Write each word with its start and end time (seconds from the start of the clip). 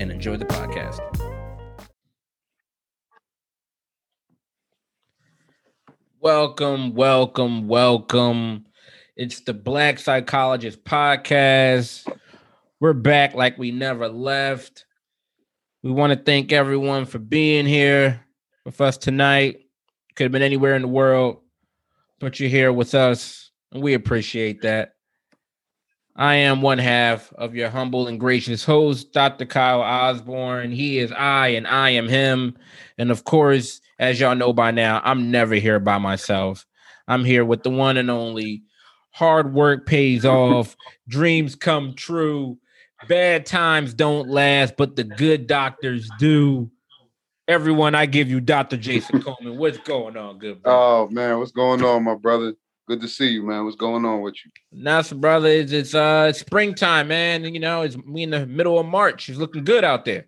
and 0.00 0.10
enjoy 0.10 0.36
the 0.36 0.44
podcast. 0.44 1.00
Welcome, 6.20 6.94
welcome, 6.94 7.68
welcome. 7.68 8.64
It's 9.16 9.40
the 9.40 9.52
Black 9.52 9.98
Psychologist 9.98 10.82
Podcast. 10.84 12.10
We're 12.80 12.94
back 12.94 13.34
like 13.34 13.58
we 13.58 13.70
never 13.70 14.08
left. 14.08 14.86
We 15.82 15.90
want 15.92 16.12
to 16.12 16.18
thank 16.18 16.50
everyone 16.50 17.04
for 17.04 17.18
being 17.18 17.66
here 17.66 18.24
with 18.64 18.80
us 18.80 18.96
tonight. 18.96 19.58
Could 20.16 20.24
have 20.24 20.32
been 20.32 20.42
anywhere 20.42 20.74
in 20.76 20.82
the 20.82 20.88
world, 20.88 21.42
but 22.20 22.40
you're 22.40 22.48
here 22.48 22.72
with 22.72 22.94
us, 22.94 23.50
and 23.70 23.82
we 23.82 23.94
appreciate 23.94 24.62
that. 24.62 24.93
I 26.16 26.34
am 26.36 26.62
one 26.62 26.78
half 26.78 27.32
of 27.34 27.56
your 27.56 27.70
humble 27.70 28.06
and 28.06 28.20
gracious 28.20 28.64
host, 28.64 29.12
Dr. 29.12 29.46
Kyle 29.46 29.80
Osborne. 29.80 30.70
He 30.70 30.98
is 30.98 31.10
I, 31.10 31.48
and 31.48 31.66
I 31.66 31.90
am 31.90 32.08
him. 32.08 32.56
And 32.98 33.10
of 33.10 33.24
course, 33.24 33.80
as 33.98 34.20
y'all 34.20 34.36
know 34.36 34.52
by 34.52 34.70
now, 34.70 35.00
I'm 35.04 35.32
never 35.32 35.54
here 35.56 35.80
by 35.80 35.98
myself. 35.98 36.66
I'm 37.08 37.24
here 37.24 37.44
with 37.44 37.64
the 37.64 37.70
one 37.70 37.96
and 37.96 38.10
only 38.10 38.62
hard 39.10 39.52
work 39.52 39.86
pays 39.86 40.24
off, 40.24 40.76
dreams 41.08 41.56
come 41.56 41.94
true, 41.94 42.58
bad 43.08 43.44
times 43.44 43.92
don't 43.92 44.28
last, 44.28 44.76
but 44.76 44.96
the 44.96 45.04
good 45.04 45.46
doctors 45.46 46.10
do. 46.18 46.70
Everyone, 47.46 47.94
I 47.94 48.06
give 48.06 48.30
you 48.30 48.40
Dr. 48.40 48.76
Jason 48.76 49.20
Coleman. 49.20 49.58
What's 49.58 49.78
going 49.78 50.16
on, 50.16 50.38
good 50.38 50.62
bro? 50.62 50.72
Oh 50.72 51.08
man, 51.10 51.38
what's 51.38 51.52
going 51.52 51.84
on, 51.84 52.02
my 52.02 52.14
brother? 52.14 52.54
Good 52.86 53.00
to 53.00 53.08
see 53.08 53.28
you, 53.28 53.42
man. 53.42 53.64
What's 53.64 53.76
going 53.76 54.04
on 54.04 54.20
with 54.20 54.34
you? 54.44 54.50
Nothing, 54.70 55.20
brother. 55.20 55.48
It's, 55.48 55.72
it's 55.72 55.94
uh 55.94 56.26
it's 56.28 56.40
springtime, 56.40 57.08
man. 57.08 57.44
You 57.44 57.60
know, 57.60 57.82
it's 57.82 57.96
we 57.96 58.22
in 58.22 58.30
the 58.30 58.46
middle 58.46 58.78
of 58.78 58.86
March. 58.86 59.28
It's 59.28 59.38
looking 59.38 59.64
good 59.64 59.84
out 59.84 60.04
there. 60.04 60.26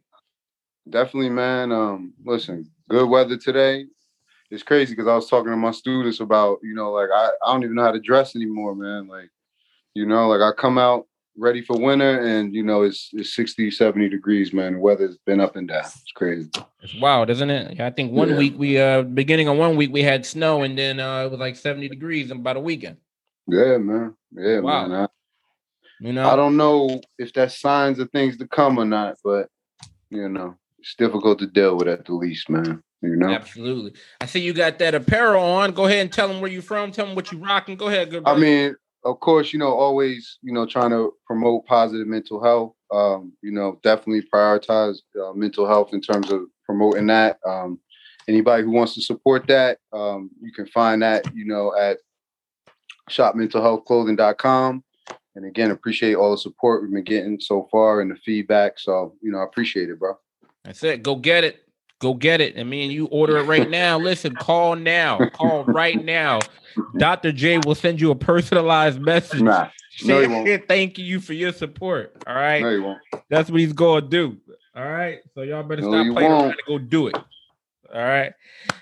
Definitely, 0.88 1.30
man. 1.30 1.70
Um, 1.70 2.14
listen, 2.24 2.70
good 2.88 3.08
weather 3.08 3.36
today. 3.36 3.84
It's 4.50 4.62
crazy 4.62 4.94
because 4.94 5.08
I 5.08 5.14
was 5.14 5.28
talking 5.28 5.50
to 5.50 5.56
my 5.56 5.72
students 5.72 6.20
about, 6.20 6.60
you 6.62 6.74
know, 6.74 6.92
like 6.92 7.08
I, 7.12 7.30
I 7.44 7.52
don't 7.52 7.64
even 7.64 7.74
know 7.74 7.82
how 7.82 7.90
to 7.90 8.00
dress 8.00 8.36
anymore, 8.36 8.74
man. 8.74 9.06
Like, 9.08 9.28
you 9.94 10.06
know, 10.06 10.28
like 10.28 10.40
I 10.40 10.56
come 10.58 10.78
out 10.78 11.06
ready 11.38 11.62
for 11.62 11.78
winter 11.78 12.20
and 12.20 12.54
you 12.54 12.62
know 12.62 12.82
it's 12.82 13.10
it's 13.12 13.34
60 13.34 13.70
70 13.70 14.08
degrees 14.08 14.52
man 14.52 14.74
the 14.74 14.78
weather's 14.78 15.18
been 15.26 15.40
up 15.40 15.56
and 15.56 15.68
down 15.68 15.84
it's 15.84 16.12
crazy 16.14 16.48
It's 16.82 16.94
wild, 17.00 17.28
isn't 17.30 17.50
it? 17.50 17.80
I 17.80 17.90
think 17.90 18.12
one 18.12 18.30
Yeah. 18.30 18.38
week 18.38 18.54
we 18.56 18.78
uh 18.80 19.02
beginning 19.02 19.48
of 19.48 19.56
one 19.56 19.76
week 19.76 19.92
we 19.92 20.02
had 20.02 20.24
snow 20.24 20.62
and 20.62 20.76
then 20.78 20.98
uh 21.00 21.24
it 21.24 21.30
was 21.30 21.40
like 21.40 21.56
70 21.56 21.88
degrees 21.88 22.30
in 22.30 22.38
about 22.38 22.56
a 22.56 22.60
weekend. 22.60 22.96
yeah 23.46 23.76
man 23.78 24.14
yeah 24.32 24.60
Wow. 24.60 24.86
man 24.86 25.08
You 26.00 26.12
know, 26.12 26.28
I, 26.28 26.32
I 26.32 26.36
don't 26.36 26.56
know 26.56 27.00
if 27.18 27.32
that's 27.32 27.60
signs 27.60 27.98
of 27.98 28.10
things 28.10 28.36
to 28.38 28.46
come 28.48 28.78
or 28.78 28.84
not 28.86 29.16
but 29.22 29.48
you 30.10 30.28
know 30.28 30.56
it's 30.78 30.94
difficult 30.94 31.38
to 31.40 31.46
deal 31.46 31.76
with 31.76 31.88
at 31.88 32.04
the 32.06 32.14
least 32.14 32.48
man 32.48 32.82
you 33.02 33.16
know 33.16 33.28
absolutely. 33.30 33.92
I 34.20 34.26
see 34.26 34.40
you 34.40 34.54
got 34.54 34.78
that 34.78 34.94
apparel 34.94 35.42
on. 35.44 35.72
Go 35.72 35.84
ahead 35.84 35.98
and 36.00 36.10
tell 36.12 36.28
them 36.28 36.40
where 36.40 36.50
you're 36.50 36.62
from. 36.62 36.92
Tell 36.92 37.04
them 37.06 37.14
what 37.14 37.30
you're 37.30 37.40
rocking. 37.42 37.76
Go 37.76 37.88
ahead, 37.88 38.10
good. 38.10 38.22
I 38.26 38.36
mean, 38.38 38.74
of 39.06 39.20
course, 39.20 39.52
you 39.52 39.58
know, 39.58 39.72
always, 39.72 40.38
you 40.42 40.52
know, 40.52 40.66
trying 40.66 40.90
to 40.90 41.14
promote 41.26 41.66
positive 41.66 42.06
mental 42.06 42.42
health. 42.42 42.74
Um, 42.92 43.32
you 43.42 43.52
know, 43.52 43.80
definitely 43.82 44.22
prioritize 44.32 44.98
uh, 45.20 45.32
mental 45.32 45.66
health 45.66 45.92
in 45.92 46.00
terms 46.00 46.30
of 46.30 46.42
promoting 46.64 47.06
that. 47.06 47.38
Um, 47.46 47.80
anybody 48.28 48.64
who 48.64 48.70
wants 48.70 48.94
to 48.94 49.02
support 49.02 49.46
that, 49.48 49.78
um, 49.92 50.30
you 50.40 50.52
can 50.52 50.66
find 50.66 51.02
that, 51.02 51.34
you 51.34 51.46
know, 51.46 51.74
at 51.76 51.98
shopmentalhealthclothing.com. 53.10 54.84
And 55.36 55.44
again, 55.44 55.70
appreciate 55.70 56.14
all 56.14 56.30
the 56.30 56.38
support 56.38 56.82
we've 56.82 56.92
been 56.92 57.04
getting 57.04 57.38
so 57.40 57.68
far 57.70 58.00
and 58.00 58.10
the 58.10 58.16
feedback. 58.16 58.78
So, 58.78 59.14
you 59.20 59.30
know, 59.30 59.38
I 59.38 59.44
appreciate 59.44 59.90
it, 59.90 59.98
bro. 59.98 60.18
That's 60.64 60.82
it. 60.82 61.02
Go 61.02 61.16
get 61.16 61.44
it. 61.44 61.65
Go 61.98 62.14
get 62.14 62.40
it. 62.40 62.58
I 62.58 62.64
mean, 62.64 62.90
you 62.90 63.06
order 63.06 63.38
it 63.38 63.44
right 63.44 63.68
now. 63.68 63.98
Listen, 64.10 64.34
call 64.34 64.76
now. 64.76 65.18
Call 65.30 65.64
right 65.64 66.02
now. 66.04 66.40
Dr. 66.98 67.32
J 67.32 67.58
will 67.58 67.74
send 67.74 68.00
you 68.00 68.10
a 68.10 68.14
personalized 68.14 69.00
message. 69.00 69.40
Nah, 69.40 69.68
no, 70.04 70.20
he 70.20 70.26
won't. 70.26 70.68
thank 70.68 70.98
you 70.98 71.20
for 71.20 71.32
your 71.32 71.52
support. 71.52 72.14
All 72.26 72.34
right. 72.34 72.62
No, 72.62 72.70
you 72.70 72.82
won't. 72.82 72.98
That's 73.30 73.50
what 73.50 73.60
he's 73.60 73.72
gonna 73.72 74.02
do. 74.06 74.36
All 74.74 74.84
right. 74.84 75.20
So 75.34 75.40
y'all 75.40 75.62
better 75.62 75.80
No, 75.80 75.90
stop 75.90 76.12
playing 76.14 76.30
around 76.30 76.38
won't. 76.42 76.50
and 76.52 76.60
go 76.66 76.78
do 76.78 77.06
it. 77.06 77.16
All 77.94 78.02
right. 78.02 78.32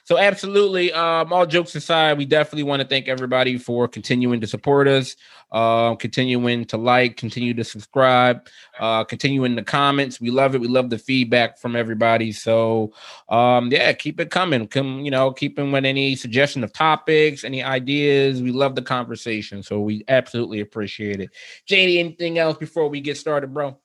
So 0.04 0.18
absolutely. 0.18 0.92
Um, 0.92 1.32
all 1.32 1.46
jokes 1.46 1.74
aside, 1.74 2.18
we 2.18 2.24
definitely 2.24 2.62
want 2.62 2.82
to 2.82 2.88
thank 2.88 3.08
everybody 3.08 3.58
for 3.58 3.88
continuing 3.88 4.40
to 4.40 4.46
support 4.46 4.88
us, 4.88 5.16
um, 5.52 5.96
continuing 5.96 6.64
to 6.66 6.76
like, 6.76 7.16
continue 7.16 7.54
to 7.54 7.64
subscribe, 7.64 8.46
uh, 8.78 9.04
continuing 9.04 9.56
the 9.56 9.62
comments. 9.62 10.20
We 10.20 10.30
love 10.30 10.54
it. 10.54 10.60
We 10.60 10.68
love 10.68 10.90
the 10.90 10.98
feedback 10.98 11.58
from 11.58 11.76
everybody. 11.76 12.32
So 12.32 12.92
um, 13.28 13.70
yeah, 13.70 13.92
keep 13.92 14.20
it 14.20 14.30
coming. 14.30 14.66
Come, 14.68 15.00
you 15.00 15.10
know, 15.10 15.32
keep 15.32 15.58
in 15.58 15.72
with 15.72 15.84
any 15.84 16.16
suggestion 16.16 16.64
of 16.64 16.72
topics, 16.72 17.44
any 17.44 17.62
ideas. 17.62 18.42
We 18.42 18.52
love 18.52 18.74
the 18.74 18.82
conversation. 18.82 19.62
So 19.62 19.80
we 19.80 20.04
absolutely 20.08 20.60
appreciate 20.60 21.20
it. 21.20 21.30
JD, 21.68 21.98
anything 21.98 22.38
else 22.38 22.56
before 22.56 22.88
we 22.88 23.00
get 23.00 23.16
started, 23.16 23.52
bro? 23.52 23.78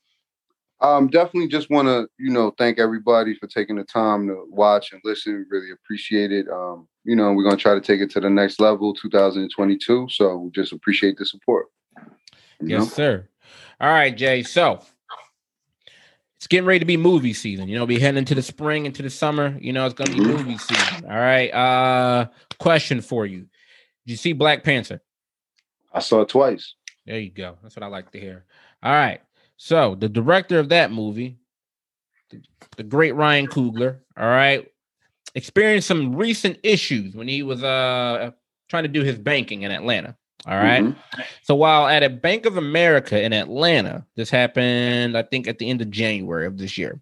Um, 0.82 1.08
definitely 1.08 1.50
just 1.50 1.70
want 1.70 1.88
to, 1.88 2.08
you 2.18 2.32
know, 2.32 2.54
thank 2.58 2.80
everybody 2.80 3.36
for 3.36 3.48
taking 3.48 3.76
the 3.76 3.84
time 3.84 4.28
to 4.28 4.46
watch 4.50 4.94
and 4.94 5.02
listen. 5.04 5.46
Really 5.50 5.72
appreciate 5.72 6.32
it. 6.32 6.48
Um, 6.50 6.88
you 7.04 7.16
know, 7.16 7.34
we're 7.34 7.44
gonna 7.44 7.58
try 7.58 7.74
to 7.74 7.82
take 7.82 8.00
it 8.00 8.10
to 8.12 8.22
the 8.22 8.30
next 8.30 8.62
level, 8.62 8.94
2022. 8.94 10.08
So 10.10 10.50
just 10.54 10.72
appreciate 10.72 11.18
the 11.18 11.26
support. 11.26 11.68
Yes, 12.62 12.80
know? 12.80 12.86
sir. 12.86 13.30
All 13.82 13.90
right, 13.90 14.16
Jay. 14.16 14.44
So 14.44 14.80
it's 16.38 16.48
getting 16.48 16.66
ready 16.66 16.80
to 16.80 16.86
be 16.86 16.96
movie 16.96 17.34
season. 17.34 17.68
You 17.68 17.78
know, 17.78 17.86
we 17.86 18.00
heading 18.00 18.18
into 18.20 18.36
the 18.36 18.42
spring, 18.42 18.86
into 18.86 19.02
the 19.02 19.10
summer. 19.10 19.58
You 19.60 19.74
know, 19.74 19.86
it's 19.86 19.96
gonna 19.96 20.12
be 20.12 20.20
Mhm. 20.20 20.38
movie 20.38 20.58
season. 20.58 21.06
All 21.06 21.18
right. 21.18 21.54
Uh 21.54 22.28
question 22.58 23.02
for 23.02 23.26
you. 23.26 23.40
Did 24.06 24.12
you 24.14 24.16
see 24.16 24.34
Black 24.34 24.64
Panther? 24.64 25.02
I 25.92 26.00
saw 26.00 26.22
it 26.22 26.30
twice. 26.30 26.76
There 27.06 27.20
you 27.20 27.32
go. 27.32 27.58
That's 27.62 27.76
what 27.76 27.84
I 27.84 27.88
like 27.88 28.12
to 28.12 28.20
hear. 28.20 28.46
All 28.82 28.94
right. 28.94 29.22
So 29.62 29.94
the 29.96 30.08
director 30.08 30.58
of 30.58 30.70
that 30.70 30.90
movie, 30.90 31.38
the, 32.78 32.84
great 32.84 33.14
Ryan 33.14 33.46
Coogler, 33.46 33.98
all 34.18 34.26
right, 34.30 34.66
experienced 35.36 35.88
some 35.88 36.16
recent 36.16 36.58
issues 36.64 37.14
when 37.14 37.28
he 37.28 37.44
was 37.44 37.62
uh 37.62 38.32
trying 38.70 38.84
to 38.84 38.90
do 38.90 39.04
his 39.04 39.20
banking 39.20 39.64
in 39.64 39.72
Atlanta. 39.72 40.16
All 40.48 40.56
right. 40.56 40.84
Mhm. 40.84 40.96
So 41.44 41.56
while 41.56 41.88
at 41.88 42.04
a 42.04 42.10
Bank 42.10 42.46
of 42.46 42.56
America 42.56 43.22
in 43.22 43.34
Atlanta, 43.34 44.06
this 44.16 44.30
happened, 44.30 45.18
I 45.18 45.24
think, 45.24 45.48
at 45.50 45.60
the 45.60 45.70
end 45.70 45.82
of 45.82 45.92
January 45.92 46.48
of 46.48 46.58
this 46.58 46.78
year. 46.78 47.02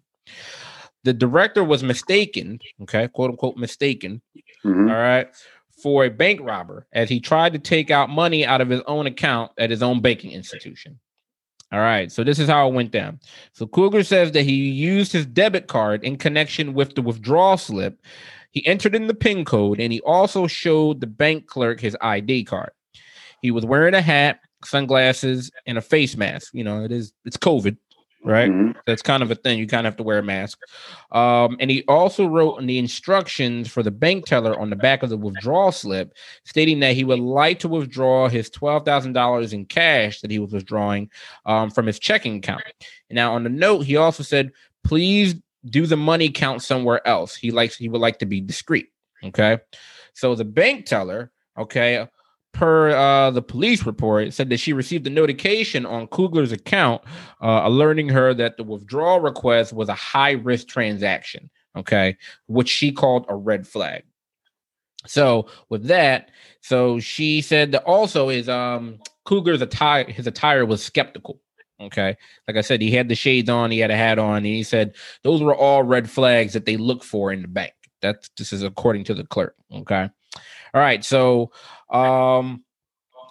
The 1.04 1.12
director 1.12 1.62
was 1.62 1.84
mistaken, 1.84 2.58
okay, 2.82 3.06
quote 3.06 3.30
unquote 3.30 3.56
mistaken, 3.56 4.20
Mhm. 4.64 4.90
all 4.90 4.96
right, 5.00 5.28
for 5.80 6.04
a 6.04 6.10
bank 6.10 6.40
robber 6.42 6.88
as 6.92 7.08
he 7.08 7.20
tried 7.20 7.52
to 7.52 7.60
take 7.60 7.92
out 7.92 8.10
money 8.10 8.44
out 8.44 8.60
of 8.60 8.68
his 8.68 8.80
own 8.88 9.06
account 9.06 9.52
at 9.58 9.70
his 9.70 9.80
own 9.82 10.00
banking 10.00 10.32
institution. 10.32 10.98
All 11.70 11.80
right, 11.80 12.10
so 12.10 12.24
this 12.24 12.38
is 12.38 12.48
how 12.48 12.68
it 12.68 12.74
went 12.74 12.92
down. 12.92 13.20
So 13.52 13.66
Coogler 13.66 14.04
says 14.04 14.32
that 14.32 14.44
he 14.44 14.70
used 14.70 15.12
his 15.12 15.26
debit 15.26 15.66
card 15.66 16.02
in 16.02 16.16
connection 16.16 16.72
with 16.72 16.94
the 16.94 17.02
withdrawal 17.02 17.58
slip. 17.58 18.00
He 18.52 18.66
entered 18.66 18.94
in 18.94 19.06
the 19.06 19.14
PIN 19.14 19.44
code 19.44 19.78
and 19.78 19.92
he 19.92 20.00
also 20.00 20.46
showed 20.46 21.00
the 21.00 21.06
bank 21.06 21.46
clerk 21.46 21.80
his 21.80 21.96
ID 22.00 22.44
card. 22.44 22.70
He 23.42 23.50
was 23.50 23.66
wearing 23.66 23.94
a 23.94 24.00
hat, 24.00 24.40
sunglasses, 24.64 25.50
and 25.66 25.76
a 25.76 25.82
face 25.82 26.16
mask. 26.16 26.54
You 26.54 26.64
know, 26.64 26.84
it 26.84 26.90
is 26.90 27.12
it's 27.26 27.36
COVID, 27.36 27.76
right? 28.24 28.50
Mhm. 28.50 28.74
That's 28.86 29.02
kind 29.02 29.22
of 29.22 29.30
a 29.30 29.34
thing. 29.34 29.58
You 29.58 29.66
kind 29.66 29.86
of 29.86 29.92
have 29.92 29.96
to 29.98 30.02
wear 30.02 30.18
a 30.18 30.22
mask. 30.22 30.58
Um, 31.12 31.56
and 31.60 31.70
he 31.70 31.84
also 31.88 32.26
wrote 32.26 32.56
in 32.56 32.66
the 32.66 32.78
instructions 32.78 33.68
for 33.68 33.82
the 33.82 33.90
bank 33.90 34.26
teller 34.26 34.58
on 34.58 34.70
the 34.70 34.76
back 34.76 35.02
of 35.02 35.10
the 35.10 35.16
withdrawal 35.16 35.72
slip, 35.72 36.12
stating 36.44 36.80
that 36.80 36.94
he 36.94 37.04
would 37.04 37.20
like 37.20 37.58
to 37.60 37.68
withdraw 37.68 38.28
his 38.28 38.50
twelve 38.50 38.84
thousand 38.84 39.12
dollars 39.12 39.52
in 39.52 39.64
cash 39.66 40.20
that 40.20 40.30
he 40.30 40.38
was 40.38 40.52
withdrawing 40.52 41.10
um, 41.46 41.70
from 41.70 41.86
his 41.86 41.98
checking 41.98 42.36
account. 42.36 42.62
Now, 43.10 43.34
on 43.34 43.44
the 43.44 43.50
note, 43.50 43.80
he 43.86 43.96
also 43.96 44.22
said, 44.22 44.52
"Please 44.84 45.36
do 45.66 45.86
the 45.86 45.96
money 45.96 46.28
count 46.30 46.62
somewhere 46.62 47.06
else." 47.06 47.34
He 47.36 47.50
likes 47.50 47.76
he 47.76 47.88
would 47.88 48.00
like 48.00 48.18
to 48.18 48.26
be 48.26 48.40
discreet. 48.40 48.88
Okay, 49.24 49.58
so 50.12 50.34
the 50.34 50.44
bank 50.44 50.86
teller, 50.86 51.30
okay, 51.58 52.06
per 52.58 52.90
uh, 52.90 53.30
the 53.30 53.40
police 53.40 53.86
report, 53.86 54.34
said 54.34 54.50
that 54.50 54.58
she 54.58 54.72
received 54.72 55.06
a 55.06 55.10
notification 55.10 55.86
on 55.86 56.08
Coogler's 56.08 56.50
account, 56.50 57.02
uh, 57.40 57.60
alerting 57.62 58.08
her 58.08 58.34
that 58.34 58.56
the 58.56 58.64
withdrawal 58.64 59.20
request 59.20 59.72
was 59.72 59.88
a 59.88 59.94
high 59.94 60.32
risk 60.32 60.66
transaction. 60.66 61.48
Okay, 61.76 62.16
which 62.48 62.68
she 62.68 62.90
called 62.90 63.26
a 63.28 63.36
red 63.36 63.66
flag. 63.66 64.02
So 65.06 65.46
with 65.68 65.84
that, 65.84 66.30
so 66.60 66.98
she 66.98 67.40
said 67.40 67.70
that 67.72 67.84
also 67.84 68.28
his 68.28 68.48
um 68.48 68.98
Coogler's 69.24 69.62
attire, 69.62 70.10
his 70.10 70.26
attire 70.26 70.66
was 70.66 70.82
skeptical. 70.82 71.40
Okay, 71.80 72.16
like 72.48 72.56
I 72.56 72.62
said, 72.62 72.82
he 72.82 72.90
had 72.90 73.08
the 73.08 73.14
shades 73.14 73.48
on, 73.48 73.70
he 73.70 73.78
had 73.78 73.92
a 73.92 73.96
hat 73.96 74.18
on, 74.18 74.38
and 74.38 74.46
he 74.46 74.64
said 74.64 74.96
those 75.22 75.40
were 75.40 75.54
all 75.54 75.84
red 75.84 76.10
flags 76.10 76.54
that 76.54 76.66
they 76.66 76.76
look 76.76 77.04
for 77.04 77.30
in 77.30 77.42
the 77.42 77.48
bank. 77.48 77.74
That's 78.02 78.28
this 78.36 78.52
is 78.52 78.64
according 78.64 79.04
to 79.04 79.14
the 79.14 79.24
clerk. 79.24 79.54
Okay, 79.72 80.10
all 80.74 80.80
right, 80.80 81.04
so 81.04 81.52
um 81.90 82.64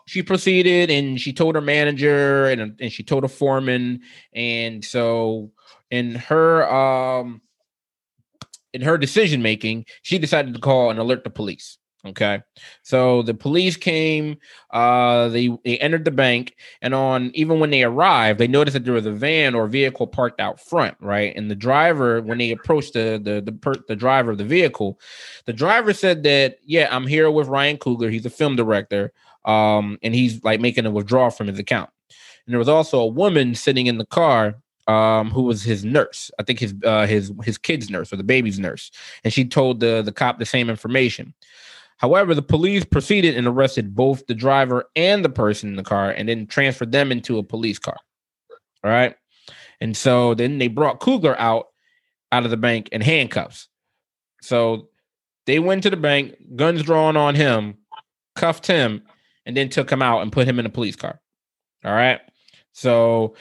she 0.07 0.24
proceeded 0.24 0.89
and 0.89 1.19
she 1.19 1.33
told 1.33 1.56
her 1.56 1.62
manager 1.62 2.45
and, 2.45 2.80
and 2.80 2.92
she 2.92 3.04
told 3.04 3.25
a 3.25 3.27
foreman. 3.27 4.01
And 4.33 4.83
so 4.83 5.51
in 5.92 6.15
her 6.15 6.69
um 6.71 7.42
in 8.74 8.81
her 8.81 8.98
decision 8.98 9.42
making 9.42 9.86
she 10.01 10.18
decided 10.18 10.54
to 10.54 10.59
call 10.59 10.89
and 10.89 11.00
alert 11.00 11.24
the 11.24 11.30
police 11.30 11.77
okay 12.06 12.42
so 12.84 13.24
the 13.24 13.34
police 13.34 13.76
came 13.76 14.38
uh 14.72 15.28
they 15.30 15.50
they 15.66 15.78
entered 15.80 16.06
the 16.06 16.12
bank 16.12 16.56
and 16.82 16.94
on 16.94 17.32
even 17.34 17.60
when 17.60 17.72
they 17.72 17.84
arrived 17.84 18.40
they 18.40 18.48
noticed 18.48 18.74
that 18.74 18.86
there 18.86 18.94
was 18.94 19.08
a 19.08 19.12
van 19.12 19.56
or 19.56 19.68
vehicle 19.68 20.06
parked 20.06 20.40
out 20.40 20.60
front 20.60 20.96
right 21.00 21.36
and 21.36 21.50
the 21.50 21.56
driver 21.56 22.22
when 22.22 22.38
they 22.38 22.52
approached 22.52 22.94
the 22.94 23.20
the 23.24 23.42
the, 23.42 23.52
per, 23.52 23.74
the 23.88 23.96
driver 23.96 24.32
of 24.32 24.38
the 24.38 24.46
vehicle 24.46 25.00
the 25.46 25.54
driver 25.54 25.92
said 25.92 26.22
that 26.22 26.58
yeah 26.64 26.88
i'm 26.92 27.08
here 27.08 27.32
with 27.32 27.48
ryan 27.48 27.78
coogler 27.78 28.12
he's 28.12 28.26
a 28.26 28.30
film 28.30 28.56
director 28.56 29.12
um, 29.48 29.98
and 30.04 30.14
he's 30.14 30.44
like 30.44 30.60
making 30.60 30.86
a 30.86 30.92
withdrawal 30.92 31.32
from 31.32 31.48
his 31.48 31.58
account. 31.58 31.90
And 32.46 32.54
there 32.54 32.60
was 32.60 32.70
also 32.70 33.00
a 33.00 33.08
woman 33.08 33.56
sitting 33.56 33.88
in 33.88 33.98
the 33.98 34.06
car 34.06 34.56
um, 34.88 35.32
who 35.32 35.44
was 35.44 35.64
his 35.64 35.84
nurse. 35.84 36.30
I 36.38 36.44
think 36.44 36.60
his 36.60 36.76
uh, 36.84 37.08
his 37.08 37.32
his 37.44 37.58
kid's 37.58 37.90
nurse 37.90 38.14
or 38.14 38.18
the 38.18 38.24
baby's 38.24 38.60
nurse, 38.60 38.92
and 39.24 39.34
she 39.34 39.46
told 39.46 39.80
the 39.80 40.02
the 40.02 40.12
cop 40.12 40.38
the 40.38 40.46
same 40.46 40.70
information. 40.70 41.34
However, 41.98 42.36
the 42.36 42.42
police 42.42 42.86
proceeded 42.86 43.36
and 43.36 43.48
arrested 43.48 43.96
both 43.96 44.26
the 44.28 44.36
driver 44.36 44.86
and 44.96 45.26
the 45.26 45.30
person 45.30 45.70
in 45.70 45.76
the 45.76 45.84
car, 45.84 46.12
and 46.12 46.30
then 46.30 46.48
transferred 46.48 46.92
them 46.92 47.12
into 47.12 47.38
a 47.38 47.44
police 47.44 47.80
car. 47.80 47.98
All 48.84 48.92
right, 48.92 49.16
and 49.82 49.98
so 49.98 50.34
then 50.34 50.60
they 50.60 50.68
brought 50.68 51.00
Coogler 51.00 51.36
out 51.38 51.68
out 52.32 52.46
of 52.46 52.52
the 52.52 52.58
bank 52.58 52.90
in 52.92 53.02
handcuffs. 53.02 53.68
So 54.42 54.90
they 55.46 55.60
went 55.60 55.84
to 55.84 55.90
the 55.90 55.98
bank, 55.98 56.36
guns 56.56 56.84
drawn 56.84 57.18
on 57.18 57.36
him, 57.36 57.78
cuffed 58.36 58.68
him, 58.68 59.02
and 59.46 59.56
then 59.56 59.70
took 59.70 59.90
him 59.90 60.02
out 60.02 60.22
and 60.22 60.32
put 60.32 60.48
him 60.48 60.60
in 60.60 60.66
a 60.66 60.70
police 60.70 60.96
car. 60.96 61.20
All 61.86 61.94
right. 61.94 62.20
So 62.74 63.36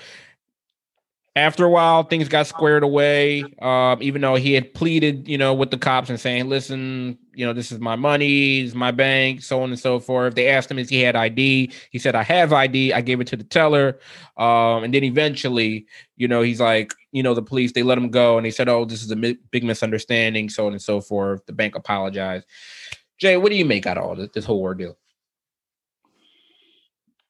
after 1.36 1.66
a 1.66 1.70
while, 1.70 2.02
things 2.02 2.28
got 2.28 2.46
squared 2.46 2.82
away. 2.82 3.44
Um, 3.60 4.02
even 4.02 4.22
though 4.22 4.36
he 4.36 4.54
had 4.54 4.72
pleaded, 4.72 5.28
you 5.28 5.36
know, 5.36 5.52
with 5.52 5.70
the 5.70 5.76
cops 5.76 6.08
and 6.08 6.18
saying, 6.18 6.48
"Listen, 6.48 7.18
you 7.34 7.44
know, 7.44 7.52
this 7.52 7.70
is 7.70 7.78
my 7.78 7.94
money, 7.94 8.62
this 8.62 8.70
is 8.70 8.74
my 8.74 8.90
bank, 8.90 9.42
so 9.42 9.62
on 9.62 9.68
and 9.68 9.78
so 9.78 10.00
forth." 10.00 10.34
They 10.34 10.48
asked 10.48 10.70
him 10.70 10.78
if 10.78 10.88
he 10.88 11.02
had 11.02 11.14
ID. 11.14 11.70
He 11.90 11.98
said, 11.98 12.14
"I 12.14 12.22
have 12.22 12.54
ID." 12.54 12.94
I 12.94 13.02
gave 13.02 13.20
it 13.20 13.26
to 13.28 13.36
the 13.36 13.44
teller, 13.44 13.98
um, 14.38 14.82
and 14.82 14.94
then 14.94 15.04
eventually, 15.04 15.86
you 16.16 16.26
know, 16.26 16.40
he's 16.40 16.58
like, 16.60 16.94
you 17.12 17.22
know, 17.22 17.34
the 17.34 17.42
police 17.42 17.72
they 17.72 17.82
let 17.82 17.98
him 17.98 18.10
go, 18.10 18.38
and 18.38 18.46
they 18.46 18.50
said, 18.50 18.70
"Oh, 18.70 18.86
this 18.86 19.02
is 19.02 19.10
a 19.10 19.16
mi- 19.16 19.38
big 19.50 19.62
misunderstanding," 19.62 20.48
so 20.48 20.66
on 20.66 20.72
and 20.72 20.82
so 20.82 21.02
forth. 21.02 21.44
The 21.44 21.52
bank 21.52 21.74
apologized. 21.76 22.46
Jay, 23.18 23.36
what 23.36 23.50
do 23.50 23.56
you 23.56 23.66
make 23.66 23.86
out 23.86 23.98
of 23.98 24.04
all 24.04 24.16
this, 24.16 24.30
this 24.32 24.44
whole 24.46 24.60
ordeal? 24.60 24.96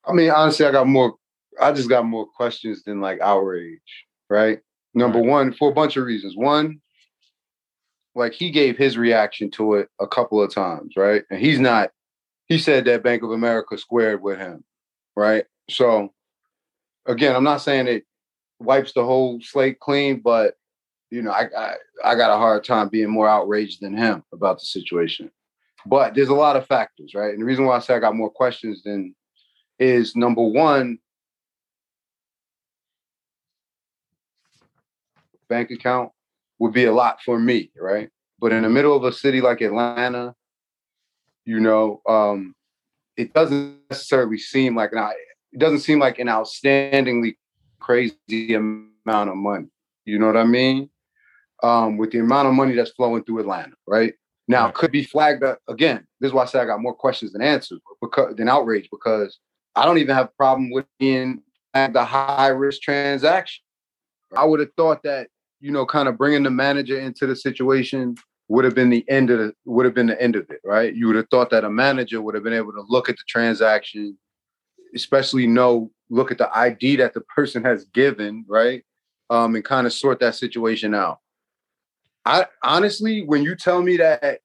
I 0.06 0.12
mean, 0.12 0.31
honestly, 0.31 0.64
I 0.64 0.70
got 0.70 0.87
more. 0.87 1.17
I 1.61 1.73
just 1.73 1.88
got 1.88 2.06
more 2.06 2.26
questions 2.26 2.82
than 2.85 3.00
like 3.00 3.20
outrage, 3.20 4.06
right? 4.29 4.61
Number 4.94 5.19
right. 5.19 5.29
one, 5.29 5.53
for 5.53 5.70
a 5.70 5.75
bunch 5.75 5.97
of 5.97 6.05
reasons. 6.05 6.37
One, 6.37 6.81
like 8.14 8.32
he 8.32 8.50
gave 8.50 8.76
his 8.76 8.97
reaction 8.97 9.50
to 9.53 9.75
it 9.75 9.88
a 10.00 10.06
couple 10.06 10.43
of 10.43 10.53
times, 10.53 10.94
right? 10.97 11.23
And 11.31 11.41
he's 11.41 11.61
not. 11.61 11.91
He 12.47 12.58
said 12.58 12.85
that 12.85 13.03
Bank 13.03 13.23
of 13.23 13.32
America 13.32 13.76
squared 13.76 14.23
with 14.23 14.38
him, 14.38 14.64
right? 15.17 15.44
So, 15.69 16.12
again, 17.06 17.35
I'm 17.35 17.44
not 17.44 17.61
saying 17.61 17.88
it 17.88 18.05
wipes 18.61 18.93
the 18.93 19.05
whole 19.05 19.41
slate 19.43 19.81
clean, 19.81 20.20
but 20.25 20.55
you 21.11 21.23
know, 21.23 21.31
I, 21.31 21.49
I 21.56 21.75
I 22.05 22.14
got 22.14 22.35
a 22.35 22.38
hard 22.38 22.64
time 22.64 22.88
being 22.88 23.11
more 23.11 23.29
outraged 23.29 23.81
than 23.82 23.97
him 23.97 24.25
about 24.32 24.58
the 24.58 24.67
situation. 24.67 25.31
But 25.87 26.14
there's 26.14 26.29
a 26.29 26.35
lot 26.35 26.56
of 26.56 26.67
factors, 26.67 27.14
right? 27.14 27.32
And 27.32 27.41
the 27.41 27.44
reason 27.44 27.64
why 27.64 27.76
I 27.76 27.81
say 27.81 27.94
I 27.94 28.00
got 28.00 28.17
more 28.17 28.31
questions 28.31 28.82
than 28.82 29.14
is 29.79 30.17
number 30.17 30.43
one, 30.43 30.99
bank 35.48 35.70
account 35.70 36.10
would 36.58 36.72
be 36.72 36.84
a 36.84 36.93
lot 36.93 37.20
for 37.22 37.38
me, 37.38 37.70
right? 37.76 38.08
But 38.38 38.52
in 38.52 38.62
the 38.62 38.69
middle 38.69 38.96
of 38.96 39.04
a 39.04 39.12
city 39.12 39.40
like 39.40 39.60
Atlanta, 39.60 40.34
you 41.44 41.60
know, 41.60 42.02
um, 42.08 42.54
it 43.16 43.32
doesn't 43.32 43.78
necessarily 43.90 44.38
seem 44.38 44.75
like 44.76 44.93
an 44.93 45.12
it 45.52 45.58
doesn't 45.58 45.81
seem 45.81 45.98
like 45.98 46.19
an 46.19 46.26
outstandingly 46.26 47.37
crazy 47.81 48.54
amount 48.54 49.31
of 49.31 49.37
money. 49.37 49.69
You 50.04 50.19
know 50.19 50.26
what 50.26 50.37
I 50.37 50.44
mean? 50.44 50.90
Um, 51.62 51.96
with 51.96 52.10
the 52.10 52.19
amount 52.19 52.48
of 52.48 52.54
money 52.54 52.75
that's 52.75 52.90
flowing 52.90 53.25
through 53.25 53.40
Atlanta, 53.40 53.75
right? 53.87 54.12
Now, 54.48 54.66
right. 54.66 54.75
could 54.75 54.93
be 54.93 55.02
flagged 55.02 55.43
up 55.43 55.58
again. 55.69 56.06
This 56.20 56.28
is 56.28 56.34
why 56.34 56.43
I 56.43 56.46
say 56.46 56.60
I 56.60 56.66
got 56.66 56.82
more 56.82 56.94
questions 56.94 57.32
than 57.32 57.43
answers, 57.43 57.81
because 58.00 58.37
than 58.37 58.48
outrage, 58.48 58.88
because 58.90 59.38
I 59.75 59.84
don't 59.84 59.98
even 59.98 60.14
have 60.14 60.26
a 60.26 60.37
problem 60.37 60.70
with 60.70 60.84
being 60.98 61.43
at 61.75 61.93
the 61.93 62.04
high 62.04 62.48
risk 62.48 62.82
transaction. 62.82 63.62
I 64.37 64.44
would 64.44 64.60
have 64.60 64.72
thought 64.76 65.02
that 65.04 65.28
you 65.61 65.70
know, 65.70 65.87
kind 65.87 66.08
of 66.08 66.19
bringing 66.19 66.43
the 66.43 66.50
manager 66.50 66.99
into 66.99 67.26
the 67.26 67.37
situation 67.37 68.17
would 68.49 68.64
have 68.64 68.75
been 68.75 68.91
the 68.91 69.05
end 69.08 69.31
of 69.31 69.38
the 69.38 69.53
would 69.64 69.85
have 69.85 69.94
been 69.94 70.06
the 70.06 70.20
end 70.20 70.37
of 70.37 70.49
it, 70.50 70.61
right? 70.64 70.94
You 70.94 71.08
would 71.08 71.17
have 71.17 71.29
thought 71.31 71.50
that 71.50 71.64
a 71.64 71.70
manager 71.70 72.20
would 72.20 72.35
have 72.35 72.44
been 72.44 72.53
able 72.53 72.73
to 72.73 72.85
look 72.88 73.08
at 73.08 73.17
the 73.17 73.25
transaction, 73.29 74.17
especially 74.94 75.47
know 75.47 75.91
look 76.08 76.31
at 76.31 76.38
the 76.38 76.56
ID 76.56 76.97
that 76.97 77.14
the 77.14 77.23
person 77.23 77.64
has 77.64 77.85
given, 77.87 78.44
right? 78.49 78.85
Um, 79.31 79.56
and 79.56 79.64
kind 79.64 79.87
of 79.87 79.93
sort 79.93 80.20
that 80.20 80.37
situation 80.37 80.94
out. 80.94 81.19
I 82.25 82.47
honestly, 82.62 83.23
when 83.23 83.43
you 83.43 83.56
tell 83.56 83.82
me 83.82 83.97
that 83.97 84.41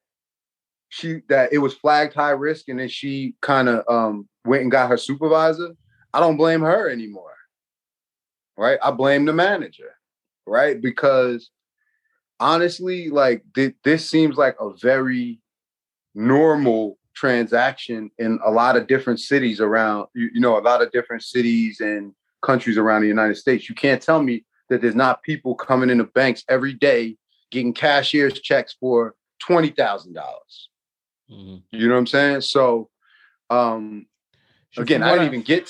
she 0.89 1.21
that 1.29 1.53
it 1.53 1.59
was 1.59 1.73
flagged 1.73 2.13
high 2.13 2.31
risk 2.31 2.67
and 2.67 2.79
then 2.79 2.89
she 2.89 3.35
kind 3.41 3.69
of 3.69 3.83
um 3.87 4.27
went 4.45 4.63
and 4.63 4.71
got 4.71 4.89
her 4.89 4.97
supervisor, 4.97 5.69
I 6.13 6.19
don't 6.19 6.37
blame 6.37 6.61
her 6.61 6.89
anymore. 6.89 7.35
Right? 8.57 8.79
I 8.83 8.91
blame 8.91 9.25
the 9.25 9.33
manager. 9.33 9.95
Right? 10.45 10.81
Because 10.81 11.49
honestly, 12.39 13.09
like 13.09 13.43
th- 13.55 13.75
this 13.83 14.09
seems 14.09 14.35
like 14.35 14.55
a 14.59 14.71
very 14.77 15.39
normal 16.13 16.97
transaction 17.13 18.09
in 18.17 18.39
a 18.45 18.51
lot 18.51 18.75
of 18.75 18.87
different 18.87 19.19
cities 19.19 19.59
around 19.59 20.07
you, 20.13 20.29
you 20.33 20.41
know 20.41 20.57
a 20.57 20.61
lot 20.61 20.81
of 20.81 20.91
different 20.91 21.21
cities 21.23 21.79
and 21.79 22.13
countries 22.41 22.77
around 22.77 23.01
the 23.01 23.07
United 23.07 23.35
States. 23.35 23.69
You 23.69 23.75
can't 23.75 24.01
tell 24.01 24.21
me 24.21 24.43
that 24.69 24.81
there's 24.81 24.95
not 24.95 25.21
people 25.21 25.55
coming 25.55 25.89
into 25.89 26.05
banks 26.05 26.43
every 26.49 26.73
day 26.73 27.17
getting 27.51 27.73
cashier's 27.73 28.39
checks 28.41 28.75
for 28.79 29.15
twenty 29.39 29.69
thousand 29.69 30.13
dollars. 30.13 30.69
Mm-hmm. 31.29 31.57
You 31.71 31.87
know 31.87 31.93
what 31.93 31.99
I'm 31.99 32.07
saying? 32.07 32.41
So, 32.41 32.89
um, 33.49 34.07
again, 34.77 35.03
I 35.03 35.11
didn't 35.11 35.23
I, 35.23 35.27
even 35.27 35.41
get. 35.41 35.69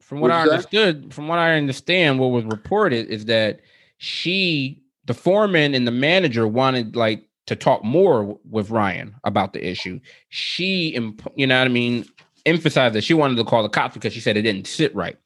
From 0.00 0.20
what, 0.20 0.30
what 0.30 0.36
I 0.36 0.42
understood, 0.42 1.04
that? 1.04 1.14
from 1.14 1.28
what 1.28 1.38
I 1.38 1.54
understand, 1.54 2.18
what 2.18 2.26
was 2.26 2.44
reported 2.44 3.08
is 3.08 3.24
that 3.24 3.60
she, 3.98 4.82
the 5.04 5.14
foreman 5.14 5.74
and 5.74 5.86
the 5.86 5.92
manager, 5.92 6.46
wanted 6.46 6.96
like 6.96 7.28
to 7.46 7.56
talk 7.56 7.84
more 7.84 8.38
with 8.48 8.70
Ryan 8.70 9.14
about 9.24 9.52
the 9.52 9.66
issue. 9.66 10.00
She, 10.30 10.94
you 11.36 11.46
know 11.46 11.58
what 11.58 11.66
I 11.66 11.68
mean, 11.68 12.06
emphasized 12.46 12.94
that 12.94 13.04
she 13.04 13.14
wanted 13.14 13.36
to 13.36 13.44
call 13.44 13.62
the 13.62 13.68
cops 13.68 13.94
because 13.94 14.12
she 14.12 14.20
said 14.20 14.36
it 14.36 14.42
didn't 14.42 14.66
sit 14.66 14.94
right. 14.94 15.16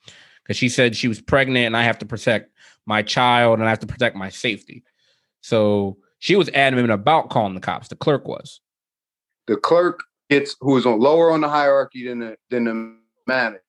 Because 0.43 0.57
she 0.57 0.69
said 0.69 0.97
she 0.97 1.09
was 1.09 1.21
pregnant 1.21 1.67
and 1.67 1.77
I 1.77 1.83
have 1.83 1.99
to 1.99 2.07
protect 2.07 2.51
my 2.87 3.03
child 3.03 3.59
and 3.59 3.67
I 3.67 3.71
have 3.71 3.81
to 3.81 3.87
protect 3.87 4.17
my 4.17 4.31
safety. 4.31 4.83
So 5.43 5.99
she 6.19 6.37
was 6.37 6.49
adamant 6.51 6.91
about 6.91 7.31
calling 7.31 7.55
the 7.55 7.61
cops. 7.61 7.89
The 7.89 7.97
clerk 7.97 8.27
was. 8.27 8.61
The 9.47 9.57
clerk 9.57 10.01
gets 10.31 10.57
who 10.61 10.77
is 10.77 10.87
on 10.87 10.99
lower 11.01 11.31
on 11.31 11.41
the 11.41 11.49
hierarchy 11.49 12.07
than 12.07 12.19
the 12.21 12.37
than 12.51 12.65
the 12.65 12.97
manager 13.27 13.63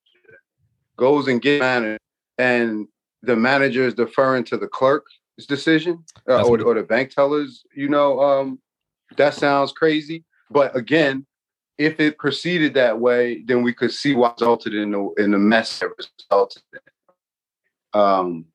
goes 0.98 1.28
and 1.28 1.42
get 1.42 1.60
manager, 1.60 1.98
and 2.38 2.88
the 3.22 3.36
manager 3.36 3.84
is 3.84 3.94
deferring 3.94 4.44
to 4.46 4.58
the 4.58 4.68
clerk's 4.68 5.20
decision 5.48 6.04
uh, 6.28 6.44
or, 6.44 6.62
or 6.62 6.74
the 6.74 6.84
bank 6.84 7.12
tellers. 7.12 7.64
You 7.76 7.90
know, 7.90 8.20
um, 8.20 8.60
that 9.18 9.34
sounds 9.34 9.72
crazy, 9.72 10.24
but 10.50 10.76
again, 10.76 11.26
if 11.78 12.00
it 12.00 12.18
proceeded 12.18 12.74
that 12.74 13.00
way, 13.00 13.42
then 13.46 13.64
we 13.64 13.74
could 13.74 13.92
see 13.92 14.14
what 14.14 14.40
resulted 14.40 14.74
in 14.74 14.92
the 14.92 15.14
in 15.18 15.32
the 15.32 15.38
mess 15.38 15.80
that 15.80 15.90
resulted 15.98 16.64
in. 16.74 18.00
Um, 18.00 18.46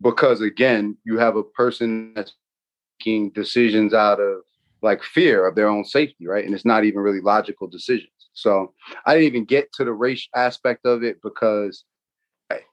because 0.00 0.40
again, 0.40 0.96
you 1.04 1.18
have 1.18 1.36
a 1.36 1.42
person 1.42 2.12
that's 2.14 2.34
making 3.00 3.30
decisions 3.30 3.94
out 3.94 4.20
of 4.20 4.42
like 4.82 5.02
fear 5.02 5.46
of 5.46 5.54
their 5.54 5.68
own 5.68 5.84
safety, 5.84 6.26
right? 6.26 6.44
And 6.44 6.54
it's 6.54 6.64
not 6.64 6.84
even 6.84 7.00
really 7.00 7.20
logical 7.20 7.68
decisions. 7.68 8.10
So 8.34 8.74
I 9.06 9.14
didn't 9.14 9.26
even 9.28 9.44
get 9.44 9.72
to 9.74 9.84
the 9.84 9.92
race 9.92 10.28
aspect 10.34 10.84
of 10.86 11.02
it 11.04 11.20
because 11.22 11.84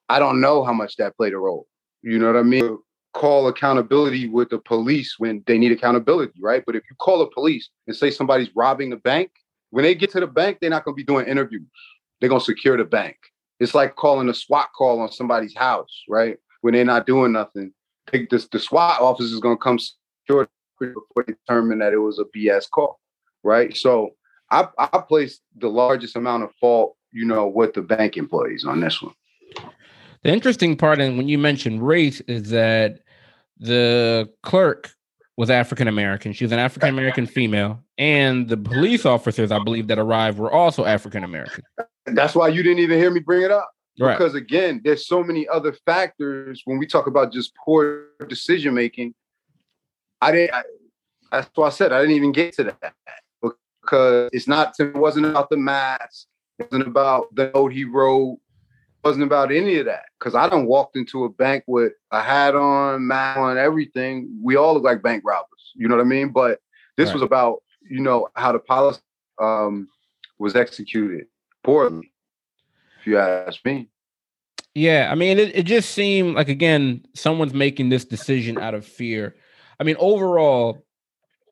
I 0.10 0.20
don't 0.20 0.42
know 0.42 0.64
how 0.64 0.74
much 0.74 0.96
that 0.98 1.16
played 1.18 1.34
a 1.34 1.38
role. 1.38 1.68
You 2.02 2.20
know 2.20 2.28
what 2.28 2.38
I 2.38 2.44
mean? 2.44 2.78
Call 3.14 3.48
accountability 3.48 4.28
with 4.28 4.50
the 4.50 4.60
police 4.60 5.16
when 5.18 5.44
they 5.48 5.58
need 5.58 5.72
accountability, 5.72 6.40
right? 6.42 6.64
But 6.66 6.76
if 6.76 6.84
you 6.90 6.96
call 6.98 7.20
the 7.20 7.28
police 7.28 7.70
and 7.88 7.96
say 7.96 8.12
somebody's 8.12 8.50
robbing 8.56 8.94
a 8.94 8.98
bank, 8.98 9.32
when 9.72 9.84
they 9.84 9.96
get 9.96 10.12
to 10.12 10.20
the 10.20 10.28
bank, 10.28 10.58
they're 10.60 10.70
not 10.70 10.86
going 10.86 10.96
to 10.96 11.00
be 11.00 11.04
doing 11.04 11.28
interviews. 11.28 11.68
They're 12.20 12.30
going 12.30 12.42
to 12.42 12.46
secure 12.46 12.78
the 12.78 12.86
bank. 12.86 13.18
It's 13.60 13.76
like 13.76 13.96
calling 13.96 14.30
a 14.30 14.34
SWAT 14.34 14.70
call 14.78 15.02
on 15.02 15.12
somebody's 15.12 15.56
house, 15.56 16.04
right? 16.08 16.38
When 16.62 16.74
they're 16.74 16.86
not 16.86 17.06
doing 17.06 17.32
nothing. 17.34 17.74
This, 18.12 18.48
the 18.48 18.60
SWAT 18.60 19.02
officer 19.02 19.34
is 19.34 19.40
going 19.40 19.58
to 19.58 19.62
come 19.62 19.80
secure 19.80 20.48
before 20.80 21.26
they 21.28 21.34
determine 21.34 21.80
that 21.80 21.94
it 21.94 21.98
was 21.98 22.20
a 22.20 22.26
BS 22.38 22.70
call, 22.70 23.00
right? 23.44 23.76
So 23.76 24.12
I, 24.50 24.68
I 24.78 24.88
the 25.58 25.70
largest 25.70 26.16
amount 26.16 26.44
of 26.44 26.52
fault, 26.60 26.96
you 27.12 27.26
know, 27.26 27.48
with 27.48 27.74
the 27.74 27.82
bank 27.82 28.18
employees 28.18 28.66
on 28.66 28.80
this 28.80 29.02
one. 29.02 29.14
The 30.24 30.30
interesting 30.30 30.76
part, 30.76 31.00
and 31.00 31.18
when 31.18 31.30
you 31.30 31.38
mentioned 31.38 31.86
race, 31.86 32.20
is 32.22 32.50
that 32.50 33.00
the 33.58 34.30
clerk 34.44 34.92
was 35.38 35.50
African 35.50 35.88
American. 35.88 36.34
She 36.34 36.44
was 36.44 36.52
an 36.52 36.60
African 36.60 36.90
American 36.90 37.26
female, 37.26 37.82
and 37.98 38.50
the 38.50 38.58
police 38.58 39.06
officers, 39.06 39.52
I 39.52 39.64
believe, 39.64 39.88
that 39.88 39.98
arrived 39.98 40.38
were 40.38 40.52
also 40.52 40.84
African 40.84 41.24
American. 41.24 41.64
That's 42.06 42.36
why 42.36 42.50
you 42.50 42.64
didn't 42.64 42.80
even 42.80 43.00
hear 43.00 43.12
me 43.12 43.22
bring 43.22 43.44
it 43.44 43.52
up. 43.52 43.70
Right. 44.00 44.18
Because 44.18 44.34
again, 44.34 44.82
there's 44.84 45.08
so 45.08 45.24
many 45.24 45.48
other 45.48 45.74
factors 45.86 46.62
when 46.66 46.78
we 46.78 46.86
talk 46.86 47.08
about 47.08 47.34
just 47.34 47.54
poor 47.66 48.08
decision 48.28 48.74
making. 48.74 49.14
I 50.22 50.32
didn't. 50.32 50.54
I, 50.54 50.64
that's 51.32 51.50
why 51.56 51.68
I 51.68 51.70
said 51.70 51.94
I 51.94 52.02
didn't 52.02 52.16
even 52.16 52.32
get 52.32 52.54
to 52.56 52.64
that 52.64 52.94
because 53.82 54.30
it's 54.34 54.48
not. 54.48 54.74
It 54.80 54.96
wasn't 54.96 55.26
about 55.26 55.50
the 55.50 55.58
mask. 55.58 56.28
It 56.60 56.68
wasn't 56.72 56.88
about 56.88 57.34
the 57.36 57.52
note 57.54 57.74
he 57.74 57.86
wrote 57.86 58.40
wasn't 59.04 59.24
about 59.24 59.52
any 59.52 59.78
of 59.78 59.86
that 59.86 60.06
because 60.18 60.36
I 60.36 60.50
don't 60.50 60.66
walked 60.66 60.96
into 60.96 61.24
a 61.24 61.30
bank 61.30 61.64
with 61.68 61.94
a 62.12 62.22
hat 62.22 62.56
on, 62.56 63.08
mask 63.08 63.40
on, 63.40 63.58
everything. 63.58 64.40
We 64.44 64.56
all 64.56 64.74
look 64.74 64.84
like 64.84 65.02
bank 65.02 65.24
robbers. 65.26 65.72
You 65.76 65.88
know 65.88 65.96
what 65.96 66.02
I 66.02 66.08
mean? 66.08 66.30
But 66.30 66.60
this 66.98 67.08
right. 67.08 67.14
was 67.16 67.24
about 67.24 67.64
you 67.90 68.02
know 68.02 68.28
how 68.36 68.52
the 68.52 68.60
policy 68.60 69.02
um, 69.40 69.88
was 70.38 70.56
executed 70.56 71.28
poorly. 71.64 72.12
If 73.00 73.08
you 73.08 73.18
ask 73.18 73.64
me. 73.64 73.90
Yeah, 74.76 75.10
I 75.12 75.16
mean, 75.16 75.40
it, 75.40 75.56
it 75.56 75.64
just 75.64 75.92
seemed 75.92 76.36
like 76.36 76.50
again, 76.50 77.06
someone's 77.16 77.54
making 77.54 77.90
this 77.90 78.06
decision 78.06 78.58
out 78.58 78.74
of 78.74 78.86
fear. 78.86 79.36
I 79.80 79.84
mean, 79.84 79.96
overall, 80.00 80.86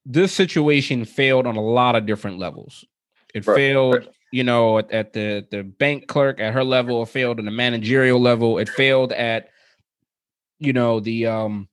this 0.06 0.34
situation 0.34 1.06
failed 1.06 1.48
on 1.48 1.56
a 1.56 1.62
lot 1.62 1.96
of 1.96 2.06
different 2.06 2.40
levels. 2.40 2.86
It 3.34 3.46
right. 3.46 3.56
failed 3.56 4.10
you 4.32 4.44
know, 4.44 4.80
at, 4.80 4.92
at, 4.92 5.14
the 5.14 5.46
the 5.52 5.64
bank 5.64 6.08
clerk 6.08 6.40
at 6.40 6.54
her 6.54 6.64
level, 6.64 7.04
it 7.04 7.10
failed 7.10 7.40
on 7.40 7.46
the 7.46 7.52
managerial 7.52 8.20
level, 8.20 8.58
it 8.58 8.70
failed 8.70 9.12
at 9.14 9.50
you 10.60 10.74
know 10.74 11.00
the 11.00 11.26
um 11.28 11.68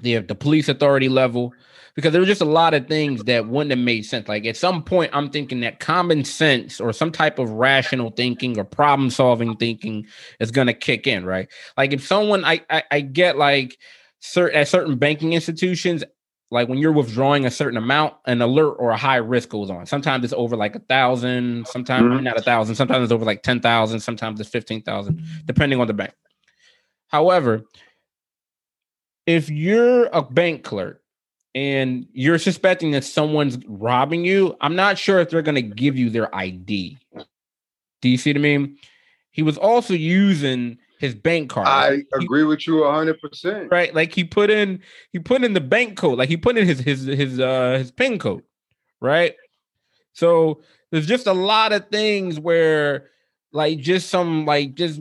the 0.00 0.18
the 0.18 0.34
police 0.34 0.68
authority 0.68 1.08
level 1.08 1.52
because 1.96 2.12
there 2.12 2.20
were 2.20 2.26
just 2.26 2.42
a 2.42 2.44
lot 2.44 2.74
of 2.74 2.86
things 2.86 3.24
that 3.24 3.48
wouldn't 3.48 3.70
have 3.70 3.84
made 3.84 4.04
sense. 4.04 4.28
Like 4.28 4.44
at 4.44 4.56
some 4.56 4.82
point, 4.82 5.10
I'm 5.14 5.30
thinking 5.30 5.60
that 5.60 5.80
common 5.80 6.24
sense 6.24 6.78
or 6.78 6.92
some 6.92 7.10
type 7.10 7.38
of 7.38 7.50
rational 7.50 8.10
thinking 8.10 8.58
or 8.58 8.64
problem 8.64 9.08
solving 9.08 9.56
thinking 9.56 10.06
is 10.38 10.50
going 10.50 10.66
to 10.66 10.74
kick 10.74 11.06
in, 11.06 11.24
right? 11.24 11.48
Like 11.76 11.94
if 11.94 12.06
someone, 12.06 12.44
I, 12.44 12.60
I, 12.68 12.82
I 12.90 13.00
get 13.00 13.38
like 13.38 13.78
certain 14.20 14.60
at 14.60 14.68
certain 14.68 14.98
banking 14.98 15.32
institutions, 15.32 16.04
like 16.50 16.68
when 16.68 16.78
you're 16.78 16.92
withdrawing 16.92 17.44
a 17.44 17.50
certain 17.50 17.76
amount, 17.76 18.14
an 18.26 18.40
alert 18.40 18.74
or 18.78 18.90
a 18.90 18.96
high 18.96 19.16
risk 19.16 19.48
goes 19.48 19.68
on. 19.70 19.84
Sometimes 19.86 20.24
it's 20.24 20.32
over 20.32 20.56
like 20.56 20.76
a 20.76 20.80
thousand, 20.80 21.66
sometimes 21.66 22.04
mm-hmm. 22.04 22.24
not 22.24 22.38
a 22.38 22.42
thousand, 22.42 22.76
sometimes 22.76 23.04
it's 23.04 23.12
over 23.12 23.24
like 23.24 23.42
10,000, 23.42 24.00
sometimes 24.00 24.40
it's 24.40 24.48
15,000, 24.50 25.22
depending 25.44 25.80
on 25.80 25.86
the 25.86 25.94
bank. 25.94 26.12
However, 27.08 27.64
if 29.26 29.50
you're 29.50 30.06
a 30.06 30.22
bank 30.22 30.62
clerk 30.62 31.02
and 31.54 32.06
you're 32.12 32.38
suspecting 32.38 32.92
that 32.92 33.02
someone's 33.02 33.58
robbing 33.66 34.24
you, 34.24 34.56
I'm 34.60 34.76
not 34.76 34.98
sure 34.98 35.18
if 35.18 35.30
they're 35.30 35.42
going 35.42 35.56
to 35.56 35.62
give 35.62 35.96
you 35.96 36.10
their 36.10 36.32
ID. 36.34 36.96
Do 38.02 38.08
you 38.08 38.18
see 38.18 38.30
what 38.30 38.36
I 38.36 38.40
mean? 38.40 38.78
He 39.32 39.42
was 39.42 39.58
also 39.58 39.94
using 39.94 40.78
his 40.98 41.14
bank 41.14 41.50
card. 41.50 41.66
I 41.66 42.02
agree 42.14 42.44
with 42.44 42.66
you 42.66 42.84
hundred 42.84 43.20
percent. 43.20 43.70
Right, 43.70 43.94
like 43.94 44.14
he 44.14 44.24
put 44.24 44.50
in 44.50 44.80
he 45.12 45.18
put 45.18 45.44
in 45.44 45.52
the 45.52 45.60
bank 45.60 45.96
code, 45.96 46.18
like 46.18 46.28
he 46.28 46.36
put 46.36 46.56
in 46.56 46.66
his 46.66 46.80
his 46.80 47.04
his 47.04 47.40
uh 47.40 47.76
his 47.78 47.90
pin 47.90 48.18
code, 48.18 48.42
right? 49.00 49.34
So 50.12 50.62
there's 50.90 51.06
just 51.06 51.26
a 51.26 51.32
lot 51.32 51.72
of 51.72 51.88
things 51.88 52.40
where 52.40 53.10
like 53.52 53.78
just 53.80 54.08
some 54.08 54.46
like 54.46 54.74
just 54.74 55.00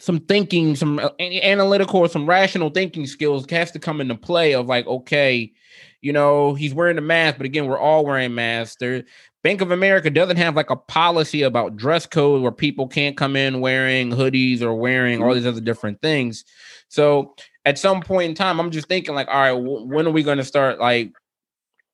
some 0.00 0.18
thinking, 0.20 0.74
some 0.76 0.98
uh, 0.98 1.10
analytical 1.20 2.00
or 2.00 2.08
some 2.08 2.28
rational 2.28 2.70
thinking 2.70 3.06
skills 3.06 3.44
has 3.50 3.70
to 3.72 3.78
come 3.78 4.00
into 4.00 4.14
play 4.14 4.54
of 4.54 4.66
like, 4.66 4.86
okay, 4.86 5.52
you 6.00 6.12
know, 6.12 6.54
he's 6.54 6.72
wearing 6.72 6.96
a 6.96 7.02
mask, 7.02 7.36
but 7.36 7.44
again, 7.44 7.66
we're 7.66 7.78
all 7.78 8.04
wearing 8.06 8.34
masks. 8.34 8.76
There, 8.80 9.04
Bank 9.42 9.62
of 9.62 9.70
America 9.70 10.10
doesn't 10.10 10.36
have 10.36 10.54
like 10.54 10.68
a 10.68 10.76
policy 10.76 11.42
about 11.42 11.76
dress 11.76 12.06
code 12.06 12.42
where 12.42 12.52
people 12.52 12.86
can't 12.86 13.16
come 13.16 13.36
in 13.36 13.60
wearing 13.60 14.10
hoodies 14.10 14.60
or 14.60 14.74
wearing 14.74 15.22
all 15.22 15.34
these 15.34 15.46
other 15.46 15.62
different 15.62 16.02
things. 16.02 16.44
So 16.88 17.34
at 17.64 17.78
some 17.78 18.02
point 18.02 18.28
in 18.30 18.34
time, 18.34 18.60
I'm 18.60 18.70
just 18.70 18.88
thinking 18.88 19.14
like, 19.14 19.28
all 19.28 19.34
right, 19.34 19.50
w- 19.50 19.86
when 19.86 20.06
are 20.06 20.10
we 20.10 20.22
going 20.22 20.36
to 20.38 20.44
start 20.44 20.78
like, 20.78 21.12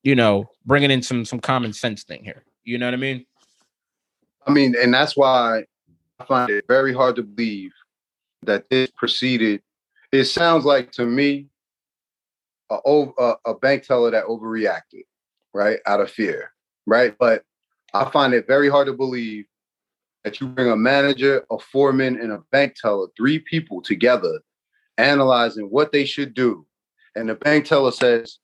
you 0.03 0.17
know, 0.17 0.51
bringing 0.65 0.91
in 0.91 1.03
some 1.03 1.25
some 1.25 1.39
common 1.39 1.73
sense 1.73 2.03
thing 2.03 2.25
here? 2.25 2.45
You 2.65 2.79
know 2.79 2.87
what 2.87 2.95
I 2.95 2.99
mean? 2.99 3.25
I 4.45 4.51
mean, 4.51 4.75
and 4.81 4.93
that's 4.93 5.17
why 5.17 5.65
I 6.19 6.25
find 6.25 6.51
it 6.51 6.65
very 6.67 6.93
hard 6.93 7.15
to 7.17 7.23
believe 7.23 7.73
that 8.43 8.69
this 8.71 8.91
proceeded. 8.97 9.63
It 10.11 10.25
sounds 10.25 10.65
like 10.65 10.91
to 10.93 11.07
me 11.07 11.47
a, 12.71 12.79
a, 12.85 13.35
a 13.47 13.55
bank 13.55 13.85
teller 13.85 14.11
that 14.11 14.25
overreacted, 14.25 15.05
right, 15.53 15.79
out 15.87 16.01
of 16.01 16.11
fear 16.11 16.53
right? 16.87 17.15
But 17.19 17.43
I 17.93 18.11
find 18.11 18.35
it 18.35 18.47
very 18.47 18.69
hard 18.69 18.87
to 18.87 18.93
believe 18.93 19.47
that 20.25 20.41
you 20.41 20.49
bring 20.49 20.71
a 20.71 20.77
manager, 20.77 21.45
a 21.51 21.59
foreman, 21.59 22.21
and 22.21 22.33
a 22.33 22.43
bank 22.51 22.75
teller, 22.75 23.09
three 23.17 23.39
people 23.39 23.81
together, 23.81 24.41
analyzing 24.99 25.67
what 25.67 25.93
they 25.93 26.05
should 26.05 26.35
do. 26.35 26.67
And 27.15 27.29
the 27.29 27.35
bank 27.35 27.67
teller 27.67 27.93
says, 27.93 28.39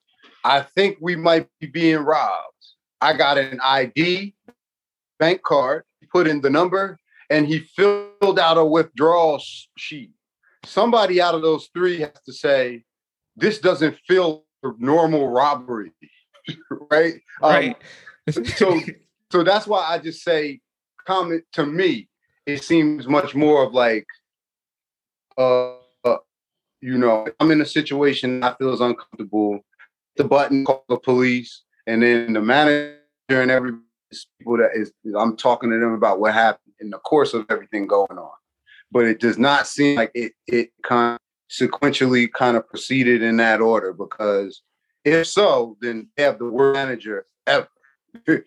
I 0.44 0.62
think 0.62 0.99
we 1.00 1.16
might 1.16 1.49
be 1.61 1.66
being 1.66 1.99
robbed. 1.99 2.49
I 3.00 3.16
got 3.16 3.38
an 3.38 3.61
ID, 3.61 4.34
bank 5.18 5.42
card, 5.42 5.84
put 6.12 6.28
in 6.28 6.40
the 6.40 6.50
number, 6.50 6.99
and 7.30 7.46
he 7.46 7.61
filled 7.61 8.38
out 8.38 8.58
a 8.58 8.64
withdrawal 8.64 9.42
sheet. 9.76 10.11
Somebody 10.64 11.20
out 11.20 11.34
of 11.34 11.42
those 11.42 11.68
three 11.72 12.00
has 12.00 12.12
to 12.26 12.32
say, 12.32 12.84
This 13.37 13.58
doesn't 13.58 13.96
feel 14.06 14.44
normal 14.78 15.28
robbery, 15.28 15.92
right? 16.90 17.14
Right. 17.42 17.70
Um, 17.70 17.75
so 18.30 18.80
so 19.32 19.42
that's 19.42 19.66
why 19.66 19.86
I 19.88 19.98
just 19.98 20.22
say 20.22 20.60
comment 21.06 21.44
to 21.54 21.66
me, 21.66 22.08
it 22.46 22.62
seems 22.62 23.06
much 23.06 23.34
more 23.34 23.64
of 23.64 23.72
like 23.72 24.06
uh, 25.38 25.74
uh 26.04 26.16
you 26.80 26.98
know, 26.98 27.26
I'm 27.40 27.50
in 27.50 27.60
a 27.60 27.66
situation 27.66 28.42
I 28.42 28.54
feel 28.54 28.72
is 28.72 28.80
uncomfortable. 28.80 29.60
The 30.16 30.24
button 30.24 30.64
call 30.64 30.84
the 30.88 30.98
police, 30.98 31.62
and 31.86 32.02
then 32.02 32.34
the 32.34 32.42
manager 32.42 32.98
and 33.28 33.50
every 33.50 33.72
people 34.38 34.58
that 34.58 34.70
is 34.74 34.92
I'm 35.18 35.36
talking 35.36 35.70
to 35.70 35.78
them 35.78 35.94
about 35.94 36.20
what 36.20 36.34
happened 36.34 36.74
in 36.80 36.90
the 36.90 36.98
course 36.98 37.34
of 37.34 37.46
everything 37.48 37.86
going 37.86 38.18
on. 38.18 38.30
But 38.90 39.06
it 39.06 39.20
does 39.20 39.38
not 39.38 39.66
seem 39.66 39.96
like 39.96 40.10
it 40.14 40.32
it 40.46 40.70
kind 40.82 41.14
of 41.14 41.20
sequentially 41.50 42.30
kind 42.30 42.56
of 42.56 42.66
proceeded 42.68 43.22
in 43.22 43.38
that 43.38 43.60
order 43.60 43.92
because 43.92 44.62
if 45.04 45.26
so, 45.26 45.76
then 45.80 46.08
they 46.16 46.22
have 46.22 46.38
the 46.38 46.44
worst 46.48 46.74
manager 46.74 47.26
ever. 47.46 47.68
you 48.28 48.45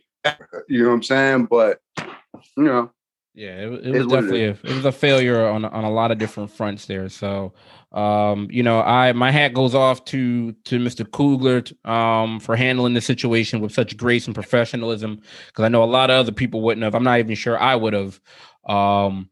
know 0.83 0.89
what 0.89 0.93
I'm 0.95 1.03
saying? 1.03 1.45
But 1.45 1.79
you 1.97 2.63
know, 2.63 2.91
yeah, 3.35 3.49
it, 3.49 3.85
it 3.85 3.91
was 3.91 4.07
definitely 4.07 4.43
it, 4.43 4.63
a, 4.63 4.67
it 4.67 4.75
was 4.75 4.85
a 4.85 4.91
failure 4.93 5.45
on 5.45 5.65
on 5.65 5.83
a 5.83 5.91
lot 5.91 6.11
of 6.11 6.17
different 6.17 6.49
fronts 6.49 6.85
there. 6.85 7.09
So, 7.09 7.53
um, 7.91 8.47
you 8.49 8.63
know, 8.63 8.81
I 8.81 9.11
my 9.11 9.29
hat 9.29 9.53
goes 9.53 9.75
off 9.75 10.05
to 10.05 10.53
to 10.53 10.79
Mr. 10.79 11.05
Coogler 11.05 11.87
um, 11.87 12.39
for 12.39 12.55
handling 12.55 12.93
the 12.93 13.01
situation 13.01 13.59
with 13.59 13.73
such 13.73 13.97
grace 13.97 14.25
and 14.25 14.33
professionalism 14.33 15.19
because 15.47 15.65
I 15.65 15.67
know 15.67 15.83
a 15.83 15.85
lot 15.85 16.09
of 16.09 16.15
other 16.15 16.31
people 16.31 16.61
wouldn't 16.61 16.83
have. 16.83 16.95
I'm 16.95 17.03
not 17.03 17.19
even 17.19 17.35
sure 17.35 17.59
I 17.59 17.75
would 17.75 17.93
have. 17.93 18.21
Um, 18.65 19.29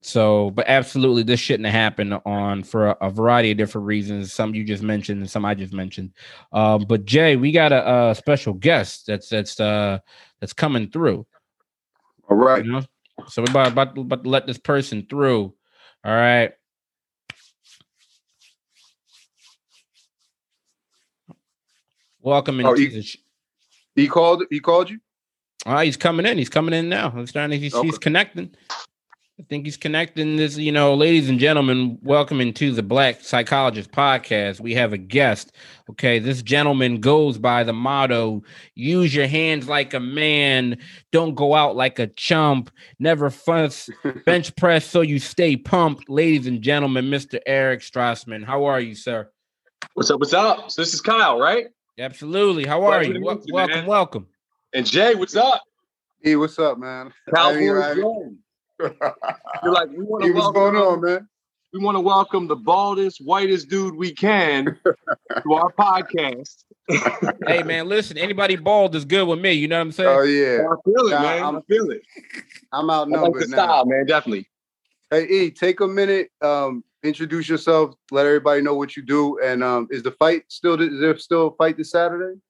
so, 0.00 0.50
but 0.50 0.66
absolutely, 0.68 1.24
this 1.24 1.40
shouldn't 1.40 1.66
have 1.66 1.74
happened 1.74 2.14
on 2.24 2.62
for 2.62 2.88
a, 2.88 2.96
a, 3.00 3.10
variety 3.10 3.50
of 3.50 3.58
different 3.58 3.86
reasons. 3.86 4.32
Some 4.32 4.54
you 4.54 4.62
just 4.62 4.82
mentioned, 4.82 5.20
and 5.20 5.30
some 5.30 5.44
I 5.44 5.54
just 5.54 5.72
mentioned. 5.72 6.12
Um, 6.52 6.84
but 6.88 7.04
Jay, 7.04 7.34
we 7.34 7.50
got 7.50 7.72
a, 7.72 8.10
a, 8.10 8.14
special 8.14 8.54
guest 8.54 9.06
that's 9.06 9.28
that's 9.28 9.58
uh 9.58 9.98
that's 10.40 10.52
coming 10.52 10.88
through. 10.90 11.26
All 12.30 12.36
right. 12.36 12.64
You 12.64 12.72
know? 12.72 12.82
So 13.26 13.42
we're 13.42 13.50
about, 13.50 13.72
about, 13.72 13.98
about 13.98 14.22
to 14.22 14.28
let 14.28 14.46
this 14.46 14.58
person 14.58 15.04
through. 15.08 15.52
All 16.04 16.14
right. 16.14 16.52
Welcome 22.20 22.64
oh, 22.64 22.74
he, 22.74 23.16
he 23.94 24.06
called. 24.06 24.44
He 24.50 24.60
called 24.60 24.90
you. 24.90 25.00
Oh, 25.66 25.78
he's 25.78 25.96
coming 25.96 26.26
in. 26.26 26.38
He's 26.38 26.48
coming 26.48 26.74
in 26.74 26.88
now. 26.88 27.10
He's 27.10 27.32
trying. 27.32 27.50
He's, 27.52 27.74
okay. 27.74 27.86
he's 27.86 27.98
connecting. 27.98 28.54
I 29.40 29.44
think 29.44 29.66
he's 29.66 29.76
connecting 29.76 30.34
this. 30.34 30.56
You 30.56 30.72
know, 30.72 30.94
ladies 30.94 31.28
and 31.28 31.38
gentlemen, 31.38 31.96
welcome 32.02 32.40
into 32.40 32.72
the 32.72 32.82
Black 32.82 33.20
Psychologist 33.20 33.92
Podcast. 33.92 34.58
We 34.58 34.74
have 34.74 34.92
a 34.92 34.98
guest. 34.98 35.52
Okay, 35.90 36.18
this 36.18 36.42
gentleman 36.42 37.00
goes 37.00 37.38
by 37.38 37.62
the 37.62 37.72
motto: 37.72 38.42
"Use 38.74 39.14
your 39.14 39.28
hands 39.28 39.68
like 39.68 39.94
a 39.94 40.00
man. 40.00 40.78
Don't 41.12 41.36
go 41.36 41.54
out 41.54 41.76
like 41.76 42.00
a 42.00 42.08
chump. 42.08 42.72
Never 42.98 43.30
fuss. 43.30 43.88
Bench 44.26 44.56
press 44.56 44.84
so 44.84 45.02
you 45.02 45.20
stay 45.20 45.56
pumped." 45.56 46.08
Ladies 46.10 46.48
and 46.48 46.60
gentlemen, 46.60 47.04
Mr. 47.04 47.38
Erik 47.46 47.80
Strassman, 47.80 48.44
how 48.44 48.64
are 48.64 48.80
you, 48.80 48.96
sir? 48.96 49.30
What's 49.94 50.10
up? 50.10 50.18
What's 50.18 50.32
up? 50.32 50.68
So 50.72 50.82
this 50.82 50.92
is 50.92 51.00
Kyle, 51.00 51.38
right? 51.38 51.66
Absolutely. 51.96 52.66
How 52.66 52.82
are 52.82 53.04
you? 53.04 53.22
Welcome, 53.22 53.46
welcome, 53.52 53.86
welcome. 53.86 54.26
And 54.74 54.84
Jay, 54.84 55.14
what's 55.14 55.36
up? 55.36 55.62
Hey, 56.22 56.34
what's 56.34 56.58
up, 56.58 56.76
man? 56.78 57.12
Cowboys 57.32 58.34
You're 58.80 59.72
like, 59.72 59.90
we 59.90 60.04
want 60.04 60.24
to 60.24 60.32
What's 60.32 60.52
going 60.52 60.76
on, 60.76 61.00
man? 61.00 61.28
We 61.72 61.80
want 61.80 61.96
to 61.96 62.00
welcome 62.00 62.46
the 62.46 62.56
baldest, 62.56 63.20
whitest 63.22 63.68
dude 63.68 63.94
we 63.94 64.12
can 64.12 64.78
to 64.84 65.52
our 65.52 65.70
podcast. 65.72 66.64
hey 67.46 67.62
man, 67.62 67.88
listen, 67.88 68.16
anybody 68.16 68.56
bald 68.56 68.94
is 68.94 69.04
good 69.04 69.28
with 69.28 69.38
me. 69.38 69.52
You 69.52 69.68
know 69.68 69.76
what 69.76 69.82
I'm 69.82 69.92
saying? 69.92 70.08
Oh 70.08 70.22
yeah, 70.22 70.66
I 70.66 70.74
feel 70.82 71.06
it, 71.08 71.20
man. 71.20 71.42
I'm, 71.44 71.56
I 71.56 71.60
feel 71.68 71.90
it. 71.90 72.00
I'm 72.72 72.88
outnumbered 72.88 73.32
like 73.32 73.42
the 73.42 73.48
now. 73.48 73.64
style, 73.64 73.86
man. 73.86 74.06
Definitely. 74.06 74.48
Hey, 75.10 75.26
E, 75.26 75.50
take 75.50 75.80
a 75.80 75.86
minute. 75.86 76.30
Um, 76.40 76.84
introduce 77.02 77.48
yourself. 77.48 77.94
Let 78.10 78.24
everybody 78.24 78.62
know 78.62 78.74
what 78.74 78.96
you 78.96 79.02
do. 79.02 79.38
And 79.40 79.62
um, 79.62 79.88
is 79.90 80.02
the 80.02 80.12
fight 80.12 80.44
still? 80.48 80.80
Is 80.80 81.00
there 81.00 81.18
still 81.18 81.48
a 81.48 81.56
fight 81.56 81.76
this 81.76 81.90
Saturday? 81.90 82.40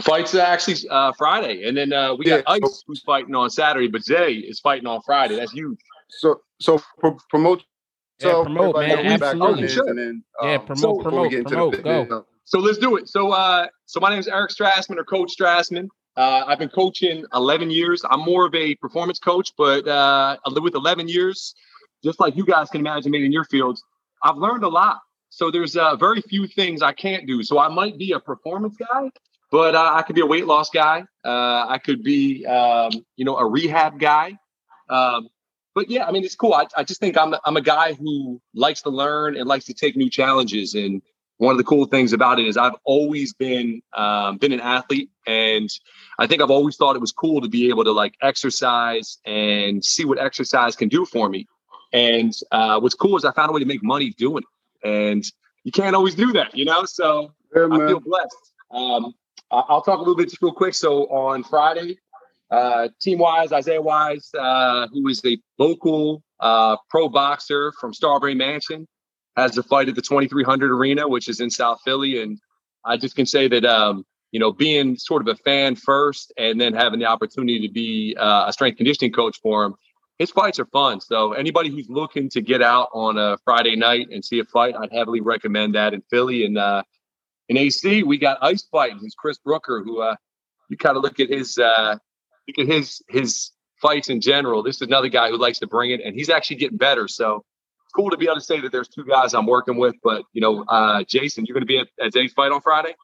Fights 0.00 0.34
actually 0.34 0.88
uh, 0.88 1.12
Friday, 1.16 1.66
and 1.66 1.76
then 1.76 1.92
uh, 1.92 2.14
we 2.14 2.24
got. 2.24 2.44
Ice 2.46 2.84
who's 2.86 3.00
fighting 3.02 3.34
on 3.34 3.50
Saturday, 3.50 3.88
but 3.88 4.04
Jay 4.04 4.34
is 4.34 4.60
fighting 4.60 4.86
on 4.86 5.00
Friday. 5.02 5.36
That's 5.36 5.52
huge. 5.52 5.78
So, 6.08 6.40
so 6.60 6.80
pro- 6.98 7.18
promote. 7.28 7.64
Yeah, 8.20 8.42
promote, 8.42 8.76
man. 8.76 9.06
Absolutely. 9.06 9.66
Then, 9.68 10.22
um, 10.40 10.48
yeah, 10.48 10.58
promote, 10.58 10.78
so, 10.78 11.02
promote, 11.02 11.44
promote. 11.44 11.82
Go. 11.82 12.26
So 12.44 12.58
let's 12.58 12.78
do 12.78 12.96
it. 12.96 13.08
So, 13.08 13.30
uh, 13.30 13.68
so 13.86 14.00
my 14.00 14.10
name 14.10 14.18
is 14.18 14.28
Erik 14.28 14.50
Strassman 14.50 14.98
or 14.98 15.04
Coach 15.04 15.32
Strassman. 15.38 15.88
Uh, 16.16 16.44
I've 16.46 16.58
been 16.58 16.68
coaching 16.68 17.24
11 17.32 17.70
years. 17.70 18.02
I'm 18.10 18.20
more 18.20 18.44
of 18.46 18.54
a 18.54 18.74
performance 18.74 19.18
coach, 19.18 19.52
but 19.56 19.86
uh, 19.86 20.36
with 20.60 20.74
11 20.74 21.08
years, 21.08 21.54
just 22.02 22.20
like 22.20 22.36
you 22.36 22.44
guys 22.44 22.68
can 22.68 22.80
imagine, 22.80 23.12
maybe 23.12 23.26
in 23.26 23.32
your 23.32 23.44
fields, 23.44 23.82
I've 24.22 24.36
learned 24.36 24.64
a 24.64 24.68
lot. 24.68 24.98
So 25.28 25.50
there's 25.50 25.76
uh, 25.76 25.94
very 25.96 26.20
few 26.20 26.46
things 26.48 26.82
I 26.82 26.92
can't 26.92 27.26
do. 27.26 27.42
So 27.42 27.58
I 27.58 27.68
might 27.68 27.96
be 27.96 28.12
a 28.12 28.20
performance 28.20 28.76
guy, 28.76 29.10
but 29.50 29.74
uh, 29.74 29.92
I 29.94 30.02
could 30.02 30.14
be 30.14 30.20
a 30.20 30.26
weight 30.26 30.46
loss 30.46 30.70
guy. 30.70 31.04
Uh, 31.24 31.66
I 31.68 31.78
could 31.82 32.02
be, 32.02 32.46
um, 32.46 32.92
you 33.16 33.24
know, 33.24 33.36
a 33.36 33.46
rehab 33.46 33.98
guy. 33.98 34.38
Um, 34.88 35.28
but 35.74 35.90
yeah, 35.90 36.06
I 36.06 36.12
mean, 36.12 36.24
it's 36.24 36.34
cool. 36.34 36.54
I, 36.54 36.66
I 36.76 36.84
just 36.84 37.00
think 37.00 37.16
I'm 37.16 37.34
I'm 37.44 37.56
a 37.56 37.60
guy 37.60 37.94
who 37.94 38.40
likes 38.54 38.82
to 38.82 38.90
learn 38.90 39.36
and 39.36 39.46
likes 39.46 39.64
to 39.66 39.74
take 39.74 39.96
new 39.96 40.10
challenges. 40.10 40.74
And 40.74 41.00
one 41.38 41.52
of 41.52 41.58
the 41.58 41.64
cool 41.64 41.86
things 41.86 42.12
about 42.12 42.38
it 42.38 42.46
is 42.46 42.56
I've 42.56 42.74
always 42.84 43.32
been 43.32 43.80
um, 43.96 44.38
been 44.38 44.52
an 44.52 44.60
athlete, 44.60 45.10
and 45.26 45.70
I 46.18 46.26
think 46.26 46.42
I've 46.42 46.50
always 46.50 46.76
thought 46.76 46.96
it 46.96 47.00
was 47.00 47.12
cool 47.12 47.40
to 47.40 47.48
be 47.48 47.68
able 47.68 47.84
to 47.84 47.92
like 47.92 48.14
exercise 48.20 49.18
and 49.24 49.84
see 49.84 50.04
what 50.04 50.18
exercise 50.18 50.76
can 50.76 50.88
do 50.88 51.04
for 51.06 51.28
me. 51.28 51.46
And 51.92 52.32
uh, 52.52 52.78
what's 52.80 52.94
cool 52.94 53.16
is 53.16 53.24
I 53.24 53.32
found 53.32 53.50
a 53.50 53.52
way 53.52 53.60
to 53.60 53.66
make 53.66 53.82
money 53.82 54.10
doing 54.18 54.42
it, 54.82 54.88
and 54.88 55.24
you 55.64 55.72
can't 55.72 55.94
always 55.94 56.14
do 56.14 56.32
that, 56.32 56.56
you 56.56 56.64
know. 56.64 56.84
So 56.84 57.32
yeah, 57.54 57.68
I 57.70 57.76
feel 57.76 58.00
blessed. 58.00 58.36
Um, 58.72 59.14
I'll 59.50 59.82
talk 59.82 59.96
a 59.96 59.98
little 59.98 60.16
bit 60.16 60.28
just 60.28 60.42
real 60.42 60.52
quick. 60.52 60.74
So 60.74 61.04
on 61.06 61.42
Friday, 61.42 61.98
uh, 62.50 62.88
team 63.00 63.18
wise, 63.18 63.52
Isaiah 63.52 63.82
Wise, 63.82 64.30
uh, 64.38 64.88
who 64.92 65.08
is 65.08 65.22
a 65.24 65.38
local 65.58 66.22
uh, 66.40 66.76
pro 66.88 67.08
boxer 67.08 67.72
from 67.80 67.92
Strawberry 67.92 68.34
Mansion, 68.34 68.86
has 69.36 69.56
a 69.56 69.62
fight 69.62 69.88
at 69.88 69.94
the 69.94 70.02
2300 70.02 70.70
Arena, 70.70 71.08
which 71.08 71.28
is 71.28 71.40
in 71.40 71.50
South 71.50 71.80
Philly. 71.84 72.22
And 72.22 72.38
I 72.84 72.96
just 72.96 73.16
can 73.16 73.26
say 73.26 73.48
that, 73.48 73.64
um, 73.64 74.04
you 74.32 74.40
know, 74.40 74.52
being 74.52 74.96
sort 74.96 75.22
of 75.22 75.28
a 75.28 75.36
fan 75.42 75.76
first 75.76 76.32
and 76.36 76.60
then 76.60 76.74
having 76.74 77.00
the 77.00 77.06
opportunity 77.06 77.66
to 77.66 77.72
be 77.72 78.16
uh, 78.18 78.44
a 78.46 78.52
strength 78.52 78.76
conditioning 78.76 79.12
coach 79.12 79.38
for 79.42 79.64
him, 79.64 79.74
his 80.18 80.30
fights 80.30 80.58
are 80.58 80.66
fun. 80.66 81.00
So 81.00 81.32
anybody 81.32 81.70
who's 81.70 81.88
looking 81.88 82.28
to 82.30 82.42
get 82.42 82.62
out 82.62 82.88
on 82.92 83.16
a 83.16 83.38
Friday 83.44 83.74
night 83.74 84.08
and 84.12 84.24
see 84.24 84.38
a 84.38 84.44
fight, 84.44 84.74
I'd 84.76 84.92
heavily 84.92 85.20
recommend 85.20 85.74
that 85.74 85.94
in 85.94 86.02
Philly. 86.10 86.44
And 86.44 86.58
uh, 86.58 86.82
in 87.50 87.56
AC, 87.56 88.04
we 88.04 88.16
got 88.16 88.38
Ice 88.42 88.62
Fight. 88.62 88.92
He's 89.00 89.14
Chris 89.16 89.36
Brooker, 89.38 89.82
who 89.84 90.00
uh, 90.00 90.14
you 90.68 90.76
kind 90.76 90.96
of 90.96 91.02
look 91.02 91.18
at 91.18 91.28
his 91.28 91.58
uh, 91.58 91.96
look 92.46 92.58
at 92.60 92.72
his 92.72 93.02
his 93.08 93.50
fights 93.82 94.08
in 94.08 94.20
general. 94.20 94.62
This 94.62 94.76
is 94.76 94.82
another 94.82 95.08
guy 95.08 95.30
who 95.30 95.36
likes 95.36 95.58
to 95.58 95.66
bring 95.66 95.90
it, 95.90 96.00
and 96.00 96.14
he's 96.14 96.30
actually 96.30 96.56
getting 96.56 96.78
better. 96.78 97.08
So 97.08 97.44
it's 97.84 97.92
cool 97.92 98.08
to 98.10 98.16
be 98.16 98.26
able 98.26 98.36
to 98.36 98.40
say 98.40 98.60
that 98.60 98.70
there's 98.70 98.86
two 98.86 99.04
guys 99.04 99.34
I'm 99.34 99.46
working 99.46 99.78
with. 99.78 99.96
But 100.04 100.22
you 100.32 100.40
know, 100.40 100.62
uh, 100.68 101.02
Jason, 101.02 101.44
you're 101.44 101.54
going 101.54 101.62
to 101.62 101.66
be 101.66 101.78
at, 101.78 101.88
at 102.00 102.30
fight 102.30 102.52
on 102.52 102.60
Friday. 102.60 102.94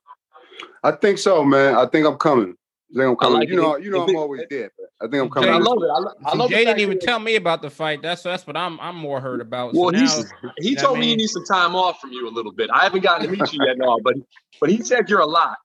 I 0.85 0.93
think 0.93 1.19
so, 1.19 1.43
man. 1.43 1.75
I 1.75 1.87
think 1.87 2.07
I'm 2.07 2.17
coming. 2.17 2.55
I 2.91 2.99
think 2.99 3.09
I'm 3.09 3.17
coming. 3.17 3.41
Like 3.41 3.49
you 3.49 3.57
know, 3.57 3.75
it. 3.75 3.85
you 3.85 3.91
know, 3.91 4.07
I'm 4.07 4.17
always 4.17 4.43
there. 4.49 4.71
I 5.01 5.09
think 5.09 5.23
I'm 5.23 5.29
coming. 5.29 5.51
I 5.51 5.59
love 5.59 5.79
it. 5.83 5.89
I, 5.93 5.99
lo- 5.99 6.13
I 6.25 6.37
love 6.37 6.51
Jay 6.51 6.65
didn't 6.65 6.81
even 6.81 6.99
tell 7.01 7.19
me 7.19 7.35
about 7.35 7.61
the 7.61 7.71
fight. 7.71 8.01
That's 8.01 8.23
that's 8.23 8.47
what 8.47 8.57
I'm 8.57 8.79
I'm 8.81 8.97
more 8.97 9.21
heard 9.21 9.41
about. 9.41 9.75
Well, 9.75 9.91
so 9.93 9.99
he's, 9.99 10.19
now, 10.43 10.53
he 10.59 10.77
told 10.77 10.99
me 10.99 11.09
he 11.09 11.17
needs 11.17 11.33
some 11.33 11.45
time 11.45 11.75
off 11.75 12.01
from 12.01 12.13
you 12.13 12.29
a 12.29 12.31
little 12.31 12.53
bit. 12.53 12.71
I 12.73 12.85
haven't 12.85 13.03
gotten 13.03 13.27
to 13.27 13.33
meet 13.33 13.53
you 13.53 13.59
yet, 13.67 13.77
no, 13.77 13.99
but 14.03 14.15
but 14.61 14.71
he 14.71 14.83
said 14.83 15.11
you're 15.11 15.21
a 15.21 15.27
lot. 15.27 15.57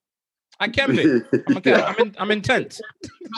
I 0.59 0.67
can 0.67 0.95
be. 0.95 1.03
I'm, 1.03 1.57
okay. 1.57 1.73
I'm, 1.73 1.95
in, 1.97 2.15
I'm 2.19 2.31
intense. 2.31 2.81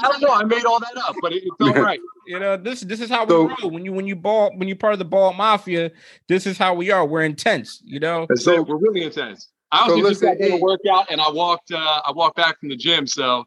I 0.04 0.10
don't 0.10 0.22
know. 0.22 0.34
I 0.34 0.44
made 0.44 0.66
all 0.66 0.80
that 0.80 0.98
up, 0.98 1.16
but 1.22 1.32
it, 1.32 1.44
it's 1.46 1.56
all 1.78 1.84
right. 1.84 2.00
You 2.26 2.40
know, 2.40 2.56
this 2.56 2.80
this 2.80 3.02
is 3.02 3.10
how 3.10 3.26
we 3.26 3.32
so, 3.32 3.50
roll. 3.50 3.70
When 3.70 3.84
you 3.84 3.92
when 3.92 4.08
you 4.08 4.16
ball 4.16 4.54
when 4.56 4.70
you're 4.70 4.78
part 4.78 4.94
of 4.94 5.00
the 5.00 5.04
ball 5.04 5.34
mafia, 5.34 5.92
this 6.30 6.48
is 6.48 6.58
how 6.58 6.74
we 6.74 6.90
are. 6.90 7.06
We're 7.06 7.24
intense. 7.24 7.82
You 7.84 8.00
know, 8.00 8.28
so 8.36 8.62
we're 8.62 8.78
really 8.78 9.04
intense. 9.04 9.50
I 9.74 9.90
was 9.90 10.00
so 10.00 10.10
just 10.10 10.22
got 10.22 10.38
to 10.38 10.56
work 10.56 10.80
out, 10.90 11.12
and 11.12 11.20
I 11.20 11.30
walked. 11.30 11.74
Uh, 11.74 12.02
I 12.06 12.14
walked 12.14 12.38
back 12.38 12.62
from 12.62 12.70
the 12.70 12.78
gym, 12.78 13.08
so 13.08 13.44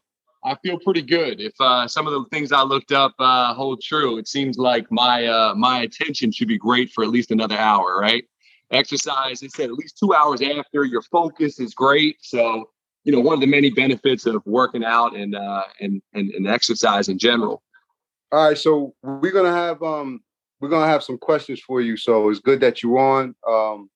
I 0.47 0.55
feel 0.63 0.79
pretty 0.79 1.01
good. 1.01 1.41
If 1.41 1.53
uh, 1.59 1.87
some 1.89 2.07
of 2.07 2.13
the 2.13 2.23
things 2.31 2.53
I 2.53 2.61
looked 2.63 2.93
up 2.93 3.13
uh, 3.19 3.53
hold 3.53 3.81
true, 3.81 4.17
it 4.17 4.29
seems 4.29 4.57
like 4.57 4.89
my 4.89 5.27
uh, 5.27 5.53
my 5.55 5.81
attention 5.81 6.31
should 6.31 6.47
be 6.47 6.57
great 6.57 6.89
for 6.91 7.03
at 7.03 7.09
least 7.09 7.31
another 7.31 7.57
hour, 7.57 7.97
right? 7.99 8.23
Exercise, 8.71 9.41
they 9.41 9.49
said 9.49 9.65
at 9.65 9.73
least 9.73 9.97
two 9.97 10.13
hours 10.13 10.41
after, 10.41 10.85
your 10.85 11.01
focus 11.01 11.59
is 11.59 11.73
great. 11.73 12.17
So, 12.21 12.69
you 13.03 13.11
know, 13.11 13.19
one 13.19 13.33
of 13.33 13.41
the 13.41 13.47
many 13.47 13.69
benefits 13.69 14.25
of 14.25 14.41
working 14.45 14.85
out 14.85 15.15
and 15.15 15.35
uh, 15.35 15.63
and, 15.81 16.01
and 16.13 16.31
and 16.31 16.47
exercise 16.47 17.09
in 17.09 17.19
general. 17.19 17.61
All 18.31 18.47
right, 18.47 18.57
so 18.57 18.93
we're 19.03 19.31
gonna 19.31 19.51
have 19.53 19.83
um 19.83 20.21
we're 20.61 20.69
gonna 20.69 20.87
have 20.87 21.03
some 21.03 21.17
questions 21.17 21.59
for 21.59 21.81
you. 21.81 21.97
So 21.97 22.29
it's 22.29 22.39
good 22.39 22.61
that 22.61 22.81
you're 22.81 22.99
on. 22.99 23.35
Um, 23.45 23.89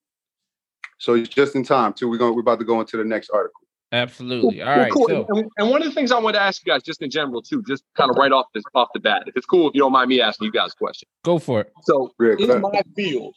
so 0.99 1.15
it's 1.15 1.29
just 1.29 1.55
in 1.55 1.63
time 1.63 1.93
too. 1.93 2.09
We're 2.09 2.17
going 2.17 2.35
we're 2.35 2.41
about 2.41 2.59
to 2.59 2.65
go 2.65 2.81
into 2.81 2.97
the 2.97 3.05
next 3.05 3.29
article. 3.29 3.61
Absolutely. 3.91 4.61
All 4.61 4.69
well, 4.69 4.77
right. 4.79 4.91
Cool. 4.91 5.07
So. 5.07 5.25
And, 5.29 5.49
and, 5.57 5.69
one 5.69 5.81
of 5.81 5.87
the 5.87 5.93
things 5.93 6.11
I 6.11 6.19
want 6.19 6.35
to 6.35 6.41
ask 6.41 6.65
you 6.65 6.71
guys, 6.71 6.81
just 6.81 7.01
in 7.01 7.09
general, 7.09 7.41
too, 7.41 7.61
just 7.67 7.83
kind 7.95 8.09
of 8.09 8.17
right 8.17 8.31
off 8.31 8.45
this 8.53 8.63
off 8.73 8.87
the 8.93 9.01
bat, 9.01 9.23
if 9.27 9.35
it's 9.35 9.45
cool, 9.45 9.67
if 9.67 9.75
you 9.75 9.81
don't 9.81 9.91
mind 9.91 10.09
me 10.09 10.21
asking 10.21 10.45
you 10.45 10.51
guys 10.51 10.71
a 10.71 10.75
question. 10.77 11.09
Go 11.23 11.39
for 11.39 11.61
it. 11.61 11.73
So 11.83 12.13
in 12.19 12.61
my 12.61 12.81
field, 12.95 13.35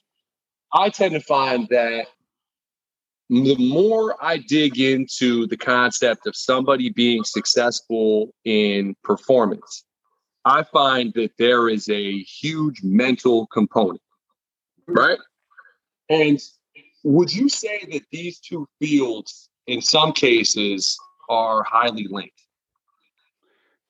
I 0.72 0.90
tend 0.90 1.14
to 1.14 1.20
find 1.20 1.68
that 1.70 2.06
the 3.30 3.56
more 3.56 4.16
I 4.22 4.38
dig 4.38 4.78
into 4.78 5.46
the 5.46 5.56
concept 5.56 6.26
of 6.26 6.36
somebody 6.36 6.90
being 6.90 7.24
successful 7.24 8.32
in 8.44 8.94
performance, 9.02 9.84
I 10.44 10.62
find 10.62 11.12
that 11.14 11.30
there 11.38 11.68
is 11.68 11.88
a 11.88 12.18
huge 12.20 12.82
mental 12.82 13.46
component, 13.48 14.02
right? 14.86 15.18
And 16.10 16.38
would 17.02 17.34
you 17.34 17.48
say 17.48 17.80
that 17.90 18.02
these 18.12 18.38
two 18.38 18.68
fields 18.78 19.48
in 19.66 19.80
some 19.80 20.12
cases 20.12 20.96
are 21.28 21.62
highly 21.62 22.06
linked. 22.10 22.40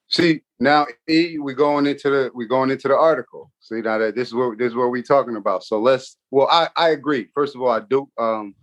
See 0.09 0.43
now, 0.61 0.87
E, 1.09 1.39
we're 1.39 1.55
going 1.55 1.87
into 1.87 2.11
the 2.11 2.31
we're 2.35 2.47
going 2.47 2.71
into 2.71 2.89
the 2.89 2.97
article. 2.97 3.51
See 3.61 3.81
now 3.81 3.99
that 3.99 4.15
this 4.15 4.29
is 4.29 4.35
what 4.35 4.59
this 4.59 4.69
is 4.69 4.75
what 4.75 4.91
we're 4.91 5.03
talking 5.03 5.37
about. 5.37 5.65
So 5.65 5.81
let's. 5.81 6.17
Well, 6.31 6.49
I 6.51 6.69
I 6.77 6.91
agree. 6.91 7.29
First 7.35 7.55
of 7.55 7.63
all, 7.63 7.71
I 7.71 7.81
do. 7.81 8.09
Um, 8.19 8.55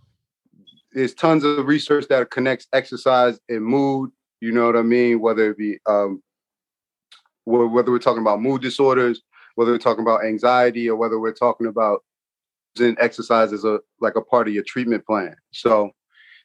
there's 0.92 1.14
tons 1.14 1.44
of 1.44 1.66
research 1.66 2.06
that 2.08 2.30
connects 2.30 2.66
exercise 2.72 3.38
and 3.48 3.64
mood. 3.64 4.10
You 4.40 4.52
know 4.52 4.66
what 4.66 4.76
I 4.76 4.82
mean? 4.82 5.20
Whether 5.20 5.50
it 5.50 5.58
be 5.58 5.78
um, 5.86 6.22
whether 7.44 7.90
we're 7.90 7.98
talking 7.98 8.22
about 8.22 8.40
mood 8.40 8.62
disorders, 8.62 9.20
whether 9.56 9.72
we're 9.72 9.78
talking 9.78 10.02
about 10.02 10.24
anxiety, 10.24 10.88
or 10.88 10.96
whether 10.96 11.18
we're 11.18 11.32
talking 11.32 11.66
about 11.66 12.02
using 12.76 12.96
exercise 12.98 13.52
as 13.52 13.64
a 13.64 13.80
like 14.00 14.16
a 14.16 14.22
part 14.22 14.48
of 14.48 14.54
your 14.54 14.64
treatment 14.64 15.04
plan. 15.04 15.34
So 15.50 15.90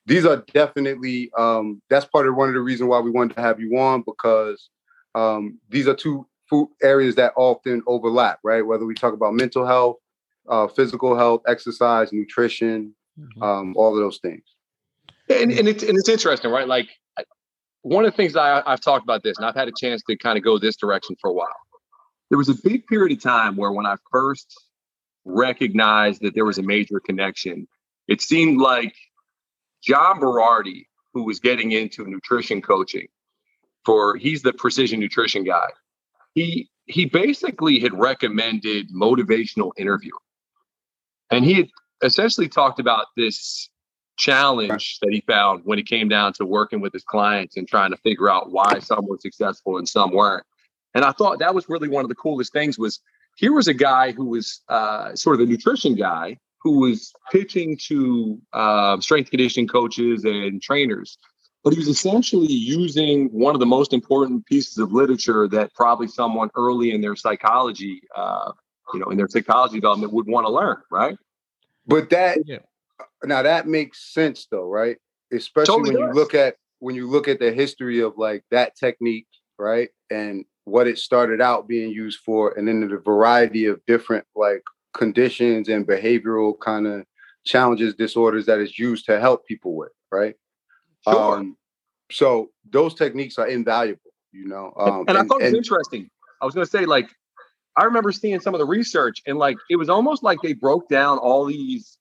these 0.08 0.26
are 0.26 0.43
definitely 0.54 1.30
um, 1.38 1.82
that's 1.89 2.06
part 2.06 2.28
of 2.28 2.36
one 2.36 2.48
of 2.48 2.56
the 2.56 2.62
reasons 2.62 2.89
why 2.89 3.00
we 3.00 3.12
wanted 3.12 3.36
to 3.36 3.41
have 3.41 3.60
you 3.60 3.78
on 3.78 4.04
because 4.04 4.70
um, 5.13 5.60
these 5.70 5.88
are 5.88 5.93
two 5.93 6.26
food 6.50 6.70
areas 6.82 7.15
that 7.15 7.34
often 7.36 7.84
overlap, 7.86 8.39
right? 8.41 8.65
Whether 8.65 8.86
we 8.86 8.93
talk 8.93 9.13
about 9.13 9.34
mental 9.34 9.65
health, 9.65 9.98
uh, 10.48 10.67
physical 10.70 11.15
health, 11.15 11.41
exercise, 11.46 12.13
nutrition, 12.13 12.96
mm-hmm. 13.20 13.43
um, 13.43 13.74
all 13.76 13.93
of 13.93 14.02
those 14.02 14.20
things. 14.20 14.43
And, 15.30 15.52
and, 15.52 15.67
it's 15.67 15.84
and 15.84 15.98
it's 15.98 16.08
interesting, 16.08 16.52
right? 16.52 16.67
Like 16.67 16.88
one 17.82 18.06
of 18.06 18.12
the 18.12 18.15
things 18.15 18.38
I, 18.38 18.63
I've 18.65 18.80
talked 18.80 19.04
about 19.04 19.24
this, 19.24 19.38
and 19.38 19.46
I've 19.46 19.56
had 19.56 19.67
a 19.67 19.74
chance 19.78 20.02
to 20.04 20.15
kind 20.15 20.38
of 20.38 20.43
go 20.43 20.58
this 20.58 20.78
direction 20.78 21.17
for 21.20 21.30
a 21.30 21.34
while. 21.34 21.48
There 22.30 22.38
was 22.38 22.48
a 22.48 22.56
big 22.63 22.88
period 22.88 23.17
of 23.17 23.22
time 23.22 23.58
where 23.58 23.74
when 23.74 23.86
I 23.86 23.96
first 24.10 24.54
recognized 25.26 26.22
that 26.22 26.34
there 26.34 26.46
was 26.46 26.58
a 26.58 26.63
major 26.63 27.02
connection, 27.02 27.67
it 28.08 28.22
seemed 28.22 28.62
like 28.62 28.93
John 29.84 30.20
Berardi, 30.20 30.88
who 31.13 31.24
was 31.24 31.40
getting 31.40 31.72
into 31.72 32.06
nutrition 32.06 32.62
coaching 32.62 33.08
for 33.86 34.18
he's 34.18 34.42
the 34.42 34.54
precision 34.54 35.00
nutrition 35.00 35.44
guy. 35.44 35.68
He 36.34 36.70
he 36.86 37.06
basically 37.06 37.80
had 37.80 37.94
recommended 37.94 38.90
motivational 38.92 39.72
interview. 39.78 40.12
And 41.32 41.44
he 41.44 41.54
had 41.56 41.70
essentially 42.02 42.48
talked 42.48 42.80
about 42.80 43.08
this 43.18 43.70
challenge 44.18 45.00
that 45.02 45.12
he 45.12 45.22
found 45.28 45.62
when 45.66 45.80
it 45.80 45.86
came 45.86 46.10
down 46.10 46.34
to 46.34 46.46
working 46.46 46.80
with 46.82 46.94
his 46.94 47.04
clients 47.04 47.58
and 47.58 47.68
trying 47.68 47.92
to 47.92 47.98
figure 47.98 48.30
out 48.30 48.52
why 48.52 48.80
some 48.80 49.06
were 49.06 49.18
successful 49.20 49.78
and 49.78 49.88
some 49.88 50.12
weren't. 50.12 50.46
And 50.96 51.06
I 51.06 51.12
thought 51.12 51.40
that 51.40 51.54
was 51.54 51.70
really 51.70 51.88
one 51.88 52.04
of 52.04 52.10
the 52.10 52.16
coolest 52.16 52.52
things 52.54 52.80
was 52.80 53.00
here 53.36 53.54
was 53.54 53.68
a 53.68 53.74
guy 53.74 54.12
who 54.12 54.26
was 54.26 54.62
uh, 54.68 55.16
sort 55.16 55.36
of 55.36 55.48
a 55.48 55.50
nutrition 55.50 55.96
guy 55.96 56.38
who 56.62 56.80
was 56.80 57.13
pitching 57.32 57.78
to 57.88 58.39
uh, 58.54 59.00
strength 59.00 59.30
conditioning 59.30 59.67
coaches 59.67 60.24
and 60.26 60.62
trainers, 60.62 61.17
but 61.63 61.74
he 61.74 61.80
was 61.80 61.88
essentially 61.88 62.52
using 62.52 63.28
one 63.28 63.54
of 63.54 63.60
the 63.60 63.65
most 63.65 63.93
important 63.93 64.46
pieces 64.46 64.78
of 64.78 64.93
literature 64.93 65.48
that 65.50 65.74
probably 65.74 66.08
someone 66.08 66.50
early 66.56 66.91
in 66.91 67.02
their 67.02 67.15
psychology, 67.15 68.02
uh, 68.15 68.52
you 68.93 69.00
know, 69.00 69.08
in 69.08 69.17
their 69.17 69.28
psychology 69.28 69.76
development 69.76 70.13
would 70.13 70.28
want 70.28 70.46
to 70.46 70.52
learn, 70.52 70.78
right? 70.91 71.17
But 71.86 72.10
that 72.12 72.38
yeah. 72.46 72.60
now 73.24 73.41
that 73.41 73.67
makes 73.67 74.13
sense 74.13 74.48
though, 74.50 74.67
right? 74.70 74.98
Especially 75.32 75.76
totally 75.76 75.96
when 75.96 76.08
does. 76.08 76.15
you 76.15 76.22
look 76.22 76.34
at 76.34 76.56
when 76.80 76.96
you 76.96 77.10
look 77.10 77.28
at 77.28 77.39
the 77.39 77.52
history 77.52 78.02
of 78.02 78.17
like 78.17 78.43
that 78.52 78.76
technique, 78.76 79.28
right? 79.58 79.89
And 80.10 80.46
what 80.65 80.88
it 80.88 80.98
started 80.98 81.41
out 81.41 81.67
being 81.67 81.91
used 81.91 82.20
for, 82.20 82.58
and 82.58 82.67
then 82.67 82.88
the 82.88 82.98
variety 82.98 83.65
of 83.65 83.86
different 83.88 84.26
like 84.36 84.63
conditions 84.98 85.70
and 85.70 85.88
behavioral 85.88 86.54
kind 86.60 86.88
of 86.88 87.06
challenges, 87.46 87.96
disorders 87.96 88.46
that 88.48 88.60
is 88.60 88.78
used 88.78 89.06
to 89.06 89.20
help 89.20 89.46
people 89.46 89.76
with, 89.76 89.92
right? 90.12 90.36
Sure. 91.08 91.38
Um, 91.38 91.58
so 92.12 92.50
those 92.70 92.94
techniques 92.94 93.38
are 93.38 93.48
invaluable, 93.48 94.12
you 94.32 94.48
know. 94.48 94.74
Um, 94.78 95.00
and, 95.02 95.10
and, 95.10 95.18
I 95.18 95.24
thought 95.24 95.42
it 95.42 95.46
was 95.46 95.54
interesting. 95.54 96.10
I 96.42 96.46
was 96.46 96.54
going 96.54 96.66
to 96.66 96.72
say, 96.72 96.86
like, 96.86 97.10
I 97.78 97.84
remember 97.86 98.12
seeing 98.12 98.40
some 98.40 98.54
of 98.54 98.60
the 98.60 98.66
research, 98.66 99.22
and 99.26 99.38
like, 99.38 99.58
it 99.70 99.76
was 99.76 99.90
almost 99.90 100.24
like 100.24 100.40
they 100.42 100.54
broke 100.54 100.90
down 100.90 101.18
all 101.20 101.46
these 101.46 101.98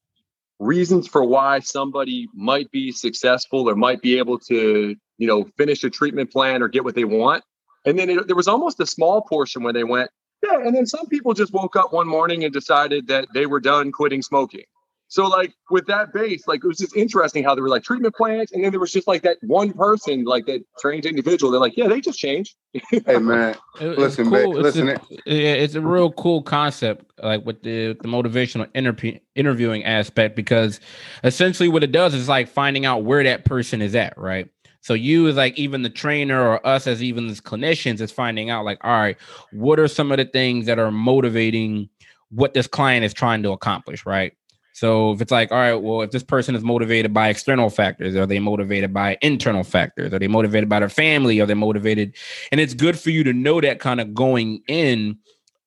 reasons 0.58 1.06
for 1.06 1.22
why 1.22 1.60
somebody 1.60 2.28
might 2.34 2.70
be 2.70 2.90
successful 2.92 3.68
or 3.68 3.76
might 3.76 4.00
be 4.00 4.18
able 4.18 4.38
to, 4.38 4.96
you 5.18 5.26
know, 5.26 5.44
finish 5.56 5.84
a 5.84 5.90
treatment 5.90 6.30
plan 6.32 6.62
or 6.62 6.68
get 6.68 6.84
what 6.84 6.94
they 6.94 7.04
want. 7.04 7.44
And 7.84 7.98
then 7.98 8.10
it, 8.10 8.26
there 8.26 8.36
was 8.36 8.48
almost 8.48 8.80
a 8.80 8.86
small 8.86 9.22
portion 9.22 9.62
when 9.62 9.74
they 9.74 9.84
went, 9.84 10.10
yeah. 10.42 10.58
And 10.58 10.74
then 10.74 10.86
some 10.86 11.06
people 11.06 11.34
just 11.34 11.52
woke 11.52 11.76
up 11.76 11.92
one 11.92 12.08
morning 12.08 12.44
and 12.44 12.52
decided 12.52 13.06
that 13.08 13.28
they 13.34 13.46
were 13.46 13.60
done 13.60 13.92
quitting 13.92 14.22
smoking. 14.22 14.64
So 15.08 15.26
like 15.26 15.54
with 15.70 15.86
that 15.86 16.12
base, 16.12 16.48
like 16.48 16.64
it 16.64 16.66
was 16.66 16.78
just 16.78 16.96
interesting 16.96 17.44
how 17.44 17.54
there 17.54 17.62
were 17.62 17.68
like 17.68 17.84
treatment 17.84 18.14
plans, 18.16 18.50
and 18.50 18.64
then 18.64 18.72
there 18.72 18.80
was 18.80 18.92
just 18.92 19.06
like 19.06 19.22
that 19.22 19.36
one 19.42 19.72
person, 19.72 20.24
like 20.24 20.46
that 20.46 20.64
trained 20.80 21.06
individual. 21.06 21.52
They're 21.52 21.60
like, 21.60 21.76
yeah, 21.76 21.86
they 21.86 22.00
just 22.00 22.18
changed. 22.18 22.56
hey 22.72 23.18
man, 23.18 23.54
it, 23.80 23.98
listen, 23.98 24.24
cool. 24.24 24.54
man, 24.54 24.62
listen. 24.62 24.88
It's 24.88 25.00
a, 25.26 25.62
it's 25.62 25.74
a 25.76 25.80
real 25.80 26.10
cool 26.10 26.42
concept, 26.42 27.08
like 27.22 27.46
with 27.46 27.62
the 27.62 27.96
the 28.00 28.08
motivational 28.08 28.68
inter- 28.74 29.20
interviewing 29.36 29.84
aspect, 29.84 30.34
because 30.34 30.80
essentially 31.22 31.68
what 31.68 31.84
it 31.84 31.92
does 31.92 32.12
is 32.12 32.28
like 32.28 32.48
finding 32.48 32.84
out 32.84 33.04
where 33.04 33.22
that 33.22 33.44
person 33.44 33.80
is 33.82 33.94
at, 33.94 34.18
right? 34.18 34.48
So 34.86 34.94
you 34.94 35.26
as 35.26 35.34
like 35.34 35.58
even 35.58 35.82
the 35.82 35.90
trainer 35.90 36.40
or 36.40 36.64
us 36.64 36.86
as 36.86 37.02
even 37.02 37.28
as 37.28 37.40
clinicians 37.40 38.00
is 38.00 38.12
finding 38.12 38.50
out 38.50 38.64
like, 38.64 38.78
all 38.84 38.92
right, 38.92 39.16
what 39.50 39.80
are 39.80 39.88
some 39.88 40.12
of 40.12 40.18
the 40.18 40.26
things 40.26 40.66
that 40.66 40.78
are 40.78 40.92
motivating 40.92 41.88
what 42.30 42.54
this 42.54 42.68
client 42.68 43.04
is 43.04 43.12
trying 43.12 43.42
to 43.42 43.50
accomplish, 43.50 44.06
right? 44.06 44.34
So 44.74 45.10
if 45.10 45.20
it's 45.20 45.32
like, 45.32 45.50
all 45.50 45.58
right, 45.58 45.74
well, 45.74 46.02
if 46.02 46.12
this 46.12 46.22
person 46.22 46.54
is 46.54 46.62
motivated 46.62 47.12
by 47.12 47.30
external 47.30 47.68
factors, 47.68 48.14
are 48.14 48.26
they 48.26 48.38
motivated 48.38 48.94
by 48.94 49.18
internal 49.22 49.64
factors? 49.64 50.12
Are 50.12 50.20
they 50.20 50.28
motivated 50.28 50.68
by 50.68 50.78
their 50.78 50.88
family? 50.88 51.40
Are 51.40 51.46
they 51.46 51.54
motivated? 51.54 52.14
And 52.52 52.60
it's 52.60 52.74
good 52.74 52.96
for 52.96 53.10
you 53.10 53.24
to 53.24 53.32
know 53.32 53.60
that 53.60 53.80
kind 53.80 54.00
of 54.00 54.14
going 54.14 54.62
in 54.68 55.18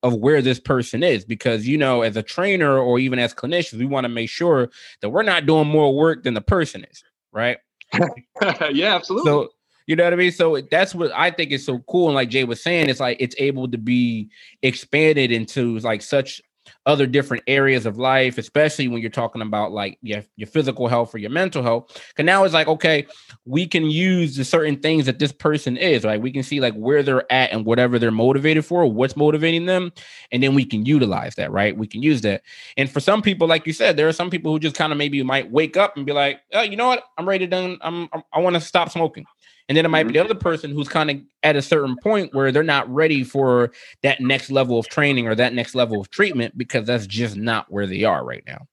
of 0.01 0.15
where 0.15 0.41
this 0.41 0.62
person 0.62 1.03
is 1.03 1.25
because 1.25 1.67
you 1.67 1.77
know 1.77 2.03
as 2.03 2.15
a 2.15 2.23
trainer 2.23 2.79
or 2.79 2.99
even 2.99 3.19
as 3.19 3.34
clinicians 3.34 3.79
we 3.79 3.86
want 3.86 4.05
to 4.05 4.10
make 4.10 4.29
sure 4.29 4.69
that 5.01 5.10
we're 5.10 5.23
not 5.23 5.45
doing 5.45 5.67
more 5.67 5.93
work 5.93 6.23
than 6.23 6.36
the 6.36 6.39
person 6.39 6.86
is 6.89 7.03
right 7.34 7.58
yeah, 8.71 8.95
absolutely. 8.95 9.30
So 9.30 9.49
you 9.88 9.95
know 9.95 10.04
what 10.04 10.13
I 10.13 10.17
mean? 10.17 10.32
So 10.32 10.62
that's 10.69 10.93
what 10.93 11.12
I 11.15 11.32
think 11.32 11.52
is 11.52 11.65
so 11.65 11.80
cool. 11.89 12.08
And 12.10 12.15
like 12.15 12.30
Jay 12.30 12.43
was 12.43 12.62
saying, 12.62 12.89
it's 12.89 12.99
like 12.99 13.17
it's 13.19 13.36
able 13.39 13.67
to 13.69 13.78
be 13.78 14.30
expanded 14.62 15.32
into 15.32 15.80
like 15.80 16.04
such 16.04 16.41
other 16.86 17.05
different 17.05 17.43
areas 17.45 17.86
of 17.86 17.97
life, 17.97 18.38
especially 18.38 18.88
when 18.88 19.01
you're 19.01 19.12
talking 19.12 19.41
about 19.41 19.71
like 19.71 19.97
your, 20.01 20.23
your 20.38 20.47
physical 20.47 20.88
health 20.88 21.13
or 21.13 21.19
your 21.19 21.29
mental 21.29 21.62
health. 21.62 22.01
Cause 22.15 22.25
now 22.25 22.43
it's 22.43 22.53
like, 22.53 22.67
okay, 22.67 23.05
we 23.45 23.67
can 23.67 23.86
use 23.86 24.36
the 24.36 24.43
certain 24.43 24.79
things 24.79 25.05
that 25.05 25.19
this 25.19 25.32
person 25.32 25.77
is, 25.77 26.03
right? 26.03 26.21
We 26.21 26.32
can 26.32 26.43
see 26.43 26.60
like 26.60 26.73
where 26.73 27.03
they're 27.03 27.32
at 27.32 27.51
and 27.51 27.65
whatever 27.65 27.99
they're 27.99 28.12
motivated 28.12 28.65
for, 28.65 28.86
what's 28.86 29.15
motivating 29.15 29.65
them. 29.65 29.91
And 30.32 30.41
then 30.41 30.55
we 30.55 30.65
can 30.65 30.86
utilize 30.86 31.36
that, 31.36 31.51
right? 31.51 31.77
We 31.77 31.88
can 31.88 32.01
use 32.01 32.21
that. 32.21 32.41
And 32.77 32.89
for 32.89 32.99
some 32.99 33.21
people, 33.21 33.47
like 33.47 33.67
you 33.67 33.73
said, 33.73 33.97
there 33.97 34.08
are 34.08 34.13
some 34.13 34.29
people 34.29 34.51
who 34.51 34.60
just 34.60 34.75
kind 34.75 34.91
of 34.91 34.97
maybe 34.97 35.21
might 35.23 35.51
wake 35.51 35.77
up 35.77 35.97
and 35.97 36.05
be 36.05 36.13
like, 36.13 36.41
oh, 36.53 36.62
you 36.62 36.75
know 36.75 36.88
what? 36.88 37.03
I'm 37.17 37.27
ready 37.27 37.45
to 37.45 37.49
done. 37.49 37.77
I'm, 37.82 38.10
I'm 38.13 38.23
I 38.34 38.39
want 38.39 38.55
to 38.55 38.62
stop 38.62 38.89
smoking. 38.89 39.25
And 39.69 39.77
then 39.77 39.86
it 39.86 39.89
might 39.89 40.03
be 40.03 40.13
the 40.13 40.19
mm-hmm. 40.19 40.32
other 40.32 40.39
person 40.39 40.71
who's 40.71 40.89
kind 40.89 41.12
of 41.12 41.21
at 41.43 41.55
a 41.55 41.62
certain 41.62 41.95
point 41.95 42.34
where 42.34 42.51
they're 42.51 42.63
not 42.63 42.91
ready 42.91 43.23
for 43.23 43.71
that 44.01 44.19
next 44.19 44.49
level 44.49 44.79
of 44.79 44.89
training 44.89 45.27
or 45.27 45.36
that 45.36 45.53
next 45.53 45.75
level 45.75 46.01
of 46.01 46.10
treatment 46.10 46.58
because 46.58 46.88
that's 46.88 47.05
just 47.05 47.38
not 47.38 47.71
where 47.71 47.86
they 47.86 48.03
are 48.03 48.25
right 48.25 48.43
now. 48.47 48.67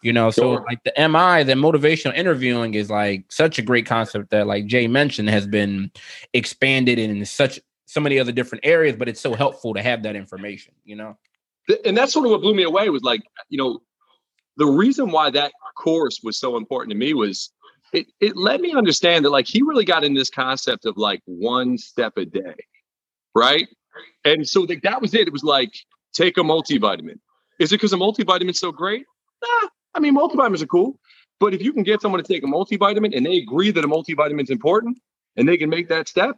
You 0.00 0.12
know, 0.12 0.30
so 0.30 0.56
sure. 0.56 0.64
like 0.66 0.82
the 0.84 0.92
MI, 0.96 1.42
the 1.42 1.52
motivational 1.54 2.16
interviewing 2.16 2.74
is 2.74 2.88
like 2.88 3.24
such 3.30 3.58
a 3.58 3.62
great 3.62 3.84
concept 3.84 4.30
that, 4.30 4.46
like 4.46 4.66
Jay 4.66 4.86
mentioned, 4.86 5.28
has 5.28 5.46
been 5.46 5.90
expanded 6.32 6.98
in 6.98 7.24
such 7.26 7.60
so 7.84 8.00
many 8.00 8.18
other 8.18 8.32
different 8.32 8.64
areas, 8.64 8.96
but 8.96 9.08
it's 9.08 9.20
so 9.20 9.34
helpful 9.34 9.74
to 9.74 9.82
have 9.82 10.04
that 10.04 10.16
information, 10.16 10.72
you 10.84 10.96
know. 10.96 11.18
And 11.84 11.96
that's 11.96 12.12
sort 12.12 12.24
of 12.24 12.30
what 12.30 12.40
blew 12.40 12.54
me 12.54 12.62
away 12.62 12.88
was 12.90 13.02
like, 13.02 13.20
you 13.50 13.58
know, 13.58 13.80
the 14.56 14.66
reason 14.66 15.10
why 15.10 15.30
that 15.30 15.52
course 15.76 16.20
was 16.22 16.38
so 16.38 16.56
important 16.56 16.92
to 16.92 16.96
me 16.96 17.12
was 17.12 17.50
it, 17.92 18.06
it 18.20 18.36
let 18.36 18.60
me 18.60 18.72
understand 18.72 19.24
that 19.24 19.30
like 19.30 19.46
he 19.46 19.62
really 19.62 19.84
got 19.84 20.04
in 20.04 20.14
this 20.14 20.30
concept 20.30 20.84
of 20.84 20.96
like 20.96 21.20
one 21.26 21.78
step 21.78 22.16
a 22.16 22.24
day 22.24 22.54
right? 23.34 23.68
And 24.24 24.48
so 24.48 24.62
like 24.62 24.82
that 24.82 25.00
was 25.00 25.14
it. 25.14 25.28
It 25.28 25.32
was 25.32 25.44
like 25.44 25.72
take 26.12 26.36
a 26.36 26.42
multivitamin. 26.42 27.18
Is 27.58 27.72
it 27.72 27.76
because 27.76 27.92
a 27.92 27.96
multivitamin's 27.96 28.58
so 28.58 28.72
great? 28.72 29.04
Nah, 29.42 29.68
i 29.94 30.00
mean 30.00 30.16
multivitamins 30.16 30.62
are 30.62 30.66
cool. 30.66 30.98
But 31.40 31.54
if 31.54 31.62
you 31.62 31.72
can 31.72 31.84
get 31.84 32.02
someone 32.02 32.22
to 32.22 32.26
take 32.26 32.42
a 32.42 32.46
multivitamin 32.46 33.16
and 33.16 33.24
they 33.24 33.38
agree 33.38 33.70
that 33.70 33.84
a 33.84 33.88
multivitamin's 33.88 34.50
important 34.50 34.98
and 35.36 35.48
they 35.48 35.56
can 35.56 35.70
make 35.70 35.88
that 35.88 36.08
step 36.08 36.36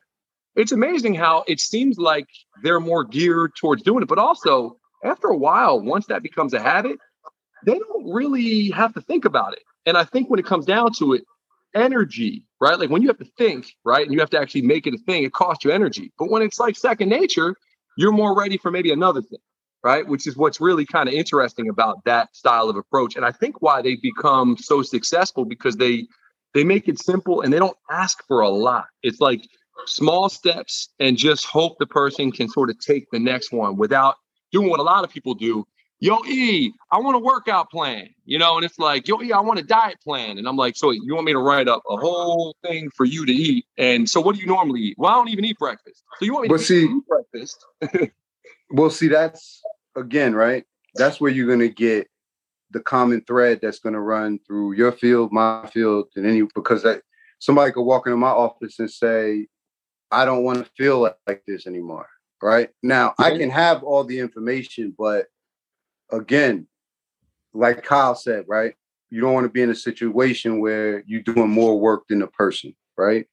it's 0.56 0.72
amazing 0.72 1.14
how 1.14 1.44
it 1.46 1.60
seems 1.60 1.96
like 1.96 2.26
they're 2.64 2.80
more 2.80 3.04
geared 3.04 3.52
towards 3.54 3.82
doing 3.82 4.02
it. 4.02 4.08
But 4.08 4.18
also 4.18 4.76
after 5.04 5.28
a 5.28 5.36
while 5.36 5.80
once 5.80 6.06
that 6.06 6.22
becomes 6.22 6.52
a 6.52 6.60
habit 6.60 6.98
they 7.64 7.78
don't 7.78 8.12
really 8.12 8.70
have 8.70 8.92
to 8.94 9.00
think 9.02 9.24
about 9.24 9.52
it. 9.52 9.62
And 9.86 9.96
I 9.96 10.04
think 10.04 10.30
when 10.30 10.40
it 10.40 10.46
comes 10.46 10.64
down 10.64 10.92
to 10.94 11.12
it, 11.12 11.24
energy, 11.74 12.44
right? 12.60 12.78
Like 12.78 12.90
when 12.90 13.02
you 13.02 13.08
have 13.08 13.18
to 13.18 13.30
think, 13.38 13.74
right, 13.84 14.04
and 14.04 14.12
you 14.12 14.20
have 14.20 14.30
to 14.30 14.40
actually 14.40 14.62
make 14.62 14.86
it 14.86 14.94
a 14.94 14.98
thing, 14.98 15.24
it 15.24 15.32
costs 15.32 15.64
you 15.64 15.70
energy. 15.70 16.12
But 16.18 16.30
when 16.30 16.42
it's 16.42 16.58
like 16.58 16.76
second 16.76 17.08
nature, 17.08 17.54
you're 17.96 18.12
more 18.12 18.36
ready 18.36 18.56
for 18.56 18.70
maybe 18.70 18.92
another 18.92 19.22
thing, 19.22 19.38
right? 19.82 20.06
Which 20.06 20.26
is 20.26 20.36
what's 20.36 20.60
really 20.60 20.86
kind 20.86 21.08
of 21.08 21.14
interesting 21.14 21.68
about 21.68 22.04
that 22.04 22.34
style 22.34 22.68
of 22.68 22.76
approach. 22.76 23.16
And 23.16 23.24
I 23.24 23.32
think 23.32 23.62
why 23.62 23.82
they 23.82 23.96
become 23.96 24.56
so 24.56 24.82
successful 24.82 25.44
because 25.44 25.76
they 25.76 26.06
they 26.52 26.64
make 26.64 26.88
it 26.88 26.98
simple 26.98 27.42
and 27.42 27.52
they 27.52 27.58
don't 27.58 27.76
ask 27.90 28.24
for 28.26 28.40
a 28.40 28.48
lot. 28.48 28.86
It's 29.02 29.20
like 29.20 29.40
small 29.86 30.28
steps 30.28 30.88
and 30.98 31.16
just 31.16 31.46
hope 31.46 31.78
the 31.78 31.86
person 31.86 32.32
can 32.32 32.48
sort 32.48 32.70
of 32.70 32.78
take 32.80 33.06
the 33.12 33.20
next 33.20 33.52
one 33.52 33.76
without 33.76 34.16
doing 34.52 34.68
what 34.68 34.80
a 34.80 34.82
lot 34.82 35.04
of 35.04 35.10
people 35.10 35.34
do 35.34 35.64
yo, 36.00 36.24
E, 36.26 36.72
I 36.90 36.98
want 36.98 37.16
a 37.16 37.18
workout 37.18 37.70
plan, 37.70 38.08
you 38.24 38.38
know, 38.38 38.56
and 38.56 38.64
it's 38.64 38.78
like, 38.78 39.06
yo, 39.06 39.22
E, 39.22 39.32
I 39.32 39.40
want 39.40 39.58
a 39.58 39.62
diet 39.62 40.00
plan. 40.02 40.38
And 40.38 40.48
I'm 40.48 40.56
like, 40.56 40.76
so 40.76 40.90
you 40.90 41.14
want 41.14 41.26
me 41.26 41.32
to 41.32 41.38
write 41.38 41.68
up 41.68 41.82
a 41.88 41.96
whole 41.96 42.56
thing 42.66 42.90
for 42.96 43.04
you 43.04 43.26
to 43.26 43.32
eat? 43.32 43.66
And 43.78 44.08
so 44.08 44.20
what 44.20 44.34
do 44.34 44.40
you 44.40 44.46
normally 44.46 44.80
eat? 44.80 44.96
Well, 44.98 45.12
I 45.12 45.14
don't 45.14 45.28
even 45.28 45.44
eat 45.44 45.58
breakfast. 45.58 46.02
So 46.18 46.24
you 46.24 46.32
want 46.32 46.50
me 46.50 46.56
to 46.56 46.64
see, 46.64 46.84
eat 46.84 47.06
breakfast? 47.06 47.64
well, 48.70 48.90
see, 48.90 49.08
that's 49.08 49.60
again, 49.94 50.34
right? 50.34 50.64
That's 50.94 51.20
where 51.20 51.30
you're 51.30 51.48
gonna 51.48 51.68
get 51.68 52.08
the 52.70 52.80
common 52.80 53.20
thread 53.22 53.60
that's 53.62 53.78
gonna 53.78 54.00
run 54.00 54.40
through 54.46 54.72
your 54.72 54.92
field, 54.92 55.32
my 55.32 55.68
field, 55.72 56.08
and 56.16 56.26
any 56.26 56.42
because 56.54 56.82
that 56.82 57.02
somebody 57.38 57.72
could 57.72 57.82
walk 57.82 58.06
into 58.06 58.16
my 58.16 58.28
office 58.28 58.78
and 58.78 58.90
say, 58.90 59.46
I 60.10 60.24
don't 60.24 60.42
want 60.42 60.58
to 60.58 60.70
feel 60.76 61.00
like 61.26 61.42
this 61.46 61.66
anymore. 61.66 62.08
Right. 62.42 62.70
Now 62.82 63.14
I 63.18 63.36
can 63.36 63.50
have 63.50 63.82
all 63.82 64.02
the 64.02 64.18
information, 64.18 64.94
but 64.96 65.26
again, 66.12 66.66
like 67.52 67.82
Kyle 67.82 68.14
said, 68.14 68.44
right? 68.48 68.74
You 69.10 69.20
don't 69.20 69.34
want 69.34 69.44
to 69.44 69.50
be 69.50 69.62
in 69.62 69.70
a 69.70 69.74
situation 69.74 70.60
where 70.60 71.02
you're 71.06 71.22
doing 71.22 71.50
more 71.50 71.78
work 71.78 72.04
than 72.08 72.20
the 72.20 72.28
person, 72.28 72.76
right? 72.96 73.26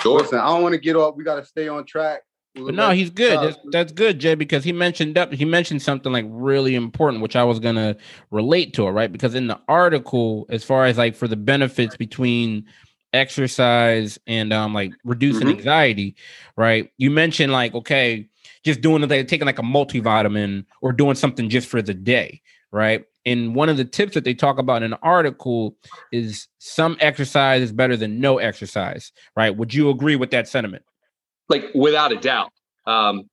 Sure. 0.00 0.20
Listen, 0.20 0.38
I 0.38 0.46
don't 0.46 0.62
want 0.62 0.74
to 0.74 0.80
get 0.80 0.96
off. 0.96 1.14
We 1.16 1.24
got 1.24 1.36
to 1.36 1.44
stay 1.44 1.68
on 1.68 1.84
track. 1.84 2.22
But 2.54 2.74
no, 2.74 2.90
he's 2.90 3.10
good. 3.10 3.38
That's, 3.40 3.58
that's, 3.70 3.92
good, 3.92 4.18
Jay, 4.18 4.34
because 4.34 4.64
he 4.64 4.72
mentioned 4.72 5.16
up 5.16 5.32
he 5.32 5.44
mentioned 5.44 5.82
something 5.82 6.12
like 6.12 6.24
really 6.28 6.74
important, 6.74 7.22
which 7.22 7.36
I 7.36 7.44
was 7.44 7.60
gonna 7.60 7.96
relate 8.32 8.74
to 8.74 8.88
it, 8.88 8.90
right? 8.90 9.10
Because 9.10 9.36
in 9.36 9.46
the 9.46 9.60
article, 9.68 10.46
as 10.48 10.64
far 10.64 10.86
as 10.86 10.98
like 10.98 11.14
for 11.14 11.28
the 11.28 11.36
benefits 11.36 11.96
between 11.96 12.66
exercise 13.12 14.18
and 14.26 14.52
um 14.52 14.74
like 14.74 14.92
reducing 15.04 15.46
mm-hmm. 15.46 15.58
anxiety, 15.58 16.16
right? 16.56 16.90
You 16.98 17.12
mentioned 17.12 17.52
like, 17.52 17.72
okay, 17.74 18.28
just 18.64 18.80
doing 18.80 19.02
like 19.02 19.28
taking 19.28 19.46
like 19.46 19.58
a 19.58 19.62
multivitamin 19.62 20.64
or 20.82 20.92
doing 20.92 21.14
something 21.14 21.48
just 21.48 21.68
for 21.68 21.82
the 21.82 21.94
day, 21.94 22.42
right? 22.72 23.04
And 23.26 23.54
one 23.54 23.68
of 23.68 23.76
the 23.76 23.84
tips 23.84 24.14
that 24.14 24.24
they 24.24 24.34
talk 24.34 24.58
about 24.58 24.82
in 24.82 24.92
an 24.92 24.98
article 25.02 25.76
is 26.12 26.48
some 26.58 26.96
exercise 27.00 27.62
is 27.62 27.72
better 27.72 27.96
than 27.96 28.20
no 28.20 28.38
exercise, 28.38 29.12
right? 29.36 29.54
Would 29.54 29.74
you 29.74 29.90
agree 29.90 30.16
with 30.16 30.30
that 30.30 30.48
sentiment? 30.48 30.84
Like 31.48 31.64
without 31.74 32.12
a 32.12 32.16
doubt. 32.16 32.52
Um, 32.86 33.28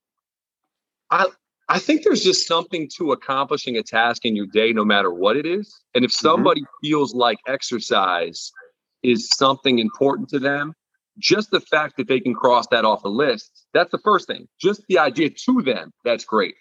I 1.10 1.28
I 1.70 1.80
think 1.80 2.04
there's 2.04 2.24
just 2.24 2.48
something 2.48 2.90
to 2.98 3.12
accomplishing 3.12 3.78
a 3.78 3.84
task 3.84 4.26
in 4.26 4.36
your 4.36 4.46
day, 4.46 4.72
no 4.72 4.86
matter 4.86 5.12
what 5.12 5.36
it 5.36 5.46
is. 5.46 5.82
And 5.96 6.06
if 6.06 6.12
mm-hmm. 6.12 6.26
somebody 6.28 6.62
mm-hmm. 6.62 6.88
feels 6.88 7.14
like 7.14 7.38
exercise 7.48 8.52
is 9.04 9.30
something 9.30 9.80
important 9.80 10.30
to 10.30 10.40
them, 10.40 10.74
just 11.18 11.52
the 11.52 11.62
fact 11.62 11.98
that 11.98 12.08
they 12.08 12.20
can 12.20 12.34
cross 12.34 12.68
that 12.68 12.86
off 12.86 13.04
the 13.04 13.10
list, 13.10 13.66
that's 13.74 13.92
the 13.92 14.00
first 14.00 14.28
thing. 14.28 14.48
Just 14.60 14.82
the 14.88 15.00
idea 15.00 15.30
to 15.30 15.62
them, 15.62 15.92
that's 16.04 16.26
great. 16.26 16.56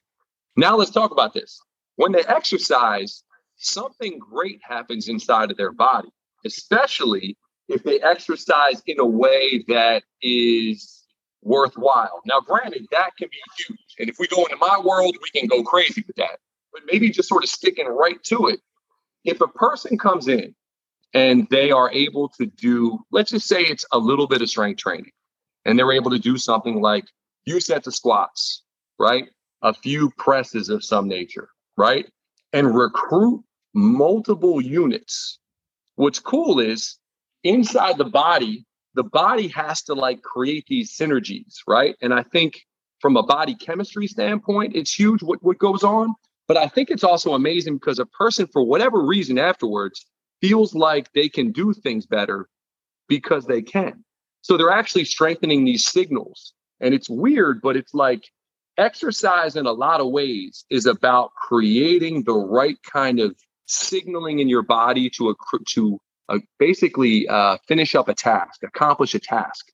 Now 0.57 0.77
let's 0.77 0.91
talk 0.91 1.11
about 1.11 1.35
this. 1.35 1.61
When 1.97 2.13
they 2.13 2.25
exercise, 2.25 3.23
something 3.57 4.19
great 4.19 4.61
happens 4.63 5.09
inside 5.09 5.51
of 5.51 5.57
their 5.57 5.73
body, 5.73 6.09
especially 6.45 7.37
if 7.69 7.83
they 7.83 8.01
exercise 8.01 8.83
in 8.87 9.01
a 9.01 9.05
way 9.05 9.65
that 9.69 10.05
is 10.23 11.05
worthwhile. 11.43 12.21
Now, 12.25 12.41
granted, 12.41 12.87
that 12.93 13.11
can 13.19 13.29
be 13.31 13.39
huge. 13.57 13.79
And 13.99 14.09
if 14.09 14.19
we 14.19 14.27
go 14.29 14.45
into 14.45 14.57
my 14.57 14.81
world, 14.83 15.17
we 15.23 15.39
can 15.39 15.49
go 15.49 15.63
crazy 15.63 16.05
with 16.07 16.17
that. 16.17 16.39
But 16.73 16.83
maybe 16.91 17.11
just 17.11 17.29
sort 17.29 17.45
of 17.45 17.51
sticking 17.51 17.87
right 17.87 18.23
to 18.25 18.49
it. 18.49 18.61
If 19.25 19.41
a 19.41 19.49
person 19.49 19.99
comes 19.99 20.29
in 20.29 20.55
and 21.17 21.49
they 21.49 21.71
are 21.71 21.91
able 21.93 22.29
to 22.29 22.45
do, 22.45 22.99
let's 23.11 23.31
just 23.31 23.49
say 23.49 23.63
it's 23.63 23.87
a 23.91 23.99
little 23.99 24.27
bit 24.27 24.43
of 24.43 24.51
strength 24.51 24.77
training, 24.77 25.13
and 25.65 25.79
they're 25.79 25.93
able 25.93 26.11
to 26.11 26.19
do 26.19 26.37
something 26.37 26.83
like 26.83 27.07
few 27.47 27.59
sets 27.59 27.87
of 27.87 27.95
squats, 27.95 28.63
right? 28.99 29.25
A 29.63 29.73
few 29.73 30.11
presses 30.19 30.69
of 30.69 30.85
some 30.85 31.09
nature, 31.09 31.49
right? 31.79 32.07
And 32.53 32.77
recruit 32.77 33.43
multiple 33.73 34.61
units. 34.61 35.39
What's 35.95 36.19
cool 36.19 36.61
is 36.61 36.99
inside 37.45 37.97
the 37.97 38.05
body, 38.05 38.67
the 38.93 39.05
body 39.05 39.49
has 39.49 39.83
to 39.85 39.95
like 39.95 40.21
create 40.21 40.67
these 40.69 40.95
synergies, 40.99 41.55
right? 41.67 41.97
And 42.03 42.13
I 42.13 42.25
think 42.25 42.61
from 43.01 43.17
a 43.17 43.23
body 43.23 43.55
chemistry 43.55 44.07
standpoint, 44.07 44.77
it's 44.77 44.93
huge 44.93 45.23
what, 45.23 45.43
what 45.43 45.57
goes 45.57 45.83
on. 45.83 46.15
But 46.47 46.59
I 46.59 46.69
think 46.69 46.91
it's 46.91 47.05
also 47.05 47.33
amazing 47.33 47.77
because 47.77 47.99
a 47.99 48.07
person, 48.07 48.47
for 48.49 48.63
whatever 48.63 49.03
reason 49.03 49.39
afterwards, 49.39 50.05
feels 50.41 50.75
like 50.75 51.13
they 51.13 51.29
can 51.29 51.53
do 51.53 51.73
things 51.73 52.07
better 52.07 52.49
because 53.09 53.47
they 53.47 53.63
can. 53.63 54.05
So 54.43 54.57
they're 54.57 54.71
actually 54.71 55.05
strengthening 55.05 55.65
these 55.65 55.87
signals. 55.87 56.53
And 56.81 56.95
it's 56.95 57.09
weird, 57.09 57.61
but 57.63 57.77
it's 57.77 57.95
like 57.95 58.25
exercise 58.79 59.57
in 59.57 59.67
a 59.67 59.73
lot 59.73 60.01
of 60.01 60.11
ways 60.11 60.65
is 60.71 60.87
about 60.87 61.33
creating 61.35 62.25
the 62.25 62.35
right 62.35 62.77
kind 62.83 63.19
of 63.19 63.35
signaling 63.67 64.39
in 64.39 64.49
your 64.49 64.63
body 64.63 65.11
to 65.11 65.31
a, 65.31 65.35
to 65.71 65.99
a, 66.29 66.39
basically 66.59 67.27
uh, 67.29 67.57
finish 67.67 67.95
up 67.95 68.09
a 68.09 68.15
task, 68.15 68.63
accomplish 68.63 69.15
a 69.15 69.19
task. 69.19 69.67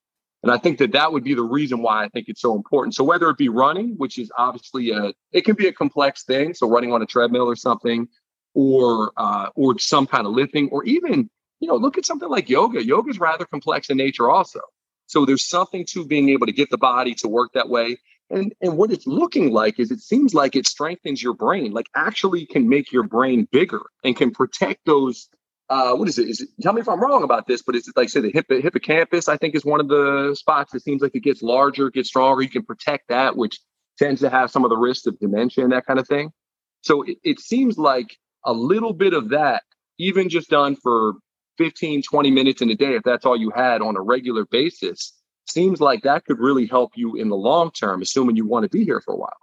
And 0.42 0.51
I 0.51 0.59
think 0.59 0.79
that 0.79 0.92
that 0.92 1.12
would 1.12 1.22
be 1.22 1.35
the 1.35 1.42
reason 1.42 1.83
why 1.83 2.05
I 2.05 2.09
think 2.09 2.29
it's 2.29 2.40
so 2.40 2.57
important. 2.57 2.94
So 2.94 3.05
whether 3.05 3.29
it 3.31 3.37
be 3.37 3.48
running, 3.48 3.94
which 3.96 4.18
is 4.18 4.31
obviously 4.37 4.90
a, 4.90 5.12
it 5.31 5.44
can 5.44 5.55
be 5.55 5.68
a 5.68 5.72
complex 5.72 6.25
thing. 6.25 6.55
So 6.55 6.68
running 6.68 6.92
on 6.92 7.01
a 7.01 7.07
treadmill 7.07 7.48
or 7.48 7.55
something, 7.57 8.09
or 8.54 9.12
uh, 9.16 9.50
or 9.54 9.78
some 9.78 10.06
kind 10.06 10.26
of 10.26 10.32
lifting, 10.32 10.68
or 10.70 10.84
even 10.84 11.30
you 11.60 11.68
know 11.68 11.76
look 11.76 11.98
at 11.98 12.06
something 12.06 12.28
like 12.28 12.48
yoga. 12.48 12.84
Yoga 12.84 13.10
is 13.10 13.20
rather 13.20 13.44
complex 13.44 13.90
in 13.90 13.96
nature, 13.96 14.30
also. 14.30 14.60
So 15.06 15.26
there's 15.26 15.46
something 15.46 15.84
to 15.90 16.06
being 16.06 16.30
able 16.30 16.46
to 16.46 16.52
get 16.52 16.70
the 16.70 16.78
body 16.78 17.14
to 17.16 17.28
work 17.28 17.52
that 17.52 17.68
way. 17.68 17.98
And, 18.30 18.54
and 18.62 18.78
what 18.78 18.90
it's 18.90 19.06
looking 19.06 19.52
like 19.52 19.78
is 19.78 19.90
it 19.90 20.00
seems 20.00 20.32
like 20.32 20.56
it 20.56 20.66
strengthens 20.66 21.22
your 21.22 21.34
brain, 21.34 21.72
like 21.72 21.86
actually 21.94 22.46
can 22.46 22.66
make 22.66 22.90
your 22.90 23.02
brain 23.02 23.46
bigger 23.52 23.82
and 24.04 24.16
can 24.16 24.30
protect 24.30 24.86
those. 24.86 25.28
Uh, 25.68 25.94
what 25.94 26.08
is 26.08 26.18
it? 26.18 26.28
Is 26.30 26.40
it? 26.40 26.48
Tell 26.62 26.72
me 26.72 26.80
if 26.80 26.88
I'm 26.88 27.00
wrong 27.00 27.24
about 27.24 27.46
this, 27.46 27.62
but 27.62 27.76
it's 27.76 27.90
like 27.94 28.08
say 28.08 28.20
the 28.20 28.30
hippocampus. 28.30 29.28
I 29.28 29.36
think 29.36 29.54
is 29.54 29.66
one 29.66 29.80
of 29.80 29.88
the 29.88 30.34
spots. 30.34 30.74
It 30.74 30.82
seems 30.82 31.02
like 31.02 31.14
it 31.14 31.22
gets 31.22 31.42
larger, 31.42 31.90
gets 31.90 32.08
stronger. 32.08 32.42
You 32.42 32.48
can 32.48 32.64
protect 32.64 33.08
that, 33.08 33.36
which 33.36 33.60
tends 33.98 34.22
to 34.22 34.30
have 34.30 34.50
some 34.50 34.64
of 34.64 34.70
the 34.70 34.78
risks 34.78 35.06
of 35.06 35.18
dementia 35.18 35.64
and 35.64 35.72
that 35.74 35.84
kind 35.84 35.98
of 35.98 36.08
thing. 36.08 36.30
So 36.80 37.02
it, 37.02 37.18
it 37.22 37.40
seems 37.40 37.76
like 37.76 38.16
a 38.44 38.52
little 38.52 38.92
bit 38.92 39.14
of 39.14 39.28
that, 39.31 39.62
even 39.98 40.28
just 40.28 40.50
done 40.50 40.76
for 40.76 41.14
15, 41.59 42.02
20 42.02 42.31
minutes 42.31 42.62
in 42.62 42.70
a 42.70 42.74
day, 42.74 42.94
if 42.94 43.02
that's 43.02 43.24
all 43.24 43.37
you 43.37 43.50
had 43.55 43.83
on 43.83 43.96
a 43.96 44.00
regular 44.00 44.44
basis, 44.46 45.12
seems 45.46 45.81
like 45.81 46.02
that 46.02 46.24
could 46.24 46.38
really 46.38 46.66
help 46.66 46.92
you 46.94 47.16
in 47.16 47.28
the 47.28 47.37
long 47.37 47.70
term, 47.70 48.02
assuming 48.02 48.37
you 48.37 48.46
want 48.46 48.64
to 48.64 48.68
be 48.68 48.85
here 48.85 49.00
for 49.00 49.14
a 49.14 49.16
while. 49.16 49.37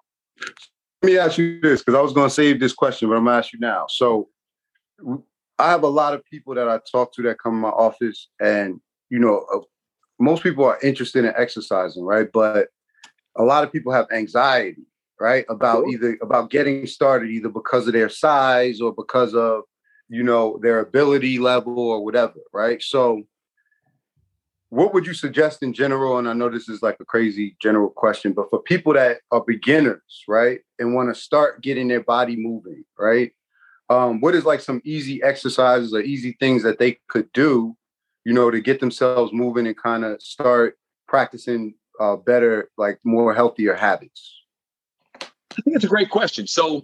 Let 1.01 1.11
me 1.11 1.17
ask 1.17 1.37
you 1.37 1.61
this 1.61 1.81
because 1.81 1.95
I 1.95 2.01
was 2.01 2.13
going 2.13 2.27
to 2.27 2.33
save 2.33 2.59
this 2.59 2.73
question, 2.73 3.09
but 3.09 3.15
I'm 3.15 3.23
going 3.23 3.35
to 3.35 3.37
ask 3.37 3.53
you 3.53 3.59
now. 3.59 3.85
So, 3.89 4.29
I 5.59 5.69
have 5.69 5.83
a 5.83 5.87
lot 5.87 6.13
of 6.13 6.23
people 6.25 6.55
that 6.55 6.69
I 6.69 6.79
talk 6.89 7.13
to 7.13 7.21
that 7.23 7.39
come 7.39 7.55
in 7.55 7.59
my 7.59 7.69
office, 7.69 8.29
and 8.39 8.79
you 9.09 9.19
know, 9.19 9.45
uh, 9.53 9.59
most 10.19 10.43
people 10.43 10.65
are 10.65 10.79
interested 10.81 11.25
in 11.25 11.33
exercising, 11.37 12.03
right? 12.03 12.27
But 12.31 12.69
a 13.35 13.43
lot 13.43 13.63
of 13.63 13.71
people 13.71 13.91
have 13.91 14.07
anxiety, 14.11 14.83
right, 15.19 15.45
about 15.49 15.83
sure. 15.83 15.89
either 15.89 16.17
about 16.21 16.49
getting 16.49 16.87
started, 16.87 17.29
either 17.29 17.49
because 17.49 17.87
of 17.87 17.93
their 17.93 18.09
size 18.09 18.81
or 18.81 18.93
because 18.93 19.35
of 19.35 19.63
you 20.09 20.23
know 20.23 20.59
their 20.61 20.79
ability 20.79 21.39
level 21.39 21.79
or 21.79 22.03
whatever, 22.03 22.39
right? 22.53 22.81
So, 22.81 23.23
what 24.69 24.93
would 24.93 25.05
you 25.05 25.13
suggest 25.13 25.61
in 25.63 25.73
general? 25.73 26.17
And 26.17 26.27
I 26.27 26.33
know 26.33 26.49
this 26.49 26.69
is 26.69 26.81
like 26.81 26.97
a 26.99 27.05
crazy 27.05 27.55
general 27.61 27.89
question, 27.89 28.33
but 28.33 28.49
for 28.49 28.61
people 28.61 28.93
that 28.93 29.19
are 29.31 29.43
beginners, 29.45 30.23
right, 30.27 30.61
and 30.79 30.95
want 30.95 31.13
to 31.13 31.19
start 31.19 31.61
getting 31.61 31.87
their 31.87 32.03
body 32.03 32.35
moving, 32.35 32.83
right? 32.97 33.31
Um, 33.89 34.21
what 34.21 34.35
is 34.35 34.45
like 34.45 34.61
some 34.61 34.81
easy 34.85 35.21
exercises 35.23 35.93
or 35.93 36.01
easy 36.01 36.37
things 36.39 36.61
that 36.63 36.77
they 36.77 36.99
could 37.09 37.31
do, 37.33 37.75
you 38.23 38.33
know, 38.33 38.51
to 38.51 38.61
get 38.61 38.79
themselves 38.79 39.33
moving 39.33 39.65
and 39.65 39.75
kind 39.75 40.05
of 40.05 40.21
start 40.21 40.77
practicing 41.07 41.73
uh, 41.99 42.15
better, 42.15 42.69
like 42.77 42.99
more 43.03 43.33
healthier 43.33 43.73
habits? 43.73 44.38
I 45.59 45.61
think 45.61 45.75
it's 45.75 45.85
a 45.85 45.89
great 45.89 46.09
question. 46.09 46.47
So, 46.47 46.83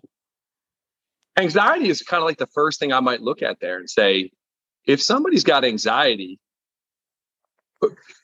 anxiety 1.37 1.89
is 1.89 2.01
kind 2.01 2.21
of 2.21 2.27
like 2.27 2.37
the 2.37 2.47
first 2.47 2.79
thing 2.79 2.91
I 2.91 2.99
might 2.99 3.21
look 3.21 3.41
at 3.41 3.59
there 3.61 3.77
and 3.77 3.89
say, 3.89 4.31
if 4.85 5.01
somebody's 5.01 5.43
got 5.43 5.63
anxiety, 5.63 6.39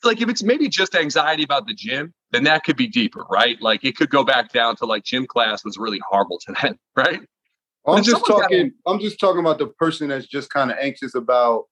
like 0.04 0.20
if 0.20 0.28
it's 0.28 0.42
maybe 0.42 0.68
just 0.68 0.94
anxiety 0.94 1.42
about 1.42 1.66
the 1.66 1.74
gym, 1.74 2.12
then 2.30 2.44
that 2.44 2.64
could 2.64 2.76
be 2.76 2.86
deeper, 2.86 3.24
right? 3.30 3.60
Like 3.60 3.84
it 3.84 3.96
could 3.96 4.10
go 4.10 4.24
back 4.24 4.52
down 4.52 4.76
to 4.76 4.86
like 4.86 5.04
gym 5.04 5.26
class 5.26 5.64
was 5.64 5.78
really 5.78 6.00
horrible 6.08 6.38
to 6.46 6.54
them, 6.60 6.78
right? 6.96 7.20
I'm 7.86 8.02
just 8.02 8.24
talking. 8.26 8.72
I'm 8.86 9.00
just 9.00 9.18
talking 9.18 9.40
about 9.40 9.58
the 9.58 9.66
person 9.66 10.08
that's 10.08 10.26
just 10.26 10.50
kind 10.50 10.70
of 10.70 10.76
anxious 10.78 11.14
about. 11.14 11.64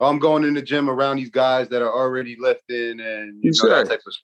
Oh, 0.00 0.08
I'm 0.08 0.18
going 0.18 0.42
in 0.42 0.54
the 0.54 0.62
gym 0.62 0.90
around 0.90 1.18
these 1.18 1.30
guys 1.30 1.68
that 1.68 1.80
are 1.80 1.92
already 1.92 2.36
lifting 2.36 2.98
and 2.98 3.38
you 3.42 3.52
know, 3.62 3.68
that 3.68 3.88
type 3.88 4.00
of. 4.04 4.14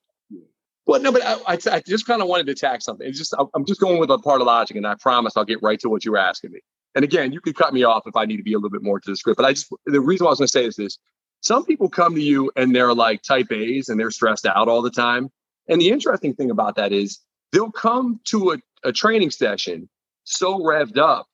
Well, 0.85 1.01
no, 1.01 1.11
but 1.11 1.23
I, 1.23 1.35
I, 1.47 1.57
I 1.71 1.81
just 1.85 2.07
kind 2.07 2.21
of 2.21 2.27
wanted 2.27 2.47
to 2.47 2.53
attack 2.53 2.81
something. 2.81 3.07
It's 3.07 3.17
just 3.17 3.33
I'm 3.53 3.65
just 3.65 3.79
going 3.79 3.99
with 3.99 4.09
a 4.09 4.17
part 4.17 4.41
of 4.41 4.47
logic, 4.47 4.77
and 4.77 4.87
I 4.87 4.95
promise 4.99 5.37
I'll 5.37 5.45
get 5.45 5.61
right 5.61 5.79
to 5.79 5.89
what 5.89 6.03
you 6.03 6.11
were 6.11 6.17
asking 6.17 6.51
me. 6.51 6.59
And 6.95 7.05
again, 7.05 7.31
you 7.31 7.39
could 7.39 7.55
cut 7.55 7.73
me 7.73 7.83
off 7.83 8.03
if 8.05 8.15
I 8.15 8.25
need 8.25 8.37
to 8.37 8.43
be 8.43 8.53
a 8.53 8.57
little 8.57 8.71
bit 8.71 8.83
more 8.83 8.99
to 8.99 9.11
the 9.11 9.15
script. 9.15 9.37
But 9.37 9.45
I 9.45 9.53
just 9.53 9.71
the 9.85 10.01
reason 10.01 10.27
I 10.27 10.31
was 10.31 10.39
going 10.39 10.47
to 10.47 10.51
say 10.51 10.65
is 10.65 10.75
this: 10.75 10.97
some 11.41 11.65
people 11.65 11.89
come 11.89 12.15
to 12.15 12.21
you 12.21 12.51
and 12.55 12.75
they're 12.75 12.93
like 12.93 13.21
type 13.21 13.51
A's 13.51 13.89
and 13.89 13.99
they're 13.99 14.11
stressed 14.11 14.45
out 14.45 14.67
all 14.67 14.81
the 14.81 14.91
time. 14.91 15.29
And 15.67 15.79
the 15.79 15.89
interesting 15.89 16.33
thing 16.33 16.51
about 16.51 16.75
that 16.75 16.91
is 16.91 17.19
they'll 17.51 17.71
come 17.71 18.19
to 18.25 18.51
a, 18.51 18.57
a 18.83 18.91
training 18.91 19.31
session 19.31 19.89
so 20.23 20.59
revved 20.59 20.97
up 20.97 21.27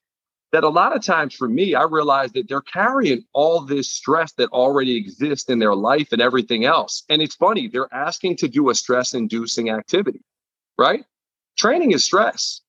that 0.52 0.64
a 0.64 0.70
lot 0.70 0.96
of 0.96 1.04
times 1.04 1.36
for 1.36 1.48
me, 1.48 1.76
I 1.76 1.84
realize 1.84 2.32
that 2.34 2.48
they're 2.48 2.62
carrying 2.62 3.24
all 3.34 3.62
this 3.62 3.92
stress 3.92 4.32
that 4.34 4.50
already 4.50 4.96
exists 4.96 5.50
in 5.50 5.60
their 5.60 5.76
life 5.76 6.10
and 6.12 6.22
everything 6.22 6.66
else. 6.66 7.04
And 7.10 7.22
it's 7.22 7.36
funny, 7.36 7.68
they're 7.68 7.94
asking 7.94 8.38
to 8.38 8.48
do 8.48 8.70
a 8.70 8.76
stress 8.76 9.14
inducing 9.14 9.70
activity, 9.70 10.22
right? 10.78 11.04
Training 11.58 11.92
is 11.92 12.06
stress. 12.06 12.62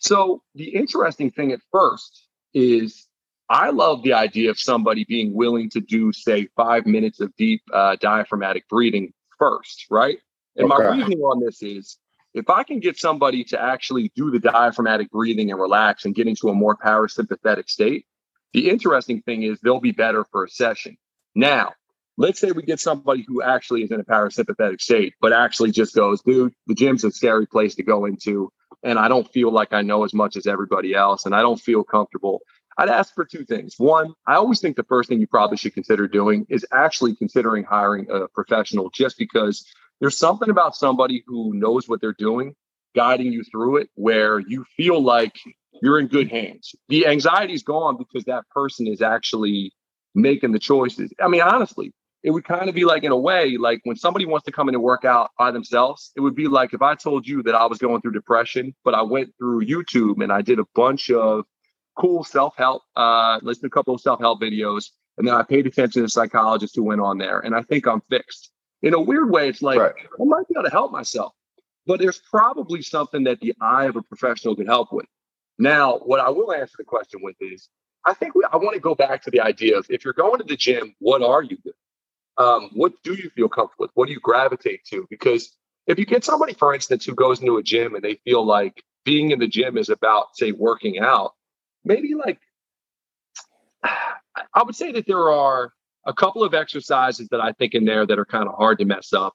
So 0.00 0.42
the 0.54 0.68
interesting 0.68 1.30
thing 1.30 1.52
at 1.52 1.60
first 1.72 2.28
is 2.54 3.06
I 3.48 3.70
love 3.70 4.02
the 4.02 4.12
idea 4.12 4.50
of 4.50 4.58
somebody 4.58 5.04
being 5.04 5.34
willing 5.34 5.70
to 5.70 5.80
do, 5.80 6.12
say, 6.12 6.48
five 6.56 6.86
minutes 6.86 7.20
of 7.20 7.34
deep 7.36 7.62
uh, 7.72 7.96
diaphragmatic 8.00 8.68
breathing 8.68 9.12
first, 9.38 9.86
right? 9.90 10.18
And 10.56 10.70
okay. 10.70 10.82
my 10.82 10.90
reasoning 10.96 11.20
on 11.20 11.44
this 11.44 11.62
is 11.62 11.98
if 12.36 12.50
I 12.50 12.64
can 12.64 12.80
get 12.80 12.98
somebody 12.98 13.44
to 13.44 13.60
actually 13.60 14.12
do 14.14 14.30
the 14.30 14.38
diaphragmatic 14.38 15.10
breathing 15.10 15.50
and 15.50 15.58
relax 15.58 16.04
and 16.04 16.14
get 16.14 16.28
into 16.28 16.50
a 16.50 16.54
more 16.54 16.76
parasympathetic 16.76 17.70
state, 17.70 18.04
the 18.52 18.68
interesting 18.68 19.22
thing 19.22 19.42
is 19.42 19.58
they'll 19.60 19.80
be 19.80 19.92
better 19.92 20.24
for 20.30 20.44
a 20.44 20.48
session. 20.50 20.98
Now, 21.34 21.72
let's 22.18 22.38
say 22.38 22.52
we 22.52 22.62
get 22.62 22.78
somebody 22.78 23.24
who 23.26 23.40
actually 23.40 23.84
is 23.84 23.90
in 23.90 24.00
a 24.00 24.04
parasympathetic 24.04 24.82
state, 24.82 25.14
but 25.18 25.32
actually 25.32 25.70
just 25.70 25.94
goes, 25.94 26.20
dude, 26.20 26.52
the 26.66 26.74
gym's 26.74 27.04
a 27.04 27.10
scary 27.10 27.46
place 27.46 27.74
to 27.76 27.82
go 27.82 28.04
into. 28.04 28.52
And 28.82 28.98
I 28.98 29.08
don't 29.08 29.30
feel 29.32 29.50
like 29.50 29.72
I 29.72 29.80
know 29.80 30.04
as 30.04 30.12
much 30.12 30.36
as 30.36 30.46
everybody 30.46 30.94
else, 30.94 31.24
and 31.24 31.34
I 31.34 31.40
don't 31.40 31.60
feel 31.60 31.84
comfortable. 31.84 32.42
I'd 32.76 32.90
ask 32.90 33.14
for 33.14 33.24
two 33.24 33.46
things. 33.46 33.76
One, 33.78 34.12
I 34.26 34.34
always 34.34 34.60
think 34.60 34.76
the 34.76 34.84
first 34.84 35.08
thing 35.08 35.20
you 35.20 35.26
probably 35.26 35.56
should 35.56 35.72
consider 35.72 36.06
doing 36.06 36.46
is 36.50 36.66
actually 36.70 37.16
considering 37.16 37.64
hiring 37.64 38.06
a 38.10 38.28
professional 38.28 38.90
just 38.90 39.16
because 39.16 39.64
there's 40.00 40.18
something 40.18 40.50
about 40.50 40.76
somebody 40.76 41.24
who 41.26 41.54
knows 41.54 41.88
what 41.88 42.00
they're 42.00 42.12
doing 42.12 42.54
guiding 42.94 43.32
you 43.32 43.44
through 43.44 43.76
it 43.76 43.90
where 43.94 44.38
you 44.38 44.64
feel 44.76 45.02
like 45.02 45.36
you're 45.82 46.00
in 46.00 46.06
good 46.06 46.30
hands. 46.30 46.74
The 46.88 47.06
anxiety 47.06 47.52
is 47.52 47.62
gone 47.62 47.98
because 47.98 48.24
that 48.24 48.48
person 48.48 48.86
is 48.86 49.02
actually 49.02 49.72
making 50.14 50.52
the 50.52 50.58
choices. 50.58 51.12
I 51.20 51.28
mean, 51.28 51.42
honestly, 51.42 51.92
it 52.22 52.30
would 52.30 52.44
kind 52.44 52.68
of 52.68 52.74
be 52.74 52.84
like 52.84 53.04
in 53.04 53.12
a 53.12 53.16
way 53.16 53.56
like 53.56 53.80
when 53.84 53.96
somebody 53.96 54.26
wants 54.26 54.44
to 54.46 54.52
come 54.52 54.68
in 54.68 54.74
and 54.74 54.82
work 54.82 55.04
out 55.04 55.30
by 55.38 55.50
themselves 55.52 56.10
it 56.16 56.20
would 56.20 56.34
be 56.34 56.48
like 56.48 56.74
if 56.74 56.82
i 56.82 56.94
told 56.94 57.26
you 57.26 57.42
that 57.42 57.54
i 57.54 57.64
was 57.64 57.78
going 57.78 58.00
through 58.00 58.10
depression 58.10 58.74
but 58.84 58.94
i 58.94 59.02
went 59.02 59.32
through 59.38 59.64
youtube 59.64 60.22
and 60.22 60.32
i 60.32 60.42
did 60.42 60.58
a 60.58 60.64
bunch 60.74 61.10
of 61.10 61.44
cool 61.96 62.24
self-help 62.24 62.82
uh 62.96 63.38
listened 63.42 63.62
to 63.62 63.66
a 63.68 63.70
couple 63.70 63.94
of 63.94 64.00
self-help 64.00 64.40
videos 64.40 64.86
and 65.18 65.28
then 65.28 65.34
i 65.34 65.42
paid 65.42 65.66
attention 65.66 66.00
to 66.00 66.02
the 66.02 66.08
psychologist 66.08 66.74
who 66.74 66.82
went 66.82 67.00
on 67.00 67.16
there 67.16 67.38
and 67.38 67.54
i 67.54 67.62
think 67.62 67.86
i'm 67.86 68.02
fixed 68.10 68.50
in 68.82 68.94
a 68.94 69.00
weird 69.00 69.30
way 69.30 69.48
it's 69.48 69.62
like 69.62 69.78
right. 69.78 69.94
i 70.20 70.24
might 70.24 70.46
be 70.48 70.54
able 70.56 70.64
to 70.64 70.70
help 70.70 70.92
myself 70.92 71.32
but 71.86 72.00
there's 72.00 72.18
probably 72.18 72.82
something 72.82 73.24
that 73.24 73.40
the 73.40 73.54
eye 73.60 73.84
of 73.84 73.96
a 73.96 74.02
professional 74.02 74.56
could 74.56 74.66
help 74.66 74.92
with 74.92 75.06
now 75.58 75.98
what 75.98 76.20
i 76.20 76.28
will 76.28 76.52
answer 76.52 76.74
the 76.78 76.84
question 76.84 77.20
with 77.22 77.36
is 77.40 77.68
i 78.04 78.12
think 78.14 78.34
we, 78.34 78.44
i 78.52 78.56
want 78.56 78.74
to 78.74 78.80
go 78.80 78.94
back 78.94 79.22
to 79.22 79.30
the 79.30 79.40
idea 79.40 79.76
of 79.78 79.86
if 79.88 80.04
you're 80.04 80.14
going 80.14 80.38
to 80.38 80.44
the 80.44 80.56
gym 80.56 80.94
what 80.98 81.22
are 81.22 81.42
you 81.42 81.56
doing 81.64 81.74
um, 82.38 82.70
what 82.74 82.92
do 83.02 83.14
you 83.14 83.30
feel 83.30 83.48
comfortable 83.48 83.84
with? 83.84 83.90
What 83.94 84.06
do 84.06 84.12
you 84.12 84.20
gravitate 84.20 84.84
to? 84.86 85.06
Because 85.08 85.56
if 85.86 85.98
you 85.98 86.04
get 86.04 86.24
somebody, 86.24 86.52
for 86.52 86.74
instance, 86.74 87.04
who 87.04 87.14
goes 87.14 87.40
into 87.40 87.56
a 87.56 87.62
gym 87.62 87.94
and 87.94 88.04
they 88.04 88.16
feel 88.24 88.44
like 88.44 88.82
being 89.04 89.30
in 89.30 89.38
the 89.38 89.48
gym 89.48 89.78
is 89.78 89.88
about, 89.88 90.36
say, 90.36 90.52
working 90.52 90.98
out, 90.98 91.34
maybe 91.84 92.14
like 92.14 92.38
I 93.82 94.62
would 94.62 94.76
say 94.76 94.92
that 94.92 95.06
there 95.06 95.30
are 95.30 95.72
a 96.06 96.14
couple 96.14 96.42
of 96.42 96.54
exercises 96.54 97.28
that 97.30 97.40
I 97.40 97.52
think 97.52 97.74
in 97.74 97.84
there 97.84 98.06
that 98.06 98.18
are 98.18 98.24
kind 98.24 98.48
of 98.48 98.54
hard 98.54 98.78
to 98.78 98.84
mess 98.84 99.12
up. 99.12 99.34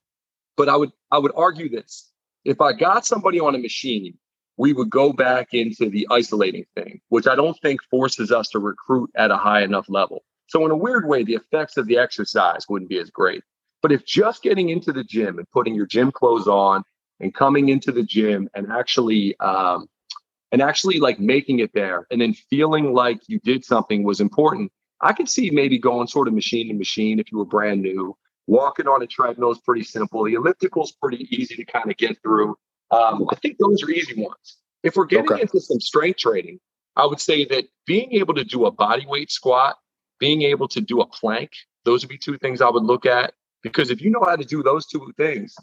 But 0.57 0.69
I 0.69 0.75
would 0.75 0.91
I 1.11 1.19
would 1.19 1.31
argue 1.35 1.69
this. 1.69 2.11
If 2.43 2.59
I 2.61 2.73
got 2.73 3.05
somebody 3.05 3.39
on 3.39 3.53
a 3.53 3.59
machine, 3.59 4.17
we 4.57 4.73
would 4.73 4.89
go 4.89 5.13
back 5.13 5.53
into 5.53 5.89
the 5.89 6.07
isolating 6.11 6.65
thing, 6.75 7.01
which 7.09 7.27
I 7.27 7.35
don't 7.35 7.57
think 7.61 7.81
forces 7.89 8.31
us 8.31 8.49
to 8.49 8.59
recruit 8.59 9.09
at 9.15 9.31
a 9.31 9.37
high 9.37 9.63
enough 9.63 9.85
level. 9.89 10.23
So, 10.47 10.65
in 10.65 10.71
a 10.71 10.75
weird 10.75 11.07
way, 11.07 11.23
the 11.23 11.35
effects 11.35 11.77
of 11.77 11.87
the 11.87 11.97
exercise 11.97 12.65
wouldn't 12.67 12.89
be 12.89 12.99
as 12.99 13.09
great. 13.09 13.43
But 13.81 13.91
if 13.91 14.05
just 14.05 14.43
getting 14.43 14.69
into 14.69 14.91
the 14.91 15.03
gym 15.03 15.39
and 15.39 15.49
putting 15.51 15.73
your 15.73 15.85
gym 15.85 16.11
clothes 16.11 16.47
on 16.47 16.83
and 17.19 17.33
coming 17.33 17.69
into 17.69 17.91
the 17.91 18.03
gym 18.03 18.49
and 18.53 18.71
actually, 18.71 19.39
um, 19.39 19.87
and 20.51 20.61
actually 20.61 20.99
like 20.99 21.19
making 21.19 21.59
it 21.59 21.71
there 21.73 22.05
and 22.11 22.21
then 22.21 22.33
feeling 22.33 22.93
like 22.93 23.19
you 23.27 23.39
did 23.39 23.63
something 23.63 24.03
was 24.03 24.19
important, 24.19 24.71
I 25.01 25.13
could 25.13 25.29
see 25.29 25.49
maybe 25.49 25.79
going 25.79 26.07
sort 26.07 26.27
of 26.27 26.33
machine 26.33 26.67
to 26.67 26.73
machine 26.73 27.19
if 27.19 27.31
you 27.31 27.37
were 27.37 27.45
brand 27.45 27.81
new. 27.81 28.15
Walking 28.47 28.87
on 28.87 29.01
a 29.01 29.07
treadmill 29.07 29.51
is 29.51 29.59
pretty 29.59 29.83
simple. 29.83 30.23
The 30.23 30.33
elliptical 30.33 30.83
is 30.83 30.91
pretty 30.91 31.27
easy 31.35 31.55
to 31.55 31.65
kind 31.65 31.89
of 31.89 31.97
get 31.97 32.21
through. 32.21 32.55
Um, 32.91 33.25
I 33.31 33.35
think 33.35 33.57
those 33.57 33.83
are 33.83 33.89
easy 33.89 34.21
ones. 34.21 34.57
If 34.83 34.95
we're 34.95 35.05
getting 35.05 35.31
okay. 35.31 35.41
into 35.41 35.59
some 35.59 35.79
strength 35.79 36.17
training, 36.19 36.59
I 36.95 37.05
would 37.05 37.19
say 37.19 37.45
that 37.45 37.65
being 37.85 38.13
able 38.13 38.33
to 38.33 38.43
do 38.43 38.65
a 38.65 38.71
body 38.71 39.05
weight 39.07 39.31
squat 39.31 39.77
being 40.19 40.43
able 40.43 40.67
to 40.69 40.79
do 40.79 41.01
a 41.01 41.07
plank, 41.07 41.51
those 41.83 42.03
would 42.03 42.09
be 42.09 42.17
two 42.17 42.37
things 42.37 42.61
I 42.61 42.69
would 42.69 42.83
look 42.83 43.05
at. 43.05 43.33
Because 43.63 43.89
if 43.89 44.01
you 44.01 44.09
know 44.09 44.23
how 44.25 44.35
to 44.35 44.45
do 44.45 44.63
those 44.63 44.85
two 44.85 45.11
things, 45.17 45.55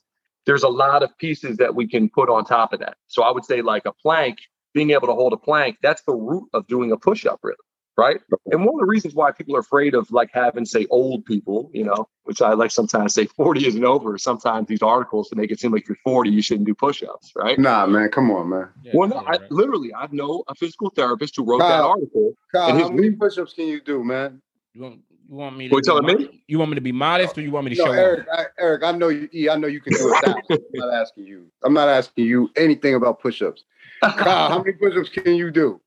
there's 0.46 0.62
a 0.62 0.68
lot 0.68 1.02
of 1.02 1.16
pieces 1.18 1.56
that 1.58 1.74
we 1.74 1.88
can 1.88 2.08
put 2.08 2.28
on 2.28 2.44
top 2.44 2.72
of 2.72 2.80
that. 2.80 2.96
So 3.06 3.22
I 3.22 3.30
would 3.30 3.44
say, 3.44 3.62
like 3.62 3.86
a 3.86 3.92
plank, 3.92 4.38
being 4.74 4.90
able 4.90 5.08
to 5.08 5.14
hold 5.14 5.32
a 5.32 5.36
plank, 5.36 5.78
that's 5.82 6.02
the 6.02 6.14
root 6.14 6.48
of 6.52 6.66
doing 6.66 6.92
a 6.92 6.96
push 6.96 7.26
up, 7.26 7.40
really 7.42 7.56
right? 7.98 8.20
And 8.52 8.64
one 8.64 8.76
of 8.76 8.80
the 8.80 8.86
reasons 8.86 9.14
why 9.14 9.32
people 9.32 9.56
are 9.56 9.60
afraid 9.60 9.94
of 9.94 10.10
like 10.12 10.30
having, 10.32 10.64
say, 10.64 10.86
old 10.88 11.26
people, 11.26 11.68
you 11.74 11.84
know, 11.84 12.08
which 12.22 12.40
I 12.40 12.54
like 12.54 12.70
sometimes 12.70 13.12
say 13.12 13.26
40 13.36 13.66
isn't 13.66 13.84
over. 13.84 14.16
Sometimes 14.16 14.68
these 14.68 14.82
articles 14.82 15.28
to 15.30 15.36
make 15.36 15.50
it 15.50 15.60
seem 15.60 15.72
like 15.72 15.86
you're 15.88 15.98
40, 16.04 16.30
you 16.30 16.40
shouldn't 16.40 16.66
do 16.66 16.74
push-ups, 16.74 17.32
right? 17.36 17.58
Nah, 17.58 17.86
man, 17.86 18.08
come 18.08 18.30
on, 18.30 18.48
man. 18.48 18.68
Yeah, 18.82 18.92
well, 18.94 19.08
no, 19.08 19.16
I, 19.16 19.32
right. 19.32 19.50
literally, 19.50 19.92
I 19.92 20.06
know 20.12 20.44
a 20.46 20.54
physical 20.54 20.90
therapist 20.90 21.36
who 21.36 21.44
wrote 21.44 21.60
Kyle, 21.60 21.68
that 21.68 21.82
article. 21.82 22.32
Kyle, 22.52 22.78
how 22.78 22.88
many 22.88 23.10
push-ups 23.10 23.52
can 23.52 23.66
you 23.66 23.80
do, 23.80 24.04
man? 24.04 24.40
You 24.74 24.82
want 24.82 25.00
you 25.28 25.34
want 25.34 25.56
me 25.58 25.68
to 25.68 25.80
telling 25.82 26.06
me? 26.06 26.42
You 26.46 26.58
want 26.58 26.70
me 26.70 26.76
to 26.76 26.80
be 26.80 26.92
modest 26.92 27.36
or 27.36 27.42
you 27.42 27.50
want 27.50 27.66
me 27.66 27.74
to 27.74 27.78
no, 27.78 27.86
show 27.86 27.92
Erik, 27.92 28.26
I, 28.32 28.44
Erik, 28.58 28.82
I 28.82 28.92
know 28.92 29.08
you 29.08 29.50
I 29.50 29.56
know 29.56 29.66
you 29.66 29.80
can 29.80 29.92
do 29.92 30.14
it 30.14 30.24
I'm 30.50 30.58
not 30.72 30.94
asking 30.94 31.24
you. 31.24 31.50
I'm 31.64 31.74
not 31.74 31.88
asking 31.88 32.26
you 32.26 32.50
anything 32.56 32.94
about 32.94 33.20
push-ups. 33.20 33.64
Kyle, 34.00 34.48
how 34.48 34.58
many 34.62 34.72
push-ups 34.72 35.10
can 35.10 35.34
you 35.34 35.50
do? 35.50 35.80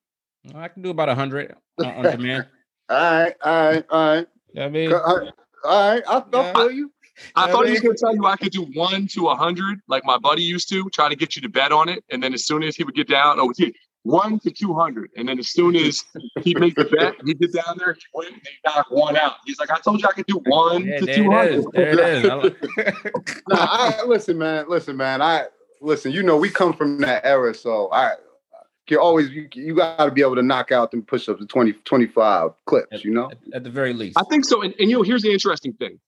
I 0.56 0.68
can 0.68 0.82
do 0.82 0.90
about 0.90 1.10
a 1.10 1.16
hundred 1.16 1.56
on 1.84 2.04
demand. 2.04 2.48
all 2.90 2.98
right, 2.98 3.36
all 3.44 3.66
right, 3.66 3.86
all 3.90 4.16
right. 4.16 4.28
Yeah, 4.54 4.66
I 4.66 4.70
mean, 4.70 4.92
uh, 4.92 5.00
all 5.00 5.18
right, 5.18 5.34
I, 5.66 6.02
I 6.08 6.24
yeah. 6.34 6.54
feel 6.54 6.72
you. 6.72 6.92
I, 7.36 7.46
I 7.46 7.52
thought 7.52 7.66
he 7.66 7.72
was 7.72 7.82
going 7.82 7.96
to 7.96 8.00
tell 8.00 8.16
you 8.16 8.26
I 8.26 8.36
could 8.36 8.52
do 8.52 8.64
one 8.74 9.08
to 9.08 9.28
a 9.28 9.36
hundred, 9.36 9.80
like 9.88 10.04
my 10.06 10.18
buddy 10.18 10.42
used 10.42 10.70
to, 10.70 10.90
try 10.90 11.10
to 11.10 11.16
get 11.16 11.36
you 11.36 11.42
to 11.44 11.50
bet 11.50 11.72
on 11.72 11.90
it, 11.90 12.04
and 12.10 12.22
then 12.22 12.34
as 12.34 12.46
soon 12.46 12.64
as 12.64 12.76
he 12.76 12.84
would 12.84 12.96
get 12.96 13.08
down, 13.08 13.40
oh, 13.40 13.54
he 13.56 13.74
one 14.04 14.40
to 14.40 14.50
two 14.50 14.74
hundred, 14.74 15.12
and 15.16 15.28
then 15.28 15.38
as 15.38 15.50
soon 15.50 15.76
as 15.76 16.04
he 16.42 16.56
made 16.56 16.76
the 16.76 16.86
bet, 16.86 17.16
he 17.24 17.36
get 17.36 17.54
down 17.54 17.78
there, 17.78 17.94
he 17.94 18.02
went, 18.14 18.34
and 18.34 18.42
he 18.44 18.50
knocked 18.66 18.92
one 18.92 19.16
out. 19.16 19.36
He's 19.46 19.60
like, 19.60 19.70
I 19.70 19.80
told 19.80 20.02
you 20.02 20.08
I 20.08 20.14
could 20.14 20.26
do 20.26 20.42
one 20.46 20.86
yeah, 20.86 21.00
to 21.00 21.16
two 21.16 21.32
hundred. 21.32 21.66
There 21.74 22.00
it 22.00 22.00
is. 22.00 22.24
nah, 23.48 23.68
I, 23.70 24.04
listen, 24.06 24.38
man. 24.38 24.66
Listen, 24.68 24.98
man. 24.98 25.22
I 25.22 25.46
listen. 25.82 26.12
You 26.12 26.24
know, 26.24 26.38
we 26.38 26.50
come 26.50 26.74
from 26.74 27.00
that 27.02 27.26
era, 27.26 27.54
so 27.54 27.92
I 27.92 28.16
you 28.90 29.00
always 29.00 29.30
you, 29.30 29.48
you 29.54 29.76
got 29.76 29.98
to 29.98 30.12
be 30.12 30.22
able 30.22 30.36
to 30.36 30.44
knock 30.44 30.72
out 30.72 30.92
them 30.92 31.02
push-ups 31.04 31.40
to 31.40 31.46
20 31.46 31.74
25 31.74 32.52
clips 32.66 32.88
at, 32.92 33.04
you 33.04 33.12
know? 33.12 33.32
at, 33.32 33.38
at, 33.54 33.64
the 33.64 33.70
very 33.70 33.94
least. 33.94 34.18
I 34.18 34.24
think 34.30 34.46
so 34.46 34.62
and, 34.62 34.74
and 34.80 34.90
you 34.90 34.98
know 34.98 35.04
here's 35.04 35.22
the 35.22 35.32
interesting 35.32 35.74
thing. 35.74 36.00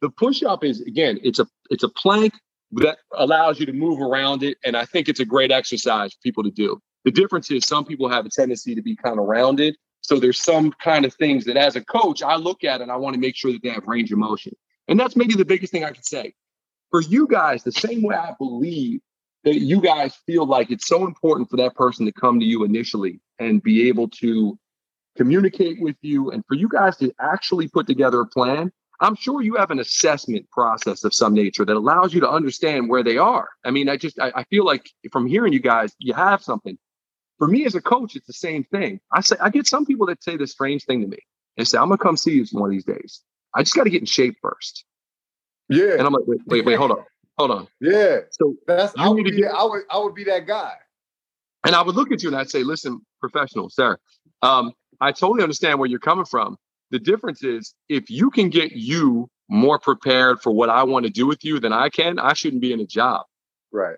The 0.00 0.10
push-up 0.10 0.64
is 0.64 0.80
again 0.82 1.18
it's 1.22 1.38
a 1.38 1.46
it's 1.70 1.82
a 1.82 1.88
plank 1.88 2.34
that 2.72 2.98
allows 3.14 3.58
you 3.58 3.66
to 3.66 3.72
move 3.72 3.98
around 4.00 4.42
it 4.42 4.58
and 4.62 4.76
i 4.76 4.84
think 4.84 5.08
it's 5.08 5.20
a 5.20 5.24
great 5.24 5.50
exercise 5.50 6.12
for 6.12 6.18
people 6.22 6.44
to 6.44 6.50
do. 6.50 6.80
The 7.04 7.10
difference 7.10 7.50
is 7.50 7.66
some 7.66 7.84
people 7.84 8.08
have 8.08 8.26
a 8.26 8.28
tendency 8.28 8.74
to 8.74 8.82
be 8.82 8.94
kind 8.94 9.18
of 9.18 9.24
rounded 9.24 9.76
so 10.00 10.18
there's 10.18 10.40
some 10.40 10.72
kind 10.72 11.04
of 11.04 11.14
things 11.14 11.44
that 11.46 11.56
as 11.56 11.76
a 11.76 11.84
coach 11.84 12.22
i 12.22 12.36
look 12.36 12.64
at 12.64 12.80
and 12.80 12.90
i 12.90 12.96
want 12.96 13.14
to 13.14 13.20
make 13.20 13.36
sure 13.36 13.52
that 13.52 13.62
they 13.62 13.70
have 13.70 13.86
range 13.86 14.12
of 14.12 14.18
motion. 14.18 14.54
And 14.86 14.98
that's 14.98 15.16
maybe 15.16 15.34
the 15.34 15.44
biggest 15.44 15.72
thing 15.72 15.84
i 15.84 15.90
can 15.90 16.02
say. 16.02 16.34
For 16.90 17.02
you 17.02 17.26
guys 17.26 17.62
the 17.62 17.72
same 17.72 18.02
way 18.02 18.16
i 18.16 18.32
believe 18.38 19.00
that 19.44 19.60
you 19.60 19.80
guys 19.80 20.14
feel 20.26 20.46
like 20.46 20.70
it's 20.70 20.86
so 20.86 21.06
important 21.06 21.48
for 21.48 21.56
that 21.56 21.74
person 21.74 22.06
to 22.06 22.12
come 22.12 22.40
to 22.40 22.46
you 22.46 22.64
initially 22.64 23.20
and 23.38 23.62
be 23.62 23.88
able 23.88 24.08
to 24.08 24.58
communicate 25.16 25.80
with 25.80 25.96
you 26.02 26.30
and 26.30 26.44
for 26.46 26.54
you 26.54 26.68
guys 26.68 26.96
to 26.96 27.12
actually 27.20 27.68
put 27.68 27.86
together 27.86 28.20
a 28.20 28.26
plan 28.26 28.70
i'm 29.00 29.16
sure 29.16 29.42
you 29.42 29.54
have 29.54 29.70
an 29.70 29.80
assessment 29.80 30.48
process 30.50 31.02
of 31.04 31.12
some 31.12 31.34
nature 31.34 31.64
that 31.64 31.76
allows 31.76 32.14
you 32.14 32.20
to 32.20 32.30
understand 32.30 32.88
where 32.88 33.02
they 33.02 33.18
are. 33.18 33.48
I 33.64 33.70
mean 33.70 33.88
i 33.88 33.96
just 33.96 34.18
i, 34.20 34.32
I 34.34 34.44
feel 34.44 34.64
like 34.64 34.90
from 35.10 35.26
hearing 35.26 35.52
you 35.52 35.60
guys 35.60 35.92
you 35.98 36.14
have 36.14 36.42
something. 36.42 36.78
For 37.38 37.46
me 37.46 37.66
as 37.66 37.74
a 37.74 37.80
coach 37.80 38.16
it's 38.16 38.26
the 38.26 38.32
same 38.32 38.64
thing. 38.64 39.00
I 39.12 39.20
say 39.20 39.36
i 39.40 39.50
get 39.50 39.66
some 39.66 39.86
people 39.86 40.06
that 40.06 40.22
say 40.22 40.36
this 40.36 40.52
strange 40.52 40.84
thing 40.84 41.00
to 41.02 41.08
me. 41.08 41.18
And 41.56 41.66
say 41.66 41.78
i'm 41.78 41.88
gonna 41.88 41.98
come 41.98 42.16
see 42.16 42.34
you 42.34 42.46
one 42.52 42.70
of 42.70 42.72
these 42.72 42.84
days. 42.84 43.22
I 43.54 43.62
just 43.62 43.74
got 43.74 43.84
to 43.84 43.90
get 43.90 44.02
in 44.02 44.06
shape 44.06 44.36
first. 44.40 44.84
Yeah. 45.68 45.94
And 45.98 46.02
i'm 46.02 46.12
like 46.12 46.24
wait 46.26 46.40
wait, 46.46 46.64
wait 46.64 46.76
hold 46.76 46.92
on 46.92 47.04
Hold 47.38 47.50
on. 47.52 47.68
Yeah. 47.80 48.18
So 48.30 48.54
that's 48.66 48.92
I 48.98 49.08
would, 49.08 49.24
be, 49.24 49.30
get, 49.30 49.52
I 49.52 49.64
would 49.64 49.82
I 49.90 49.98
would 49.98 50.14
be 50.14 50.24
that 50.24 50.46
guy. 50.46 50.74
And 51.64 51.74
I 51.74 51.82
would 51.82 51.94
look 51.94 52.12
at 52.12 52.22
you 52.22 52.28
and 52.28 52.36
I'd 52.36 52.50
say, 52.50 52.62
listen, 52.62 53.00
professional, 53.20 53.68
sir, 53.68 53.98
um, 54.42 54.72
I 55.00 55.12
totally 55.12 55.42
understand 55.42 55.78
where 55.78 55.88
you're 55.88 55.98
coming 55.98 56.24
from. 56.24 56.56
The 56.90 56.98
difference 56.98 57.44
is 57.44 57.74
if 57.88 58.10
you 58.10 58.30
can 58.30 58.48
get 58.48 58.72
you 58.72 59.28
more 59.48 59.78
prepared 59.78 60.40
for 60.40 60.50
what 60.50 60.68
I 60.68 60.82
want 60.82 61.04
to 61.04 61.10
do 61.10 61.26
with 61.26 61.44
you 61.44 61.60
than 61.60 61.72
I 61.72 61.88
can, 61.88 62.18
I 62.18 62.32
shouldn't 62.32 62.62
be 62.62 62.72
in 62.72 62.80
a 62.80 62.86
job. 62.86 63.26
Right. 63.72 63.96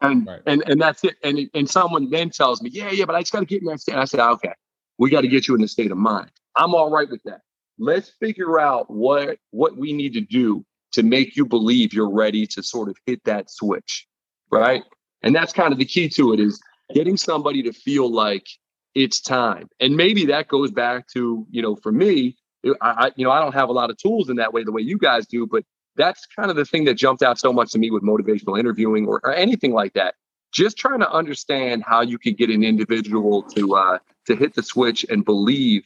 And 0.00 0.26
right. 0.26 0.40
and 0.46 0.62
and 0.66 0.80
that's 0.80 1.04
it. 1.04 1.16
And 1.22 1.48
and 1.54 1.68
someone 1.68 2.10
then 2.10 2.30
tells 2.30 2.60
me, 2.60 2.70
yeah, 2.70 2.90
yeah, 2.90 3.06
but 3.06 3.14
I 3.14 3.20
just 3.20 3.32
got 3.32 3.40
to 3.40 3.46
get 3.46 3.62
in 3.62 3.68
that 3.68 3.80
state. 3.80 3.94
I 3.94 4.04
said, 4.04 4.20
okay, 4.20 4.52
we 4.98 5.08
got 5.08 5.22
to 5.22 5.28
get 5.28 5.48
you 5.48 5.54
in 5.54 5.62
the 5.62 5.68
state 5.68 5.90
of 5.90 5.96
mind. 5.96 6.30
I'm 6.56 6.74
all 6.74 6.90
right 6.90 7.08
with 7.08 7.22
that. 7.24 7.40
Let's 7.78 8.10
figure 8.20 8.60
out 8.60 8.90
what 8.90 9.38
what 9.50 9.76
we 9.76 9.92
need 9.92 10.12
to 10.14 10.20
do 10.20 10.64
to 10.94 11.02
make 11.02 11.36
you 11.36 11.44
believe 11.44 11.92
you're 11.92 12.10
ready 12.10 12.46
to 12.46 12.62
sort 12.62 12.88
of 12.88 12.96
hit 13.06 13.22
that 13.24 13.50
switch, 13.50 14.06
right? 14.50 14.82
And 15.22 15.34
that's 15.34 15.52
kind 15.52 15.72
of 15.72 15.78
the 15.78 15.84
key 15.84 16.08
to 16.10 16.32
it 16.32 16.40
is 16.40 16.60
getting 16.94 17.16
somebody 17.16 17.62
to 17.62 17.72
feel 17.72 18.10
like 18.10 18.46
it's 18.94 19.20
time. 19.20 19.68
And 19.80 19.96
maybe 19.96 20.26
that 20.26 20.48
goes 20.48 20.70
back 20.70 21.08
to, 21.14 21.46
you 21.50 21.62
know, 21.62 21.76
for 21.76 21.92
me, 21.92 22.36
I, 22.80 23.12
you 23.16 23.24
know, 23.24 23.30
I 23.30 23.40
don't 23.40 23.54
have 23.54 23.68
a 23.68 23.72
lot 23.72 23.90
of 23.90 23.98
tools 23.98 24.30
in 24.30 24.36
that 24.36 24.52
way, 24.52 24.64
the 24.64 24.72
way 24.72 24.82
you 24.82 24.98
guys 24.98 25.26
do, 25.26 25.46
but 25.46 25.64
that's 25.96 26.26
kind 26.26 26.50
of 26.50 26.56
the 26.56 26.64
thing 26.64 26.84
that 26.84 26.94
jumped 26.94 27.22
out 27.22 27.38
so 27.38 27.52
much 27.52 27.72
to 27.72 27.78
me 27.78 27.90
with 27.90 28.02
motivational 28.02 28.58
interviewing 28.58 29.06
or, 29.06 29.20
or 29.24 29.34
anything 29.34 29.72
like 29.72 29.92
that. 29.94 30.14
Just 30.52 30.76
trying 30.76 31.00
to 31.00 31.10
understand 31.10 31.82
how 31.84 32.00
you 32.00 32.18
can 32.18 32.34
get 32.34 32.48
an 32.50 32.62
individual 32.62 33.42
to 33.42 33.74
uh, 33.74 33.98
to 34.26 34.36
hit 34.36 34.54
the 34.54 34.62
switch 34.62 35.04
and 35.08 35.24
believe 35.24 35.84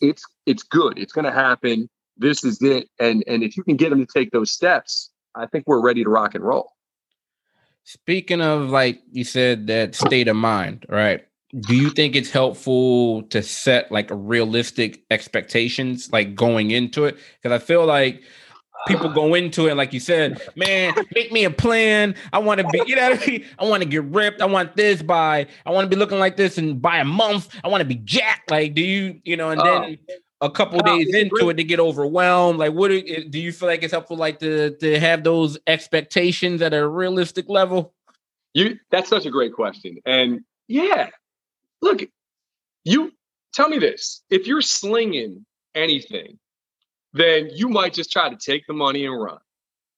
it's 0.00 0.24
it's 0.46 0.62
good, 0.62 0.98
it's 0.98 1.12
going 1.12 1.26
to 1.26 1.32
happen, 1.32 1.88
this 2.16 2.44
is 2.44 2.60
it. 2.62 2.88
And 2.98 3.24
and 3.26 3.42
if 3.42 3.56
you 3.56 3.64
can 3.64 3.76
get 3.76 3.90
them 3.90 4.04
to 4.04 4.12
take 4.12 4.30
those 4.30 4.52
steps, 4.52 5.10
I 5.34 5.46
think 5.46 5.64
we're 5.66 5.80
ready 5.80 6.04
to 6.04 6.10
rock 6.10 6.34
and 6.34 6.44
roll. 6.44 6.72
Speaking 7.84 8.40
of 8.40 8.70
like 8.70 9.00
you 9.12 9.24
said 9.24 9.66
that 9.68 9.94
state 9.94 10.28
of 10.28 10.36
mind, 10.36 10.86
right? 10.88 11.24
Do 11.60 11.76
you 11.76 11.90
think 11.90 12.16
it's 12.16 12.30
helpful 12.30 13.22
to 13.24 13.42
set 13.42 13.90
like 13.92 14.10
a 14.10 14.16
realistic 14.16 15.04
expectations 15.10 16.12
like 16.12 16.34
going 16.34 16.72
into 16.72 17.04
it? 17.04 17.16
Because 17.40 17.54
I 17.54 17.64
feel 17.64 17.86
like 17.86 18.22
people 18.86 19.08
go 19.08 19.34
into 19.34 19.68
it 19.68 19.76
like 19.76 19.92
you 19.92 20.00
said, 20.00 20.40
man, 20.56 20.94
make 21.14 21.32
me 21.32 21.44
a 21.44 21.50
plan. 21.50 22.14
I 22.32 22.38
want 22.38 22.60
to 22.60 22.66
be, 22.68 22.82
you 22.86 22.96
know, 22.96 23.10
I, 23.12 23.26
mean? 23.26 23.44
I 23.58 23.64
want 23.64 23.82
to 23.82 23.88
get 23.88 24.04
ripped. 24.04 24.42
I 24.42 24.46
want 24.46 24.76
this 24.76 25.02
by, 25.02 25.46
I 25.64 25.70
want 25.70 25.88
to 25.88 25.96
be 25.96 25.98
looking 25.98 26.18
like 26.18 26.36
this 26.36 26.58
and 26.58 26.82
by 26.82 26.98
a 26.98 27.04
month. 27.04 27.48
I 27.62 27.68
want 27.68 27.80
to 27.80 27.86
be 27.86 27.96
jacked. 27.96 28.50
Like, 28.50 28.74
do 28.74 28.82
you, 28.82 29.20
you 29.24 29.36
know, 29.36 29.50
and 29.50 29.60
then 29.60 29.98
oh 30.08 30.14
a 30.40 30.50
couple 30.50 30.80
days 30.80 31.14
into 31.14 31.48
it 31.48 31.54
to 31.54 31.64
get 31.64 31.80
overwhelmed? 31.80 32.58
Like, 32.58 32.72
what 32.72 32.88
do, 32.88 33.24
do 33.24 33.38
you 33.40 33.52
feel 33.52 33.68
like 33.68 33.82
it's 33.82 33.92
helpful, 33.92 34.16
like 34.16 34.38
to 34.40 34.76
to 34.76 35.00
have 35.00 35.24
those 35.24 35.58
expectations 35.66 36.62
at 36.62 36.74
a 36.74 36.86
realistic 36.86 37.48
level? 37.48 37.94
You 38.54 38.78
that's 38.90 39.08
such 39.08 39.26
a 39.26 39.30
great 39.30 39.52
question, 39.52 39.98
and 40.06 40.40
yeah, 40.68 41.10
look, 41.82 42.02
you 42.84 43.12
tell 43.52 43.68
me 43.68 43.78
this: 43.78 44.22
if 44.30 44.46
you're 44.46 44.62
slinging 44.62 45.44
anything, 45.74 46.38
then 47.12 47.50
you 47.52 47.68
might 47.68 47.94
just 47.94 48.10
try 48.10 48.28
to 48.28 48.36
take 48.36 48.66
the 48.66 48.74
money 48.74 49.04
and 49.06 49.20
run. 49.20 49.38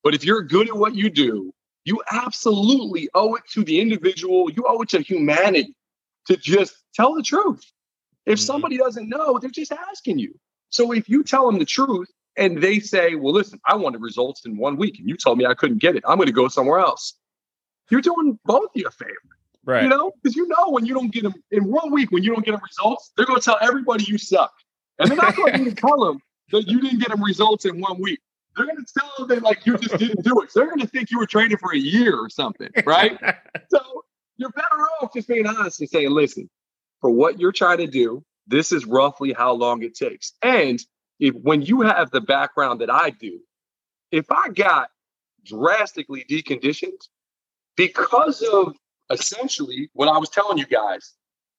But 0.02 0.14
if 0.14 0.24
you're 0.24 0.42
good 0.42 0.68
at 0.68 0.76
what 0.76 0.94
you 0.94 1.10
do, 1.10 1.52
you 1.84 2.02
absolutely 2.12 3.08
owe 3.14 3.34
it 3.34 3.42
to 3.52 3.64
the 3.64 3.80
individual. 3.80 4.50
You 4.50 4.64
owe 4.66 4.82
it 4.82 4.90
to 4.90 5.00
humanity 5.00 5.74
to 6.26 6.36
just 6.36 6.74
tell 6.94 7.14
the 7.14 7.22
truth. 7.22 7.62
If 8.28 8.38
mm-hmm. 8.38 8.44
somebody 8.44 8.76
doesn't 8.76 9.08
know, 9.08 9.38
they're 9.38 9.50
just 9.50 9.72
asking 9.72 10.18
you. 10.18 10.38
So 10.68 10.92
if 10.92 11.08
you 11.08 11.24
tell 11.24 11.46
them 11.46 11.58
the 11.58 11.64
truth 11.64 12.08
and 12.36 12.62
they 12.62 12.78
say, 12.78 13.14
well, 13.14 13.32
listen, 13.32 13.58
I 13.66 13.74
wanted 13.74 14.02
results 14.02 14.44
in 14.44 14.58
one 14.58 14.76
week 14.76 14.98
and 14.98 15.08
you 15.08 15.16
told 15.16 15.38
me 15.38 15.46
I 15.46 15.54
couldn't 15.54 15.78
get 15.78 15.96
it, 15.96 16.04
I'm 16.06 16.18
going 16.18 16.26
to 16.26 16.32
go 16.32 16.46
somewhere 16.48 16.78
else. 16.78 17.14
You're 17.90 18.02
doing 18.02 18.38
both 18.44 18.64
of 18.64 18.70
you 18.74 18.86
a 18.86 18.90
favor. 18.90 19.12
Right. 19.64 19.82
You 19.82 19.88
know, 19.88 20.12
because 20.22 20.36
you 20.36 20.46
know 20.46 20.68
when 20.68 20.84
you 20.84 20.92
don't 20.92 21.10
get 21.10 21.22
them 21.22 21.34
in 21.50 21.64
one 21.64 21.90
week, 21.90 22.10
when 22.12 22.22
you 22.22 22.34
don't 22.34 22.44
get 22.44 22.52
them 22.52 22.60
results, 22.62 23.12
they're 23.16 23.26
going 23.26 23.40
to 23.40 23.44
tell 23.44 23.58
everybody 23.62 24.04
you 24.04 24.18
suck. 24.18 24.52
And 24.98 25.08
they're 25.10 25.16
not 25.16 25.34
going 25.34 25.64
to 25.64 25.74
tell 25.74 25.98
them 26.04 26.20
that 26.52 26.68
you 26.68 26.80
didn't 26.82 26.98
get 26.98 27.08
them 27.08 27.24
results 27.24 27.64
in 27.64 27.80
one 27.80 28.00
week. 28.00 28.20
They're 28.56 28.66
going 28.66 28.84
to 28.84 28.92
tell 28.98 29.10
them 29.18 29.28
that 29.28 29.42
like 29.42 29.64
you 29.64 29.78
just 29.78 29.96
didn't 29.96 30.22
do 30.22 30.42
it. 30.42 30.52
So 30.52 30.60
they're 30.60 30.68
going 30.68 30.80
to 30.80 30.86
think 30.86 31.10
you 31.10 31.18
were 31.18 31.26
training 31.26 31.56
for 31.56 31.72
a 31.72 31.78
year 31.78 32.14
or 32.18 32.28
something, 32.28 32.68
right? 32.84 33.18
so 33.70 33.80
you're 34.36 34.50
better 34.50 34.82
off 35.00 35.14
just 35.14 35.28
being 35.28 35.46
honest 35.46 35.80
and 35.80 35.88
saying, 35.88 36.10
listen, 36.10 36.48
for 37.00 37.10
what 37.10 37.38
you're 37.38 37.52
trying 37.52 37.78
to 37.78 37.86
do, 37.86 38.24
this 38.46 38.72
is 38.72 38.86
roughly 38.86 39.32
how 39.32 39.52
long 39.52 39.82
it 39.82 39.94
takes. 39.94 40.32
And 40.42 40.80
if 41.20 41.34
when 41.34 41.62
you 41.62 41.82
have 41.82 42.10
the 42.10 42.20
background 42.20 42.80
that 42.80 42.90
I 42.90 43.10
do, 43.10 43.40
if 44.10 44.30
I 44.30 44.48
got 44.48 44.90
drastically 45.44 46.24
deconditioned 46.28 47.08
because 47.76 48.42
of 48.42 48.74
essentially 49.10 49.90
what 49.92 50.08
I 50.08 50.18
was 50.18 50.28
telling 50.28 50.58
you 50.58 50.66
guys, 50.66 51.14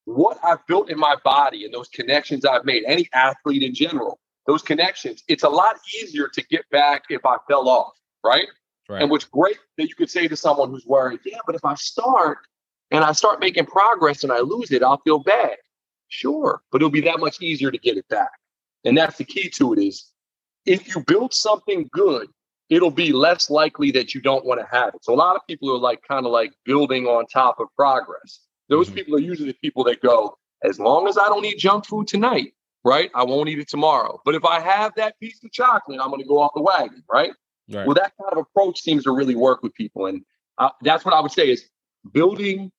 what 0.06 0.38
I've 0.44 0.66
built 0.68 0.90
in 0.90 0.98
my 0.98 1.16
body 1.24 1.66
and 1.66 1.74
those 1.74 1.90
connections 1.90 2.46
I've 2.46 2.66
made, 2.66 2.84
any 2.86 3.08
athlete 3.14 3.64
in 3.64 3.74
general, 3.74 4.20
those 4.48 4.62
connections, 4.62 5.24
it's 5.28 5.44
a 5.44 5.50
lot 5.50 5.78
easier 6.02 6.28
to 6.30 6.44
get 6.48 6.68
back 6.72 7.04
if 7.10 7.26
I 7.26 7.38
fell 7.48 7.70
off, 7.70 7.94
right? 8.24 8.48
right. 8.88 9.02
And 9.02 9.12
what's 9.12 9.26
great 9.26 9.60
that 9.78 9.88
you 9.88 9.96
could 9.96 10.10
say 10.10 10.28
to 10.28 10.36
someone 10.36 10.72
who's 10.72 10.86
worried, 10.86 11.20
yeah, 11.26 11.38
but 11.46 11.56
if 11.56 11.64
I 11.64 11.76
start 11.76 12.40
and 12.92 13.04
I 13.04 13.12
start 13.12 13.40
making 13.40 13.66
progress 13.66 14.24
and 14.24 14.32
I 14.32 14.40
lose 14.40 14.72
it, 14.72 14.84
I'll 14.84 15.02
feel 15.02 15.20
bad. 15.20 15.58
Sure, 16.08 16.62
but 16.72 16.82
it'll 16.82 16.90
be 16.90 17.02
that 17.02 17.20
much 17.20 17.42
easier 17.42 17.72
to 17.72 17.78
get 17.78 17.98
it 17.98 18.08
back. 18.08 18.32
And 18.84 18.98
that's 18.98 19.18
the 19.18 19.24
key 19.24 19.50
to 19.50 19.74
it 19.74 19.80
is 19.80 20.12
if 20.66 20.88
you 20.88 21.04
build 21.06 21.34
something 21.34 21.90
good, 21.92 22.28
it'll 22.70 22.92
be 22.92 23.12
less 23.12 23.50
likely 23.50 23.92
that 23.92 24.14
you 24.14 24.22
don't 24.22 24.46
want 24.46 24.60
to 24.60 24.68
have 24.72 24.94
it. 24.96 25.04
So 25.04 25.14
a 25.14 25.16
lot 25.16 25.36
of 25.36 25.42
people 25.48 25.72
are 25.72 25.80
like 25.80 26.02
kind 26.08 26.26
of 26.26 26.32
like 26.32 26.54
building 26.66 27.06
on 27.06 27.26
top 27.26 27.60
of 27.60 27.68
progress. 27.76 28.42
Those 28.70 28.88
mm-hmm. 28.88 28.96
people 28.96 29.16
are 29.16 29.20
usually 29.20 29.50
the 29.50 29.58
people 29.58 29.84
that 29.86 30.02
go, 30.02 30.38
as 30.64 30.80
long 30.80 31.08
as 31.08 31.18
I 31.18 31.26
don't 31.26 31.46
eat 31.46 31.58
junk 31.58 31.86
food 31.86 32.08
tonight, 32.08 32.54
right? 32.84 33.10
I 33.16 33.24
won't 33.24 33.50
eat 33.50 33.60
it 33.60 33.68
tomorrow. 33.68 34.22
But 34.24 34.36
if 34.36 34.46
I 34.46 34.60
have 34.60 34.94
that 34.96 35.20
piece 35.20 35.44
of 35.44 35.52
chocolate, 35.52 36.00
I'm 36.00 36.10
going 36.10 36.22
to 36.22 36.28
go 36.28 36.40
off 36.40 36.52
the 36.56 36.62
wagon, 36.62 37.04
right? 37.12 37.32
right? 37.72 37.88
Well, 37.88 37.96
that 37.96 38.14
kind 38.22 38.32
of 38.32 38.38
approach 38.38 38.82
seems 38.82 39.04
to 39.06 39.12
really 39.12 39.36
work 39.36 39.64
with 39.64 39.74
people. 39.74 40.06
And 40.06 40.24
uh, 40.58 40.70
that's 40.82 41.06
what 41.06 41.14
I 41.14 41.20
would 41.20 41.32
say 41.32 41.50
is 41.50 41.68
building 42.14 42.72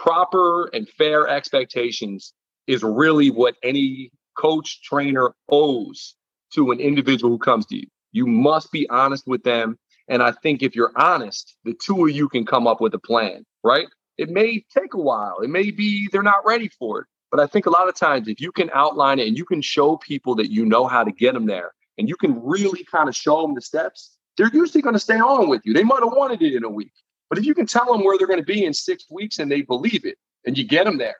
proper 0.00 0.70
and 0.72 0.88
fair 0.88 1.28
expectations 1.28 2.32
is 2.66 2.82
really 2.82 3.30
what 3.30 3.54
any 3.62 4.10
coach 4.36 4.82
trainer 4.82 5.34
owes 5.50 6.14
to 6.54 6.70
an 6.70 6.80
individual 6.80 7.30
who 7.30 7.38
comes 7.38 7.66
to 7.66 7.76
you. 7.76 7.86
You 8.12 8.26
must 8.26 8.72
be 8.72 8.88
honest 8.88 9.26
with 9.26 9.42
them. 9.42 9.78
And 10.08 10.22
I 10.22 10.32
think 10.32 10.62
if 10.62 10.74
you're 10.74 10.92
honest, 10.96 11.54
the 11.64 11.74
two 11.74 12.06
of 12.06 12.10
you 12.12 12.28
can 12.28 12.46
come 12.46 12.66
up 12.66 12.80
with 12.80 12.94
a 12.94 12.98
plan, 12.98 13.44
right? 13.62 13.86
It 14.16 14.30
may 14.30 14.64
take 14.74 14.94
a 14.94 15.00
while. 15.00 15.40
It 15.40 15.50
may 15.50 15.70
be 15.70 16.08
they're 16.10 16.22
not 16.22 16.46
ready 16.46 16.68
for 16.68 17.00
it. 17.00 17.06
But 17.30 17.38
I 17.38 17.46
think 17.46 17.66
a 17.66 17.70
lot 17.70 17.88
of 17.88 17.94
times, 17.94 18.26
if 18.26 18.40
you 18.40 18.50
can 18.50 18.70
outline 18.74 19.18
it 19.18 19.28
and 19.28 19.36
you 19.36 19.44
can 19.44 19.60
show 19.62 19.98
people 19.98 20.34
that 20.36 20.50
you 20.50 20.64
know 20.64 20.86
how 20.86 21.04
to 21.04 21.12
get 21.12 21.34
them 21.34 21.46
there 21.46 21.72
and 21.98 22.08
you 22.08 22.16
can 22.16 22.42
really 22.42 22.84
kind 22.84 23.08
of 23.08 23.14
show 23.14 23.42
them 23.42 23.54
the 23.54 23.60
steps, 23.60 24.16
they're 24.36 24.50
usually 24.52 24.82
going 24.82 24.94
to 24.94 24.98
stay 25.00 25.20
on 25.20 25.48
with 25.48 25.60
you. 25.64 25.74
They 25.74 25.84
might 25.84 26.02
have 26.02 26.12
wanted 26.12 26.42
it 26.42 26.54
in 26.54 26.64
a 26.64 26.68
week, 26.68 26.92
but 27.30 27.38
if 27.38 27.46
you 27.46 27.54
can 27.54 27.66
tell 27.66 27.90
them 27.90 28.04
where 28.04 28.18
they're 28.18 28.26
going 28.26 28.40
to 28.40 28.44
be 28.44 28.64
in 28.64 28.74
six 28.74 29.06
weeks 29.08 29.38
and 29.38 29.50
they 29.50 29.62
believe 29.62 30.04
it 30.04 30.18
and 30.44 30.58
you 30.58 30.64
get 30.64 30.84
them 30.84 30.98
there, 30.98 31.16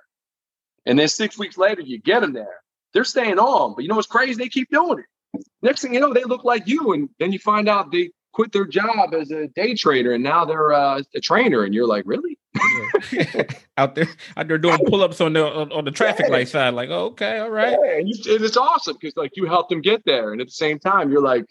and 0.85 0.99
then 0.99 1.09
six 1.09 1.39
weeks 1.39 1.57
later 1.57 1.81
you 1.81 1.99
get 1.99 2.21
them 2.21 2.33
there, 2.33 2.61
they're 2.93 3.05
staying 3.05 3.39
on. 3.39 3.75
But 3.75 3.85
you 3.85 3.89
know 3.89 3.97
what's 3.97 4.09
crazy? 4.09 4.35
They 4.35 4.49
keep 4.49 4.69
doing 4.71 4.99
it. 4.99 5.45
Next 5.63 5.83
thing 5.83 5.95
you 5.95 6.01
know, 6.01 6.13
they 6.13 6.25
look 6.25 6.45
like 6.45 6.67
you. 6.67 6.93
And 6.93 7.09
then 7.21 7.33
you 7.33 7.39
find 7.39 7.69
out 7.69 7.93
they 7.93 8.11
quit 8.33 8.53
their 8.53 8.67
job 8.67 9.15
as 9.15 9.31
a 9.31 9.47
day 9.49 9.75
trader 9.75 10.13
and 10.13 10.25
now 10.25 10.45
they're 10.45 10.73
uh, 10.73 11.03
a 11.15 11.21
trainer. 11.21 11.63
And 11.63 11.73
you're 11.73 11.87
like, 11.87 12.05
really? 12.07 12.37
out 13.79 13.95
there, 13.95 14.09
out 14.37 14.49
there 14.49 14.59
doing 14.59 14.79
pull-ups 14.87 15.21
on 15.21 15.35
the 15.35 15.47
on, 15.47 15.71
on 15.71 15.85
the 15.85 15.93
traffic 15.93 16.27
yeah. 16.29 16.33
light 16.33 16.49
side, 16.49 16.75
like, 16.75 16.91
oh, 16.91 17.07
okay, 17.07 17.39
all 17.39 17.51
right. 17.51 17.79
Yeah, 17.81 17.99
and, 17.99 18.09
you, 18.09 18.35
and 18.35 18.45
it's 18.45 18.57
awesome 18.57 18.97
because 19.01 19.17
like 19.17 19.37
you 19.37 19.47
helped 19.47 19.71
them 19.71 19.81
get 19.81 20.05
there, 20.05 20.33
and 20.33 20.41
at 20.41 20.49
the 20.49 20.53
same 20.53 20.81
time, 20.81 21.13
you're 21.13 21.23
like, 21.23 21.45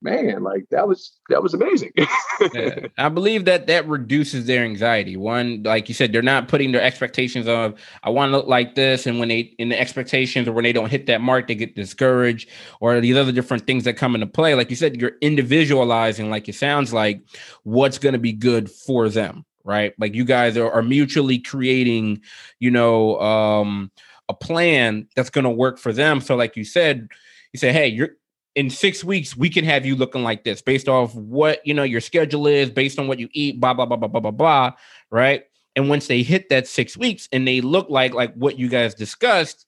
man, 0.00 0.42
like 0.42 0.64
that 0.70 0.86
was 0.86 1.18
that 1.28 1.42
was 1.42 1.54
amazing. 1.54 1.92
yeah. 2.54 2.86
I 2.98 3.08
believe 3.08 3.44
that 3.46 3.66
that 3.66 3.88
reduces 3.88 4.46
their 4.46 4.64
anxiety. 4.64 5.16
One, 5.16 5.62
like 5.64 5.88
you 5.88 5.94
said, 5.94 6.12
they're 6.12 6.22
not 6.22 6.48
putting 6.48 6.72
their 6.72 6.82
expectations 6.82 7.48
of 7.48 7.78
I 8.02 8.10
want 8.10 8.30
to 8.30 8.36
look 8.36 8.46
like 8.46 8.74
this, 8.74 9.06
and 9.06 9.18
when 9.18 9.28
they 9.28 9.40
in 9.58 9.68
the 9.68 9.78
expectations 9.78 10.46
or 10.46 10.52
when 10.52 10.64
they 10.64 10.72
don't 10.72 10.90
hit 10.90 11.06
that 11.06 11.20
mark, 11.20 11.48
they 11.48 11.54
get 11.54 11.74
discouraged, 11.74 12.48
or 12.80 13.00
these 13.00 13.16
other 13.16 13.32
different 13.32 13.66
things 13.66 13.84
that 13.84 13.94
come 13.94 14.14
into 14.14 14.26
play. 14.26 14.54
Like 14.54 14.70
you 14.70 14.76
said, 14.76 15.00
you're 15.00 15.16
individualizing, 15.20 16.30
like 16.30 16.48
it 16.48 16.54
sounds 16.54 16.92
like, 16.92 17.22
what's 17.64 17.98
going 17.98 18.14
to 18.14 18.18
be 18.18 18.32
good 18.32 18.70
for 18.70 19.08
them, 19.08 19.44
right? 19.64 19.94
Like 19.98 20.14
you 20.14 20.24
guys 20.24 20.56
are, 20.56 20.70
are 20.70 20.82
mutually 20.82 21.38
creating, 21.38 22.22
you 22.60 22.70
know, 22.70 23.18
um, 23.20 23.90
a 24.28 24.34
plan 24.34 25.08
that's 25.16 25.30
going 25.30 25.44
to 25.44 25.50
work 25.50 25.78
for 25.78 25.92
them. 25.92 26.20
So, 26.20 26.36
like 26.36 26.56
you 26.56 26.64
said, 26.64 27.08
you 27.52 27.58
say, 27.58 27.72
hey, 27.72 27.88
you're 27.88 28.10
in 28.58 28.68
six 28.68 29.04
weeks 29.04 29.36
we 29.36 29.48
can 29.48 29.64
have 29.64 29.86
you 29.86 29.94
looking 29.94 30.24
like 30.24 30.42
this 30.42 30.60
based 30.60 30.88
off 30.88 31.14
what 31.14 31.64
you 31.64 31.72
know 31.72 31.84
your 31.84 32.00
schedule 32.00 32.48
is 32.48 32.68
based 32.68 32.98
on 32.98 33.06
what 33.06 33.20
you 33.20 33.28
eat 33.32 33.60
blah 33.60 33.72
blah 33.72 33.86
blah 33.86 33.96
blah 33.96 34.08
blah 34.08 34.20
blah 34.20 34.32
blah 34.32 34.72
right? 35.12 35.44
And 35.76 35.88
once 35.88 36.08
they 36.08 36.24
hit 36.24 36.48
that 36.48 36.66
six 36.66 36.96
weeks 36.96 37.28
and 37.30 37.46
they 37.46 37.60
look 37.60 37.88
like 37.88 38.14
like 38.14 38.34
what 38.34 38.58
you 38.58 38.68
guys 38.68 38.96
discussed 38.96 39.64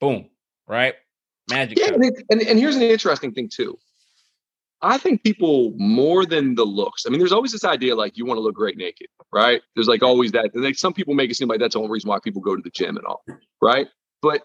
boom 0.00 0.30
right? 0.68 0.94
Magic 1.50 1.78
yeah, 1.80 1.88
and, 1.92 2.04
and, 2.30 2.42
and 2.42 2.58
here's 2.60 2.76
an 2.76 2.82
interesting 2.82 3.32
thing 3.32 3.48
too. 3.48 3.76
I 4.82 4.96
think 4.96 5.24
people 5.24 5.74
more 5.76 6.24
than 6.24 6.54
the 6.54 6.64
looks 6.64 7.06
i 7.06 7.10
mean 7.10 7.18
there's 7.18 7.32
always 7.32 7.50
this 7.52 7.64
idea 7.64 7.96
like 7.96 8.16
you 8.16 8.24
want 8.24 8.38
to 8.38 8.42
look 8.42 8.54
great 8.54 8.76
naked 8.78 9.08
right? 9.32 9.62
There's 9.74 9.88
like 9.88 10.04
always 10.04 10.30
that 10.30 10.50
like 10.54 10.78
some 10.78 10.92
people 10.92 11.14
make 11.14 11.28
it 11.28 11.34
seem 11.34 11.48
like 11.48 11.58
that's 11.58 11.74
the 11.74 11.80
only 11.80 11.90
reason 11.90 12.08
why 12.08 12.18
people 12.22 12.40
go 12.40 12.54
to 12.54 12.62
the 12.62 12.70
gym 12.70 12.96
and 12.96 13.04
all 13.04 13.24
right? 13.60 13.88
But 14.22 14.42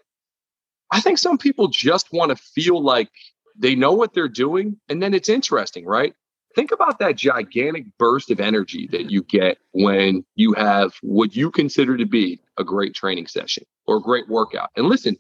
I 0.92 1.02
think 1.02 1.18
some 1.18 1.38
people 1.38 1.68
just 1.68 2.12
want 2.12 2.30
to 2.30 2.36
feel 2.36 2.82
like 2.82 3.10
they 3.58 3.76
know 3.76 3.94
what 3.94 4.14
they're 4.14 4.28
doing. 4.28 4.78
And 4.90 5.02
then 5.02 5.14
it's 5.14 5.30
interesting, 5.30 5.86
right? 5.86 6.14
Think 6.56 6.72
about 6.72 7.00
that 7.00 7.18
gigantic 7.18 7.86
burst 7.98 8.32
of 8.32 8.40
energy 8.40 8.88
that 8.92 9.12
you 9.12 9.24
get 9.24 9.58
when 9.74 10.24
you 10.36 10.54
have 10.54 10.94
what 11.02 11.36
you 11.36 11.52
consider 11.52 11.98
to 11.98 12.06
be 12.06 12.40
a 12.58 12.64
great 12.64 12.94
training 12.94 13.28
session 13.28 13.66
or 13.88 13.98
a 13.98 14.02
great 14.02 14.30
workout. 14.30 14.70
And 14.78 14.88
listen, 14.88 15.18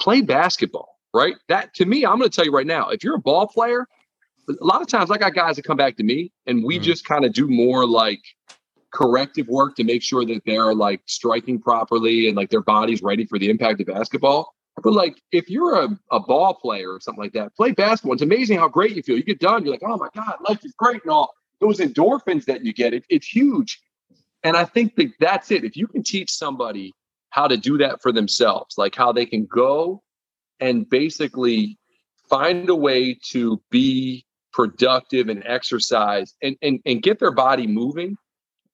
play 0.00 0.20
basketball, 0.20 0.98
right? 1.12 1.34
That 1.48 1.74
to 1.74 1.86
me, 1.86 2.04
I'm 2.04 2.18
going 2.18 2.30
to 2.30 2.34
tell 2.34 2.44
you 2.44 2.52
right 2.52 2.66
now, 2.66 2.90
if 2.90 3.02
you're 3.02 3.16
a 3.16 3.20
ball 3.20 3.48
player, 3.48 3.88
a 4.48 4.64
lot 4.64 4.80
of 4.80 4.86
times 4.86 5.10
I 5.10 5.18
got 5.18 5.34
guys 5.34 5.56
that 5.56 5.64
come 5.64 5.76
back 5.76 5.96
to 5.96 6.04
me 6.04 6.32
and 6.46 6.64
we 6.64 6.76
mm-hmm. 6.76 6.84
just 6.84 7.04
kind 7.04 7.24
of 7.24 7.32
do 7.32 7.48
more 7.48 7.86
like 7.86 8.20
corrective 8.92 9.48
work 9.48 9.76
to 9.76 9.84
make 9.84 10.02
sure 10.02 10.24
that 10.24 10.42
they're 10.46 10.74
like 10.74 11.02
striking 11.06 11.60
properly 11.60 12.28
and 12.28 12.36
like 12.36 12.50
their 12.50 12.62
body's 12.62 13.02
ready 13.02 13.26
for 13.26 13.38
the 13.38 13.50
impact 13.50 13.80
of 13.80 13.88
basketball. 13.88 14.54
But 14.82 14.92
like, 14.92 15.22
if 15.32 15.48
you're 15.48 15.84
a, 15.84 15.88
a 16.10 16.20
ball 16.20 16.54
player 16.54 16.92
or 16.92 17.00
something 17.00 17.22
like 17.22 17.32
that, 17.32 17.54
play 17.56 17.72
basketball. 17.72 18.12
It's 18.12 18.22
amazing 18.22 18.58
how 18.58 18.68
great 18.68 18.94
you 18.94 19.02
feel. 19.02 19.16
You 19.16 19.22
get 19.22 19.40
done, 19.40 19.64
you're 19.64 19.72
like, 19.72 19.82
oh 19.84 19.96
my 19.96 20.08
God, 20.14 20.36
life 20.46 20.64
is 20.64 20.74
great 20.76 21.02
and 21.02 21.10
all. 21.10 21.32
Those 21.60 21.78
endorphins 21.78 22.44
that 22.44 22.64
you 22.64 22.74
get, 22.74 22.92
it, 22.92 23.04
it's 23.08 23.26
huge. 23.26 23.80
And 24.44 24.56
I 24.56 24.64
think 24.64 24.94
that 24.96 25.12
that's 25.18 25.50
it. 25.50 25.64
If 25.64 25.76
you 25.76 25.86
can 25.86 26.02
teach 26.02 26.30
somebody 26.30 26.92
how 27.30 27.48
to 27.48 27.56
do 27.56 27.78
that 27.78 28.02
for 28.02 28.12
themselves, 28.12 28.76
like 28.76 28.94
how 28.94 29.12
they 29.12 29.26
can 29.26 29.46
go 29.46 30.02
and 30.60 30.88
basically 30.88 31.78
find 32.28 32.68
a 32.68 32.74
way 32.74 33.18
to 33.30 33.60
be 33.70 34.24
productive 34.52 35.28
and 35.28 35.42
exercise 35.46 36.34
and, 36.42 36.56
and, 36.62 36.80
and 36.86 37.02
get 37.02 37.18
their 37.18 37.30
body 37.30 37.66
moving, 37.66 38.16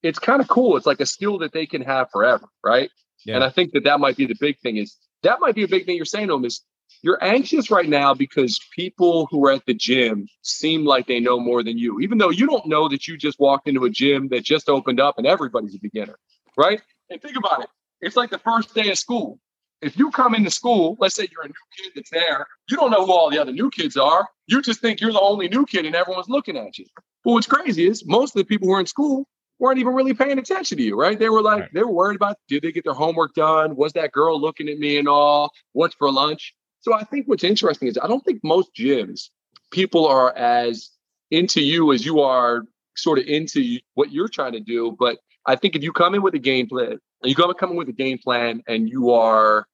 it's 0.03 0.18
kind 0.18 0.40
of 0.40 0.48
cool. 0.48 0.76
It's 0.76 0.86
like 0.86 1.00
a 1.00 1.07
skill 1.07 1.38
that 1.38 1.53
they 1.53 1.66
can 1.66 1.82
have 1.82 2.11
forever, 2.11 2.48
right? 2.64 2.90
Yeah. 3.24 3.36
And 3.36 3.44
I 3.44 3.50
think 3.50 3.72
that 3.72 3.84
that 3.84 4.00
might 4.00 4.16
be 4.16 4.26
the 4.26 4.36
big 4.40 4.59
thing 4.61 4.76
is 4.76 4.96
that 5.23 5.41
might 5.41 5.55
be 5.55 5.64
a 5.64 5.68
big 5.68 5.87
thing 5.87 5.97
you're 5.97 6.05
saying 6.05 6.29
to 6.29 6.35
them 6.35 6.45
is 6.45 6.62
you're 7.03 7.23
anxious 7.23 7.70
right 7.70 7.89
now 7.89 8.14
because 8.14 8.61
people 8.75 9.27
who 9.31 9.45
are 9.47 9.53
at 9.53 9.66
the 9.66 9.75
gym 9.75 10.29
seem 10.43 10.85
like 10.85 11.07
they 11.07 11.20
know 11.20 11.41
more 11.41 11.62
than 11.62 11.79
you, 11.79 12.01
even 12.01 12.18
though 12.18 12.31
you 12.31 12.47
don't 12.47 12.66
know 12.66 12.89
that 12.89 13.09
you 13.09 13.16
just 13.16 13.41
walked 13.41 13.66
into 13.66 13.85
a 13.85 13.91
gym 13.91 14.29
that 14.29 14.45
just 14.45 14.68
opened 14.68 15.01
up 15.01 15.18
and 15.18 15.27
everybody's 15.27 15.75
a 15.75 15.79
beginner, 15.81 16.16
right? 16.57 16.81
And 17.11 17.20
think 17.20 17.37
about 17.37 17.62
it. 17.62 17.68
It's 18.01 18.16
like 18.16 18.31
the 18.31 18.39
first 18.39 18.75
day 18.75 18.91
of 18.91 18.99
school. 18.99 19.39
If 19.81 19.99
you 19.99 20.12
come 20.12 20.35
into 20.37 20.51
school, 20.51 20.97
let's 21.01 21.16
say 21.16 21.27
you're 21.33 21.43
a 21.43 21.49
new 21.49 21.55
kid 21.77 21.93
that's 21.97 22.11
there, 22.11 22.47
you 22.70 22.77
don't 22.77 22.93
know 22.93 23.05
who 23.05 23.12
all 23.12 23.31
the 23.31 23.39
other 23.41 23.53
new 23.53 23.68
kids 23.70 23.97
are. 23.97 24.29
You 24.47 24.62
just 24.62 24.81
think 24.81 25.01
you're 25.01 25.12
the 25.12 25.20
only 25.20 25.49
new 25.49 25.66
kid 25.66 25.87
and 25.87 25.97
everyone's 25.97 26.29
looking 26.29 26.57
at 26.57 26.79
you. 26.79 26.87
But 27.25 27.33
what's 27.33 27.49
crazy 27.49 27.89
is 27.89 28.07
most 28.07 28.37
of 28.37 28.41
the 28.41 28.45
people 28.45 28.68
who 28.68 28.75
are 28.75 28.81
in 28.81 28.87
school 28.87 29.27
weren't 29.59 29.78
even 29.78 29.94
really 29.94 30.14
paying 30.14 30.38
attention 30.38 30.78
to 30.78 30.82
you, 30.82 30.98
right? 30.98 31.18
They 31.18 31.28
were 31.28 31.42
like, 31.42 31.61
right. 31.61 31.70
they 31.72 31.82
were 31.82 31.92
worried 31.92 32.16
about 32.16 32.36
did 32.48 32.62
they 32.62 32.72
get 32.72 32.84
their 32.84 32.94
homework 32.94 33.34
done? 33.34 33.76
Was 33.76 33.92
that 33.92 34.12
girl 34.12 34.40
looking 34.40 34.68
at 34.68 34.78
me 34.78 34.98
and 34.98 35.09
all? 35.09 35.53
What's 35.72 35.94
for 35.94 36.11
lunch? 36.11 36.55
So 36.80 36.92
I 36.92 37.05
think 37.05 37.28
what's 37.28 37.44
interesting 37.44 37.88
is 37.88 37.98
I 38.03 38.09
don't 38.09 38.24
think 38.24 38.40
most 38.42 38.74
gyms 38.74 39.28
people 39.70 40.07
are 40.07 40.36
as 40.36 40.90
into 41.30 41.61
you 41.61 41.92
as 41.92 42.05
you 42.05 42.20
are 42.20 42.64
sort 42.94 43.18
of 43.18 43.24
into 43.26 43.78
what 43.94 44.12
you're 44.12 44.28
trying 44.28 44.53
to 44.53 44.61
do. 44.61 44.94
But 44.98 45.18
I 45.46 45.57
think 45.57 45.74
if 45.74 45.82
you 45.82 45.92
come 45.92 46.14
in 46.14 46.22
with 46.22 46.34
a 46.34 46.38
game 46.38 46.68
plan, 46.68 46.98
you 47.24 47.34
come 47.34 47.70
in 47.70 47.76
with 47.76 47.88
a 47.88 47.92
game 47.92 48.18
plan 48.18 48.62
and 48.68 48.88
you 48.88 49.11
are 49.11 49.66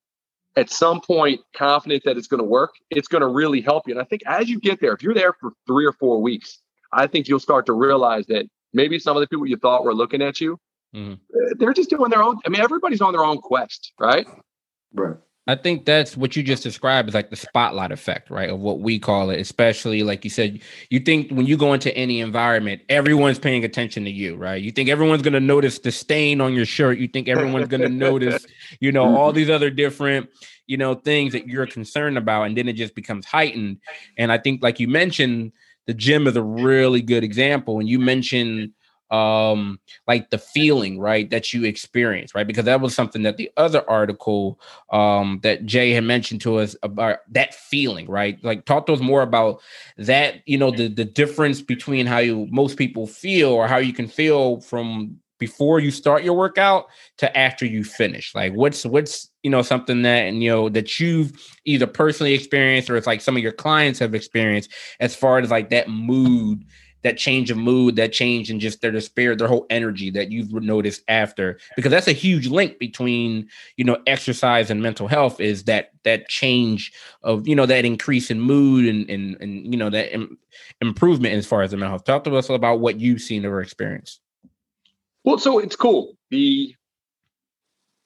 at 0.57 0.71
some 0.71 1.01
point 1.01 1.41
confident 1.55 2.03
that 2.05 2.17
it's 2.17 2.27
going 2.27 2.39
to 2.39 2.47
work, 2.47 2.71
it's 2.91 3.09
going 3.09 3.21
to 3.21 3.29
really 3.29 3.61
help 3.61 3.87
you. 3.87 3.95
And 3.95 4.01
I 4.01 4.05
think 4.05 4.23
as 4.27 4.49
you 4.49 4.59
get 4.61 4.81
there, 4.81 4.93
if 4.93 5.03
you're 5.03 5.15
there 5.15 5.35
for 5.41 5.53
three 5.67 5.85
or 5.85 5.93
four 5.93 6.23
weeks, 6.23 6.61
I 6.93 7.07
think 7.07 7.29
you'll 7.29 7.41
start 7.41 7.67
to 7.67 7.75
realize 7.75 8.27
that 8.27 8.47
maybe 8.73 8.99
some 8.99 9.17
of 9.17 9.21
the 9.21 9.27
people 9.27 9.47
you 9.47 9.57
thought 9.57 9.85
were 9.85 9.95
looking 9.95 10.23
at 10.23 10.41
you, 10.41 10.59
mm-hmm. 10.95 11.15
they're 11.59 11.73
just 11.73 11.91
doing 11.91 12.11
their 12.11 12.23
own. 12.23 12.39
I 12.47 12.49
mean, 12.49 12.61
everybody's 12.61 13.01
on 13.01 13.13
their 13.13 13.25
own 13.25 13.39
quest, 13.39 13.93
right? 13.99 14.27
Right. 14.95 15.17
I 15.49 15.55
think 15.55 15.87
that's 15.87 16.15
what 16.15 16.37
you 16.37 16.43
just 16.43 16.63
described 16.63 17.09
is 17.09 17.15
like 17.15 17.31
the 17.31 17.37
spotlight 17.37 17.91
effect, 17.91 18.29
right? 18.29 18.51
Of 18.51 18.61
what 18.61 18.81
we 18.81 18.99
call 18.99 19.31
it, 19.31 19.41
especially 19.41 20.03
like 20.03 20.23
you 20.23 20.29
said, 20.29 20.61
you 20.91 21.01
think 21.01 21.31
when 21.31 21.47
you 21.47 21.57
go 21.57 21.73
into 21.73 21.95
any 21.97 22.21
environment, 22.21 22.83
everyone's 22.91 23.39
paying 23.39 23.65
attention 23.65 24.05
to 24.05 24.11
you, 24.11 24.37
right? 24.37 24.63
You 24.63 24.71
think 24.71 24.91
everyone's 24.91 25.23
going 25.23 25.33
to 25.33 25.41
notice 25.41 25.79
the 25.79 25.91
stain 25.91 26.43
on 26.43 26.53
your 26.53 26.67
shirt. 26.67 26.99
You 26.99 27.09
think 27.09 27.29
everyone's 27.29 27.69
going 27.69 27.81
to 27.81 27.89
notice, 27.89 28.47
you 28.79 28.93
know, 28.93 29.17
all 29.17 29.33
these 29.33 29.49
other 29.49 29.71
different, 29.71 30.29
you 30.67 30.77
know, 30.77 30.95
things 30.95 31.33
that 31.33 31.49
you're 31.49 31.67
concerned 31.67 32.19
about. 32.19 32.43
And 32.43 32.55
then 32.55 32.69
it 32.69 32.75
just 32.75 32.95
becomes 32.95 33.25
heightened. 33.25 33.79
And 34.19 34.31
I 34.31 34.37
think, 34.37 34.63
like 34.63 34.79
you 34.79 34.87
mentioned, 34.87 35.53
the 35.89 35.95
gym 35.95 36.29
is 36.29 36.37
a 36.37 36.43
really 36.43 37.03
good 37.03 37.25
example. 37.25 37.81
And 37.81 37.89
you 37.89 37.99
mentioned, 37.99 38.73
um 39.11 39.81
like 40.07 40.29
the 40.29 40.37
feeling 40.37 40.99
right 41.01 41.31
that 41.31 41.55
you 41.55 41.65
experience 41.65 42.35
right 42.35 42.47
because 42.47 42.67
that 42.67 42.83
was 42.83 42.95
something 42.95 43.23
that 43.23 43.39
the 43.39 43.51
other 43.57 43.83
article 43.89 44.61
um 44.91 45.41
that 45.43 45.65
jay 45.65 45.93
had 45.93 46.05
mentioned 46.05 46.43
to 46.43 46.59
us 46.59 46.77
about 46.83 47.21
that 47.31 47.55
feeling 47.55 48.07
right 48.07 48.39
like 48.45 48.67
talk 48.67 48.85
to 48.85 48.93
us 48.93 49.01
more 49.01 49.23
about 49.23 49.63
that 49.97 50.43
you 50.45 50.59
know 50.59 50.71
the 50.71 50.89
the 50.89 51.07
difference 51.07 51.63
between 51.63 52.05
how 52.05 52.19
you 52.19 52.47
most 52.51 52.77
people 52.77 53.07
feel 53.07 53.49
or 53.49 53.67
how 53.67 53.79
you 53.79 53.95
can 53.95 54.09
feel 54.09 54.61
from 54.61 55.19
before 55.39 55.81
you 55.81 55.91
start 55.91 56.23
your 56.23 56.35
workout 56.35 56.87
to 57.17 57.37
after 57.37 57.65
you 57.65 57.85
finish 57.85 58.35
like 58.35 58.53
what's 58.55 58.85
what's 58.85 59.31
you 59.43 59.51
know 59.51 59.63
something 59.63 60.03
that 60.03 60.27
and 60.27 60.43
you 60.43 60.51
know 60.51 60.69
that 60.69 60.99
you've 60.99 61.33
either 61.65 61.87
personally 61.87 62.35
experienced 62.35 62.91
or 62.91 62.97
it's 62.97 63.07
like 63.07 63.21
some 63.21 63.37
of 63.37 63.43
your 63.43 63.53
clients 63.53 63.99
have 63.99 64.15
experienced 64.15 64.73
as 65.01 65.15
far 65.15 65.39
as 65.39 65.51
like 65.51 65.71
that 65.71 65.89
mood 65.89 66.65
that 67.03 67.17
change 67.17 67.51
of 67.51 67.57
mood, 67.57 67.97
that 67.97 68.13
change 68.13 68.51
in 68.51 68.59
just 68.59 68.81
their 68.81 68.91
despair, 68.91 69.37
their 69.37 69.49
whole 69.49 69.67
energy 69.71 70.11
that 70.11 70.33
you've 70.33 70.53
noticed 70.53 71.03
after, 71.09 71.59
because 71.77 71.91
that's 71.91 72.09
a 72.09 72.13
huge 72.13 72.49
link 72.49 72.79
between 72.79 73.49
you 73.77 73.85
know 73.85 73.99
exercise 74.07 74.71
and 74.71 74.83
mental 74.83 75.07
health 75.07 75.41
is 75.41 75.65
that 75.65 75.93
that 76.05 76.29
change 76.29 76.93
of 77.23 77.47
you 77.47 77.55
know 77.55 77.67
that 77.67 77.85
increase 77.85 78.31
in 78.31 78.41
mood 78.41 78.87
and 78.87 79.09
and 79.09 79.37
and 79.41 79.73
you 79.73 79.79
know 79.79 79.91
that 79.91 80.13
Im- 80.13 80.39
improvement 80.81 81.35
as 81.35 81.47
far 81.47 81.63
as 81.63 81.71
the 81.71 81.77
mental 81.77 81.93
health. 81.93 82.05
Talk 82.05 82.25
to 82.25 82.37
us 82.37 82.51
about 82.51 82.81
what 82.81 82.99
you've 82.99 83.23
seen 83.23 83.47
or 83.47 83.61
experienced. 83.61 84.21
Well, 85.29 85.37
so 85.37 85.59
it's 85.59 85.77
cool. 85.77 86.17
The 86.31 86.75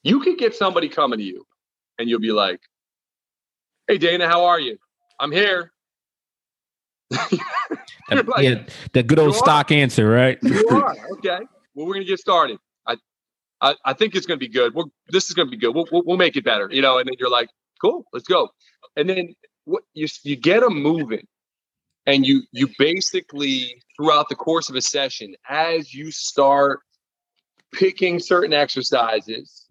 you 0.03 0.19
could 0.19 0.37
get 0.37 0.53
somebody 0.53 0.89
coming 0.89 1.19
to 1.19 1.23
you, 1.23 1.45
and 1.97 2.09
you'll 2.09 2.19
be 2.19 2.33
like, 2.33 2.59
"Hey, 3.87 3.97
Dana, 3.97 4.27
how 4.27 4.43
are 4.43 4.59
you? 4.59 4.77
I'm 5.21 5.31
here." 5.31 5.71
like, 7.11 7.29
yeah, 8.39 8.65
the 8.91 9.03
good 9.03 9.19
old 9.19 9.35
stock 9.35 9.71
are? 9.71 9.73
answer, 9.73 10.09
right? 10.09 10.37
you 10.41 10.67
are 10.71 10.97
okay. 11.13 11.39
Well, 11.73 11.87
we're 11.87 11.93
gonna 11.93 12.03
get 12.03 12.19
started. 12.19 12.59
I, 12.85 12.97
I, 13.61 13.75
I 13.85 13.93
think 13.93 14.15
it's 14.15 14.25
gonna 14.25 14.37
be 14.37 14.49
good. 14.49 14.73
We're, 14.73 14.83
this 15.07 15.29
is 15.29 15.33
gonna 15.33 15.49
be 15.49 15.55
good. 15.55 15.73
We'll, 15.73 15.87
we'll, 15.93 16.03
we'll 16.05 16.17
make 16.17 16.35
it 16.35 16.43
better, 16.43 16.67
you 16.69 16.81
know. 16.81 16.97
And 16.97 17.07
then 17.07 17.15
you're 17.19 17.31
like, 17.31 17.47
cool, 17.81 18.05
let's 18.11 18.27
go. 18.27 18.49
And 18.97 19.09
then 19.09 19.33
what 19.63 19.83
you 19.93 20.09
you 20.23 20.35
get 20.35 20.59
them 20.59 20.83
moving, 20.83 21.25
and 22.05 22.27
you 22.27 22.41
you 22.51 22.67
basically 22.77 23.81
throughout 23.95 24.27
the 24.27 24.35
course 24.35 24.67
of 24.67 24.75
a 24.75 24.81
session, 24.81 25.35
as 25.47 25.93
you 25.93 26.11
start 26.11 26.81
picking 27.73 28.19
certain 28.19 28.53
exercises 28.53 29.63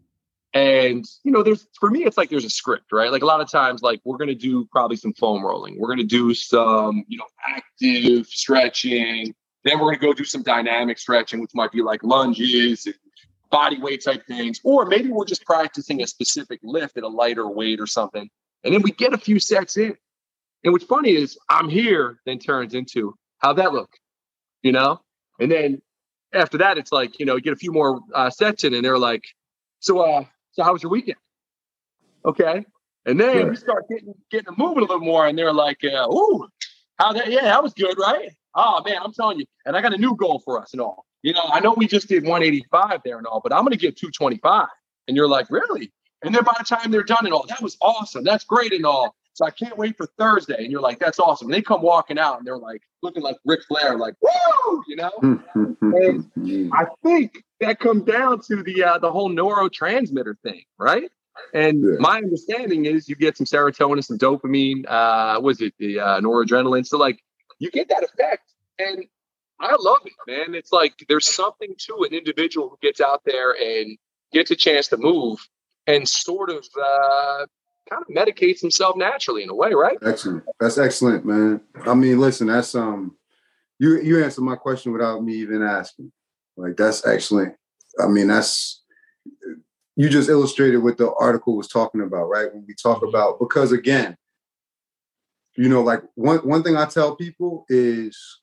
and 0.55 1.07
you 1.25 1.33
know, 1.33 1.43
there's 1.43 1.67
for 1.79 1.91
me, 1.91 2.05
it's 2.05 2.19
like 2.19 2.29
there's 2.29 2.45
a 2.45 2.51
script, 2.51 2.93
right? 2.93 3.11
Like 3.11 3.23
a 3.23 3.27
lot 3.27 3.41
of 3.41 3.51
times, 3.51 3.83
like 3.83 4.01
we're 4.05 4.19
gonna 4.19 4.35
do 4.35 4.67
probably 4.67 4.97
some 4.97 5.15
foam 5.15 5.45
rolling. 5.45 5.79
We're 5.79 5.89
gonna 5.89 6.05
do 6.05 6.35
some, 6.35 7.05
you 7.09 7.17
know, 7.17 7.27
active 7.49 8.27
stretching. 8.27 9.35
Then 9.65 9.79
we're 9.79 9.95
gonna 9.95 9.99
go 9.99 10.13
do 10.13 10.25
some 10.25 10.43
dynamic 10.43 10.99
stretching, 10.99 11.41
which 11.41 11.53
might 11.55 11.73
be 11.73 11.81
like 11.81 12.03
lunges 12.03 12.85
and 12.85 12.95
body 13.51 13.79
weight 13.81 14.05
type 14.05 14.27
things. 14.27 14.61
Or 14.63 14.85
maybe 14.85 15.09
we're 15.09 15.25
just 15.25 15.45
practicing 15.47 16.03
a 16.03 16.07
specific 16.07 16.61
lift 16.63 16.99
at 16.99 17.03
a 17.03 17.09
lighter 17.09 17.49
weight 17.49 17.81
or 17.81 17.87
something. 17.87 18.29
And 18.65 18.75
then 18.75 18.83
we 18.83 18.93
get 18.93 19.15
a 19.15 19.19
few 19.19 19.41
sets 19.41 19.79
in. 19.79 19.97
And 20.65 20.73
what's 20.73 20.85
funny 20.85 21.17
is 21.17 21.39
I'm 21.49 21.69
here, 21.69 22.19
then 22.27 22.39
turns 22.39 22.75
into 22.75 23.15
how'd 23.39 23.57
that 23.57 23.73
look? 23.73 23.91
You 24.63 24.73
know? 24.73 25.01
And 25.41 25.51
then 25.51 25.83
after 26.35 26.59
that, 26.59 26.79
it's 26.79 26.93
like, 26.93 27.19
you 27.19 27.27
know, 27.27 27.37
you 27.37 27.43
get 27.43 27.53
a 27.53 27.57
few 27.57 27.73
more 27.73 28.01
uh, 28.15 28.31
sets 28.31 28.65
in 28.65 28.75
and 28.75 28.85
they're 28.85 28.99
like, 28.99 29.25
so 29.81 30.01
uh 30.01 30.25
so 30.53 30.63
how 30.63 30.73
was 30.73 30.83
your 30.83 30.91
weekend? 30.91 31.19
Okay. 32.25 32.65
And 33.05 33.19
then 33.19 33.37
yeah. 33.37 33.45
we 33.45 33.57
start 33.57 33.89
getting 33.89 34.15
getting 34.31 34.55
moving 34.57 34.79
a 34.79 34.81
little 34.83 35.01
more, 35.01 35.27
and 35.27 35.37
they're 35.37 35.53
like, 35.53 35.79
uh, 35.85 36.07
"Ooh, 36.09 36.47
how 36.99 37.13
that? 37.13 37.31
Yeah, 37.31 37.43
that 37.43 37.63
was 37.63 37.75
good, 37.75 37.99
right? 37.99 38.31
Oh 38.55 38.81
man, 38.85 38.99
I'm 39.03 39.13
telling 39.13 39.41
you. 39.41 39.47
And 39.67 39.77
I 39.77 39.81
got 39.81 39.93
a 39.93 39.99
new 39.99 40.15
goal 40.15 40.41
for 40.45 40.61
us 40.61 40.73
and 40.73 40.81
all. 40.81 41.05
You 41.23 41.33
know, 41.33 41.43
I 41.53 41.61
know 41.61 41.73
we 41.73 41.87
just 41.87 42.09
did 42.09 42.23
185 42.23 43.01
there 43.05 43.19
and 43.19 43.27
all, 43.27 43.41
but 43.41 43.53
I'm 43.53 43.61
going 43.61 43.73
to 43.73 43.77
get 43.77 43.97
225." 43.97 44.69
And 45.09 45.17
you're 45.17 45.29
like, 45.29 45.51
"Really?" 45.51 45.93
And 46.23 46.33
then 46.33 46.45
by 46.45 46.55
the 46.57 46.65
time 46.65 46.93
they're 46.93 47.03
done 47.03 47.25
and 47.25 47.35
all, 47.35 47.45
that 47.49 47.61
was 47.61 47.77
awesome. 47.81 48.23
That's 48.23 48.45
great 48.45 48.73
and 48.73 48.87
all. 48.87 49.17
So 49.35 49.47
I 49.47 49.51
can't 49.51 49.79
wait 49.79 49.97
for 49.97 50.07
Thursday. 50.19 50.63
And 50.63 50.71
you're 50.71 50.81
like, 50.81 50.99
that's 50.99 51.19
awesome. 51.19 51.47
And 51.47 51.55
they 51.55 51.63
come 51.63 51.83
walking 51.83 52.19
out 52.19 52.39
and 52.39 52.47
they're 52.47 52.59
like 52.59 52.83
looking 53.03 53.23
like 53.23 53.37
Ric 53.45 53.61
Flair, 53.67 53.97
like, 53.97 54.15
woo, 54.21 54.83
you 54.87 54.97
know? 54.97 55.13
and 55.81 56.71
I 56.75 56.87
think 57.03 57.43
that 57.61 57.79
comes 57.79 58.03
down 58.05 58.41
to 58.49 58.63
the 58.63 58.85
uh, 58.85 58.99
the 58.99 59.11
whole 59.11 59.31
neurotransmitter 59.31 60.35
thing, 60.43 60.63
right? 60.79 61.11
And 61.55 61.83
yeah. 61.83 61.97
my 61.99 62.19
understanding 62.19 62.85
is 62.85 63.09
you 63.09 63.17
get 63.17 63.37
some 63.37 63.47
serotonin, 63.47 64.05
some 64.05 64.19
dopamine, 64.19 64.85
uh, 64.87 65.41
was 65.41 65.61
it 65.61 65.75
the 65.79 65.99
uh, 65.99 66.21
noradrenaline? 66.21 66.87
So 66.87 66.99
like 66.99 67.23
you 67.59 67.71
get 67.71 67.89
that 67.89 68.03
effect. 68.03 68.53
And 68.79 69.07
I 69.61 69.77
love 69.79 69.99
it, 70.05 70.13
man. 70.27 70.55
It's 70.55 70.73
like 70.73 71.05
there's 71.09 71.33
something 71.33 71.75
to 71.79 72.05
an 72.05 72.13
individual 72.13 72.69
who 72.69 72.79
gets 72.83 73.01
out 73.01 73.23
there 73.25 73.53
and 73.53 73.97
gets 74.33 74.51
a 74.51 74.57
chance 74.57 74.89
to 74.89 74.97
move 74.97 75.39
and 75.87 76.09
sort 76.09 76.51
of 76.51 76.67
uh, 76.83 77.47
kind 77.93 78.05
of 78.09 78.15
medicates 78.15 78.61
himself 78.61 78.97
naturally 78.97 79.43
in 79.43 79.51
a 79.51 79.55
way, 79.55 79.73
right? 79.73 79.99
Excellent. 80.05 80.45
That's 80.61 80.79
excellent, 80.79 81.25
man. 81.25 81.61
I 81.87 81.95
mean, 81.95 82.19
listen, 82.19 82.47
that's 82.47 82.75
um 82.75 83.17
you 83.79 84.01
you 84.01 84.23
answered 84.23 84.43
my 84.43 84.57
question 84.57 84.93
without 84.93 85.23
me 85.23 85.35
even 85.35 85.63
asking. 85.63 86.13
Like 86.57 86.77
that's 86.77 87.07
excellent. 87.07 87.55
I 88.01 88.07
mean, 88.07 88.29
that's 88.29 88.83
you 89.97 90.09
just 90.09 90.29
illustrated 90.29 90.79
what 90.79 90.97
the 90.97 91.13
article 91.15 91.57
was 91.57 91.69
talking 91.69 92.01
about, 92.01 92.29
right? 92.29 92.53
When 92.53 92.65
we 92.67 92.75
talk 92.75 92.99
mm-hmm. 92.99 93.09
about 93.09 93.39
because 93.39 93.73
again, 93.73 94.17
you 95.57 95.69
know, 95.69 95.83
like 95.83 96.03
one 96.15 96.39
one 96.39 96.63
thing 96.63 96.77
I 96.77 96.87
tell 96.87 97.17
people 97.17 97.67
is 97.69 98.41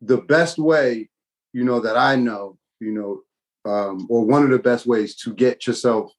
the 0.00 0.18
best 0.18 0.58
way, 0.58 1.08
you 1.52 1.64
know, 1.64 1.80
that 1.80 1.96
I 1.96 2.16
know, 2.16 2.58
you 2.80 2.92
know, 2.92 3.70
um, 3.70 4.06
or 4.10 4.24
one 4.24 4.44
of 4.44 4.50
the 4.50 4.58
best 4.58 4.86
ways 4.86 5.16
to 5.16 5.34
get 5.34 5.66
yourself 5.66 6.12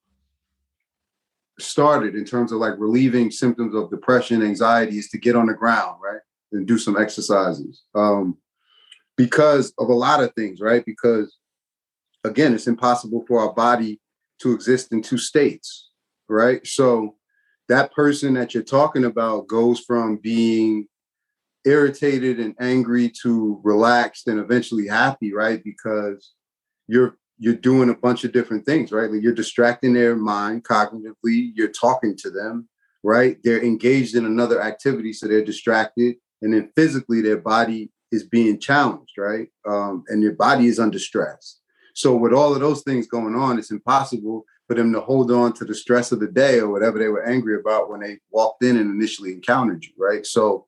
started 1.60 2.16
in 2.16 2.26
terms 2.26 2.52
of 2.52 2.60
like 2.60 2.74
relieving 2.78 3.32
symptoms 3.32 3.74
of 3.76 3.90
depression, 3.90 4.44
anxiety 4.44 4.98
is 4.98 5.10
to 5.10 5.18
get 5.18 5.36
on 5.36 5.48
the 5.48 5.54
ground, 5.54 6.00
right? 6.04 6.22
And 6.52 6.68
do 6.68 6.78
some 6.78 6.98
exercises. 6.98 7.84
Um, 7.96 8.38
because 9.16 9.74
of 9.80 9.90
a 9.90 9.94
lot 9.94 10.24
of 10.24 10.34
things, 10.36 10.62
right? 10.62 10.86
Because 10.86 11.38
again, 12.24 12.54
it's 12.54 12.68
impossible 12.68 13.26
for 13.28 13.40
our 13.40 13.54
body 13.54 14.00
to 14.42 14.54
exist 14.54 14.92
in 14.92 15.02
two 15.02 15.18
states, 15.18 15.90
right? 16.30 16.66
So 16.66 17.16
that 17.68 17.92
person 17.94 18.36
that 18.36 18.54
you're 18.54 18.64
talking 18.64 19.06
about 19.06 19.48
goes 19.48 19.80
from 19.80 20.18
being 20.18 20.88
irritated 21.66 22.40
and 22.40 22.56
angry 22.60 23.12
to 23.24 23.60
relaxed 23.64 24.28
and 24.28 24.40
eventually 24.40 24.88
happy, 24.88 25.34
right? 25.34 25.62
Because 25.64 26.34
you're 26.88 27.18
you're 27.40 27.54
doing 27.54 27.90
a 27.90 27.96
bunch 27.96 28.24
of 28.24 28.32
different 28.32 28.66
things, 28.66 28.92
right? 28.92 29.10
Like 29.12 29.22
you're 29.22 29.34
distracting 29.34 29.94
their 29.94 30.16
mind 30.16 30.64
cognitively, 30.64 31.52
you're 31.54 31.68
talking 31.68 32.16
to 32.18 32.30
them, 32.30 32.68
right? 33.04 33.38
They're 33.44 33.64
engaged 33.64 34.16
in 34.16 34.26
another 34.26 34.62
activity, 34.62 35.14
so 35.14 35.28
they're 35.28 35.44
distracted, 35.44 36.16
and 36.42 36.54
then 36.54 36.72
physically 36.76 37.22
their 37.22 37.38
body 37.38 37.92
is 38.12 38.24
being 38.24 38.60
challenged, 38.60 39.18
right? 39.18 39.50
Um, 39.68 40.04
and 40.08 40.22
your 40.22 40.34
body 40.34 40.68
is 40.68 40.80
under 40.80 41.00
stress. 41.00 41.60
So 41.94 42.16
with 42.16 42.34
all 42.34 42.54
of 42.54 42.62
those 42.62 42.84
things 42.84 43.08
going 43.08 43.36
on, 43.36 43.58
it's 43.58 43.72
impossible 43.72 44.46
for 44.68 44.76
them 44.76 44.92
to 44.94 45.00
hold 45.00 45.32
on 45.32 45.54
to 45.54 45.66
the 45.66 45.74
stress 45.74 46.12
of 46.12 46.20
the 46.20 46.28
day 46.28 46.60
or 46.60 46.70
whatever 46.70 47.00
they 47.00 47.08
were 47.08 47.26
angry 47.26 47.60
about 47.60 47.90
when 47.90 48.02
they 48.02 48.20
walked 48.32 48.64
in 48.64 48.78
and 48.78 48.92
initially 48.92 49.32
encountered 49.32 49.84
you, 49.84 49.94
right? 49.98 50.26
So 50.26 50.68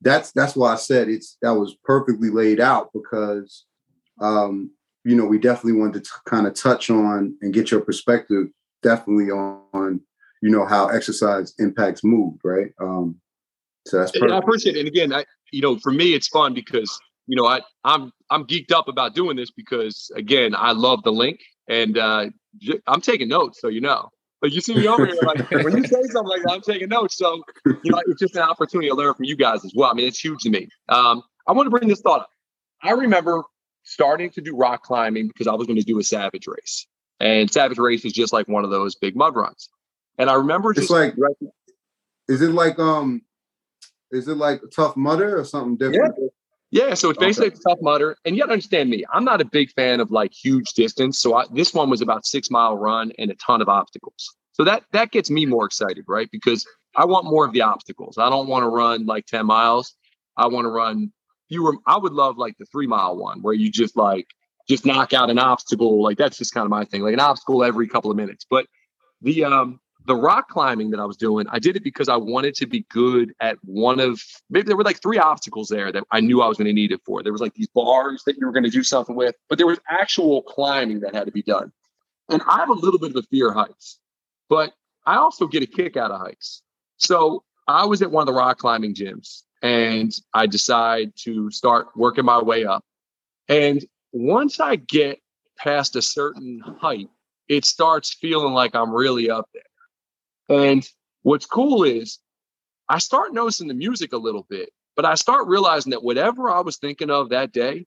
that's 0.00 0.32
that's 0.32 0.56
why 0.56 0.72
I 0.72 0.76
said 0.76 1.08
it's 1.08 1.36
that 1.42 1.54
was 1.54 1.76
perfectly 1.84 2.30
laid 2.30 2.60
out 2.60 2.90
because 2.92 3.64
um, 4.20 4.70
you 5.04 5.16
know 5.16 5.24
we 5.24 5.38
definitely 5.38 5.78
wanted 5.80 6.04
to 6.04 6.10
kind 6.26 6.46
of 6.46 6.54
touch 6.54 6.90
on 6.90 7.36
and 7.40 7.54
get 7.54 7.70
your 7.70 7.80
perspective 7.80 8.48
definitely 8.82 9.30
on, 9.30 9.62
on 9.72 10.00
you 10.42 10.50
know 10.50 10.66
how 10.66 10.88
exercise 10.88 11.54
impacts 11.58 12.02
mood, 12.02 12.38
right? 12.44 12.72
Um, 12.80 13.20
so 13.86 13.98
that's 13.98 14.12
perfect. 14.12 14.32
I 14.32 14.38
appreciate 14.38 14.76
it. 14.76 14.80
And 14.80 14.88
again, 14.88 15.12
I 15.12 15.24
you 15.52 15.60
know 15.60 15.78
for 15.78 15.92
me 15.92 16.14
it's 16.14 16.28
fun 16.28 16.54
because 16.54 16.98
you 17.26 17.36
know 17.36 17.46
I 17.46 17.60
I'm 17.84 18.12
I'm 18.30 18.44
geeked 18.44 18.72
up 18.72 18.88
about 18.88 19.14
doing 19.14 19.36
this 19.36 19.50
because 19.50 20.10
again 20.16 20.54
I 20.54 20.72
love 20.72 21.02
the 21.02 21.12
link 21.12 21.40
and 21.68 21.98
uh, 21.98 22.26
I'm 22.86 23.00
taking 23.00 23.28
notes 23.28 23.60
so 23.60 23.68
you 23.68 23.80
know. 23.80 24.08
Like 24.42 24.54
you 24.54 24.62
see 24.62 24.74
me 24.74 24.88
over 24.88 25.04
here, 25.04 25.18
like 25.22 25.50
when 25.50 25.76
you 25.76 25.84
say 25.84 26.02
something 26.04 26.30
like 26.30 26.42
that, 26.44 26.52
I'm 26.52 26.60
taking 26.62 26.88
notes. 26.88 27.18
So 27.18 27.42
you 27.66 27.90
know, 27.90 28.00
it's 28.06 28.20
just 28.20 28.36
an 28.36 28.42
opportunity 28.42 28.88
to 28.88 28.94
learn 28.94 29.12
from 29.12 29.26
you 29.26 29.36
guys 29.36 29.66
as 29.66 29.72
well. 29.76 29.90
I 29.90 29.92
mean, 29.92 30.08
it's 30.08 30.18
huge 30.18 30.40
to 30.44 30.50
me. 30.50 30.66
Um, 30.88 31.22
I 31.46 31.52
want 31.52 31.66
to 31.66 31.70
bring 31.70 31.88
this 31.88 32.00
thought 32.00 32.20
up. 32.20 32.30
I 32.82 32.92
remember 32.92 33.42
starting 33.82 34.30
to 34.30 34.40
do 34.40 34.56
rock 34.56 34.82
climbing 34.82 35.28
because 35.28 35.46
I 35.46 35.54
was 35.54 35.66
going 35.66 35.78
to 35.78 35.84
do 35.84 35.98
a 35.98 36.04
Savage 36.04 36.46
race, 36.46 36.86
and 37.18 37.50
Savage 37.50 37.78
race 37.78 38.04
is 38.04 38.12
just 38.12 38.32
like 38.32 38.48
one 38.48 38.64
of 38.64 38.70
those 38.70 38.94
big 38.94 39.16
mud 39.16 39.34
runs. 39.34 39.68
And 40.18 40.28
I 40.28 40.34
remember 40.34 40.72
just 40.72 40.84
it's 40.84 40.90
like, 40.90 41.14
is 42.28 42.42
it 42.42 42.50
like 42.50 42.78
um, 42.78 43.22
is 44.10 44.28
it 44.28 44.36
like 44.36 44.62
a 44.62 44.66
Tough 44.66 44.96
Mudder 44.96 45.38
or 45.38 45.44
something 45.44 45.76
different? 45.76 46.14
Yeah. 46.18 46.28
Yeah, 46.72 46.94
so 46.94 47.10
it's 47.10 47.18
basically 47.18 47.48
okay. 47.48 47.56
a 47.56 47.68
Tough 47.68 47.78
Mudder, 47.82 48.16
and 48.24 48.36
you 48.36 48.42
got 48.42 48.46
to 48.46 48.52
understand 48.52 48.90
me. 48.90 49.04
I'm 49.12 49.24
not 49.24 49.40
a 49.40 49.44
big 49.44 49.72
fan 49.72 49.98
of 49.98 50.12
like 50.12 50.32
huge 50.32 50.72
distance, 50.74 51.18
so 51.18 51.34
I, 51.34 51.46
this 51.52 51.74
one 51.74 51.90
was 51.90 52.00
about 52.00 52.24
six 52.24 52.48
mile 52.48 52.78
run 52.78 53.10
and 53.18 53.28
a 53.28 53.34
ton 53.34 53.60
of 53.60 53.68
obstacles. 53.68 54.36
So 54.52 54.62
that 54.64 54.84
that 54.92 55.10
gets 55.10 55.30
me 55.30 55.46
more 55.46 55.66
excited, 55.66 56.04
right? 56.06 56.28
Because 56.30 56.64
I 56.94 57.06
want 57.06 57.26
more 57.26 57.44
of 57.44 57.52
the 57.52 57.62
obstacles. 57.62 58.18
I 58.18 58.30
don't 58.30 58.46
want 58.46 58.62
to 58.62 58.68
run 58.68 59.04
like 59.04 59.26
ten 59.26 59.46
miles. 59.46 59.96
I 60.36 60.46
want 60.46 60.64
to 60.64 60.68
run 60.68 61.12
fewer. 61.50 61.74
I 61.86 61.98
would 61.98 62.12
love 62.12 62.38
like 62.38 62.56
the 62.58 62.64
three 62.66 62.86
mile 62.86 63.16
one 63.16 63.42
where 63.42 63.52
you 63.52 63.70
just 63.70 63.96
like 63.96 64.28
just 64.68 64.86
knock 64.86 65.12
out 65.12 65.28
an 65.28 65.38
obstacle. 65.38 66.02
Like 66.02 66.16
that's 66.16 66.38
just 66.38 66.54
kind 66.54 66.64
of 66.64 66.70
my 66.70 66.84
thing, 66.84 67.02
like 67.02 67.12
an 67.12 67.20
obstacle 67.20 67.62
every 67.62 67.88
couple 67.88 68.10
of 68.10 68.16
minutes. 68.16 68.46
But 68.48 68.66
the 69.20 69.44
um 69.44 69.80
the 70.06 70.16
rock 70.16 70.48
climbing 70.48 70.90
that 70.90 71.00
I 71.00 71.04
was 71.04 71.18
doing, 71.18 71.46
I 71.50 71.58
did 71.58 71.76
it 71.76 71.84
because 71.84 72.08
I 72.08 72.16
wanted 72.16 72.54
to 72.56 72.66
be 72.66 72.86
good 72.88 73.34
at 73.40 73.58
one 73.64 74.00
of 74.00 74.22
maybe 74.48 74.66
there 74.66 74.76
were 74.76 74.84
like 74.84 75.02
three 75.02 75.18
obstacles 75.18 75.68
there 75.68 75.92
that 75.92 76.04
I 76.10 76.20
knew 76.20 76.40
I 76.40 76.48
was 76.48 76.56
going 76.56 76.68
to 76.68 76.72
need 76.72 76.92
it 76.92 77.02
for. 77.04 77.22
There 77.22 77.32
was 77.32 77.42
like 77.42 77.54
these 77.54 77.68
bars 77.68 78.22
that 78.24 78.38
you 78.38 78.46
were 78.46 78.52
going 78.52 78.64
to 78.64 78.70
do 78.70 78.82
something 78.82 79.14
with, 79.14 79.34
but 79.48 79.58
there 79.58 79.66
was 79.66 79.78
actual 79.90 80.42
climbing 80.42 81.00
that 81.00 81.14
had 81.14 81.26
to 81.26 81.32
be 81.32 81.42
done. 81.42 81.70
And 82.30 82.40
I 82.48 82.58
have 82.58 82.70
a 82.70 82.74
little 82.74 82.98
bit 82.98 83.10
of 83.10 83.16
a 83.16 83.22
fear 83.24 83.48
of 83.50 83.56
heights, 83.56 83.98
but 84.48 84.72
I 85.04 85.16
also 85.16 85.46
get 85.46 85.62
a 85.62 85.66
kick 85.66 85.96
out 85.96 86.10
of 86.10 86.20
heights. 86.20 86.62
So 86.96 87.44
I 87.68 87.84
was 87.84 88.00
at 88.02 88.10
one 88.10 88.22
of 88.22 88.26
the 88.26 88.32
rock 88.32 88.58
climbing 88.58 88.94
gyms 88.94 89.42
and 89.62 90.12
I 90.34 90.46
decide 90.46 91.12
to 91.24 91.50
start 91.50 91.88
working 91.96 92.24
my 92.24 92.42
way 92.42 92.64
up. 92.64 92.84
And 93.48 93.84
once 94.12 94.60
I 94.60 94.76
get 94.76 95.20
past 95.58 95.96
a 95.96 96.02
certain 96.02 96.60
height, 96.80 97.08
it 97.48 97.64
starts 97.64 98.14
feeling 98.14 98.54
like 98.54 98.74
I'm 98.74 98.92
really 98.92 99.30
up 99.30 99.48
there. 99.52 99.62
And 100.48 100.88
what's 101.22 101.46
cool 101.46 101.84
is 101.84 102.18
I 102.88 102.98
start 102.98 103.34
noticing 103.34 103.68
the 103.68 103.74
music 103.74 104.12
a 104.12 104.18
little 104.18 104.46
bit, 104.48 104.70
but 104.96 105.04
I 105.04 105.14
start 105.14 105.46
realizing 105.46 105.90
that 105.90 106.02
whatever 106.02 106.50
I 106.50 106.60
was 106.60 106.76
thinking 106.76 107.10
of 107.10 107.28
that 107.30 107.52
day 107.52 107.86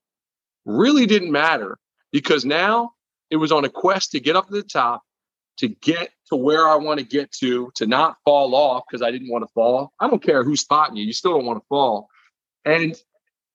really 0.65 1.05
didn't 1.05 1.31
matter 1.31 1.77
because 2.11 2.45
now 2.45 2.91
it 3.29 3.37
was 3.37 3.51
on 3.51 3.65
a 3.65 3.69
quest 3.69 4.11
to 4.11 4.19
get 4.19 4.35
up 4.35 4.47
to 4.47 4.53
the 4.53 4.63
top, 4.63 5.01
to 5.57 5.67
get 5.67 6.09
to 6.29 6.35
where 6.35 6.67
I 6.67 6.75
want 6.75 6.99
to 6.99 7.05
get 7.05 7.31
to, 7.33 7.71
to 7.75 7.85
not 7.85 8.17
fall 8.25 8.55
off 8.55 8.83
because 8.87 9.01
I 9.01 9.11
didn't 9.11 9.29
want 9.29 9.43
to 9.43 9.51
fall. 9.53 9.93
I 9.99 10.09
don't 10.09 10.23
care 10.23 10.43
who's 10.43 10.61
spotting 10.61 10.95
you, 10.95 11.05
you 11.05 11.13
still 11.13 11.33
don't 11.33 11.45
want 11.45 11.61
to 11.61 11.67
fall. 11.67 12.09
And 12.65 12.95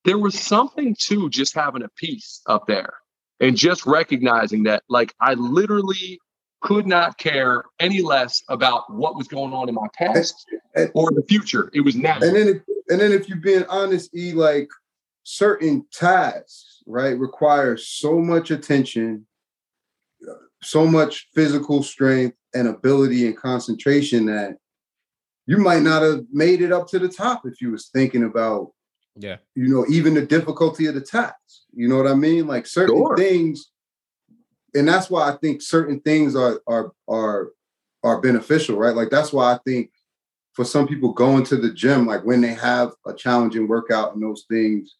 there 0.04 0.18
was 0.18 0.38
something 0.38 0.96
to 1.00 1.28
just 1.28 1.54
having 1.54 1.82
a 1.82 1.88
peace 1.96 2.40
up 2.46 2.66
there 2.66 2.94
and 3.40 3.56
just 3.56 3.86
recognizing 3.86 4.64
that, 4.64 4.82
like, 4.88 5.14
I 5.20 5.34
literally 5.34 6.20
could 6.60 6.86
not 6.86 7.18
care 7.18 7.64
any 7.78 8.02
less 8.02 8.42
about 8.48 8.92
what 8.92 9.16
was 9.16 9.28
going 9.28 9.52
on 9.52 9.68
in 9.68 9.74
my 9.74 9.86
past 9.94 10.46
and, 10.74 10.90
or 10.94 11.10
the 11.10 11.22
future. 11.28 11.70
It 11.72 11.80
was 11.80 11.94
now. 11.94 12.18
And 12.20 12.34
then, 12.34 12.48
if, 12.48 12.62
and 12.88 13.00
then 13.00 13.12
if 13.12 13.28
you're 13.28 13.38
being 13.38 13.64
honest, 13.68 14.14
E, 14.14 14.32
like 14.32 14.68
certain 15.22 15.86
tasks, 15.92 16.82
right, 16.86 17.16
require 17.18 17.76
so 17.76 18.18
much 18.18 18.50
attention, 18.50 19.26
so 20.62 20.86
much 20.86 21.28
physical 21.34 21.82
strength 21.82 22.36
and 22.54 22.68
ability 22.68 23.26
and 23.26 23.36
concentration 23.36 24.26
that 24.26 24.56
you 25.46 25.58
might 25.58 25.82
not 25.82 26.02
have 26.02 26.24
made 26.32 26.60
it 26.60 26.72
up 26.72 26.88
to 26.88 26.98
the 26.98 27.08
top 27.08 27.42
if 27.44 27.60
you 27.60 27.70
was 27.70 27.88
thinking 27.88 28.24
about, 28.24 28.72
yeah, 29.16 29.36
you 29.54 29.68
know, 29.68 29.86
even 29.88 30.14
the 30.14 30.26
difficulty 30.26 30.86
of 30.86 30.94
the 30.94 31.00
task. 31.00 31.34
You 31.72 31.88
know 31.88 31.96
what 31.96 32.06
I 32.06 32.14
mean? 32.14 32.46
Like 32.46 32.66
certain 32.66 32.96
sure. 32.96 33.16
things 33.16 33.70
and 34.74 34.86
that's 34.86 35.10
why 35.10 35.30
I 35.30 35.36
think 35.36 35.62
certain 35.62 36.00
things 36.00 36.36
are 36.36 36.60
are 36.66 36.92
are 37.08 37.50
are 38.04 38.20
beneficial, 38.20 38.76
right? 38.76 38.94
Like 38.94 39.10
that's 39.10 39.32
why 39.32 39.52
I 39.52 39.58
think 39.64 39.90
for 40.52 40.64
some 40.64 40.86
people 40.86 41.12
going 41.12 41.44
to 41.44 41.56
the 41.56 41.72
gym, 41.72 42.06
like 42.06 42.24
when 42.24 42.40
they 42.40 42.54
have 42.54 42.92
a 43.06 43.14
challenging 43.14 43.68
workout 43.68 44.14
and 44.14 44.22
those 44.22 44.44
things 44.50 44.96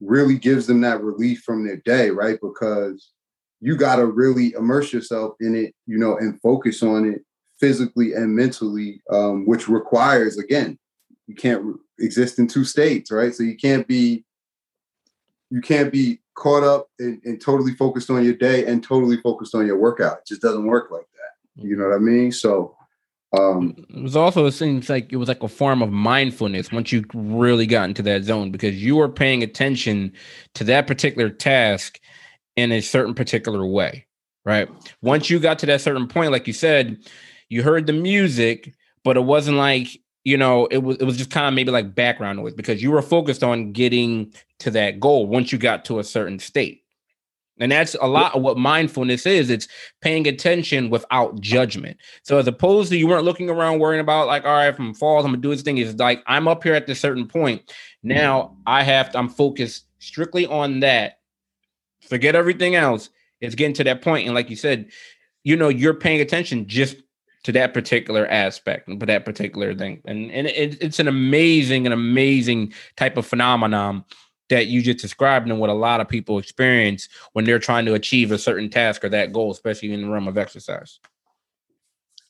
really 0.00 0.38
gives 0.38 0.66
them 0.66 0.80
that 0.80 1.02
relief 1.02 1.42
from 1.42 1.66
their 1.66 1.76
day, 1.78 2.10
right? 2.10 2.38
Because 2.40 3.10
you 3.60 3.76
got 3.76 3.96
to 3.96 4.06
really 4.06 4.52
immerse 4.54 4.92
yourself 4.92 5.34
in 5.40 5.54
it, 5.54 5.74
you 5.86 5.98
know, 5.98 6.16
and 6.16 6.40
focus 6.40 6.82
on 6.82 7.12
it 7.12 7.22
physically 7.58 8.14
and 8.14 8.34
mentally, 8.34 9.02
um, 9.10 9.46
which 9.46 9.68
requires, 9.68 10.38
again, 10.38 10.78
you 11.26 11.34
can't 11.34 11.62
re- 11.62 11.74
exist 12.00 12.38
in 12.38 12.46
two 12.46 12.64
states, 12.64 13.10
right? 13.10 13.34
So 13.34 13.42
you 13.42 13.56
can't 13.56 13.86
be 13.86 14.24
you 15.52 15.60
can't 15.60 15.92
be 15.92 16.20
caught 16.36 16.62
up 16.62 16.86
and, 17.00 17.20
and, 17.24 17.40
totally 17.40 17.74
focused 17.74 18.08
on 18.08 18.24
your 18.24 18.34
day 18.34 18.64
and 18.66 18.84
totally 18.84 19.16
focused 19.16 19.52
on 19.52 19.66
your 19.66 19.76
workout. 19.76 20.18
It 20.18 20.26
just 20.28 20.40
doesn't 20.40 20.64
work 20.64 20.92
like 20.92 21.08
that. 21.12 21.66
You 21.66 21.76
know 21.76 21.88
what 21.88 21.96
I 21.96 21.98
mean? 21.98 22.30
So 22.30 22.76
um 23.36 23.74
it 23.90 24.02
was 24.02 24.16
also 24.16 24.46
it 24.46 24.52
seems 24.52 24.88
like 24.88 25.12
it 25.12 25.16
was 25.16 25.28
like 25.28 25.42
a 25.42 25.48
form 25.48 25.82
of 25.82 25.90
mindfulness 25.90 26.72
once 26.72 26.90
you 26.90 27.04
really 27.14 27.66
got 27.66 27.88
into 27.88 28.02
that 28.02 28.24
zone 28.24 28.50
because 28.50 28.82
you 28.82 28.96
were 28.96 29.08
paying 29.08 29.42
attention 29.42 30.12
to 30.54 30.64
that 30.64 30.86
particular 30.86 31.30
task 31.30 32.00
in 32.56 32.72
a 32.72 32.80
certain 32.80 33.14
particular 33.14 33.66
way. 33.66 34.06
Right. 34.44 34.68
Once 35.02 35.28
you 35.28 35.38
got 35.38 35.58
to 35.60 35.66
that 35.66 35.82
certain 35.82 36.08
point, 36.08 36.32
like 36.32 36.46
you 36.46 36.52
said, 36.52 36.98
you 37.50 37.62
heard 37.62 37.86
the 37.86 37.92
music, 37.92 38.74
but 39.04 39.16
it 39.16 39.20
wasn't 39.20 39.58
like 39.58 40.00
you 40.24 40.36
know, 40.36 40.66
it 40.66 40.78
was 40.78 40.96
it 40.98 41.04
was 41.04 41.16
just 41.16 41.30
kind 41.30 41.46
of 41.46 41.54
maybe 41.54 41.70
like 41.70 41.94
background 41.94 42.38
noise 42.38 42.54
because 42.54 42.82
you 42.82 42.90
were 42.90 43.02
focused 43.02 43.42
on 43.42 43.72
getting 43.72 44.32
to 44.58 44.70
that 44.70 45.00
goal 45.00 45.26
once 45.26 45.50
you 45.52 45.58
got 45.58 45.84
to 45.86 45.98
a 45.98 46.04
certain 46.04 46.38
state. 46.38 46.84
And 47.58 47.70
that's 47.70 47.94
a 48.00 48.06
lot 48.06 48.34
of 48.34 48.42
what 48.42 48.56
mindfulness 48.56 49.26
is. 49.26 49.50
It's 49.50 49.68
paying 50.00 50.26
attention 50.26 50.88
without 50.88 51.40
judgment. 51.40 51.98
So 52.22 52.38
as 52.38 52.46
opposed 52.46 52.90
to 52.90 52.96
you 52.96 53.06
weren't 53.06 53.24
looking 53.24 53.50
around 53.50 53.80
worrying 53.80 54.00
about 54.00 54.28
like, 54.28 54.44
all 54.44 54.54
right, 54.54 54.74
from 54.74 54.94
falls, 54.94 55.24
I'm 55.24 55.32
gonna 55.32 55.42
do 55.42 55.50
this 55.50 55.62
thing. 55.62 55.78
It's 55.78 55.98
like 55.98 56.22
I'm 56.26 56.48
up 56.48 56.64
here 56.64 56.74
at 56.74 56.86
this 56.86 57.00
certain 57.00 57.26
point. 57.26 57.70
Now 58.02 58.56
I 58.66 58.82
have 58.82 59.10
to, 59.12 59.18
I'm 59.18 59.28
focused 59.28 59.86
strictly 59.98 60.46
on 60.46 60.80
that. 60.80 61.18
Forget 62.10 62.34
everything 62.34 62.74
else. 62.74 63.08
It's 63.40 63.54
getting 63.54 63.74
to 63.74 63.84
that. 63.84 64.06
And 64.06 64.34
like 64.34 64.50
you 64.50 64.56
said, 64.56 64.90
you 65.44 65.56
know, 65.56 65.70
you're 65.70 65.94
paying 65.94 66.20
attention 66.20 66.66
just 66.66 66.96
to 67.44 67.52
that 67.52 67.72
particular 67.72 68.26
aspect 68.26 68.88
and 68.88 69.00
that 69.00 69.24
particular 69.24 69.74
thing. 69.74 70.02
And 70.04 70.30
and 70.30 70.46
it, 70.46 70.82
it's 70.82 70.98
an 70.98 71.08
amazing, 71.08 71.86
an 71.86 71.92
amazing 71.92 72.74
type 72.96 73.16
of 73.16 73.26
phenomenon 73.26 74.04
that 74.50 74.66
you 74.66 74.82
just 74.82 74.98
described 74.98 75.48
and 75.48 75.58
what 75.58 75.70
a 75.70 75.74
lot 75.74 76.00
of 76.00 76.08
people 76.08 76.38
experience 76.38 77.08
when 77.32 77.44
they're 77.44 77.60
trying 77.60 77.86
to 77.86 77.94
achieve 77.94 78.32
a 78.32 78.38
certain 78.38 78.68
task 78.68 79.04
or 79.04 79.08
that 79.08 79.32
goal, 79.32 79.52
especially 79.52 79.92
in 79.92 80.02
the 80.02 80.10
realm 80.10 80.28
of 80.28 80.36
exercise. 80.36 80.98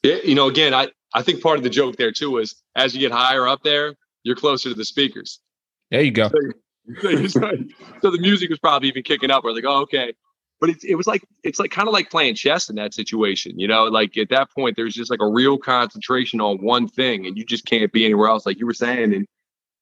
Yeah, 0.03 0.18
you 0.22 0.35
know, 0.35 0.49
again, 0.49 0.74
I, 0.74 0.89
I 1.14 1.22
think 1.22 1.43
part 1.43 1.57
of 1.57 1.64
the 1.64 1.70
joke 1.70 1.97
there 1.97 2.12
too 2.12 2.39
is 2.39 2.62
as 2.76 2.95
you 2.95 3.01
get 3.01 3.11
higher 3.11 3.49
up 3.49 3.62
there, 3.64 3.95
you're 4.22 4.37
closer 4.37 4.68
to 4.68 4.74
the 4.74 4.85
speakers. 4.85 5.41
There 5.91 6.03
you 6.03 6.11
go. 6.11 6.28
So, 6.28 6.39
so, 7.01 7.11
the 8.03 8.18
music 8.20 8.51
was 8.51 8.59
probably 8.59 8.89
even 8.89 9.03
kicking 9.03 9.31
up. 9.31 9.45
We're 9.45 9.53
like, 9.53 9.64
oh, 9.66 9.83
okay. 9.83 10.12
but 10.61 10.70
it, 10.70 10.85
it 10.85 10.95
was 10.95 11.07
like 11.07 11.24
it's 11.43 11.59
like 11.59 11.70
kind 11.70 11.89
of 11.89 11.95
like 11.95 12.11
playing 12.11 12.35
chess 12.35 12.68
in 12.68 12.76
that 12.76 12.95
situation 12.95 13.59
you 13.59 13.66
know 13.66 13.85
like 13.85 14.16
at 14.16 14.28
that 14.28 14.51
point 14.51 14.76
there's 14.76 14.95
just 14.95 15.11
like 15.11 15.20
a 15.22 15.26
real 15.26 15.59
concentration 15.59 16.41
on 16.41 16.59
one 16.59 16.87
thing 16.87 17.26
and 17.26 17.37
you 17.37 17.45
just 17.45 17.64
can't 17.66 17.93
be 17.93 18.05
anywhere 18.05 18.28
else 18.28 18.47
like 18.47 18.59
you 18.59 18.66
were 18.66 18.74
saying 18.74 19.14
and 19.14 19.26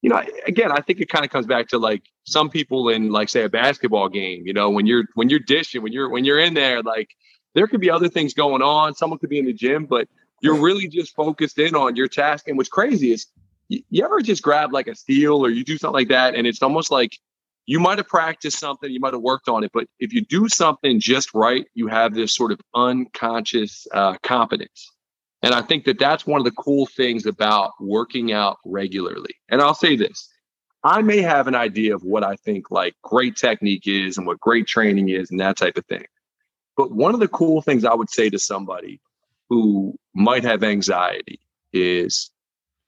you 0.02 0.08
know 0.08 0.22
again 0.46 0.70
i 0.70 0.80
think 0.80 1.00
it 1.00 1.08
kind 1.08 1.24
of 1.24 1.30
comes 1.30 1.46
back 1.46 1.68
to 1.68 1.78
like 1.78 2.04
some 2.24 2.48
people 2.48 2.88
in 2.88 3.10
like 3.10 3.28
say 3.28 3.42
a 3.42 3.48
basketball 3.48 4.08
game 4.08 4.46
you 4.46 4.52
know 4.52 4.70
when 4.70 4.86
you're 4.86 5.04
when 5.14 5.28
you're 5.28 5.40
dishing 5.40 5.82
when 5.82 5.92
you're 5.92 6.08
when 6.08 6.24
you're 6.24 6.38
in 6.38 6.54
there 6.54 6.82
like 6.82 7.10
there 7.54 7.66
could 7.66 7.80
be 7.80 7.90
other 7.90 8.08
things 8.08 8.32
going 8.32 8.62
on 8.62 8.94
someone 8.94 9.18
could 9.18 9.30
be 9.30 9.38
in 9.38 9.46
the 9.46 9.52
gym 9.52 9.84
but 9.84 10.08
you're 10.40 10.60
really 10.60 10.86
just 10.86 11.14
focused 11.16 11.58
in 11.58 11.74
on 11.74 11.96
your 11.96 12.06
task 12.06 12.46
and 12.46 12.56
what's 12.56 12.68
crazy 12.68 13.12
is 13.12 13.26
you, 13.68 14.04
ever 14.04 14.20
just 14.20 14.42
grab 14.42 14.72
like 14.72 14.86
a 14.86 14.94
steal 14.94 15.44
or 15.44 15.50
you 15.50 15.64
do 15.64 15.78
something 15.78 15.94
like 15.94 16.08
that 16.08 16.34
and 16.34 16.46
it's 16.46 16.62
almost 16.62 16.90
like 16.90 17.18
you 17.66 17.78
might 17.78 17.98
have 17.98 18.08
practiced 18.08 18.58
something, 18.58 18.90
you 18.90 18.98
might 18.98 19.12
have 19.12 19.20
worked 19.20 19.48
on 19.48 19.62
it, 19.62 19.70
but 19.74 19.86
if 19.98 20.12
you 20.14 20.22
do 20.22 20.48
something 20.48 20.98
just 20.98 21.34
right, 21.34 21.66
you 21.74 21.86
have 21.86 22.14
this 22.14 22.34
sort 22.34 22.50
of 22.50 22.60
unconscious 22.74 23.86
uh, 23.92 24.16
competence. 24.22 24.90
And 25.42 25.54
I 25.54 25.60
think 25.60 25.84
that 25.84 25.98
that's 25.98 26.26
one 26.26 26.40
of 26.40 26.46
the 26.46 26.50
cool 26.52 26.86
things 26.86 27.26
about 27.26 27.72
working 27.78 28.32
out 28.32 28.56
regularly. 28.64 29.34
And 29.50 29.60
I'll 29.60 29.74
say 29.74 29.96
this 29.96 30.28
I 30.82 31.02
may 31.02 31.20
have 31.20 31.46
an 31.46 31.54
idea 31.54 31.94
of 31.94 32.02
what 32.02 32.24
I 32.24 32.36
think 32.36 32.70
like 32.70 32.94
great 33.02 33.36
technique 33.36 33.86
is 33.86 34.16
and 34.16 34.26
what 34.26 34.40
great 34.40 34.66
training 34.66 35.10
is 35.10 35.30
and 35.30 35.40
that 35.40 35.56
type 35.56 35.76
of 35.76 35.84
thing. 35.86 36.06
But 36.76 36.92
one 36.92 37.12
of 37.12 37.20
the 37.20 37.28
cool 37.28 37.60
things 37.60 37.84
I 37.84 37.94
would 37.94 38.10
say 38.10 38.30
to 38.30 38.38
somebody 38.38 39.00
who 39.50 39.98
might 40.14 40.44
have 40.44 40.62
anxiety 40.62 41.40
is 41.72 42.30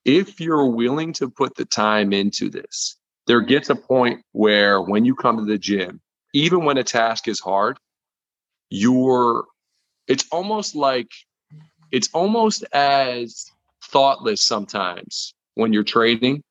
if 0.04 0.40
you're 0.40 0.66
willing 0.66 1.12
to 1.14 1.28
put 1.28 1.56
the 1.56 1.64
time 1.64 2.12
into 2.12 2.48
this, 2.48 2.96
there 3.26 3.40
gets 3.40 3.70
a 3.70 3.74
point 3.74 4.22
where 4.32 4.80
when 4.80 5.04
you 5.04 5.14
come 5.14 5.36
to 5.36 5.44
the 5.44 5.58
gym, 5.58 6.00
even 6.34 6.64
when 6.64 6.78
a 6.78 6.84
task 6.84 7.28
is 7.28 7.40
hard, 7.40 7.78
you're 8.70 9.44
it's 10.06 10.26
almost 10.32 10.74
like 10.74 11.10
it's 11.92 12.08
almost 12.12 12.64
as 12.72 13.50
thoughtless 13.84 14.40
sometimes 14.40 15.34
when 15.54 15.72
you're 15.72 15.84
training 15.84 16.42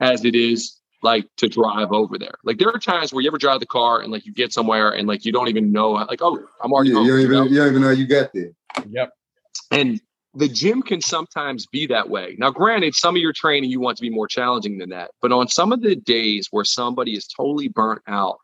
as 0.00 0.24
it 0.24 0.34
is 0.34 0.78
like 1.02 1.26
to 1.36 1.48
drive 1.48 1.92
over 1.92 2.18
there. 2.18 2.34
Like 2.44 2.58
there 2.58 2.68
are 2.68 2.78
times 2.78 3.12
where 3.12 3.22
you 3.22 3.28
ever 3.28 3.38
drive 3.38 3.60
the 3.60 3.66
car 3.66 4.00
and 4.00 4.12
like 4.12 4.24
you 4.26 4.32
get 4.32 4.52
somewhere 4.52 4.90
and 4.90 5.08
like 5.08 5.24
you 5.24 5.32
don't 5.32 5.48
even 5.48 5.72
know 5.72 5.92
like 5.92 6.22
oh 6.22 6.44
I'm 6.62 6.72
already 6.72 6.90
yeah, 6.90 6.96
home, 6.96 7.06
you, 7.06 7.12
don't 7.12 7.20
you 7.20 7.28
know? 7.28 7.44
you 7.44 7.56
don't 7.56 7.68
even 7.68 7.82
know 7.82 7.90
you 7.90 8.06
got 8.06 8.32
there. 8.32 8.52
Yep. 8.88 9.12
And 9.70 10.00
the 10.34 10.48
gym 10.48 10.82
can 10.82 11.00
sometimes 11.00 11.66
be 11.66 11.86
that 11.86 12.08
way. 12.08 12.36
Now, 12.38 12.50
granted, 12.50 12.94
some 12.94 13.14
of 13.14 13.20
your 13.20 13.34
training 13.34 13.70
you 13.70 13.80
want 13.80 13.98
to 13.98 14.02
be 14.02 14.10
more 14.10 14.26
challenging 14.26 14.78
than 14.78 14.88
that, 14.90 15.10
but 15.20 15.30
on 15.30 15.48
some 15.48 15.72
of 15.72 15.82
the 15.82 15.94
days 15.94 16.48
where 16.50 16.64
somebody 16.64 17.14
is 17.14 17.26
totally 17.26 17.68
burnt 17.68 18.02
out 18.06 18.38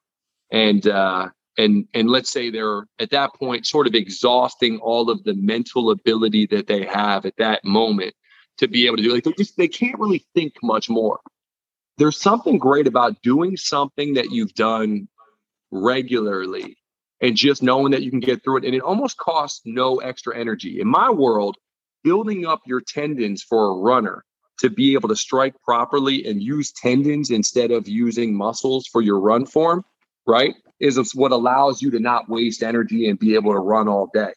and 0.50 0.86
uh 0.86 1.28
and 1.58 1.86
and 1.92 2.08
let's 2.08 2.30
say 2.30 2.50
they're 2.50 2.86
at 2.98 3.10
that 3.10 3.34
point 3.34 3.66
sort 3.66 3.86
of 3.86 3.94
exhausting 3.94 4.78
all 4.78 5.10
of 5.10 5.22
the 5.24 5.34
mental 5.34 5.90
ability 5.90 6.46
that 6.46 6.66
they 6.66 6.84
have 6.84 7.26
at 7.26 7.36
that 7.36 7.64
moment 7.64 8.14
to 8.58 8.68
be 8.68 8.86
able 8.86 8.96
to 8.96 9.02
do 9.02 9.12
like 9.12 9.24
they 9.24 9.32
just 9.32 9.56
they 9.56 9.68
can't 9.68 9.98
really 9.98 10.24
think 10.34 10.54
much 10.62 10.88
more. 10.88 11.20
There's 11.96 12.20
something 12.20 12.58
great 12.58 12.86
about 12.86 13.20
doing 13.22 13.56
something 13.56 14.14
that 14.14 14.30
you've 14.30 14.54
done 14.54 15.08
regularly 15.70 16.76
and 17.20 17.36
just 17.36 17.62
knowing 17.62 17.90
that 17.90 18.02
you 18.02 18.10
can 18.10 18.20
get 18.20 18.42
through 18.42 18.58
it 18.58 18.64
and 18.64 18.74
it 18.74 18.82
almost 18.82 19.16
costs 19.16 19.62
no 19.64 19.98
extra 19.98 20.38
energy. 20.38 20.80
In 20.80 20.86
my 20.86 21.10
world, 21.10 21.56
building 22.08 22.46
up 22.46 22.62
your 22.64 22.80
tendons 22.80 23.42
for 23.42 23.66
a 23.66 23.74
runner 23.74 24.24
to 24.58 24.70
be 24.70 24.94
able 24.94 25.10
to 25.10 25.14
strike 25.14 25.54
properly 25.62 26.24
and 26.24 26.42
use 26.42 26.72
tendons 26.72 27.28
instead 27.28 27.70
of 27.70 27.86
using 27.86 28.34
muscles 28.34 28.86
for 28.86 29.02
your 29.02 29.20
run 29.20 29.44
form, 29.44 29.84
right? 30.26 30.54
Is 30.80 30.98
what 31.14 31.32
allows 31.32 31.82
you 31.82 31.90
to 31.90 32.00
not 32.00 32.26
waste 32.30 32.62
energy 32.62 33.10
and 33.10 33.18
be 33.18 33.34
able 33.34 33.52
to 33.52 33.58
run 33.58 33.88
all 33.88 34.08
day. 34.14 34.32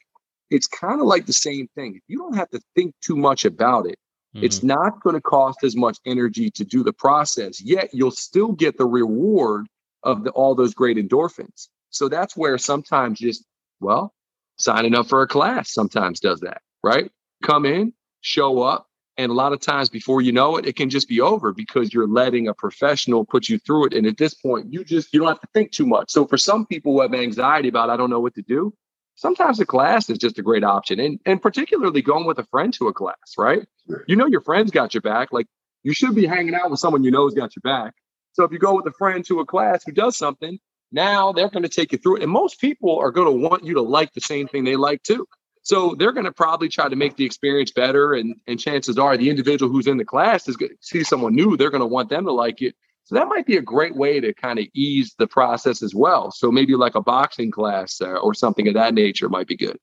It's 0.50 0.68
kind 0.68 1.00
of 1.00 1.08
like 1.08 1.28
the 1.28 1.40
same 1.48 1.70
thing. 1.76 1.96
If 1.96 2.04
you 2.10 2.18
don't 2.18 2.36
have 2.36 2.50
to 2.50 2.60
think 2.76 2.94
too 3.00 3.16
much 3.16 3.46
about 3.46 3.86
it, 3.86 3.98
mm-hmm. 4.36 4.44
it's 4.44 4.64
not 4.64 5.02
going 5.02 5.16
to 5.16 5.22
cost 5.22 5.64
as 5.64 5.78
much 5.78 5.98
energy 6.06 6.52
to 6.52 6.66
do 6.66 6.84
the 6.84 6.92
process, 6.92 7.62
yet 7.62 7.90
you'll 7.94 8.12
still 8.12 8.52
get 8.52 8.78
the 8.78 8.86
reward 8.86 9.66
of 10.04 10.26
the, 10.26 10.32
all 10.32 10.56
those 10.56 10.74
great 10.74 10.98
endorphins. 10.98 11.70
So 11.90 12.10
that's 12.10 12.36
where 12.36 12.58
sometimes 12.58 13.20
just, 13.20 13.46
well, 13.80 14.14
signing 14.58 14.94
up 14.94 15.08
for 15.08 15.22
a 15.22 15.28
class 15.28 15.72
sometimes 15.72 16.20
does 16.20 16.42
that, 16.42 16.62
right? 16.84 17.10
Come 17.42 17.66
in, 17.66 17.94
show 18.22 18.62
up, 18.62 18.88
and 19.18 19.30
a 19.30 19.36
lot 19.36 19.54
of 19.54 19.60
times 19.60 19.90
before 19.90 20.22
you 20.22 20.32
know 20.32 20.58
it, 20.58 20.66
it 20.66 20.76
can 20.76 20.90
just 20.90 21.08
be 21.08 21.22
over 21.22 21.54
because 21.54 21.94
you're 21.94 22.08
letting 22.08 22.48
a 22.48 22.54
professional 22.54 23.26
put 23.26 23.50
you 23.50 23.60
through 23.60 23.88
it. 23.88 23.94
And 23.94 24.08
at 24.08 24.18
this 24.18 24.34
point, 24.34 24.72
you 24.72 24.84
just 24.84 25.14
you 25.14 25.20
don't 25.20 25.30
have 25.30 25.42
to 25.42 25.48
think 25.54 25.72
too 25.72 25.86
much. 25.86 26.12
So 26.12 26.26
for 26.26 26.38
some 26.38 26.66
people 26.66 26.94
who 26.94 27.02
have 27.02 27.14
anxiety 27.14 27.68
about 27.68 27.90
I 27.90 27.98
don't 27.98 28.10
know 28.10 28.20
what 28.20 28.36
to 28.36 28.42
do, 28.42 28.74
sometimes 29.16 29.60
a 29.60 29.66
class 29.66 30.10
is 30.10 30.18
just 30.18 30.40
a 30.40 30.42
great 30.42 30.64
option. 30.64 31.00
And 31.00 31.20
and 31.26 31.42
particularly 31.42 32.02
going 32.02 32.26
with 32.26 32.40
a 32.40 32.46
friend 32.46 32.74
to 32.76 32.88
a 32.88 32.94
class, 32.94 33.36
right? 33.38 33.68
You 34.08 34.16
know 34.16 34.28
your 34.28 34.42
friend's 34.42 34.72
got 34.72 34.94
your 34.94 35.02
back. 35.02 35.32
Like 35.32 35.48
you 35.84 35.94
should 35.94 36.16
be 36.16 36.26
hanging 36.26 36.56
out 36.56 36.72
with 36.72 36.80
someone 36.80 37.04
you 37.04 37.12
know's 37.12 37.34
got 37.34 37.56
your 37.56 37.62
back. 37.64 37.94
So 38.34 38.44
if 38.44 38.52
you 38.52 38.60
go 38.60 38.76
with 38.76 38.86
a 38.88 38.94
friend 38.98 39.26
to 39.26 39.42
a 39.42 39.46
class 39.46 39.84
who 39.86 39.92
does 39.92 40.18
something, 40.18 40.58
now 40.92 41.32
they're 41.32 41.50
going 41.50 41.64
to 41.64 41.70
take 41.70 41.92
you 41.92 41.98
through 41.98 42.18
it. 42.18 42.24
And 42.24 42.32
most 42.32 42.60
people 42.60 42.98
are 43.00 43.12
going 43.12 43.28
to 43.28 43.48
want 43.48 43.66
you 43.66 43.74
to 43.76 43.82
like 43.82 44.14
the 44.14 44.22
same 44.22 44.48
thing 44.48 44.64
they 44.64 44.76
like 44.76 45.04
too. 45.04 45.28
So 45.64 45.96
they're 45.98 46.12
going 46.12 46.26
to 46.26 46.32
probably 46.32 46.70
try 46.70 46.90
to 46.90 46.96
make 46.96 47.18
the 47.18 47.26
experience 47.26 47.72
better. 47.72 48.14
And, 48.14 48.36
and 48.48 48.60
chances 48.60 48.98
are 48.98 49.16
the 49.16 49.30
individual 49.30 49.72
who's 49.72 49.88
in 49.88 49.98
the 49.98 50.06
class 50.06 50.48
is 50.48 50.58
going 50.58 50.72
to 50.72 50.78
see 50.82 51.04
someone 51.04 51.36
new. 51.36 51.56
They're 51.56 51.70
going 51.70 51.82
to 51.82 51.88
want 51.88 52.10
them 52.10 52.26
to 52.26 52.32
like 52.32 52.62
it. 52.62 52.76
So 53.04 53.16
that 53.16 53.28
might 53.28 53.46
be 53.46 53.58
a 53.58 53.62
great 53.62 53.96
way 53.96 54.20
to 54.20 54.34
kind 54.34 54.58
of 54.58 54.66
ease 54.74 55.16
the 55.18 55.28
process 55.28 55.84
as 55.84 55.94
well. 55.94 56.32
So 56.32 56.52
maybe 56.52 56.76
like 56.76 56.96
a 56.96 57.02
boxing 57.02 57.52
class 57.52 58.00
uh, 58.02 58.14
or 58.14 58.34
something 58.34 58.68
of 58.68 58.74
that 58.76 58.94
nature 58.94 59.30
might 59.30 59.48
be 59.48 59.58
good. 59.58 59.78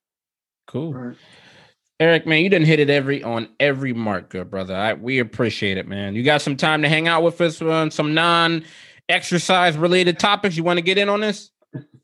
Cool. 0.67 0.95
Right. 0.95 1.17
Erik, 2.01 2.27
man, 2.27 2.43
you 2.43 2.49
didn't 2.49 2.67
hit 2.67 2.79
it 2.79 2.91
every 2.91 3.25
on 3.25 3.49
every 3.59 3.93
mark, 3.93 4.31
good 4.31 4.51
brother. 4.51 4.75
I, 4.75 4.95
we 4.95 5.19
appreciate 5.19 5.79
it, 5.79 5.89
man. 5.89 6.15
You 6.15 6.23
got 6.23 6.43
some 6.43 6.57
time 6.57 6.83
to 6.83 6.89
hang 6.89 7.09
out 7.09 7.25
with 7.25 7.41
us 7.41 7.61
on 7.61 7.91
some 7.91 8.15
non-exercise 8.15 9.77
related 9.77 10.19
topics. 10.19 10.57
You 10.57 10.63
want 10.63 10.79
to 10.79 10.83
get 10.83 10.97
in 10.97 11.09
on 11.09 11.21
this? 11.21 11.51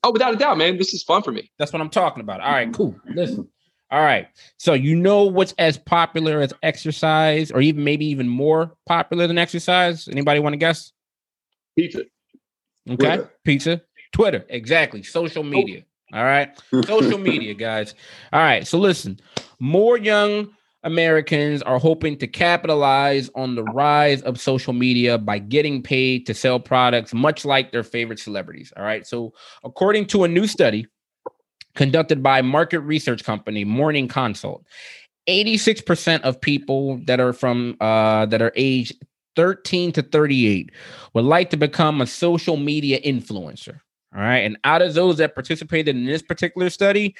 Oh, 0.03 0.11
without 0.11 0.35
a 0.35 0.37
doubt, 0.37 0.59
man. 0.59 0.79
This 0.79 0.93
is 0.93 1.05
fun 1.05 1.23
for 1.23 1.31
me. 1.31 1.51
That's 1.59 1.73
what 1.73 1.81
I'm 1.81 1.91
talking 1.91 2.23
about. 2.23 2.41
All 2.41 2.51
right, 2.51 2.73
cool. 2.73 2.97
Listen, 3.07 3.49
all 3.91 4.03
right. 4.03 4.29
So 4.59 4.73
you 4.75 4.97
know 4.97 5.25
what's 5.25 5.55
as 5.59 5.79
popular 5.79 6.41
as 6.41 6.53
exercise, 6.63 7.51
or 7.51 7.61
even 7.61 7.85
maybe 7.85 8.07
even 8.07 8.29
more 8.29 8.75
popular 8.87 9.27
than 9.27 9.39
exercise? 9.39 10.09
Anybody 10.09 10.41
want 10.41 10.55
to 10.55 10.59
guess? 10.59 10.93
Pizza. 11.77 12.01
Okay. 12.89 12.97
Twitter. 12.97 13.31
Pizza. 13.45 13.83
Twitter. 14.13 14.45
Exactly. 14.49 15.03
Social 15.03 15.41
oh. 15.41 15.49
media. 15.49 15.85
All 16.13 16.25
right. 16.25 16.51
Social 16.87 17.19
media, 17.19 17.55
guys. 17.55 17.95
All 18.33 18.41
right. 18.41 18.67
So 18.67 18.79
listen, 18.79 19.21
more 19.59 19.99
young 19.99 20.51
Americans 20.85 21.63
are 21.63 21.79
hoping 21.79 22.17
to 22.19 22.27
capitalize 22.27 23.31
on 23.35 23.55
the 23.55 23.65
rise 23.65 24.23
of 24.23 24.39
social 24.39 24.73
media 24.73 25.17
by 25.17 25.39
getting 25.39 25.83
paid 25.83 26.27
to 26.27 26.35
sell 26.35 26.61
products, 26.61 27.15
much 27.15 27.45
like 27.45 27.73
their 27.73 27.83
favorite 27.83 28.19
celebrities. 28.19 28.73
All 28.77 28.85
right. 28.85 29.07
So, 29.07 29.33
according 29.65 30.07
to 30.09 30.25
a 30.25 30.29
new 30.29 30.47
study, 30.47 30.87
conducted 31.75 32.23
by 32.23 32.43
market 32.43 32.81
research 32.81 33.25
company 33.25 33.65
Morning 33.65 34.09
Consult. 34.09 34.65
86% 35.29 36.21
of 36.21 36.41
people 36.41 36.99
that 37.07 37.19
are 37.19 37.33
from 37.33 37.77
uh, 37.81 38.27
that 38.27 38.43
are 38.43 38.53
aged 38.57 38.95
13 39.37 39.93
to 39.93 40.03
38 40.03 40.71
would 41.15 41.25
like 41.25 41.51
to 41.51 41.57
become 41.57 42.01
a 42.01 42.07
social 42.07 42.57
media 42.57 43.01
influencer. 43.01 43.81
All 44.15 44.21
right. 44.21 44.39
And 44.39 44.57
out 44.65 44.83
of 44.83 44.95
those 44.95 45.17
that 45.17 45.35
participated 45.35 45.97
in 45.97 46.05
this 46.05 46.23
particular 46.23 46.71
study, 46.71 47.17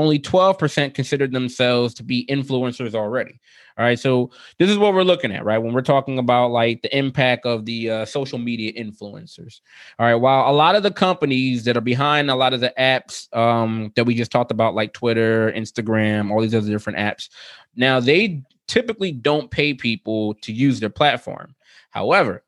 only 0.00 0.18
12% 0.18 0.94
considered 0.94 1.32
themselves 1.32 1.92
to 1.94 2.02
be 2.02 2.26
influencers 2.26 2.94
already. 2.94 3.38
All 3.78 3.84
right. 3.84 3.98
So 3.98 4.30
this 4.58 4.70
is 4.70 4.78
what 4.78 4.94
we're 4.94 5.04
looking 5.04 5.32
at, 5.32 5.44
right? 5.44 5.58
When 5.58 5.74
we're 5.74 5.82
talking 5.82 6.18
about 6.18 6.50
like 6.50 6.82
the 6.82 6.96
impact 6.96 7.44
of 7.44 7.66
the 7.66 7.90
uh, 7.90 8.04
social 8.04 8.38
media 8.38 8.72
influencers. 8.72 9.60
All 9.98 10.06
right. 10.06 10.14
While 10.14 10.50
a 10.50 10.56
lot 10.56 10.74
of 10.74 10.82
the 10.82 10.90
companies 10.90 11.64
that 11.64 11.76
are 11.76 11.82
behind 11.82 12.30
a 12.30 12.34
lot 12.34 12.54
of 12.54 12.60
the 12.60 12.72
apps 12.78 13.34
um, 13.36 13.92
that 13.96 14.04
we 14.04 14.14
just 14.14 14.32
talked 14.32 14.50
about, 14.50 14.74
like 14.74 14.92
Twitter, 14.94 15.52
Instagram, 15.52 16.30
all 16.30 16.40
these 16.40 16.54
other 16.54 16.68
different 16.68 16.98
apps, 16.98 17.28
now 17.76 18.00
they 18.00 18.42
typically 18.68 19.12
don't 19.12 19.50
pay 19.50 19.74
people 19.74 20.34
to 20.42 20.52
use 20.52 20.80
their 20.80 20.90
platform. 20.90 21.54
However, 21.90 22.42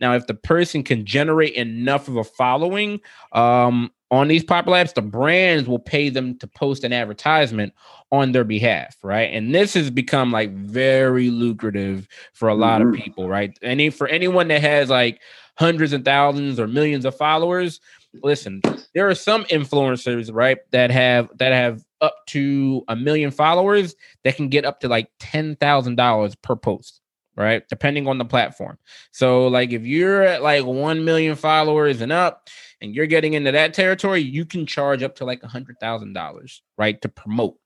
now 0.00 0.14
if 0.14 0.26
the 0.26 0.34
person 0.34 0.82
can 0.82 1.04
generate 1.06 1.54
enough 1.54 2.08
of 2.08 2.16
a 2.16 2.24
following, 2.24 3.00
um, 3.32 3.90
on 4.10 4.28
these 4.28 4.42
popular 4.42 4.78
apps, 4.78 4.94
the 4.94 5.02
brands 5.02 5.68
will 5.68 5.78
pay 5.78 6.08
them 6.08 6.36
to 6.38 6.46
post 6.46 6.82
an 6.82 6.92
advertisement 6.92 7.72
on 8.10 8.32
their 8.32 8.44
behalf, 8.44 8.96
right? 9.02 9.30
And 9.32 9.54
this 9.54 9.74
has 9.74 9.90
become 9.90 10.32
like 10.32 10.52
very 10.52 11.30
lucrative 11.30 12.08
for 12.32 12.48
a 12.48 12.54
lot 12.54 12.80
mm-hmm. 12.80 12.94
of 12.94 13.00
people, 13.00 13.28
right? 13.28 13.56
Any 13.62 13.90
for 13.90 14.08
anyone 14.08 14.48
that 14.48 14.62
has 14.62 14.90
like 14.90 15.20
hundreds 15.58 15.92
and 15.92 16.04
thousands 16.04 16.58
or 16.58 16.66
millions 16.66 17.04
of 17.04 17.16
followers, 17.16 17.80
listen, 18.22 18.60
there 18.94 19.08
are 19.08 19.14
some 19.14 19.44
influencers, 19.44 20.32
right, 20.32 20.58
that 20.72 20.90
have 20.90 21.28
that 21.38 21.52
have 21.52 21.84
up 22.00 22.16
to 22.28 22.82
a 22.88 22.96
million 22.96 23.30
followers 23.30 23.94
that 24.24 24.34
can 24.34 24.48
get 24.48 24.64
up 24.64 24.80
to 24.80 24.88
like 24.88 25.08
ten 25.20 25.54
thousand 25.56 25.94
dollars 25.96 26.34
per 26.34 26.56
post 26.56 27.00
right? 27.36 27.62
Depending 27.68 28.06
on 28.06 28.18
the 28.18 28.24
platform. 28.24 28.76
So, 29.12 29.46
like, 29.48 29.70
if 29.70 29.82
you're 29.82 30.22
at 30.22 30.42
like 30.42 30.66
1 30.66 31.04
million 31.04 31.36
followers 31.36 32.02
and 32.02 32.12
up, 32.12 32.48
and 32.80 32.94
you're 32.94 33.06
getting 33.06 33.34
into 33.34 33.52
that 33.52 33.74
territory, 33.74 34.20
you 34.20 34.44
can 34.44 34.66
charge 34.66 35.02
up 35.02 35.16
to 35.16 35.24
like 35.24 35.42
a 35.42 35.48
hundred 35.48 35.76
thousand 35.80 36.12
dollars, 36.12 36.62
right, 36.78 37.00
to 37.02 37.08
promote. 37.08 37.56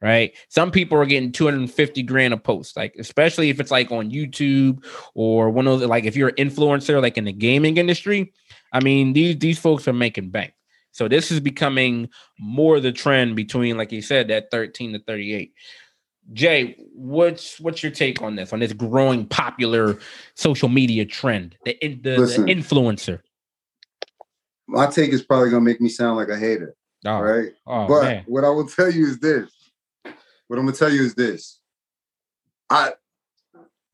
Right. 0.00 0.36
Some 0.48 0.70
people 0.70 0.96
are 0.98 1.06
getting 1.06 1.32
250 1.32 2.04
grand 2.04 2.32
a 2.32 2.36
post, 2.36 2.76
like 2.76 2.94
especially 3.00 3.50
if 3.50 3.58
it's 3.58 3.72
like 3.72 3.90
on 3.90 4.12
YouTube 4.12 4.84
or 5.14 5.50
one 5.50 5.66
of 5.66 5.80
the 5.80 5.88
like 5.88 6.04
if 6.04 6.14
you're 6.14 6.28
an 6.28 6.36
influencer 6.36 7.02
like 7.02 7.18
in 7.18 7.24
the 7.24 7.32
gaming 7.32 7.78
industry. 7.78 8.32
I 8.72 8.80
mean, 8.80 9.12
these 9.12 9.38
these 9.40 9.58
folks 9.58 9.88
are 9.88 9.92
making 9.92 10.30
bank. 10.30 10.54
So 10.92 11.08
this 11.08 11.30
is 11.30 11.40
becoming 11.40 12.08
more 12.38 12.80
the 12.80 12.92
trend 12.92 13.36
between, 13.36 13.76
like 13.76 13.92
you 13.92 14.02
said, 14.02 14.28
that 14.28 14.50
13 14.50 14.94
to 14.94 14.98
38. 14.98 15.52
Jay, 16.32 16.76
what's 16.92 17.58
what's 17.60 17.82
your 17.82 17.92
take 17.92 18.20
on 18.20 18.36
this 18.36 18.52
on 18.52 18.60
this 18.60 18.72
growing 18.72 19.26
popular 19.26 19.98
social 20.34 20.68
media 20.68 21.06
trend, 21.06 21.56
the 21.64 21.78
the, 22.02 22.18
Listen, 22.18 22.44
the 22.44 22.54
influencer? 22.54 23.20
My 24.68 24.86
take 24.86 25.12
is 25.12 25.22
probably 25.22 25.50
gonna 25.50 25.64
make 25.64 25.80
me 25.80 25.88
sound 25.88 26.16
like 26.16 26.28
a 26.28 26.38
hater, 26.38 26.74
oh. 27.06 27.20
right? 27.20 27.50
Oh, 27.66 27.86
but 27.86 28.02
man. 28.02 28.24
what 28.26 28.44
I 28.44 28.50
will 28.50 28.66
tell 28.68 28.90
you 28.90 29.06
is 29.06 29.18
this: 29.18 29.50
what 30.46 30.58
I'm 30.58 30.66
gonna 30.66 30.76
tell 30.76 30.92
you 30.92 31.02
is 31.02 31.14
this. 31.14 31.60
I 32.70 32.92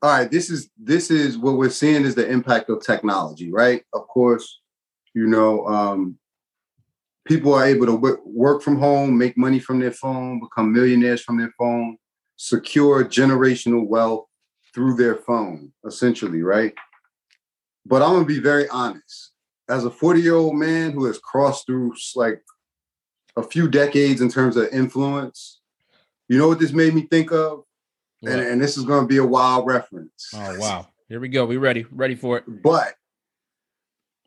all 0.01 0.11
right, 0.11 0.29
this 0.29 0.49
is 0.49 0.69
this 0.77 1.09
is 1.09 1.37
what 1.37 1.57
we're 1.57 1.69
seeing 1.69 2.03
is 2.03 2.15
the 2.15 2.29
impact 2.29 2.69
of 2.69 2.85
technology, 2.85 3.51
right? 3.51 3.83
Of 3.93 4.07
course, 4.07 4.61
you 5.13 5.27
know, 5.27 5.65
um, 5.65 6.17
people 7.25 7.53
are 7.53 7.65
able 7.65 7.85
to 7.85 8.19
work 8.25 8.61
from 8.61 8.77
home, 8.77 9.17
make 9.17 9.37
money 9.37 9.59
from 9.59 9.79
their 9.79 9.93
phone, 9.93 10.39
become 10.41 10.73
millionaires 10.73 11.21
from 11.21 11.37
their 11.37 11.53
phone 11.57 11.97
secure 12.37 13.03
generational 13.03 13.87
wealth 13.87 14.25
through 14.73 14.95
their 14.95 15.15
phone, 15.15 15.71
essentially, 15.85 16.41
right? 16.41 16.73
But 17.85 18.01
I'm 18.01 18.13
gonna 18.13 18.25
be 18.25 18.39
very 18.39 18.67
honest. 18.69 19.31
As 19.67 19.85
a 19.85 19.91
40 19.91 20.21
year 20.21 20.35
old 20.35 20.55
man 20.55 20.91
who 20.91 21.05
has 21.05 21.17
crossed 21.17 21.65
through 21.65 21.95
like 22.15 22.41
a 23.35 23.43
few 23.43 23.67
decades 23.67 24.21
in 24.21 24.29
terms 24.29 24.57
of 24.57 24.69
influence, 24.71 25.61
you 26.29 26.37
know 26.37 26.47
what 26.47 26.59
this 26.59 26.71
made 26.71 26.93
me 26.93 27.07
think 27.09 27.31
of? 27.31 27.63
And, 28.21 28.41
and, 28.41 28.61
this 28.61 28.75
is 28.75 28.85
gonna 28.85 29.05
be 29.05 29.17
a 29.17 29.25
wild 29.25 29.67
reference. 29.67 30.31
Oh 30.33 30.57
wow. 30.57 30.87
Here 31.07 31.19
we 31.19 31.27
go. 31.27 31.45
We 31.45 31.57
ready. 31.57 31.85
Ready 31.91 32.15
for 32.15 32.37
it. 32.37 32.43
But 32.47 32.95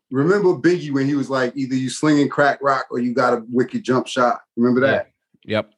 remember 0.09 0.53
Biggie 0.53 0.91
when 0.91 1.05
he 1.05 1.15
was 1.15 1.29
like, 1.29 1.51
either 1.57 1.75
you 1.75 1.89
slinging 1.89 2.29
crack 2.29 2.59
rock 2.61 2.87
or 2.91 2.99
you 2.99 3.13
got 3.13 3.33
a 3.33 3.43
wicked 3.49 3.83
jump 3.83 4.07
shot. 4.07 4.39
Remember 4.55 4.79
that? 4.81 5.11
Yeah. 5.43 5.57
Yep 5.57 5.73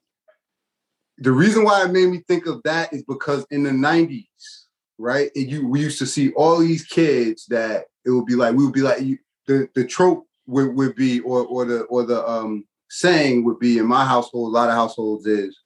the 1.21 1.31
reason 1.31 1.63
why 1.63 1.85
it 1.85 1.91
made 1.91 2.07
me 2.07 2.23
think 2.27 2.47
of 2.47 2.63
that 2.63 2.91
is 2.91 3.03
because 3.03 3.45
in 3.51 3.61
the 3.61 3.69
90s, 3.69 4.25
right? 4.97 5.29
It, 5.35 5.47
you 5.47 5.67
we 5.67 5.79
used 5.79 5.99
to 5.99 6.07
see 6.07 6.31
all 6.33 6.57
these 6.57 6.83
kids 6.83 7.45
that 7.49 7.85
it 8.03 8.09
would 8.09 8.25
be 8.25 8.35
like 8.35 8.55
we 8.55 8.65
would 8.65 8.73
be 8.73 8.81
like 8.81 9.01
you, 9.01 9.19
the 9.47 9.67
the 9.75 9.85
trope 9.85 10.27
would, 10.47 10.75
would 10.75 10.95
be 10.95 11.19
or 11.21 11.45
or 11.45 11.65
the 11.65 11.81
or 11.83 12.05
the 12.05 12.27
um 12.27 12.65
saying 12.89 13.43
would 13.45 13.59
be 13.59 13.77
in 13.77 13.85
my 13.85 14.05
household, 14.05 14.51
a 14.51 14.53
lot 14.53 14.69
of 14.69 14.75
households 14.75 15.25
is 15.25 15.57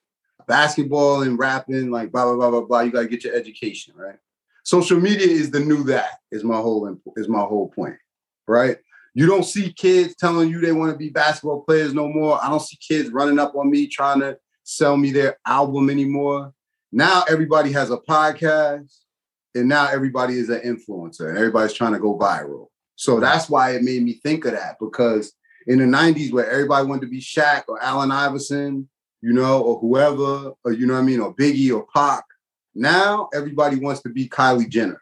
basketball 0.47 1.23
and 1.23 1.39
rapping, 1.39 1.89
like 1.89 2.11
blah 2.11 2.25
blah 2.25 2.35
blah 2.35 2.51
blah 2.51 2.67
blah. 2.67 2.81
You 2.81 2.91
gotta 2.91 3.07
get 3.07 3.23
your 3.23 3.35
education, 3.35 3.93
right? 3.95 4.17
Social 4.63 4.99
media 4.99 5.27
is 5.27 5.51
the 5.51 5.59
new 5.59 5.83
that 5.85 6.19
is 6.31 6.43
my 6.43 6.57
whole 6.57 6.97
is 7.15 7.27
my 7.27 7.41
whole 7.41 7.69
point, 7.69 7.97
right? 8.47 8.77
You 9.13 9.27
don't 9.27 9.43
see 9.43 9.71
kids 9.71 10.15
telling 10.15 10.49
you 10.49 10.59
they 10.59 10.73
want 10.73 10.91
to 10.91 10.97
be 10.97 11.09
basketball 11.09 11.61
players 11.61 11.93
no 11.93 12.07
more. 12.09 12.43
I 12.43 12.49
don't 12.49 12.61
see 12.61 12.77
kids 12.77 13.09
running 13.09 13.39
up 13.39 13.55
on 13.55 13.71
me 13.71 13.87
trying 13.87 14.19
to 14.19 14.37
sell 14.63 14.97
me 14.97 15.11
their 15.11 15.37
album 15.47 15.89
anymore. 15.89 16.53
Now 16.91 17.23
everybody 17.29 17.71
has 17.71 17.91
a 17.91 17.97
podcast, 17.97 18.91
and 19.55 19.69
now 19.69 19.87
everybody 19.87 20.37
is 20.37 20.49
an 20.49 20.61
influencer, 20.61 21.29
and 21.29 21.37
everybody's 21.37 21.73
trying 21.73 21.93
to 21.93 21.99
go 21.99 22.17
viral. 22.17 22.67
So 22.95 23.19
that's 23.19 23.49
why 23.49 23.71
it 23.71 23.83
made 23.83 24.03
me 24.03 24.13
think 24.23 24.45
of 24.45 24.53
that 24.53 24.77
because 24.79 25.33
in 25.67 25.79
the 25.79 25.85
90s, 25.85 26.31
where 26.31 26.49
everybody 26.49 26.87
wanted 26.87 27.01
to 27.01 27.07
be 27.07 27.19
Shaq 27.19 27.63
or 27.67 27.81
Allen 27.81 28.11
Iverson, 28.11 28.87
you 29.21 29.33
know, 29.33 29.61
or 29.61 29.79
whoever, 29.79 30.53
or 30.63 30.71
you 30.71 30.85
know 30.85 30.93
what 30.93 30.99
I 30.99 31.03
mean, 31.03 31.19
or 31.19 31.33
Biggie 31.35 31.75
or 31.75 31.85
Pac, 31.93 32.23
now 32.73 33.29
everybody 33.33 33.77
wants 33.77 34.01
to 34.03 34.09
be 34.09 34.29
Kylie 34.29 34.69
Jenner. 34.69 35.01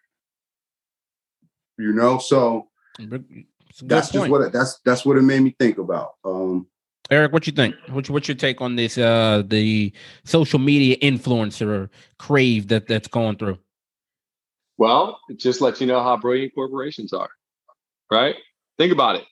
You 1.77 1.91
know, 1.91 2.19
so 2.19 2.69
that's 3.81 4.11
just 4.11 4.29
what 4.29 4.41
it, 4.41 4.53
that's 4.53 4.79
that's 4.85 5.05
what 5.05 5.17
it 5.17 5.23
made 5.23 5.41
me 5.41 5.55
think 5.59 5.79
about. 5.79 6.13
Um, 6.23 6.67
Erik, 7.09 7.33
what 7.33 7.45
you 7.47 7.53
think? 7.53 7.75
What's, 7.89 8.09
what's 8.09 8.27
your 8.27 8.35
take 8.35 8.61
on 8.61 8.75
this? 8.75 8.97
Uh, 8.97 9.43
the 9.45 9.91
social 10.23 10.59
media 10.59 10.97
influencer 10.97 11.89
crave 12.17 12.67
that 12.69 12.87
that's 12.87 13.07
going 13.07 13.37
through. 13.37 13.57
Well, 14.77 15.19
just 15.35 15.61
let 15.61 15.81
you 15.81 15.87
know 15.87 16.01
how 16.01 16.17
brilliant 16.17 16.55
corporations 16.55 17.11
are, 17.13 17.29
right? 18.13 18.35
Think 18.77 18.93
about 18.93 19.15
it. 19.15 19.25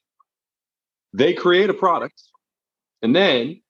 They 1.14 1.34
create 1.34 1.70
a 1.70 1.74
product, 1.74 2.22
and 3.02 3.16
then 3.16 3.62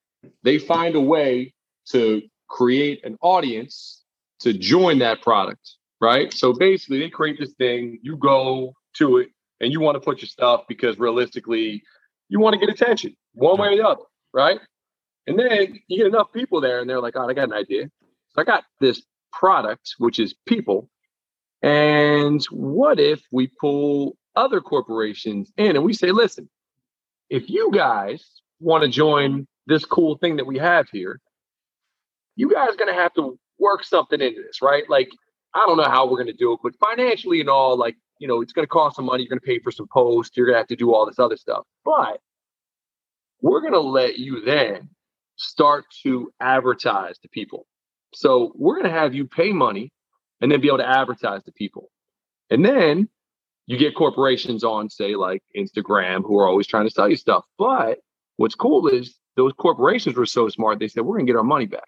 they 0.43 0.57
find 0.57 0.95
a 0.95 1.01
way 1.01 1.53
to 1.89 2.21
create 2.47 3.03
an 3.03 3.17
audience 3.21 4.03
to 4.39 4.53
join 4.53 4.99
that 4.99 5.21
product, 5.21 5.75
right? 5.99 6.33
So 6.33 6.53
basically, 6.53 6.99
they 6.99 7.09
create 7.09 7.37
this 7.39 7.53
thing. 7.53 7.99
You 8.01 8.15
go 8.15 8.73
to 8.95 9.17
it, 9.17 9.29
and 9.59 9.71
you 9.71 9.81
want 9.81 9.95
to 9.95 9.99
put 9.99 10.21
your 10.21 10.29
stuff 10.29 10.63
because 10.67 10.97
realistically, 10.97 11.83
you 12.29 12.39
want 12.39 12.53
to 12.53 12.59
get 12.59 12.69
attention 12.69 13.15
one 13.33 13.59
way 13.59 13.73
or 13.73 13.75
the 13.75 13.87
other, 13.87 14.03
right? 14.33 14.59
And 15.27 15.37
then 15.37 15.79
you 15.87 15.97
get 15.97 16.07
enough 16.07 16.31
people 16.31 16.61
there, 16.61 16.79
and 16.79 16.89
they're 16.89 17.01
like, 17.01 17.15
"Oh, 17.17 17.27
I 17.27 17.33
got 17.33 17.49
an 17.49 17.53
idea." 17.53 17.89
So 18.29 18.41
I 18.41 18.43
got 18.45 18.63
this 18.79 19.03
product, 19.33 19.95
which 19.97 20.19
is 20.19 20.33
people. 20.45 20.89
And 21.61 22.43
what 22.45 22.99
if 22.99 23.21
we 23.31 23.47
pull 23.59 24.17
other 24.35 24.61
corporations 24.61 25.51
in 25.57 25.75
and 25.75 25.83
we 25.83 25.93
say, 25.93 26.11
"Listen, 26.11 26.49
if 27.29 27.49
you 27.49 27.71
guys 27.73 28.23
want 28.59 28.83
to 28.83 28.89
join 28.89 29.47
this 29.67 29.85
cool 29.85 30.17
thing 30.17 30.35
that 30.37 30.45
we 30.45 30.57
have 30.57 30.89
here, 30.89 31.19
you 32.35 32.51
guys 32.51 32.69
are 32.69 32.77
going 32.77 32.93
to 32.93 32.99
have 32.99 33.13
to 33.13 33.37
work 33.59 33.83
something 33.83 34.19
into 34.21 34.41
this, 34.41 34.61
right? 34.61 34.89
Like, 34.89 35.09
I 35.53 35.65
don't 35.65 35.77
know 35.77 35.89
how 35.89 36.05
we're 36.05 36.17
going 36.17 36.27
to 36.27 36.33
do 36.33 36.53
it, 36.53 36.59
but 36.63 36.73
financially 36.77 37.39
and 37.39 37.49
all, 37.49 37.77
like, 37.77 37.95
you 38.19 38.27
know, 38.27 38.41
it's 38.41 38.53
going 38.53 38.63
to 38.63 38.69
cost 38.69 38.95
some 38.95 39.05
money. 39.05 39.23
You're 39.23 39.29
going 39.29 39.39
to 39.39 39.45
pay 39.45 39.59
for 39.59 39.71
some 39.71 39.87
posts. 39.87 40.35
You're 40.35 40.45
going 40.45 40.55
to 40.55 40.59
have 40.59 40.67
to 40.67 40.75
do 40.75 40.93
all 40.93 41.05
this 41.05 41.19
other 41.19 41.37
stuff. 41.37 41.65
But 41.83 42.19
we're 43.41 43.61
going 43.61 43.73
to 43.73 43.79
let 43.79 44.17
you 44.17 44.41
then 44.45 44.89
start 45.35 45.85
to 46.03 46.31
advertise 46.39 47.17
to 47.19 47.29
people. 47.29 47.65
So 48.13 48.51
we're 48.55 48.75
going 48.75 48.91
to 48.91 48.99
have 48.99 49.15
you 49.15 49.25
pay 49.25 49.51
money 49.51 49.91
and 50.39 50.51
then 50.51 50.61
be 50.61 50.67
able 50.67 50.77
to 50.79 50.89
advertise 50.89 51.43
to 51.43 51.51
people. 51.51 51.89
And 52.49 52.63
then 52.63 53.09
you 53.71 53.77
get 53.77 53.95
corporations 53.95 54.65
on, 54.65 54.89
say, 54.89 55.15
like 55.15 55.41
Instagram, 55.55 56.23
who 56.23 56.37
are 56.39 56.47
always 56.47 56.67
trying 56.67 56.85
to 56.85 56.91
sell 56.91 57.09
you 57.09 57.15
stuff. 57.15 57.45
But 57.57 57.99
what's 58.35 58.53
cool 58.53 58.87
is 58.87 59.15
those 59.37 59.53
corporations 59.53 60.17
were 60.17 60.25
so 60.25 60.49
smart, 60.49 60.79
they 60.79 60.89
said, 60.89 61.03
we're 61.03 61.15
going 61.15 61.25
to 61.25 61.31
get 61.31 61.37
our 61.37 61.43
money 61.43 61.67
back. 61.67 61.87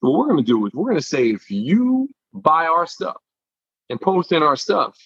So 0.00 0.10
what 0.10 0.20
we're 0.20 0.32
going 0.32 0.44
to 0.44 0.50
do 0.50 0.66
is 0.66 0.72
we're 0.72 0.86
going 0.88 0.96
to 0.96 1.06
say, 1.06 1.28
if 1.28 1.50
you 1.50 2.08
buy 2.32 2.64
our 2.64 2.86
stuff 2.86 3.18
and 3.90 4.00
post 4.00 4.32
in 4.32 4.42
our 4.42 4.56
stuff, 4.56 4.96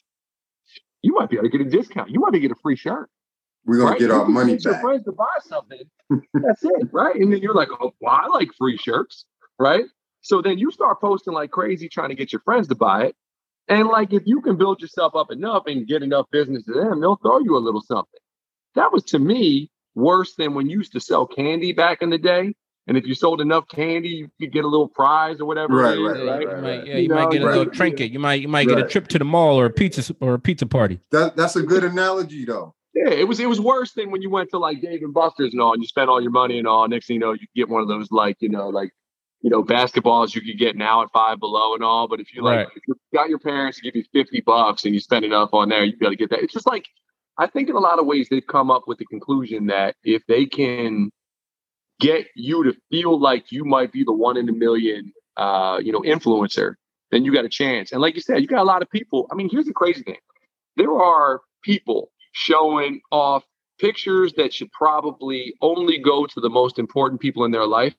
you 1.03 1.15
might 1.15 1.31
be 1.31 1.37
able 1.37 1.51
to 1.51 1.59
get 1.59 1.67
a 1.67 1.71
discount. 1.71 2.11
You 2.11 2.21
might 2.21 2.31
be 2.31 2.39
able 2.39 2.43
to 2.43 2.49
get 2.49 2.59
a 2.59 2.61
free 2.62 2.77
shirt. 2.77 3.11
We're 3.67 3.79
gonna 3.79 3.91
right? 3.91 3.99
get 3.99 4.11
our 4.11 4.27
money 4.27 4.55
back. 4.55 4.65
Your 4.65 4.79
friends 4.81 5.05
to 5.05 5.12
buy 5.12 5.25
something. 5.47 5.81
That's 6.35 6.65
it, 6.65 6.89
right? 6.93 7.17
And 7.17 7.33
then 7.33 7.41
you're 7.41 7.55
like, 7.55 7.69
oh, 7.81 7.93
well, 8.01 8.21
I 8.23 8.27
like 8.29 8.51
free 8.59 8.77
shirts, 8.77 9.25
right? 9.59 9.85
So 10.21 10.43
then 10.43 10.59
you 10.59 10.71
start 10.71 11.01
posting 11.01 11.33
like 11.33 11.51
crazy, 11.51 11.89
trying 11.89 12.11
to 12.11 12.15
get 12.15 12.33
your 12.33 12.41
friends 12.43 12.69
to 12.69 12.75
buy 12.75 13.05
it. 13.05 13.17
And 13.69 13.89
like, 13.89 14.12
if 14.12 14.23
you 14.27 14.41
can 14.43 14.57
build 14.57 14.81
yourself 14.81 15.15
up 15.15 15.31
enough 15.31 15.65
and 15.67 15.87
get 15.87 16.03
enough 16.03 16.27
business 16.31 16.65
to 16.65 16.73
them, 16.73 17.01
they'll 17.01 17.17
throw 17.17 17.39
you 17.41 17.57
a 17.57 17.59
little 17.59 17.81
something. 17.81 18.21
That 18.75 18.93
was 18.93 19.05
to 19.05 19.19
me 19.19 19.71
worse 19.95 20.35
than 20.37 20.55
when 20.55 20.69
you 20.69 20.79
used 20.79 20.93
to 20.93 21.01
sell 21.01 21.27
candy 21.27 21.73
back 21.73 22.03
in 22.03 22.11
the 22.11 22.19
day. 22.19 22.55
And 22.87 22.99
if 22.99 23.07
you 23.07 23.15
sold 23.15 23.41
enough 23.41 23.67
candy, 23.69 24.09
you 24.09 24.29
could 24.39 24.53
get 24.53 24.65
a 24.65 24.69
little 24.69 24.89
prize 24.89 25.41
or 25.41 25.47
whatever. 25.47 25.75
Right, 25.75 25.97
right, 25.97 26.27
right, 26.27 26.47
right, 26.47 26.62
might, 26.62 26.87
Yeah, 26.87 26.97
you, 26.97 27.05
you 27.05 27.09
might 27.09 27.31
get 27.31 27.41
a 27.41 27.47
little 27.47 27.67
trinket. 27.67 28.11
You 28.11 28.19
might, 28.19 28.43
you 28.43 28.49
might 28.49 28.69
get 28.69 28.79
a 28.79 28.87
trip 28.87 29.09
to 29.09 29.19
the 29.19 29.25
mall 29.25 29.59
or 29.59 29.65
a 29.67 29.71
pizza 29.71 30.15
or 30.21 30.35
a 30.35 30.39
pizza 30.39 30.67
party. 30.67 31.01
That, 31.11 31.35
that's 31.35 31.57
a 31.57 31.62
good 31.62 31.85
analogy, 31.85 32.45
though. 32.45 32.75
Yeah, 32.95 33.11
it 33.11 33.27
was 33.27 33.41
it 33.41 33.49
was 33.49 33.61
worse 33.61 33.93
than 33.93 34.12
when 34.12 34.23
you 34.23 34.31
went 34.31 34.51
to 34.51 34.59
like 34.59 34.81
Dave 34.81 35.03
and 35.03 35.12
Buster's 35.12 35.53
and 35.53 35.61
all, 35.61 35.73
and 35.73 35.83
you 35.83 35.89
spent 35.89 36.09
all 36.09 36.21
your 36.21 36.31
money 36.31 36.59
and 36.59 36.69
all. 36.69 36.87
Next 36.87 37.09
thing 37.09 37.15
you 37.15 37.21
know, 37.21 37.33
you 37.33 37.47
get 37.57 37.69
one 37.69 37.83
of 37.83 37.89
those 37.89 38.12
like 38.12 38.37
you 38.39 38.49
know 38.49 38.69
like 38.69 38.93
you 39.45 39.51
know 39.51 39.62
basketballs 39.62 40.34
you 40.34 40.40
could 40.40 40.59
get 40.59 40.74
now 40.74 41.03
at 41.03 41.12
five 41.12 41.38
below 41.38 41.74
and 41.74 41.84
all. 41.84 42.09
But 42.09 42.18
if 42.18 42.34
you 42.34 42.42
like, 42.42 42.57
right. 42.57 42.68
if 42.74 42.82
you 42.88 42.95
got 43.12 43.28
your 43.28 43.38
parents 43.38 43.78
to 43.78 43.84
give 43.84 43.95
you 43.95 44.03
fifty 44.11 44.40
bucks 44.40 44.86
and 44.86 44.95
you 44.95 45.01
spend 45.01 45.22
enough 45.22 45.51
on 45.53 45.68
there, 45.68 45.84
you 45.84 45.95
got 45.99 46.09
to 46.09 46.16
get 46.16 46.30
that. 46.30 46.40
It's 46.40 46.55
just 46.55 46.66
like 46.66 46.88
I 47.36 47.47
think 47.47 47.68
in 47.68 47.76
a 47.76 47.80
lot 47.80 47.99
of 47.99 48.07
ways 48.07 48.28
they've 48.30 48.47
come 48.47 48.70
up 48.70 48.84
with 48.86 48.97
the 48.97 49.05
conclusion 49.05 49.66
that 49.66 49.97
if 50.03 50.22
they 50.26 50.47
can 50.47 51.11
get 52.01 52.26
you 52.34 52.64
to 52.64 52.74
feel 52.90 53.20
like 53.20 53.53
you 53.53 53.66
might 53.66 53.92
be 53.92 54.03
the 54.03 54.14
one 54.14 54.38
in 54.38 54.49
a 54.49 54.53
million, 54.53 55.12
uh, 55.36 55.78
you 55.82 55.92
know, 55.92 56.01
influencer, 56.01 56.76
then 57.11 57.26
you 57.26 57.32
got 57.32 57.45
a 57.45 57.51
chance. 57.51 57.92
And 57.92 58.01
like 58.01 58.14
you 58.14 58.22
said, 58.22 58.40
you 58.40 58.47
got 58.47 58.61
a 58.61 58.64
lot 58.64 58.80
of 58.80 58.88
people. 58.88 59.26
I 59.30 59.34
mean, 59.34 59.51
here's 59.51 59.66
the 59.66 59.74
crazy 59.74 60.03
thing: 60.03 60.16
there 60.78 60.99
are 60.99 61.42
people 61.62 62.11
showing 62.32 63.03
off 63.12 63.45
pictures 63.78 64.32
that 64.38 64.55
should 64.55 64.72
probably 64.72 65.53
only 65.61 65.99
go 65.99 66.24
to 66.24 66.40
the 66.40 66.49
most 66.49 66.78
important 66.78 67.20
people 67.20 67.45
in 67.45 67.51
their 67.51 67.66
life. 67.66 67.95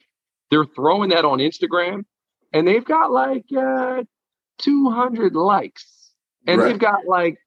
They're 0.51 0.65
throwing 0.65 1.09
that 1.09 1.25
on 1.25 1.39
Instagram 1.39 2.05
and 2.53 2.67
they've 2.67 2.85
got 2.85 3.11
like 3.11 3.45
uh, 3.57 4.03
200 4.59 5.35
likes 5.35 6.11
and 6.47 6.59
right. 6.59 6.69
they've 6.69 6.79
got 6.79 7.05
like 7.05 7.37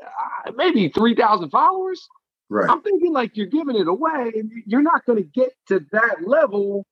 uh, 0.00 0.52
maybe 0.56 0.88
3,000 0.88 1.50
followers. 1.50 2.08
Right. 2.48 2.68
I'm 2.68 2.82
thinking 2.82 3.12
like 3.12 3.36
you're 3.36 3.46
giving 3.46 3.76
it 3.76 3.88
away, 3.88 4.30
and 4.34 4.50
you're 4.66 4.82
not 4.82 5.06
going 5.06 5.16
to 5.16 5.24
get 5.24 5.54
to 5.68 5.86
that 5.92 6.26
level. 6.26 6.84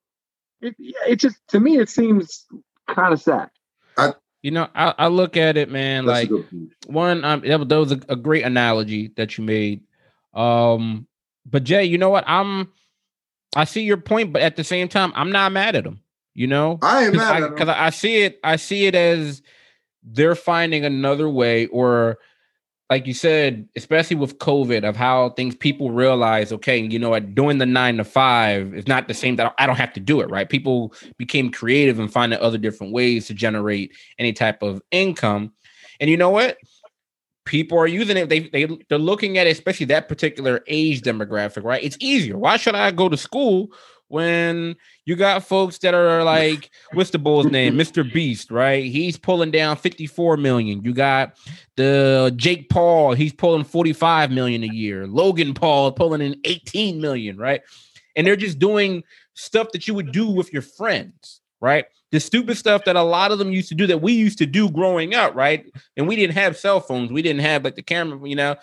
It, 0.63 0.75
it 0.79 1.17
just 1.17 1.37
to 1.49 1.61
me 1.61 1.79
it 1.79 1.91
seems 1.91 2.47
kind 2.89 3.13
of 3.13 3.21
sad. 3.21 3.51
I, 3.99 4.15
You 4.43 4.53
know, 4.53 4.69
I, 4.75 4.95
I 4.97 5.09
look 5.09 5.37
at 5.37 5.59
it, 5.59 5.71
man. 5.71 6.07
That's 6.07 6.31
like 6.31 6.45
one, 6.87 7.25
um, 7.25 7.43
that, 7.43 7.59
was- 7.59 7.69
that 7.69 7.79
was 7.79 7.93
a, 7.93 8.01
a 8.09 8.17
great 8.17 8.45
analogy 8.45 9.13
that 9.17 9.37
you 9.37 9.45
made. 9.45 9.83
Um, 10.33 11.07
but 11.45 11.65
Jay, 11.65 11.85
you 11.85 11.99
know 11.99 12.11
what? 12.11 12.25
I'm, 12.27 12.73
I 13.55 13.65
see 13.65 13.83
your 13.83 13.97
point, 13.97 14.33
but 14.33 14.43
at 14.43 14.57
the 14.57 14.65
same 14.65 14.89
time, 14.89 15.13
I'm 15.15 15.33
not 15.33 15.53
mad 15.53 15.77
at 15.77 15.85
them. 15.85 16.01
You 16.35 16.47
know, 16.47 16.79
I 16.83 17.07
ain't 17.07 17.17
mad 17.17 17.49
because 17.51 17.69
at 17.69 17.77
I. 17.77 17.87
I 17.87 17.91
see 17.91 18.23
it. 18.23 18.39
I 18.45 18.57
see 18.57 18.87
it 18.87 18.95
as 18.95 19.43
they're 20.03 20.37
finding 20.37 20.85
another 20.85 21.29
way, 21.29 21.67
or 21.67 22.19
like 22.89 23.07
you 23.07 23.15
said, 23.15 23.69
especially 23.77 24.17
with 24.17 24.39
COVID, 24.39 24.89
of 24.89 24.97
how 24.97 25.31
things 25.31 25.57
people 25.57 25.91
realize. 25.91 26.53
Okay, 26.53 26.79
you 26.79 26.99
know 26.99 27.11
what? 27.11 27.35
Doing 27.35 27.59
the 27.59 27.67
nine 27.67 27.97
to 27.97 28.05
five 28.05 28.75
is 28.75 28.87
not 28.87 29.09
the 29.09 29.15
same. 29.15 29.37
That 29.37 29.55
I 29.59 29.67
don't 29.67 29.77
have 29.77 29.93
to 29.95 30.01
do 30.01 30.21
it. 30.21 30.31
Right? 30.31 30.49
People 30.49 30.95
became 31.19 31.51
creative 31.51 31.99
and 31.99 32.13
finding 32.13 32.39
other 32.39 32.59
different 32.59 32.93
ways 32.93 33.27
to 33.27 33.35
generate 33.35 33.93
any 34.19 34.33
type 34.33 34.63
of 34.63 34.81
income. 34.93 35.53
And 35.99 36.09
you 36.09 36.17
know 36.17 36.31
what? 36.31 36.57
People 37.51 37.79
are 37.79 37.89
using 37.89 38.17
it. 38.17 38.29
They 38.29 38.49
they 38.49 38.67
they're 38.89 38.97
looking 38.97 39.37
at 39.37 39.49
it, 39.49 39.51
especially 39.51 39.87
that 39.87 40.09
particular 40.09 40.63
age 40.69 41.03
demographic. 41.03 41.65
Right? 41.65 41.83
It's 41.83 41.97
easier. 41.99 42.39
Why 42.39 42.57
should 42.57 42.77
I 42.77 42.93
go 42.93 43.09
to 43.09 43.17
school 43.17 43.73
when 44.07 44.77
you 45.05 45.17
got 45.17 45.43
folks 45.43 45.79
that 45.79 45.93
are 45.93 46.23
like, 46.37 46.71
what's 46.93 47.11
the 47.11 47.19
bull's 47.19 47.47
name? 47.47 47.75
Mr. 47.75 48.11
Beast, 48.13 48.53
right? 48.53 48.85
He's 48.85 49.17
pulling 49.17 49.51
down 49.51 49.77
54 49.77 50.37
million. 50.37 50.85
You 50.85 50.95
got 50.95 51.35
the 51.77 52.33
Jake 52.37 52.69
Paul, 52.69 53.15
he's 53.15 53.33
pulling 53.33 53.65
45 53.65 54.31
million 54.31 54.63
a 54.63 54.73
year. 54.73 55.09
Logan 55.09 55.53
Paul 55.53 55.91
pulling 55.91 56.21
in 56.21 56.41
18 56.45 57.01
million, 57.01 57.37
right? 57.37 57.63
And 58.15 58.25
they're 58.25 58.37
just 58.37 58.61
doing 58.61 59.03
stuff 59.35 59.73
that 59.73 59.89
you 59.89 59.95
would 59.95 60.13
do 60.13 60.29
with 60.29 60.53
your 60.53 60.63
friends, 60.63 61.41
right? 61.61 61.87
The 62.13 62.21
stupid 62.21 62.57
stuff 62.57 62.85
that 62.85 62.97
a 62.97 63.03
lot 63.03 63.31
of 63.33 63.39
them 63.39 63.53
used 63.53 63.69
to 63.71 63.75
do 63.75 63.87
that 63.87 64.03
we 64.03 64.13
used 64.13 64.39
to 64.39 64.47
do 64.47 64.71
growing 64.71 65.15
up, 65.15 65.35
right? 65.35 65.65
And 65.97 66.09
we 66.09 66.17
didn't 66.17 66.35
have 66.35 66.57
cell 66.57 66.81
phones, 66.81 67.13
we 67.13 67.23
didn't 67.23 67.43
have 67.43 67.65
like 67.65 67.77
the 67.77 67.83
camera, 67.83 68.19
you 68.29 68.37
know. 68.37 68.57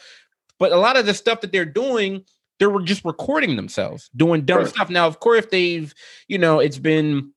But 0.59 0.71
a 0.71 0.77
lot 0.77 0.97
of 0.97 1.05
the 1.05 1.13
stuff 1.13 1.41
that 1.41 1.51
they're 1.51 1.65
doing, 1.65 2.23
they 2.59 2.67
were 2.67 2.81
just 2.83 3.05
recording 3.05 3.55
themselves 3.55 4.09
doing 4.15 4.43
dumb 4.45 4.59
Right. 4.59 4.67
stuff. 4.67 4.89
Now, 4.89 5.07
of 5.07 5.19
course, 5.19 5.39
if 5.45 5.51
they've, 5.51 5.93
you 6.27 6.37
know, 6.39 6.59
it's 6.59 6.79
been, 6.79 7.31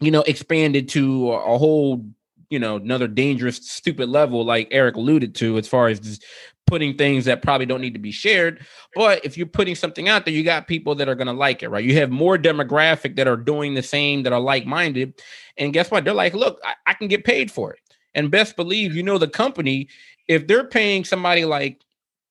you 0.00 0.10
know, 0.10 0.22
expanded 0.22 0.88
to 0.90 1.32
a 1.32 1.54
a 1.54 1.58
whole, 1.58 2.04
you 2.50 2.58
know, 2.58 2.76
another 2.76 3.08
dangerous, 3.08 3.56
stupid 3.56 4.08
level, 4.08 4.44
like 4.44 4.68
Erik 4.70 4.96
alluded 4.96 5.34
to, 5.36 5.58
as 5.58 5.68
far 5.68 5.88
as 5.88 6.20
putting 6.66 6.96
things 6.96 7.24
that 7.26 7.42
probably 7.42 7.66
don't 7.66 7.80
need 7.80 7.94
to 7.94 8.00
be 8.00 8.10
shared. 8.10 8.66
But 8.94 9.24
if 9.24 9.36
you're 9.36 9.46
putting 9.46 9.74
something 9.74 10.08
out 10.08 10.24
there, 10.24 10.34
you 10.34 10.42
got 10.42 10.66
people 10.66 10.94
that 10.96 11.08
are 11.08 11.14
going 11.14 11.28
to 11.28 11.32
like 11.32 11.62
it, 11.62 11.68
right? 11.68 11.84
You 11.84 11.94
have 11.96 12.10
more 12.10 12.36
demographic 12.36 13.16
that 13.16 13.28
are 13.28 13.36
doing 13.36 13.74
the 13.74 13.82
same, 13.82 14.24
that 14.24 14.32
are 14.32 14.40
like 14.40 14.66
minded. 14.66 15.14
And 15.56 15.72
guess 15.72 15.90
what? 15.90 16.04
They're 16.04 16.14
like, 16.14 16.34
look, 16.34 16.60
I, 16.64 16.74
I 16.86 16.94
can 16.94 17.08
get 17.08 17.24
paid 17.24 17.50
for 17.50 17.72
it. 17.72 17.80
And 18.14 18.30
best 18.30 18.56
believe, 18.56 18.96
you 18.96 19.02
know, 19.02 19.18
the 19.18 19.28
company, 19.28 19.88
if 20.26 20.46
they're 20.46 20.64
paying 20.64 21.04
somebody 21.04 21.44
like, 21.44 21.80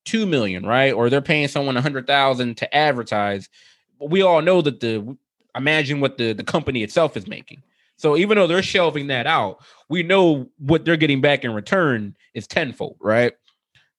two 0.05 0.25
million, 0.27 0.65
right? 0.65 0.93
Or 0.93 1.09
they're 1.09 1.19
paying 1.19 1.47
someone 1.47 1.75
a 1.75 1.81
hundred 1.81 2.07
thousand 2.07 2.57
to 2.57 2.75
advertise. 2.75 3.49
We 3.99 4.21
all 4.21 4.41
know 4.41 4.61
that 4.61 4.79
the 4.79 5.17
imagine 5.55 5.99
what 5.99 6.17
the, 6.17 6.33
the 6.33 6.43
company 6.43 6.83
itself 6.83 7.17
is 7.17 7.27
making. 7.27 7.63
So 7.97 8.17
even 8.17 8.37
though 8.37 8.47
they're 8.47 8.61
shelving 8.63 9.07
that 9.07 9.25
out, 9.27 9.63
we 9.89 10.03
know 10.03 10.49
what 10.57 10.85
they're 10.85 10.97
getting 10.97 11.21
back 11.21 11.43
in 11.45 11.53
return 11.53 12.15
is 12.33 12.45
tenfold, 12.47 12.97
right? 12.99 13.33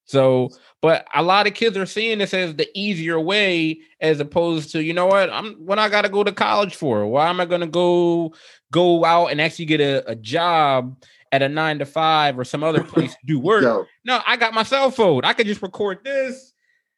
So, 0.04 0.50
but 0.82 1.06
a 1.14 1.22
lot 1.22 1.46
of 1.48 1.54
kids 1.54 1.76
are 1.76 1.86
seeing 1.86 2.18
this 2.18 2.32
as 2.32 2.54
the 2.54 2.68
easier 2.78 3.18
way, 3.18 3.80
as 4.00 4.20
opposed 4.20 4.70
to, 4.72 4.82
you 4.82 4.92
know 4.94 5.06
what, 5.06 5.30
I'm 5.30 5.54
what 5.54 5.78
I 5.80 5.88
gotta 5.88 6.08
go 6.08 6.22
to 6.22 6.30
college 6.30 6.76
for. 6.76 7.06
Why 7.06 7.28
am 7.28 7.40
I 7.40 7.44
gonna 7.46 7.66
go 7.66 8.32
go 8.70 9.04
out 9.04 9.28
and 9.28 9.40
actually 9.40 9.64
get 9.64 9.80
a, 9.80 10.08
a 10.08 10.14
job 10.14 11.02
at 11.32 11.42
a 11.42 11.48
nine 11.48 11.80
to 11.80 11.86
five 11.86 12.38
or 12.38 12.44
some 12.44 12.62
other 12.62 12.84
place 12.84 13.12
to 13.14 13.26
do 13.26 13.40
work? 13.40 13.64
Yo, 13.64 13.84
No, 14.04 14.20
I 14.24 14.36
got 14.36 14.54
my 14.54 14.62
cell 14.62 14.92
phone. 14.92 15.24
I 15.24 15.32
could 15.32 15.46
just 15.48 15.60
record 15.62 16.04
this, 16.04 16.52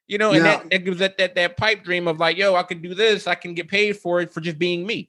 you 0.06 0.18
know, 0.18 0.32
and 0.32 0.44
Yeah. 0.44 0.58
that, 0.58 0.70
that 0.70 0.78
gives 0.84 0.98
that, 0.98 1.16
that 1.16 1.34
that 1.36 1.56
pipe 1.56 1.84
dream 1.84 2.08
of 2.08 2.18
like, 2.18 2.36
yo, 2.36 2.56
I 2.56 2.62
can 2.64 2.82
do 2.82 2.94
this. 2.94 3.26
I 3.26 3.36
can 3.36 3.54
get 3.54 3.68
paid 3.68 3.96
for 3.96 4.20
it 4.20 4.30
for 4.30 4.42
just 4.42 4.58
being 4.58 4.86
me. 4.86 5.08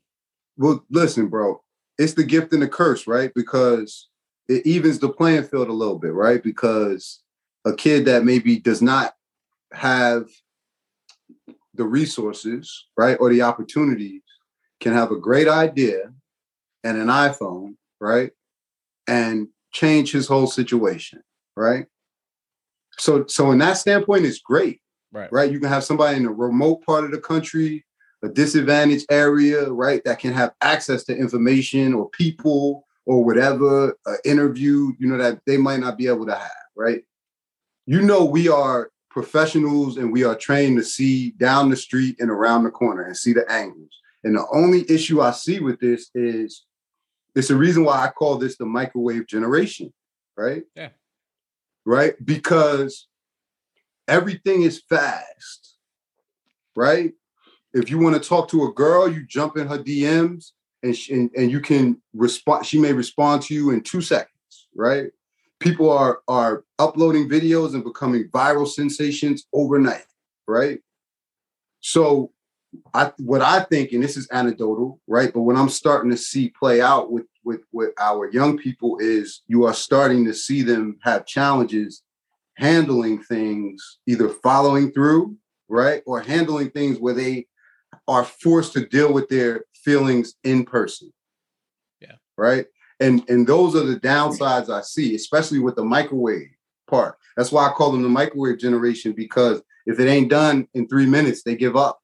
well, 0.56 0.86
listen, 0.90 1.28
bro. 1.28 1.62
It's 2.00 2.14
the 2.14 2.24
gift 2.24 2.54
and 2.54 2.62
the 2.64 2.68
curse, 2.68 3.06
right? 3.06 3.32
Because 3.36 4.08
it 4.48 4.66
evens 4.66 4.98
the 4.98 5.10
playing 5.10 5.44
field 5.44 5.68
a 5.68 5.74
little 5.74 6.00
bit, 6.00 6.14
right? 6.14 6.42
Because 6.42 7.22
a 7.66 7.74
kid 7.76 8.06
that 8.06 8.24
maybe 8.24 8.58
does 8.58 8.82
not 8.82 9.14
have 9.74 10.28
the 11.76 11.86
resources, 11.86 12.88
right, 12.98 13.18
or 13.20 13.30
the 13.30 13.42
opportunities 13.42 14.24
can 14.80 14.94
have 14.94 15.12
a 15.12 15.20
great 15.20 15.48
idea 15.48 16.12
and 16.84 16.98
an 16.98 17.08
iPhone, 17.08 17.76
right? 18.00 18.32
And 19.08 19.50
change 19.72 20.12
his 20.12 20.28
whole 20.28 20.48
situation, 20.48 21.22
right? 21.56 21.86
So 22.98 23.26
so 23.28 23.52
in 23.52 23.60
that 23.60 23.78
standpoint, 23.78 24.26
it's 24.26 24.40
great. 24.40 24.82
Right. 25.12 25.32
Right. 25.32 25.52
You 25.52 25.60
can 25.60 25.70
have 25.70 25.84
somebody 25.84 26.18
in 26.18 26.26
a 26.26 26.32
remote 26.32 26.86
part 26.86 27.04
of 27.04 27.12
the 27.12 27.20
country, 27.20 27.86
a 28.24 28.30
disadvantaged 28.30 29.06
area, 29.10 29.70
right, 29.72 30.04
that 30.04 30.20
can 30.20 30.34
have 30.34 30.54
access 30.62 31.04
to 31.06 31.16
information 31.16 31.94
or 31.94 32.10
people 32.10 32.86
or 33.06 33.24
whatever, 33.24 33.98
uh, 34.06 34.16
interview, 34.26 34.92
you 35.00 35.08
know, 35.08 35.18
that 35.18 35.40
they 35.46 35.58
might 35.58 35.80
not 35.80 35.98
be 35.98 36.08
able 36.08 36.26
to 36.26 36.36
have, 36.36 36.52
right? 36.76 37.04
You 37.86 38.02
know, 38.02 38.26
we 38.26 38.50
are 38.50 38.92
professionals 39.10 39.98
and 39.98 40.12
we 40.12 40.24
are 40.24 40.36
trained 40.36 40.78
to 40.78 40.84
see 40.84 41.32
down 41.32 41.70
the 41.70 41.76
street 41.76 42.18
and 42.20 42.30
around 42.30 42.64
the 42.64 42.72
corner 42.72 43.04
and 43.04 43.18
see 43.18 43.34
the 43.34 43.50
angles. 43.52 43.90
And 44.24 44.36
the 44.36 44.46
only 44.54 44.90
issue 44.90 45.22
I 45.22 45.32
see 45.32 45.60
with 45.60 45.80
this 45.80 46.12
is 46.14 46.66
it's 47.36 47.48
the 47.48 47.56
reason 47.56 47.84
why 47.86 48.04
I 48.04 48.10
call 48.10 48.38
this 48.38 48.58
the 48.58 48.66
microwave 48.66 49.28
generation, 49.28 49.94
right? 50.38 50.64
Yeah. 50.76 50.90
Right? 51.86 52.14
Because 52.24 53.08
everything 54.08 54.64
is 54.64 54.84
fast, 54.90 55.78
right? 56.76 57.14
If 57.74 57.90
you 57.90 58.00
want 58.00 58.22
to 58.22 58.28
talk 58.28 58.50
to 58.50 58.66
a 58.66 58.74
girl, 58.74 59.12
you 59.12 59.26
jump 59.26 59.58
in 59.58 59.68
her 59.68 59.78
DMs 59.78 60.52
and, 60.84 60.96
she, 60.96 61.14
and, 61.14 61.30
and 61.36 61.52
you 61.52 61.60
can 61.60 62.02
respond. 62.14 62.66
She 62.66 62.80
may 62.80 62.94
respond 62.94 63.44
to 63.44 63.54
you 63.54 63.72
in 63.72 63.82
two 63.82 64.02
seconds, 64.02 64.68
right? 64.76 65.12
People 65.60 65.92
are 65.92 66.22
are 66.28 66.64
uploading 66.80 67.30
videos 67.30 67.74
and 67.74 67.84
becoming 67.84 68.30
viral 68.30 68.68
sensations 68.68 69.46
overnight, 69.54 70.06
right? 70.48 70.80
So 71.82 72.32
I 72.94 73.12
what 73.18 73.42
I 73.42 73.62
think, 73.64 73.92
and 73.92 74.04
this 74.04 74.18
is 74.18 74.28
anecdotal, 74.32 75.00
right? 75.08 75.32
But 75.34 75.42
what 75.42 75.58
I'm 75.58 75.70
starting 75.70 76.12
to 76.12 76.18
see 76.18 76.50
play 76.58 76.82
out 76.82 77.12
with 77.12 77.26
with 77.44 77.62
with 77.72 77.92
our 78.00 78.32
young 78.32 78.58
people 78.58 78.98
is 79.00 79.42
you 79.48 79.66
are 79.66 79.74
starting 79.74 80.26
to 80.26 80.34
see 80.34 80.62
them 80.62 80.98
have 81.04 81.26
challenges 81.26 82.04
handling 82.56 83.24
things, 83.24 84.00
either 84.06 84.28
following 84.28 84.92
through, 84.92 85.36
right, 85.70 86.04
or 86.06 86.20
handling 86.20 86.70
things 86.70 87.00
where 87.00 87.14
they 87.14 87.48
are 88.10 88.24
forced 88.24 88.74
to 88.74 88.88
deal 88.88 89.14
with 89.14 89.30
their 89.30 89.66
feelings 89.74 90.34
in 90.44 90.66
person. 90.66 91.14
Yeah. 92.02 92.16
Right. 92.38 92.66
And 93.00 93.24
and 93.30 93.48
those 93.48 93.76
are 93.76 93.86
the 93.86 94.00
downsides 94.00 94.70
I 94.70 94.82
see, 94.82 95.16
especially 95.16 95.60
with 95.60 95.76
the 95.76 95.86
microwave 95.86 96.50
part. 96.88 97.16
That's 97.38 97.52
why 97.52 97.68
I 97.68 97.72
call 97.72 97.92
them 97.92 98.02
the 98.02 98.10
microwave 98.10 98.58
generation 98.58 99.14
because 99.14 99.62
if 99.86 100.00
it 100.00 100.10
ain't 100.10 100.30
done 100.30 100.68
in 100.74 100.88
three 100.88 101.06
minutes, 101.06 101.44
they 101.44 101.56
give 101.56 101.78
up. 101.78 102.02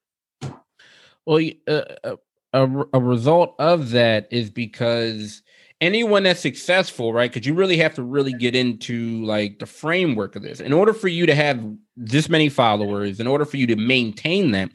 Well, 1.26 1.44
uh, 1.68 1.82
uh, 2.04 2.16
a, 2.54 2.84
a 2.94 3.00
result 3.00 3.56
of 3.60 3.90
that 3.90 4.28
is 4.32 4.50
because 4.50 5.42
anyone 5.82 6.24
that's 6.24 6.40
successful, 6.40 7.12
right? 7.12 7.32
Because 7.32 7.46
you 7.46 7.54
really 7.54 7.78
have 7.78 7.96
to 7.96 8.04
really 8.04 8.34
get 8.34 8.56
into 8.56 9.26
like 9.26 9.60
the 9.60 9.66
framework 9.66 10.36
of 10.36 10.44
this. 10.44 10.60
In 10.60 10.72
order 10.72 10.94
for 10.94 11.08
you 11.08 11.26
to 11.26 11.36
have 11.36 11.62
this 11.98 12.30
many 12.30 12.48
followers, 12.48 13.20
in 13.20 13.28
order 13.28 13.44
for 13.44 13.58
you 13.58 13.68
to 13.68 13.76
maintain 13.76 14.52
them, 14.52 14.72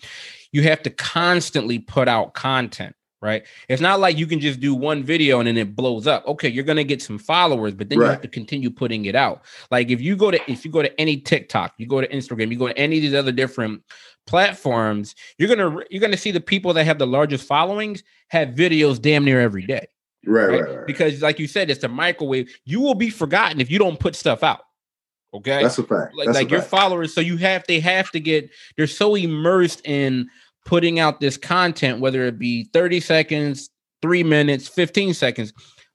you 0.53 0.63
have 0.65 0.83
to 0.83 0.91
constantly 0.91 1.79
put 1.79 2.09
out 2.09 2.35
content. 2.35 2.95
Right. 3.23 3.43
It's 3.69 3.83
not 3.83 4.01
like 4.01 4.17
you 4.17 4.27
can 4.27 4.41
just 4.41 4.61
do 4.61 4.75
one 4.75 5.05
video 5.05 5.41
and 5.41 5.47
then 5.47 5.59
it 5.59 5.77
blows 5.77 6.07
up. 6.07 6.27
Okay, 6.27 6.49
you're 6.49 6.65
gonna 6.65 6.85
get 6.85 7.03
some 7.03 7.19
followers, 7.19 7.75
but 7.75 7.91
then 7.91 7.99
you 7.99 8.07
have 8.07 8.23
to 8.23 8.29
continue 8.29 8.71
putting 8.71 9.05
it 9.05 9.15
out. 9.15 9.43
Like 9.71 9.91
if 9.91 10.01
you 10.01 10.17
go 10.17 10.31
to 10.31 10.51
if 10.51 10.65
you 10.65 10.71
go 10.71 10.81
to 10.81 11.01
any 11.01 11.19
TikTok, 11.19 11.75
you 11.77 11.87
go 11.87 12.01
to 12.01 12.09
Instagram, 12.09 12.51
you 12.51 12.59
go 12.59 12.69
to 12.69 12.79
any 12.79 12.97
of 12.97 13.03
these 13.03 13.15
other 13.15 13.31
different 13.31 13.83
platforms, 14.27 15.15
you're 15.37 15.55
gonna 15.55 15.85
you're 15.91 16.01
gonna 16.01 16.17
see 16.17 16.31
the 16.31 16.41
people 16.41 16.73
that 16.73 16.85
have 16.85 16.99
the 16.99 17.07
largest 17.07 17.47
followings 17.47 18.03
have 18.29 18.51
videos 18.51 18.99
damn 18.99 19.27
near 19.27 19.43
every 19.43 19.67
day. 19.67 19.87
Right, 20.25 20.63
Right? 20.63 20.87
Because 20.87 21.21
like 21.21 21.39
you 21.39 21.47
said, 21.47 21.69
it's 21.69 21.85
a 21.85 21.89
microwave. 21.89 22.51
You 22.65 22.81
will 22.81 22.95
be 22.95 23.11
forgotten 23.11 23.61
if 23.61 23.71
you 23.71 23.79
don't 23.79 24.01
put 24.01 24.17
stuff 24.17 24.43
out. 24.43 24.63
Okay. 25.33 25.63
That's 25.63 25.79
a 25.79 25.85
fact. 25.85 26.15
like 26.17 26.27
That's 26.27 26.39
like 26.39 26.51
your 26.51 26.61
fact. 26.61 26.71
followers, 26.71 27.15
so 27.15 27.21
you 27.21 27.37
have 27.39 27.65
they 27.69 27.81
have 27.81 28.11
to 28.13 28.21
get 28.21 28.51
they're 28.77 28.87
so 28.87 29.15
immersed 29.15 29.81
in 29.85 30.29
putting 30.65 30.99
out 30.99 31.21
this 31.21 31.37
content, 31.37 32.01
whether 32.01 32.25
it 32.27 32.39
be 32.39 32.65
30 32.73 33.01
seconds, 33.01 33.71
three 34.03 34.23
minutes, 34.23 34.69
15 34.69 35.15
seconds. 35.15 35.53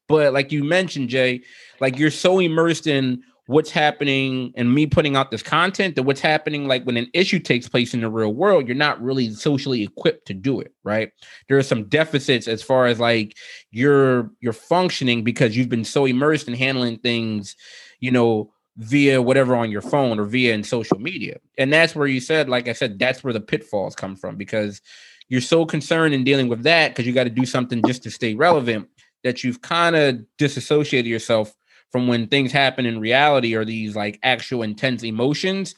But 0.07 0.33
like 0.33 0.51
you 0.51 0.63
mentioned, 0.63 1.09
Jay, 1.09 1.41
like 1.79 1.97
you're 1.97 2.11
so 2.11 2.39
immersed 2.39 2.87
in 2.87 3.23
what's 3.47 3.69
happening 3.69 4.51
and 4.55 4.73
me 4.73 4.87
putting 4.87 5.15
out 5.15 5.29
this 5.29 5.43
content, 5.43 5.95
that 5.95 6.03
what's 6.03 6.21
happening 6.21 6.67
like 6.67 6.83
when 6.83 6.97
an 6.97 7.07
issue 7.13 7.39
takes 7.39 7.67
place 7.67 7.93
in 7.93 8.01
the 8.01 8.09
real 8.09 8.33
world, 8.33 8.67
you're 8.67 8.75
not 8.75 9.01
really 9.01 9.31
socially 9.31 9.83
equipped 9.83 10.25
to 10.27 10.33
do 10.33 10.59
it, 10.59 10.73
right? 10.83 11.11
There 11.47 11.57
are 11.57 11.63
some 11.63 11.87
deficits 11.87 12.47
as 12.47 12.63
far 12.63 12.87
as 12.87 12.99
like 12.99 13.35
you're 13.71 14.31
you're 14.39 14.53
functioning 14.53 15.23
because 15.23 15.55
you've 15.55 15.69
been 15.69 15.85
so 15.85 16.05
immersed 16.05 16.47
in 16.47 16.55
handling 16.55 16.97
things, 16.99 17.55
you 17.99 18.11
know, 18.11 18.51
via 18.77 19.21
whatever 19.21 19.55
on 19.55 19.71
your 19.71 19.81
phone 19.81 20.19
or 20.19 20.25
via 20.25 20.53
in 20.53 20.63
social 20.63 20.99
media. 20.99 21.37
And 21.57 21.71
that's 21.71 21.95
where 21.95 22.07
you 22.07 22.19
said, 22.19 22.49
like 22.49 22.67
I 22.67 22.73
said, 22.73 22.99
that's 22.99 23.23
where 23.23 23.33
the 23.33 23.39
pitfalls 23.39 23.95
come 23.95 24.15
from 24.15 24.35
because 24.35 24.81
you're 25.29 25.41
so 25.41 25.65
concerned 25.65 26.13
in 26.13 26.23
dealing 26.23 26.49
with 26.49 26.63
that 26.63 26.89
because 26.89 27.07
you 27.07 27.13
got 27.13 27.23
to 27.23 27.29
do 27.29 27.45
something 27.45 27.81
just 27.85 28.03
to 28.03 28.11
stay 28.11 28.33
relevant 28.35 28.89
that 29.23 29.43
you've 29.43 29.61
kind 29.61 29.95
of 29.95 30.19
disassociated 30.37 31.09
yourself 31.09 31.55
from 31.91 32.07
when 32.07 32.27
things 32.27 32.51
happen 32.51 32.85
in 32.85 32.99
reality 32.99 33.55
or 33.55 33.63
these 33.63 33.95
like 33.95 34.19
actual 34.23 34.61
intense 34.61 35.03
emotions 35.03 35.75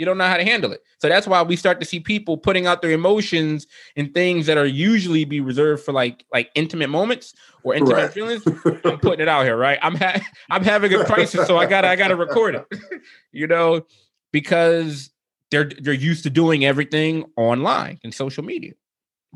you 0.00 0.06
don't 0.06 0.16
know 0.16 0.26
how 0.26 0.38
to 0.38 0.44
handle 0.44 0.72
it. 0.72 0.82
So 0.96 1.10
that's 1.10 1.26
why 1.26 1.42
we 1.42 1.56
start 1.56 1.78
to 1.80 1.84
see 1.84 2.00
people 2.00 2.38
putting 2.38 2.66
out 2.66 2.80
their 2.80 2.92
emotions 2.92 3.66
in 3.96 4.10
things 4.14 4.46
that 4.46 4.56
are 4.56 4.64
usually 4.64 5.26
be 5.26 5.40
reserved 5.40 5.84
for 5.84 5.92
like 5.92 6.24
like 6.32 6.50
intimate 6.54 6.88
moments 6.88 7.34
or 7.64 7.74
intimate 7.74 7.96
right. 7.96 8.10
feelings. 8.10 8.42
I'm 8.86 8.98
putting 8.98 9.20
it 9.20 9.28
out 9.28 9.44
here 9.44 9.58
right? 9.58 9.78
I'm 9.82 9.94
ha- 9.96 10.22
i'm 10.48 10.64
having 10.64 10.94
a 10.94 11.04
crisis 11.04 11.46
so 11.46 11.58
i 11.58 11.66
gotta 11.66 11.88
i 11.88 11.96
gotta 11.96 12.16
record 12.16 12.54
it. 12.54 12.66
You 13.32 13.46
know 13.46 13.84
because 14.32 15.10
they're 15.50 15.70
they're 15.80 15.92
used 15.92 16.22
to 16.22 16.30
doing 16.30 16.64
everything 16.64 17.26
online 17.36 18.00
and 18.02 18.14
social 18.14 18.42
media. 18.42 18.72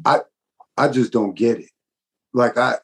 I 0.06 0.20
i 0.78 0.88
just 0.88 1.12
don't 1.12 1.34
get 1.34 1.60
it. 1.60 1.70
Like 2.32 2.56
i 2.56 2.78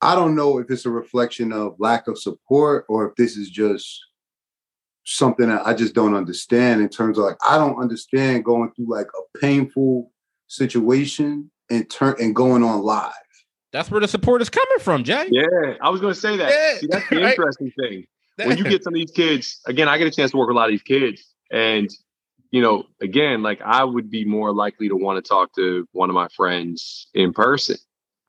I 0.00 0.16
don't 0.16 0.34
know 0.34 0.58
if 0.58 0.70
it's 0.70 0.86
a 0.86 0.90
reflection 0.90 1.52
of 1.52 1.76
lack 1.78 2.08
of 2.08 2.18
support 2.18 2.86
or 2.88 3.08
if 3.08 3.14
this 3.14 3.36
is 3.36 3.50
just 3.50 4.00
something 5.08 5.48
that 5.48 5.66
I 5.66 5.72
just 5.72 5.94
don't 5.94 6.14
understand 6.14 6.82
in 6.82 6.88
terms 6.90 7.16
of 7.16 7.24
like 7.24 7.36
I 7.48 7.56
don't 7.56 7.80
understand 7.80 8.44
going 8.44 8.70
through 8.72 8.90
like 8.90 9.06
a 9.06 9.38
painful 9.38 10.12
situation 10.48 11.50
and 11.70 11.88
turn 11.88 12.16
and 12.20 12.36
going 12.36 12.62
on 12.62 12.82
live. 12.82 13.12
That's 13.72 13.90
where 13.90 14.00
the 14.00 14.08
support 14.08 14.42
is 14.42 14.50
coming 14.50 14.78
from, 14.80 15.04
Jay. 15.04 15.28
Yeah, 15.30 15.74
I 15.80 15.88
was 15.88 16.00
going 16.00 16.12
to 16.12 16.20
say 16.20 16.36
that. 16.36 16.50
Yeah. 16.50 16.78
See, 16.78 16.86
that's 16.90 17.08
the 17.08 17.22
interesting 17.30 17.72
thing. 17.78 18.04
When 18.36 18.56
you 18.56 18.64
get 18.64 18.84
some 18.84 18.94
of 18.94 18.98
these 18.98 19.10
kids, 19.10 19.60
again, 19.66 19.88
I 19.88 19.98
get 19.98 20.06
a 20.06 20.10
chance 20.10 20.30
to 20.30 20.36
work 20.36 20.48
with 20.48 20.56
a 20.56 20.58
lot 20.58 20.66
of 20.66 20.72
these 20.72 20.82
kids, 20.82 21.24
and 21.50 21.90
you 22.50 22.62
know, 22.62 22.84
again, 23.00 23.42
like 23.42 23.60
I 23.62 23.84
would 23.84 24.10
be 24.10 24.24
more 24.24 24.52
likely 24.52 24.88
to 24.88 24.96
want 24.96 25.22
to 25.22 25.28
talk 25.28 25.54
to 25.56 25.88
one 25.92 26.10
of 26.10 26.14
my 26.14 26.28
friends 26.36 27.08
in 27.14 27.32
person. 27.32 27.76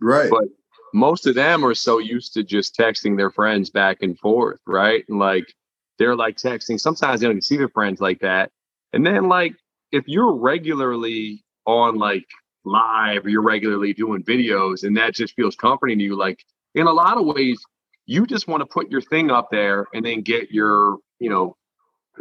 Right. 0.02 0.30
But 0.30 0.46
most 0.94 1.28
of 1.28 1.36
them 1.36 1.64
are 1.64 1.76
so 1.76 2.00
used 2.00 2.34
to 2.34 2.44
just 2.44 2.76
texting 2.76 3.18
their 3.18 3.32
friends 3.32 3.70
back 3.70 3.98
and 4.02 4.18
forth, 4.18 4.60
right? 4.66 5.04
And 5.08 5.20
like 5.20 5.54
they're 6.00 6.16
like 6.16 6.38
texting. 6.38 6.80
Sometimes 6.80 7.20
they 7.20 7.28
don't 7.28 7.34
even 7.34 7.42
see 7.42 7.58
their 7.58 7.70
friends 7.70 8.02
like 8.02 8.22
that. 8.22 8.52
And 8.94 9.06
then 9.06 9.28
like 9.28 9.54
if 9.92 10.08
you're 10.08 10.34
regularly 10.34 11.44
on 11.66 11.98
like 11.98 12.26
live 12.66 13.26
or 13.26 13.30
you're 13.30 13.44
regularly 13.44 13.94
doing 13.94 14.24
videos 14.24 14.84
and 14.84 14.98
that 14.98 15.14
just 15.14 15.36
feels 15.36 15.56
comforting 15.56 16.00
to 16.00 16.04
you, 16.04 16.16
like 16.16 16.44
in 16.74 16.88
a 16.88 16.92
lot 16.92 17.18
of 17.18 17.26
ways, 17.26 17.60
you 18.06 18.26
just 18.26 18.48
want 18.48 18.62
to 18.62 18.66
put 18.66 18.90
your 18.90 19.02
thing 19.02 19.30
up 19.30 19.50
there 19.52 19.86
and 19.94 20.04
then 20.04 20.22
get 20.22 20.50
your, 20.52 20.98
you 21.20 21.30
know, 21.30 21.56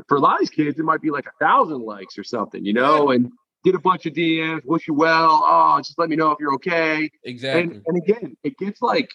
for 0.06 0.16
a 0.16 0.20
lot 0.20 0.34
of 0.34 0.40
these 0.40 0.50
kids, 0.50 0.78
it 0.78 0.82
might 0.82 1.00
be 1.00 1.10
like 1.10 1.26
a 1.26 1.44
thousand 1.44 1.80
likes 1.80 2.18
or 2.18 2.24
something, 2.24 2.64
you 2.64 2.72
know, 2.72 3.10
and 3.10 3.32
get 3.64 3.74
a 3.74 3.78
bunch 3.78 4.06
of 4.06 4.12
DMs, 4.12 4.64
wish 4.64 4.86
you 4.86 4.94
well. 4.94 5.42
Oh, 5.44 5.78
just 5.78 5.98
let 5.98 6.08
me 6.08 6.16
know 6.16 6.30
if 6.30 6.38
you're 6.40 6.54
okay. 6.54 7.10
Exactly. 7.24 7.76
And, 7.76 7.82
and 7.86 7.96
again, 7.96 8.36
it 8.44 8.56
gets 8.58 8.82
like 8.82 9.08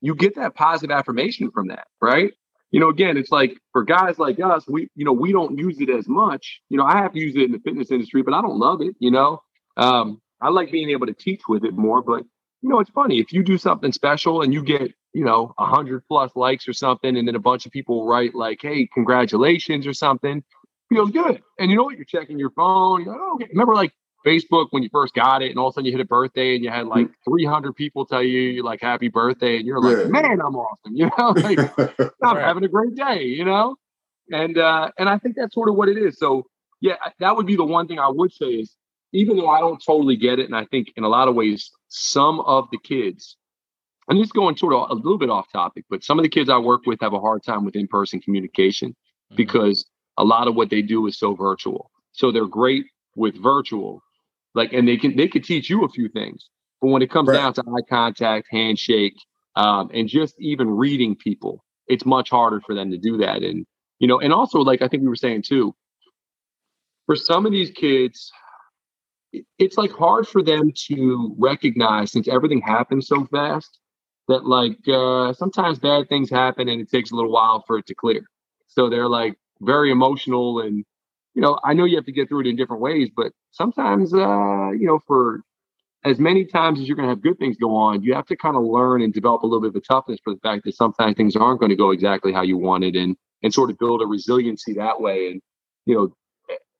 you 0.00 0.14
get 0.14 0.34
that 0.36 0.54
positive 0.54 0.94
affirmation 0.94 1.50
from 1.50 1.68
that, 1.68 1.86
right? 2.00 2.32
You 2.70 2.80
know, 2.80 2.88
again, 2.88 3.16
it's 3.16 3.30
like 3.30 3.56
for 3.72 3.82
guys 3.82 4.18
like 4.18 4.38
us, 4.40 4.64
we, 4.68 4.88
you 4.94 5.04
know, 5.04 5.12
we 5.12 5.32
don't 5.32 5.58
use 5.58 5.80
it 5.80 5.88
as 5.88 6.06
much. 6.08 6.60
You 6.68 6.76
know, 6.78 6.84
I 6.84 6.98
have 6.98 7.12
to 7.12 7.18
use 7.18 7.34
it 7.34 7.42
in 7.42 7.52
the 7.52 7.60
fitness 7.60 7.90
industry, 7.90 8.22
but 8.22 8.34
I 8.34 8.42
don't 8.42 8.58
love 8.58 8.82
it. 8.82 8.94
You 8.98 9.10
know, 9.10 9.42
um, 9.76 10.20
I 10.40 10.50
like 10.50 10.70
being 10.70 10.90
able 10.90 11.06
to 11.06 11.14
teach 11.14 11.42
with 11.48 11.64
it 11.64 11.74
more. 11.74 12.02
But 12.02 12.24
you 12.62 12.68
know, 12.68 12.80
it's 12.80 12.90
funny 12.90 13.20
if 13.20 13.32
you 13.32 13.42
do 13.42 13.56
something 13.56 13.92
special 13.92 14.42
and 14.42 14.52
you 14.52 14.62
get, 14.62 14.92
you 15.14 15.24
know, 15.24 15.54
a 15.58 15.66
hundred 15.66 16.02
plus 16.08 16.32
likes 16.36 16.68
or 16.68 16.72
something, 16.72 17.16
and 17.16 17.26
then 17.26 17.36
a 17.36 17.40
bunch 17.40 17.64
of 17.66 17.72
people 17.72 18.06
write 18.06 18.34
like, 18.34 18.58
"Hey, 18.60 18.88
congratulations" 18.92 19.86
or 19.86 19.94
something 19.94 20.42
feels 20.88 21.10
good. 21.10 21.42
And 21.58 21.70
you 21.70 21.76
know 21.76 21.84
what? 21.84 21.96
You're 21.96 22.04
checking 22.04 22.38
your 22.38 22.50
phone. 22.50 23.04
You're 23.04 23.12
like, 23.12 23.20
oh, 23.22 23.34
okay. 23.34 23.48
Remember 23.50 23.74
like 23.74 23.92
Facebook 24.26 24.68
when 24.70 24.82
you 24.82 24.88
first 24.90 25.14
got 25.14 25.42
it, 25.42 25.50
and 25.50 25.58
all 25.58 25.68
of 25.68 25.72
a 25.72 25.74
sudden 25.74 25.86
you 25.86 25.92
hit 25.92 26.00
a 26.00 26.04
birthday 26.04 26.54
and 26.54 26.64
you 26.64 26.70
had 26.70 26.86
like 26.86 27.08
300 27.28 27.74
people 27.74 28.04
tell 28.04 28.22
you 28.22 28.62
like 28.62 28.80
happy 28.80 29.08
birthday, 29.08 29.56
and 29.56 29.66
you're 29.66 29.80
like, 29.80 30.04
yeah. 30.04 30.10
man, 30.10 30.40
I'm 30.40 30.56
awesome. 30.56 30.78
You 30.96 31.10
know, 31.18 31.30
like 31.30 31.58
I'm 32.22 32.36
right. 32.36 32.44
having 32.44 32.64
a 32.64 32.68
great 32.68 32.94
day. 32.94 33.24
You 33.24 33.44
know, 33.44 33.76
and 34.30 34.58
uh, 34.58 34.90
and 34.98 35.08
I 35.08 35.18
think 35.18 35.36
that's 35.36 35.54
sort 35.54 35.68
of 35.68 35.76
what 35.76 35.88
it 35.88 35.96
is. 35.98 36.18
So 36.18 36.46
yeah, 36.80 36.96
that 37.20 37.36
would 37.36 37.46
be 37.46 37.56
the 37.56 37.64
one 37.64 37.86
thing 37.86 37.98
I 37.98 38.08
would 38.08 38.32
say 38.32 38.46
is 38.46 38.74
even 39.12 39.36
though 39.36 39.48
I 39.48 39.60
don't 39.60 39.82
totally 39.84 40.16
get 40.16 40.38
it, 40.38 40.46
and 40.46 40.56
I 40.56 40.64
think 40.66 40.88
in 40.96 41.04
a 41.04 41.08
lot 41.08 41.28
of 41.28 41.34
ways 41.34 41.70
some 41.88 42.40
of 42.40 42.68
the 42.70 42.78
kids. 42.78 43.36
I'm 44.10 44.16
just 44.16 44.32
going 44.32 44.56
sort 44.56 44.72
of 44.72 44.90
a 44.90 44.94
little 44.94 45.18
bit 45.18 45.28
off 45.28 45.52
topic, 45.52 45.84
but 45.90 46.02
some 46.02 46.18
of 46.18 46.22
the 46.22 46.30
kids 46.30 46.48
I 46.48 46.56
work 46.56 46.86
with 46.86 46.98
have 47.02 47.12
a 47.12 47.20
hard 47.20 47.42
time 47.44 47.66
with 47.66 47.76
in-person 47.76 48.20
communication 48.20 48.90
mm-hmm. 48.92 49.36
because 49.36 49.84
a 50.16 50.24
lot 50.24 50.48
of 50.48 50.54
what 50.54 50.70
they 50.70 50.82
do 50.82 51.06
is 51.06 51.18
so 51.18 51.34
virtual. 51.34 51.90
So 52.12 52.32
they're 52.32 52.46
great 52.46 52.86
with 53.16 53.36
virtual, 53.40 54.02
like, 54.54 54.72
and 54.72 54.86
they 54.86 54.96
can 54.96 55.16
they 55.16 55.28
could 55.28 55.44
teach 55.44 55.68
you 55.70 55.84
a 55.84 55.88
few 55.88 56.08
things. 56.08 56.48
But 56.80 56.88
when 56.88 57.02
it 57.02 57.10
comes 57.10 57.28
right. 57.28 57.36
down 57.36 57.54
to 57.54 57.62
eye 57.62 57.82
contact, 57.88 58.48
handshake, 58.50 59.16
um, 59.56 59.90
and 59.92 60.08
just 60.08 60.34
even 60.40 60.70
reading 60.70 61.16
people, 61.16 61.64
it's 61.86 62.04
much 62.04 62.30
harder 62.30 62.60
for 62.60 62.74
them 62.74 62.90
to 62.90 62.98
do 62.98 63.16
that. 63.18 63.42
And 63.42 63.66
you 63.98 64.08
know, 64.08 64.20
and 64.20 64.32
also 64.32 64.60
like 64.60 64.82
I 64.82 64.88
think 64.88 65.02
we 65.02 65.08
were 65.08 65.16
saying 65.16 65.42
too, 65.42 65.74
for 67.06 67.16
some 67.16 67.46
of 67.46 67.52
these 67.52 67.70
kids, 67.70 68.30
it's 69.58 69.76
like 69.76 69.92
hard 69.92 70.26
for 70.28 70.42
them 70.42 70.72
to 70.88 71.34
recognize 71.38 72.12
since 72.12 72.28
everything 72.28 72.60
happens 72.60 73.08
so 73.08 73.26
fast 73.26 73.78
that 74.28 74.46
like 74.46 74.76
uh, 74.88 75.32
sometimes 75.32 75.78
bad 75.78 76.08
things 76.08 76.30
happen 76.30 76.68
and 76.68 76.80
it 76.80 76.90
takes 76.90 77.10
a 77.10 77.14
little 77.14 77.32
while 77.32 77.64
for 77.66 77.78
it 77.78 77.86
to 77.86 77.94
clear. 77.94 78.22
So 78.66 78.88
they're 78.88 79.08
like, 79.08 79.36
very 79.60 79.90
emotional 79.90 80.60
and 80.60 80.84
you 81.38 81.42
know 81.42 81.56
i 81.62 81.72
know 81.72 81.84
you 81.84 81.94
have 81.94 82.04
to 82.04 82.12
get 82.12 82.28
through 82.28 82.40
it 82.40 82.48
in 82.48 82.56
different 82.56 82.82
ways 82.82 83.08
but 83.16 83.30
sometimes 83.52 84.12
uh 84.12 84.70
you 84.72 84.86
know 84.86 84.98
for 85.06 85.42
as 86.04 86.18
many 86.18 86.44
times 86.44 86.80
as 86.80 86.88
you're 86.88 86.96
going 86.96 87.08
to 87.08 87.14
have 87.14 87.22
good 87.22 87.38
things 87.38 87.56
go 87.56 87.76
on 87.76 88.02
you 88.02 88.12
have 88.12 88.26
to 88.26 88.36
kind 88.36 88.56
of 88.56 88.64
learn 88.64 89.02
and 89.02 89.14
develop 89.14 89.42
a 89.44 89.46
little 89.46 89.60
bit 89.60 89.68
of 89.68 89.76
a 89.76 89.80
toughness 89.80 90.18
for 90.24 90.34
the 90.34 90.40
fact 90.40 90.64
that 90.64 90.74
sometimes 90.74 91.16
things 91.16 91.36
aren't 91.36 91.60
going 91.60 91.70
to 91.70 91.76
go 91.76 91.92
exactly 91.92 92.32
how 92.32 92.42
you 92.42 92.58
wanted 92.58 92.96
and 92.96 93.16
and 93.44 93.54
sort 93.54 93.70
of 93.70 93.78
build 93.78 94.02
a 94.02 94.06
resiliency 94.06 94.72
that 94.74 95.00
way. 95.00 95.28
And 95.30 95.40
you 95.86 95.94
know 95.94 96.14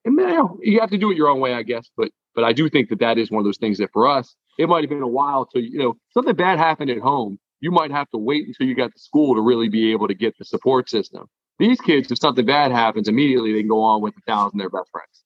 and 0.04 0.18
you, 0.18 0.60
you 0.62 0.80
have 0.80 0.90
to 0.90 0.98
do 0.98 1.12
it 1.12 1.16
your 1.16 1.28
own 1.28 1.38
way 1.38 1.54
i 1.54 1.62
guess 1.62 1.88
but 1.96 2.10
but 2.34 2.42
i 2.42 2.52
do 2.52 2.68
think 2.68 2.88
that 2.88 2.98
that 2.98 3.16
is 3.16 3.30
one 3.30 3.40
of 3.40 3.44
those 3.44 3.58
things 3.58 3.78
that 3.78 3.90
for 3.92 4.08
us 4.08 4.34
it 4.58 4.68
might 4.68 4.82
have 4.82 4.90
been 4.90 5.02
a 5.02 5.08
while 5.08 5.46
till 5.46 5.62
you 5.62 5.78
know 5.78 5.94
something 6.10 6.34
bad 6.34 6.58
happened 6.58 6.90
at 6.90 6.98
home 6.98 7.38
you 7.60 7.70
might 7.70 7.92
have 7.92 8.10
to 8.10 8.18
wait 8.18 8.46
until 8.46 8.66
you 8.66 8.74
got 8.74 8.92
to 8.92 8.98
school 8.98 9.34
to 9.36 9.40
really 9.40 9.68
be 9.68 9.92
able 9.92 10.08
to 10.08 10.14
get 10.14 10.36
the 10.38 10.44
support 10.44 10.88
system 10.88 11.26
these 11.58 11.80
kids, 11.80 12.10
if 12.10 12.18
something 12.18 12.46
bad 12.46 12.70
happens, 12.70 13.08
immediately 13.08 13.52
they 13.52 13.60
can 13.60 13.68
go 13.68 13.82
on 13.82 14.00
with 14.00 14.14
a 14.16 14.20
thousand 14.22 14.58
their 14.58 14.70
best 14.70 14.90
friends. 14.90 15.24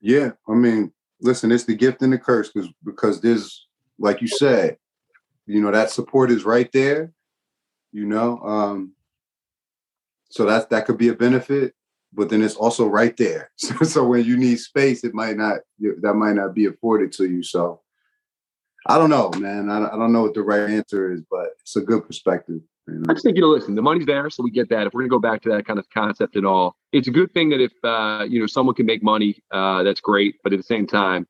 Yeah, 0.00 0.32
I 0.48 0.54
mean, 0.54 0.92
listen, 1.20 1.52
it's 1.52 1.64
the 1.64 1.74
gift 1.74 2.02
and 2.02 2.12
the 2.12 2.18
curse 2.18 2.50
because 2.50 2.70
because 2.84 3.20
there's, 3.20 3.66
like 3.98 4.20
you 4.20 4.28
said, 4.28 4.78
you 5.46 5.60
know, 5.60 5.70
that 5.70 5.90
support 5.90 6.30
is 6.30 6.44
right 6.44 6.70
there. 6.72 7.12
You 7.92 8.06
know, 8.06 8.38
um, 8.40 8.92
so 10.30 10.44
that 10.44 10.70
that 10.70 10.86
could 10.86 10.98
be 10.98 11.08
a 11.08 11.14
benefit, 11.14 11.74
but 12.12 12.28
then 12.28 12.42
it's 12.42 12.54
also 12.54 12.86
right 12.86 13.16
there. 13.16 13.50
So, 13.58 13.74
so 13.84 14.06
when 14.06 14.24
you 14.24 14.36
need 14.36 14.58
space, 14.58 15.04
it 15.04 15.14
might 15.14 15.36
not 15.36 15.60
that 15.80 16.14
might 16.14 16.34
not 16.34 16.54
be 16.54 16.66
afforded 16.66 17.12
to 17.12 17.24
you. 17.24 17.42
So 17.42 17.80
I 18.86 18.96
don't 18.98 19.10
know, 19.10 19.30
man. 19.36 19.68
I, 19.68 19.86
I 19.86 19.96
don't 19.96 20.12
know 20.12 20.22
what 20.22 20.34
the 20.34 20.42
right 20.42 20.70
answer 20.70 21.12
is, 21.12 21.22
but 21.30 21.50
it's 21.60 21.76
a 21.76 21.80
good 21.80 22.06
perspective. 22.06 22.60
I 23.08 23.12
just 23.12 23.24
think, 23.24 23.36
you 23.36 23.42
know, 23.42 23.48
listen, 23.48 23.74
the 23.74 23.82
money's 23.82 24.06
there, 24.06 24.30
so 24.30 24.42
we 24.42 24.50
get 24.50 24.68
that. 24.70 24.86
If 24.86 24.94
we're 24.94 25.02
going 25.02 25.10
to 25.10 25.16
go 25.16 25.20
back 25.20 25.42
to 25.42 25.50
that 25.50 25.66
kind 25.66 25.78
of 25.78 25.88
concept 25.90 26.36
at 26.36 26.44
all, 26.44 26.76
it's 26.92 27.08
a 27.08 27.10
good 27.10 27.32
thing 27.32 27.50
that 27.50 27.60
if, 27.60 27.72
uh, 27.84 28.24
you 28.28 28.40
know, 28.40 28.46
someone 28.46 28.74
can 28.74 28.86
make 28.86 29.02
money, 29.02 29.42
uh, 29.52 29.82
that's 29.82 30.00
great. 30.00 30.36
But 30.42 30.52
at 30.52 30.58
the 30.58 30.64
same 30.64 30.86
time, 30.86 31.26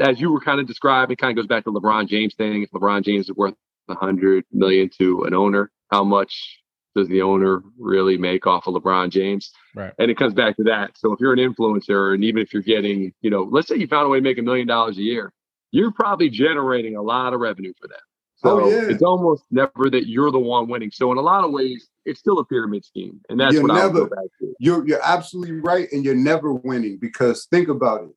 as 0.00 0.20
you 0.20 0.32
were 0.32 0.40
kind 0.40 0.60
of 0.60 0.66
describing, 0.66 1.14
it 1.14 1.18
kind 1.18 1.36
of 1.36 1.42
goes 1.42 1.48
back 1.48 1.64
to 1.64 1.72
LeBron 1.72 2.08
James 2.08 2.34
thing. 2.34 2.62
If 2.62 2.70
LeBron 2.70 3.04
James 3.04 3.28
is 3.28 3.34
worth 3.34 3.54
a 3.88 3.94
hundred 3.94 4.44
million 4.52 4.88
to 4.98 5.24
an 5.24 5.34
owner, 5.34 5.70
how 5.90 6.04
much 6.04 6.60
does 6.94 7.08
the 7.08 7.22
owner 7.22 7.60
really 7.78 8.16
make 8.16 8.46
off 8.46 8.66
of 8.66 8.74
LeBron 8.74 9.10
James? 9.10 9.50
Right. 9.74 9.92
And 9.98 10.10
it 10.10 10.16
comes 10.16 10.32
back 10.32 10.56
to 10.56 10.64
that. 10.64 10.96
So 10.96 11.12
if 11.12 11.20
you're 11.20 11.32
an 11.32 11.40
influencer, 11.40 12.14
and 12.14 12.24
even 12.24 12.40
if 12.42 12.52
you're 12.52 12.62
getting, 12.62 13.12
you 13.20 13.30
know, 13.30 13.48
let's 13.50 13.68
say 13.68 13.76
you 13.76 13.88
found 13.88 14.06
a 14.06 14.08
way 14.08 14.18
to 14.18 14.22
make 14.22 14.38
a 14.38 14.42
million 14.42 14.66
dollars 14.66 14.96
a 14.96 15.02
year, 15.02 15.32
you're 15.72 15.92
probably 15.92 16.30
generating 16.30 16.96
a 16.96 17.02
lot 17.02 17.34
of 17.34 17.40
revenue 17.40 17.72
for 17.80 17.88
them. 17.88 17.98
So 18.44 18.60
oh, 18.60 18.68
yeah. 18.68 18.90
it's 18.90 19.02
almost 19.02 19.44
never 19.50 19.88
that 19.90 20.06
you're 20.06 20.30
the 20.30 20.38
one 20.38 20.68
winning. 20.68 20.90
So 20.90 21.10
in 21.12 21.16
a 21.16 21.22
lot 21.22 21.44
of 21.44 21.50
ways, 21.50 21.88
it's 22.04 22.20
still 22.20 22.38
a 22.40 22.44
pyramid 22.44 22.84
scheme, 22.84 23.20
and 23.30 23.40
that's 23.40 23.54
you're 23.54 23.62
what 23.62 23.72
never, 23.72 23.84
I'll 23.86 23.90
go 23.90 24.06
back 24.06 24.26
to. 24.40 24.54
You're 24.58 24.86
you're 24.86 25.00
absolutely 25.02 25.60
right, 25.60 25.88
and 25.92 26.04
you're 26.04 26.14
never 26.14 26.52
winning 26.52 26.98
because 26.98 27.46
think 27.46 27.68
about 27.68 28.02
it. 28.02 28.14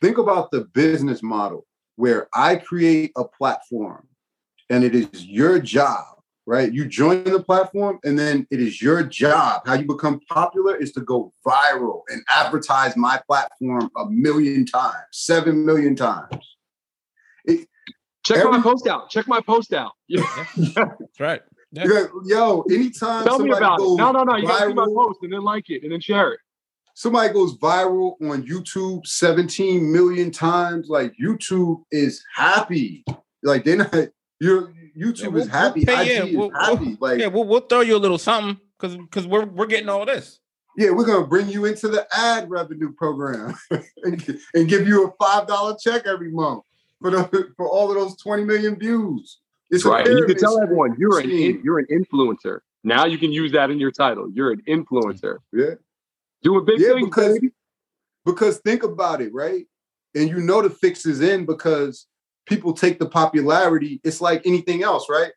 Think 0.00 0.18
about 0.18 0.52
the 0.52 0.60
business 0.72 1.24
model 1.24 1.66
where 1.96 2.28
I 2.32 2.54
create 2.54 3.10
a 3.16 3.24
platform, 3.24 4.06
and 4.70 4.84
it 4.84 4.94
is 4.94 5.26
your 5.26 5.58
job, 5.58 6.04
right? 6.46 6.72
You 6.72 6.86
join 6.86 7.24
the 7.24 7.42
platform, 7.42 7.98
and 8.04 8.16
then 8.16 8.46
it 8.52 8.60
is 8.60 8.80
your 8.80 9.02
job. 9.02 9.62
How 9.66 9.74
you 9.74 9.86
become 9.86 10.20
popular 10.30 10.76
is 10.76 10.92
to 10.92 11.00
go 11.00 11.32
viral 11.44 12.02
and 12.10 12.22
advertise 12.28 12.96
my 12.96 13.20
platform 13.26 13.90
a 13.96 14.06
million 14.06 14.64
times, 14.64 15.02
seven 15.10 15.66
million 15.66 15.96
times. 15.96 16.57
It, 18.30 18.34
Check 18.34 18.44
every, 18.44 18.58
my 18.58 18.62
post 18.62 18.86
out. 18.86 19.10
Check 19.10 19.26
my 19.26 19.40
post 19.40 19.72
out. 19.72 19.92
Yeah. 20.08 20.22
That's 20.66 21.20
right. 21.20 21.40
Yeah. 21.72 22.06
Yo, 22.24 22.62
anytime 22.70 23.24
tell 23.24 23.38
me 23.38 23.50
about 23.50 23.80
it. 23.80 23.96
No, 23.96 24.10
no, 24.10 24.22
no. 24.22 24.36
You 24.36 24.46
gotta 24.46 24.68
see 24.68 24.74
my 24.74 24.86
post 24.86 25.18
and 25.22 25.32
then 25.32 25.42
like 25.42 25.68
it 25.68 25.82
and 25.82 25.92
then 25.92 26.00
share 26.00 26.32
it. 26.32 26.40
Somebody 26.94 27.32
goes 27.32 27.56
viral 27.58 28.14
on 28.22 28.46
YouTube 28.46 29.06
17 29.06 29.92
million 29.92 30.30
times. 30.30 30.88
Like 30.88 31.12
YouTube 31.22 31.82
is 31.90 32.24
happy. 32.34 33.04
Like 33.42 33.64
they're 33.64 33.76
not 33.76 33.94
your 34.40 34.72
YouTube 34.98 35.22
yeah, 35.22 35.28
we'll, 35.28 35.42
is 35.42 35.48
happy. 35.48 35.84
We'll 35.86 36.00
IG 36.00 36.08
is 36.08 36.36
we'll, 36.36 36.50
happy. 36.50 36.96
like 37.00 37.20
yeah, 37.20 37.26
we'll, 37.28 37.44
we'll 37.44 37.60
throw 37.60 37.80
you 37.80 37.96
a 37.96 37.98
little 37.98 38.18
something 38.18 38.58
because 38.78 38.96
because 38.96 39.26
we're 39.26 39.44
we're 39.44 39.66
getting 39.66 39.88
all 39.88 40.06
this. 40.06 40.40
Yeah, 40.76 40.90
we're 40.90 41.06
gonna 41.06 41.26
bring 41.26 41.48
you 41.48 41.66
into 41.66 41.88
the 41.88 42.06
ad 42.12 42.48
revenue 42.48 42.92
program 42.94 43.54
and, 43.70 44.40
and 44.54 44.68
give 44.68 44.88
you 44.88 45.06
a 45.06 45.12
five 45.22 45.46
dollar 45.46 45.76
check 45.80 46.06
every 46.06 46.30
month 46.30 46.62
for 47.00 47.10
the, 47.10 47.52
for 47.56 47.68
all 47.68 47.90
of 47.90 47.96
those 47.96 48.16
20 48.16 48.44
million 48.44 48.78
views. 48.78 49.38
It's 49.70 49.84
right. 49.84 50.06
You 50.06 50.24
can 50.24 50.38
tell 50.38 50.60
everyone 50.62 50.96
you're 50.98 51.20
an 51.20 51.30
you're 51.62 51.78
an 51.78 51.86
influencer. 51.90 52.60
Now 52.84 53.04
you 53.04 53.18
can 53.18 53.32
use 53.32 53.52
that 53.52 53.70
in 53.70 53.78
your 53.78 53.90
title. 53.90 54.30
You're 54.32 54.52
an 54.52 54.62
influencer. 54.66 55.38
Yeah. 55.52 55.74
Doing 56.42 56.64
big 56.64 56.80
yeah, 56.80 56.94
things, 56.94 57.08
because, 57.08 57.34
baby. 57.34 57.52
Because 58.24 58.58
think 58.58 58.82
about 58.82 59.20
it, 59.20 59.34
right? 59.34 59.66
And 60.14 60.28
you 60.28 60.38
know 60.38 60.62
the 60.62 60.70
fix 60.70 61.04
is 61.04 61.20
in 61.20 61.44
because 61.44 62.06
people 62.46 62.72
take 62.72 62.98
the 62.98 63.06
popularity. 63.06 64.00
It's 64.04 64.20
like 64.20 64.46
anything 64.46 64.82
else, 64.82 65.06
right? 65.10 65.32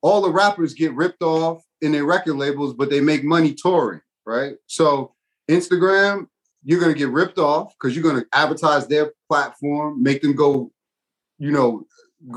All 0.00 0.20
the 0.20 0.30
rappers 0.30 0.74
get 0.74 0.94
ripped 0.94 1.22
off 1.22 1.64
in 1.80 1.92
their 1.92 2.04
record 2.04 2.36
labels, 2.36 2.74
but 2.74 2.90
they 2.90 3.00
make 3.00 3.24
money 3.24 3.54
touring, 3.54 4.00
right? 4.24 4.54
So 4.66 5.14
Instagram, 5.50 6.28
you're 6.64 6.80
gonna 6.80 6.94
get 6.94 7.10
ripped 7.10 7.38
off 7.38 7.74
because 7.74 7.96
you're 7.96 8.04
gonna 8.04 8.24
advertise 8.32 8.86
their 8.86 9.12
platform, 9.28 10.02
make 10.02 10.22
them 10.22 10.34
go, 10.34 10.70
you 11.42 11.50
know, 11.50 11.84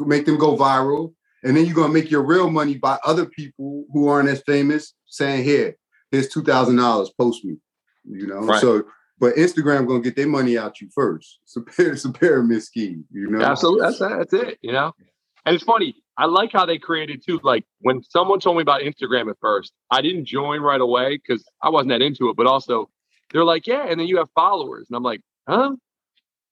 make 0.07 0.26
them 0.26 0.38
go 0.38 0.57
viral. 0.57 1.14
And 1.44 1.56
then 1.56 1.68
you're 1.68 1.76
gonna 1.76 1.94
make 1.94 2.10
your 2.10 2.23
real 2.23 2.49
money 2.49 2.76
by 2.76 2.98
other 3.06 3.27
people 3.27 3.86
who 3.94 4.07
aren't 4.07 4.30
as 4.30 4.41
famous 4.48 4.95
saying, 5.06 5.44
here, 5.44 5.77
here's 6.10 6.27
two 6.27 6.41
thousand 6.41 6.77
dollars, 6.77 7.11
post 7.15 7.45
me. 7.45 7.57
You 8.03 8.26
know, 8.26 8.40
right. 8.40 8.60
so 8.60 8.84
but 9.19 9.36
Instagram 9.36 9.88
gonna 9.88 10.02
get 10.02 10.15
their 10.15 10.27
money 10.27 10.57
out 10.57 10.82
you 10.82 10.90
first. 10.94 11.40
It's 11.44 11.56
a, 11.56 11.91
it's 11.91 12.06
a 12.06 12.11
pyramid 12.11 12.64
scheme, 12.64 13.06
you 13.11 13.30
know. 13.30 13.45
Absolutely, 13.45 13.82
that's 13.82 13.99
that's 13.99 14.34
it. 14.34 14.57
You 14.64 14.72
know, 14.72 14.91
and 15.45 15.53
it's 15.53 15.64
funny. 15.64 15.95
I 16.18 16.26
like 16.26 16.52
how 16.52 16.65
they 16.65 16.80
created 16.80 17.22
too. 17.23 17.40
Like 17.44 17.64
when 17.82 18.02
someone 18.02 18.40
told 18.40 18.57
me 18.57 18.64
about 18.64 18.82
Instagram 18.82 19.30
at 19.30 19.38
first, 19.40 19.72
I 19.91 20.02
didn't 20.02 20.26
join 20.26 20.61
right 20.61 20.82
away 20.82 21.18
because 21.18 21.45
I 21.61 21.69
wasn't 21.69 21.90
that 21.90 22.02
into 22.02 22.30
it. 22.30 22.36
But 22.36 22.48
also, 22.48 22.90
they're 23.32 23.45
like, 23.45 23.68
yeah, 23.68 23.86
and 23.88 23.99
then 23.99 24.07
you 24.07 24.18
have 24.18 24.30
followers, 24.34 24.88
and 24.90 24.98
I'm 24.98 25.03
like, 25.03 25.22
huh? 25.48 25.76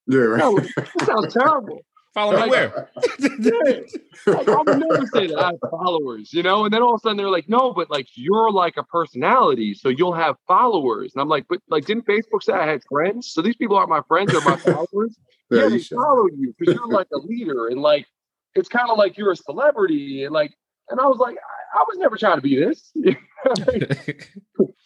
Yeah, 0.06 0.18
right. 0.20 0.68
that 0.76 1.04
sounds 1.04 1.34
terrible. 1.34 1.80
Follow 2.14 2.44
me 2.44 2.48
where? 2.48 2.90
like, 2.96 4.48
I 4.48 4.56
would 4.56 4.78
never 4.78 5.06
say 5.12 5.26
that 5.26 5.36
I 5.36 5.46
have 5.46 5.58
followers, 5.68 6.32
you 6.32 6.44
know. 6.44 6.64
And 6.64 6.72
then 6.72 6.80
all 6.80 6.94
of 6.94 7.00
a 7.00 7.02
sudden 7.02 7.16
they're 7.16 7.28
like, 7.28 7.48
no, 7.48 7.72
but 7.72 7.90
like 7.90 8.06
you're 8.14 8.52
like 8.52 8.76
a 8.76 8.84
personality, 8.84 9.74
so 9.74 9.88
you'll 9.88 10.14
have 10.14 10.36
followers. 10.46 11.12
And 11.14 11.22
I'm 11.22 11.28
like, 11.28 11.46
but 11.48 11.58
like, 11.68 11.86
didn't 11.86 12.06
Facebook 12.06 12.42
say 12.42 12.52
I 12.52 12.66
had 12.66 12.82
friends? 12.88 13.32
So 13.32 13.42
these 13.42 13.56
people 13.56 13.76
aren't 13.76 13.90
my 13.90 14.02
friends; 14.06 14.30
they're 14.30 14.40
my 14.42 14.56
followers. 14.56 15.18
yeah, 15.50 15.68
they 15.68 15.80
follow 15.80 16.26
you 16.36 16.54
because 16.56 16.74
you're 16.74 16.86
like 16.86 17.08
a 17.12 17.18
leader, 17.18 17.66
and 17.66 17.82
like 17.82 18.06
it's 18.54 18.68
kind 18.68 18.90
of 18.90 18.96
like 18.96 19.18
you're 19.18 19.32
a 19.32 19.36
celebrity, 19.36 20.22
and 20.22 20.32
like, 20.32 20.54
and 20.90 21.00
I 21.00 21.06
was 21.06 21.18
like, 21.18 21.36
I, 21.36 21.80
I 21.80 21.82
was 21.82 21.98
never 21.98 22.16
trying 22.16 22.36
to 22.36 22.42
be 22.42 22.54
this. 22.54 22.92
yeah, 22.94 23.14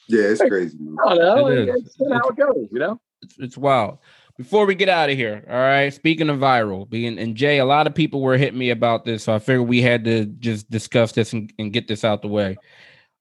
it's 0.09 0.41
crazy. 0.41 0.79
Man. 0.81 0.97
I 1.07 1.15
don't 1.15 1.19
know. 1.19 1.47
It 1.49 1.69
it's, 1.69 1.95
it's 2.01 2.11
how 2.11 2.27
it 2.31 2.37
goes, 2.37 2.69
you 2.73 2.79
know. 2.79 2.99
It's, 3.21 3.39
it's 3.39 3.59
wild 3.59 3.99
before 4.39 4.67
we 4.67 4.77
get 4.77 4.89
out 4.89 5.11
of 5.11 5.17
here, 5.17 5.45
all 5.51 5.57
right. 5.57 5.93
Speaking 5.93 6.31
of 6.31 6.39
viral, 6.39 6.89
being 6.89 7.19
and 7.19 7.35
Jay, 7.35 7.59
a 7.59 7.65
lot 7.65 7.89
of 7.89 7.95
people 7.95 8.23
were 8.23 8.39
hitting 8.39 8.59
me 8.59 8.71
about 8.71 9.05
this, 9.05 9.25
so 9.25 9.35
I 9.35 9.41
figured 9.41 9.67
we 9.67 9.83
had 9.83 10.05
to 10.05 10.27
just 10.27 10.71
discuss 10.71 11.13
this 11.13 11.33
and, 11.33 11.53
and 11.59 11.73
get 11.73 11.89
this 11.89 12.05
out 12.05 12.23
the 12.23 12.29
way. 12.29 12.57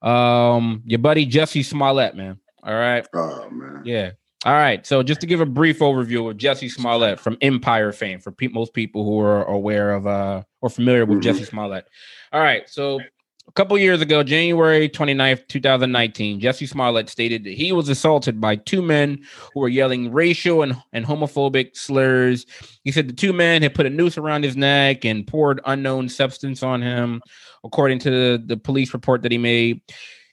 Um, 0.04 0.84
your 0.86 1.00
buddy 1.00 1.26
Jussie 1.26 1.66
Smollett, 1.66 2.16
man. 2.16 2.40
All 2.64 2.76
right. 2.76 3.06
Oh 3.16 3.50
man. 3.50 3.82
Yeah. 3.84 4.12
All 4.46 4.54
right. 4.54 4.86
So 4.86 5.02
just 5.02 5.20
to 5.22 5.28
give 5.28 5.42
a 5.42 5.46
brief 5.46 5.80
overview 5.80 6.30
of 6.30 6.38
Jussie 6.38 6.70
Smollett 6.70 7.20
from 7.20 7.38
Empire 7.42 7.92
fame, 7.92 8.20
for 8.20 8.32
pe- 8.32 8.50
most 8.50 8.74
people 8.74 9.04
who 9.04 9.20
are 9.20 9.44
aware 9.46 9.94
of 9.94 10.06
uh 10.06 10.44
or 10.62 10.70
familiar 10.70 11.06
with 11.06 11.22
mm-hmm. 11.22 11.36
Jussie 11.36 11.48
Smollett. 11.48 11.88
All 12.32 12.42
right. 12.42 12.70
So 12.70 13.00
a 13.48 13.52
couple 13.54 13.78
years 13.78 14.02
ago, 14.02 14.24
January 14.24 14.90
29th, 14.90 15.48
2019, 15.48 16.42
Jussie 16.42 16.68
Smollett 16.68 17.10
stated 17.10 17.44
that 17.46 17.54
he 17.54 17.72
was 17.72 17.88
assaulted 17.88 18.42
by 18.42 18.58
two 18.58 18.82
men 18.82 19.24
who 19.54 19.62
were 19.62 19.70
yelling 19.70 20.12
racial 20.12 20.64
and, 20.64 20.76
and 20.92 21.06
homophobic 21.06 21.76
slurs. 21.76 22.46
He 22.84 22.92
said 22.92 23.08
the 23.08 23.14
two 23.14 23.34
men 23.34 23.62
had 23.62 23.74
put 23.74 23.86
a 23.86 23.90
noose 23.90 24.18
around 24.18 24.44
his 24.44 24.58
neck 24.58 25.06
and 25.06 25.26
poured 25.26 25.62
unknown 25.66 26.10
substance 26.10 26.62
on 26.62 26.82
him, 26.82 27.22
according 27.64 28.00
to 28.00 28.10
the, 28.10 28.44
the 28.46 28.58
police 28.58 28.94
report 28.94 29.22
that 29.22 29.32
he 29.32 29.38
made. 29.38 29.82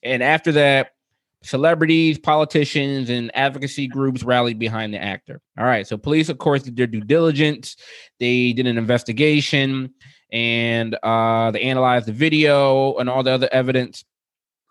And 0.03 0.23
after 0.23 0.51
that, 0.53 0.91
celebrities, 1.45 2.19
politicians, 2.19 3.11
and 3.11 3.31
advocacy 3.35 3.87
groups 3.87 4.25
rallied 4.25 4.59
behind 4.59 4.93
the 4.93 5.03
actor. 5.03 5.41
All 5.59 5.67
right. 5.67 5.87
So 5.87 5.97
police, 5.97 6.29
of 6.29 6.39
course, 6.39 6.63
did 6.63 6.77
their 6.77 6.87
due 6.87 7.03
diligence. 7.03 7.77
They 8.19 8.53
did 8.55 8.67
an 8.67 8.79
investigation 8.79 9.95
and 10.35 10.97
uh, 11.05 11.53
they 11.53 11.61
analyzed 11.63 12.07
the 12.07 12.13
video 12.13 12.97
and 12.97 13.09
all 13.09 13.23
the 13.23 13.31
other 13.31 13.49
evidence. 13.53 14.05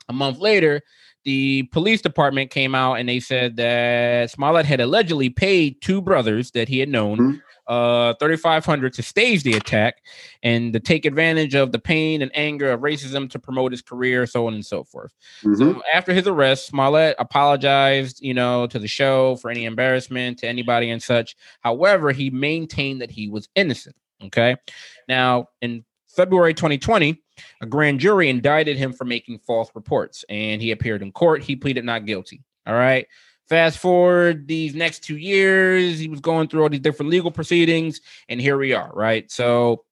A 0.09 0.13
month 0.13 0.39
later, 0.39 0.81
the 1.23 1.63
police 1.71 2.01
department 2.01 2.51
came 2.51 2.75
out 2.75 2.95
and 2.95 3.07
they 3.07 3.21
said 3.21 3.55
that 3.55 4.29
Smollett 4.29 4.65
had 4.65 4.81
allegedly 4.81 5.29
paid 5.29 5.81
two 5.81 6.01
brothers 6.01 6.51
that 6.51 6.67
he 6.67 6.79
had 6.79 6.89
known 6.89 7.17
mm-hmm. 7.17 7.37
uh 7.73 8.13
3500 8.15 8.91
to 8.91 9.01
stage 9.01 9.43
the 9.43 9.53
attack 9.53 10.01
and 10.43 10.73
to 10.73 10.81
take 10.81 11.05
advantage 11.05 11.55
of 11.55 11.71
the 11.71 11.79
pain 11.79 12.21
and 12.21 12.29
anger 12.35 12.69
of 12.69 12.81
racism 12.81 13.29
to 13.29 13.39
promote 13.39 13.71
his 13.71 13.81
career 13.81 14.25
so 14.25 14.47
on 14.47 14.53
and 14.53 14.65
so 14.65 14.83
forth. 14.83 15.13
Mm-hmm. 15.43 15.55
So 15.55 15.81
after 15.93 16.13
his 16.13 16.27
arrest, 16.27 16.67
Smollett 16.67 17.15
apologized, 17.19 18.21
you 18.21 18.33
know, 18.33 18.67
to 18.67 18.79
the 18.79 18.89
show 18.89 19.37
for 19.37 19.49
any 19.49 19.63
embarrassment 19.63 20.39
to 20.39 20.47
anybody 20.47 20.89
and 20.89 21.01
such. 21.01 21.37
However, 21.61 22.11
he 22.11 22.29
maintained 22.29 22.99
that 22.99 23.11
he 23.11 23.29
was 23.29 23.47
innocent. 23.55 23.95
Okay. 24.25 24.55
Now, 25.07 25.49
in 25.61 25.83
February 26.07 26.53
2020, 26.53 27.21
a 27.61 27.65
grand 27.65 27.99
jury 27.99 28.29
indicted 28.29 28.77
him 28.77 28.93
for 28.93 29.05
making 29.05 29.39
false 29.39 29.69
reports 29.73 30.23
and 30.29 30.61
he 30.61 30.71
appeared 30.71 31.01
in 31.01 31.11
court. 31.11 31.41
He 31.41 31.55
pleaded 31.55 31.85
not 31.85 32.05
guilty. 32.05 32.43
All 32.67 32.75
right. 32.75 33.07
Fast 33.49 33.79
forward 33.79 34.47
these 34.47 34.73
next 34.73 35.03
two 35.03 35.17
years, 35.17 35.99
he 35.99 36.07
was 36.07 36.21
going 36.21 36.47
through 36.47 36.63
all 36.63 36.69
these 36.69 36.79
different 36.79 37.11
legal 37.11 37.29
proceedings, 37.29 37.99
and 38.29 38.39
here 38.39 38.57
we 38.57 38.73
are, 38.73 38.89
right? 38.93 39.29
So, 39.29 39.83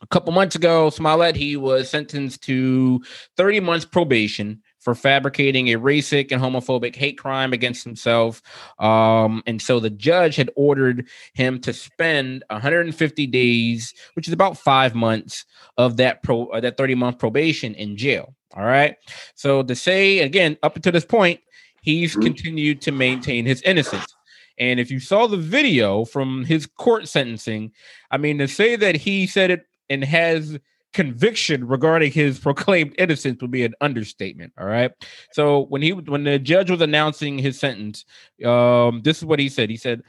a 0.00 0.06
couple 0.06 0.32
months 0.32 0.54
ago, 0.54 0.88
Smollett, 0.88 1.34
he 1.34 1.56
was 1.56 1.90
sentenced 1.90 2.42
to 2.44 3.02
30 3.36 3.58
months 3.60 3.84
probation 3.84 4.62
for 4.80 4.94
fabricating 4.94 5.68
a 5.68 5.78
racist 5.78 6.32
and 6.32 6.40
homophobic 6.40 6.94
hate 6.94 7.18
crime 7.18 7.52
against 7.52 7.84
himself. 7.84 8.42
Um, 8.78 9.42
and 9.46 9.60
so 9.60 9.80
the 9.80 9.90
judge 9.90 10.36
had 10.36 10.50
ordered 10.56 11.08
him 11.34 11.60
to 11.60 11.72
spend 11.72 12.44
150 12.50 13.26
days, 13.26 13.94
which 14.14 14.28
is 14.28 14.32
about 14.32 14.56
five 14.56 14.94
months 14.94 15.44
of 15.76 15.96
that 15.96 16.22
pro 16.22 16.46
uh, 16.46 16.60
that 16.60 16.76
30 16.76 16.94
month 16.94 17.18
probation 17.18 17.74
in 17.74 17.96
jail. 17.96 18.34
All 18.54 18.64
right. 18.64 18.96
So 19.34 19.62
to 19.62 19.74
say 19.74 20.20
again, 20.20 20.56
up 20.62 20.76
until 20.76 20.92
this 20.92 21.04
point, 21.04 21.40
he's 21.82 22.12
mm-hmm. 22.12 22.22
continued 22.22 22.80
to 22.82 22.92
maintain 22.92 23.46
his 23.46 23.62
innocence. 23.62 24.14
And 24.58 24.80
if 24.80 24.90
you 24.90 24.98
saw 24.98 25.26
the 25.26 25.36
video 25.36 26.04
from 26.04 26.44
his 26.44 26.66
court 26.66 27.08
sentencing, 27.08 27.72
I 28.10 28.16
mean, 28.16 28.38
to 28.38 28.48
say 28.48 28.74
that 28.76 28.96
he 28.96 29.26
said 29.26 29.50
it 29.50 29.66
and 29.88 30.02
has 30.04 30.58
conviction 30.92 31.66
regarding 31.66 32.12
his 32.12 32.38
proclaimed 32.38 32.94
innocence 32.98 33.40
would 33.40 33.50
be 33.50 33.64
an 33.64 33.74
understatement. 33.80 34.52
All 34.58 34.66
right. 34.66 34.90
So 35.32 35.66
when 35.66 35.82
he 35.82 35.92
when 35.92 36.24
the 36.24 36.38
judge 36.38 36.70
was 36.70 36.80
announcing 36.80 37.38
his 37.38 37.58
sentence, 37.58 38.04
um, 38.44 39.02
this 39.02 39.18
is 39.18 39.24
what 39.24 39.38
he 39.38 39.48
said. 39.48 39.70
He 39.70 39.76
said, 39.76 40.02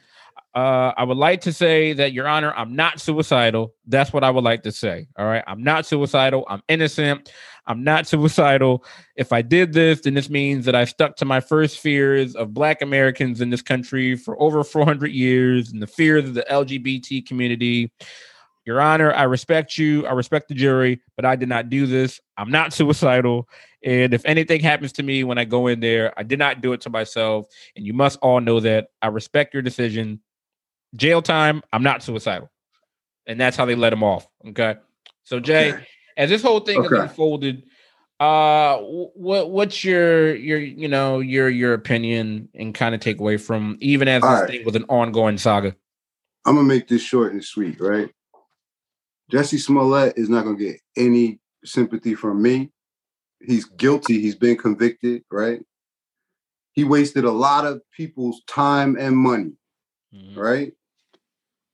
uh, 0.56 0.93
I 0.97 1.03
would 1.03 1.18
like 1.18 1.41
to 1.41 1.53
say 1.53 1.93
that, 1.93 2.11
Your 2.11 2.27
Honor, 2.27 2.53
I'm 2.56 2.76
not 2.76 2.99
suicidal. 2.99 3.73
That's 3.85 4.11
what 4.11 4.23
I 4.23 4.31
would 4.31 4.43
like 4.43 4.64
to 4.64 4.72
say. 4.72 5.07
All 5.18 5.26
right. 5.26 5.43
I'm 5.45 5.64
not 5.64 5.85
suicidal. 5.85 6.45
I'm 6.49 6.64
innocent. 6.68 7.31
I'm 7.68 7.84
not 7.84 8.07
suicidal. 8.07 8.84
If 9.15 9.31
I 9.31 9.43
did 9.43 9.73
this, 9.73 10.01
then 10.01 10.15
this 10.15 10.30
means 10.30 10.65
that 10.65 10.73
I 10.73 10.85
stuck 10.85 11.15
to 11.18 11.26
my 11.26 11.39
first 11.39 11.80
fears 11.80 12.35
of 12.35 12.53
Black 12.53 12.81
Americans 12.81 13.41
in 13.41 13.51
this 13.51 13.61
country 13.61 14.15
for 14.15 14.41
over 14.41 14.64
400 14.64 15.11
years 15.11 15.72
and 15.72 15.81
the 15.81 15.88
fears 15.88 16.27
of 16.27 16.34
the 16.34 16.45
LGBT 16.49 17.27
community. 17.27 17.91
Your 18.69 18.81
Honor, 18.81 19.11
I 19.11 19.23
respect 19.23 19.79
you. 19.79 20.05
I 20.05 20.11
respect 20.11 20.47
the 20.47 20.53
jury, 20.53 21.01
but 21.15 21.25
I 21.25 21.35
did 21.35 21.49
not 21.49 21.71
do 21.71 21.87
this. 21.87 22.21
I'm 22.37 22.51
not 22.51 22.71
suicidal. 22.79 23.49
And 23.83 24.13
if 24.13 24.23
anything 24.25 24.61
happens 24.61 24.91
to 24.93 25.03
me 25.03 25.23
when 25.23 25.39
I 25.39 25.45
go 25.45 25.65
in 25.65 25.79
there, 25.79 26.13
I 26.15 26.21
did 26.21 26.37
not 26.37 26.61
do 26.61 26.73
it 26.73 26.81
to 26.81 26.91
myself. 26.91 27.47
And 27.75 27.83
you 27.83 27.93
must 27.93 28.19
all 28.21 28.39
know 28.39 28.59
that. 28.59 28.89
I 29.01 29.07
respect 29.07 29.55
your 29.55 29.63
decision. 29.63 30.19
Jail 30.95 31.23
time, 31.23 31.63
I'm 31.73 31.81
not 31.81 32.03
suicidal. 32.03 32.51
And 33.25 33.41
that's 33.41 33.57
how 33.57 33.65
they 33.65 33.73
let 33.73 33.91
him 33.91 34.03
off. 34.03 34.27
Okay. 34.49 34.75
So, 35.23 35.39
Jay, 35.39 35.73
okay. 35.73 35.87
as 36.15 36.29
this 36.29 36.43
whole 36.43 36.59
thing 36.59 36.77
okay. 36.77 36.95
has 36.95 37.09
unfolded, 37.09 37.63
Uh, 38.19 38.77
what 38.77 39.49
what's 39.49 39.83
your 39.83 40.35
your 40.35 40.59
you 40.59 40.87
know 40.87 41.21
your 41.21 41.49
your 41.49 41.73
opinion 41.73 42.49
and 42.53 42.75
kind 42.75 42.93
of 42.93 43.01
take 43.01 43.19
away 43.19 43.37
from 43.37 43.79
even 43.79 44.07
as 44.07 44.21
All 44.21 44.29
this 44.29 44.41
right. 44.41 44.49
thing 44.51 44.63
was 44.63 44.75
an 44.75 44.85
ongoing 44.89 45.39
saga? 45.39 45.75
I'm 46.45 46.53
gonna 46.53 46.67
make 46.67 46.87
this 46.87 47.01
short 47.01 47.33
and 47.33 47.43
sweet, 47.43 47.81
right? 47.81 48.11
Jussie 49.31 49.60
Smollett 49.60 50.18
is 50.18 50.30
not 50.30 50.43
gonna 50.43 50.57
get 50.57 50.80
any 50.97 51.39
sympathy 51.64 52.15
from 52.15 52.41
me. 52.41 52.72
He's 53.41 53.65
guilty. 53.65 54.19
He's 54.22 54.35
been 54.35 54.57
convicted, 54.57 55.23
right? 55.31 55.61
He 56.73 56.84
wasted 56.84 57.26
a 57.26 57.31
lot 57.31 57.65
of 57.65 57.81
people's 57.91 58.41
time 58.45 58.97
and 58.97 59.15
money, 59.15 59.53
Mhm. 60.14 60.35
right? 60.35 60.73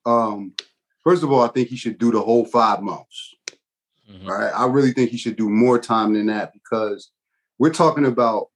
Um, 0.06 0.53
first 1.03 1.23
of 1.23 1.32
all, 1.32 1.41
I 1.41 1.48
think 1.48 1.69
he 1.69 1.76
should 1.77 1.98
do 1.98 2.11
the 2.11 2.22
whole 2.22 2.45
five 2.45 2.82
months. 2.82 3.36
Mhm. 4.10 4.27
Right. 4.27 4.52
I 4.52 4.68
really 4.68 4.91
think 4.91 5.10
he 5.10 5.18
should 5.18 5.36
do 5.36 5.49
more 5.49 5.80
time 5.80 6.14
than 6.14 6.27
that 6.27 6.53
because 6.53 7.11
we're 7.57 7.73
talking 7.73 8.06
about 8.06 8.49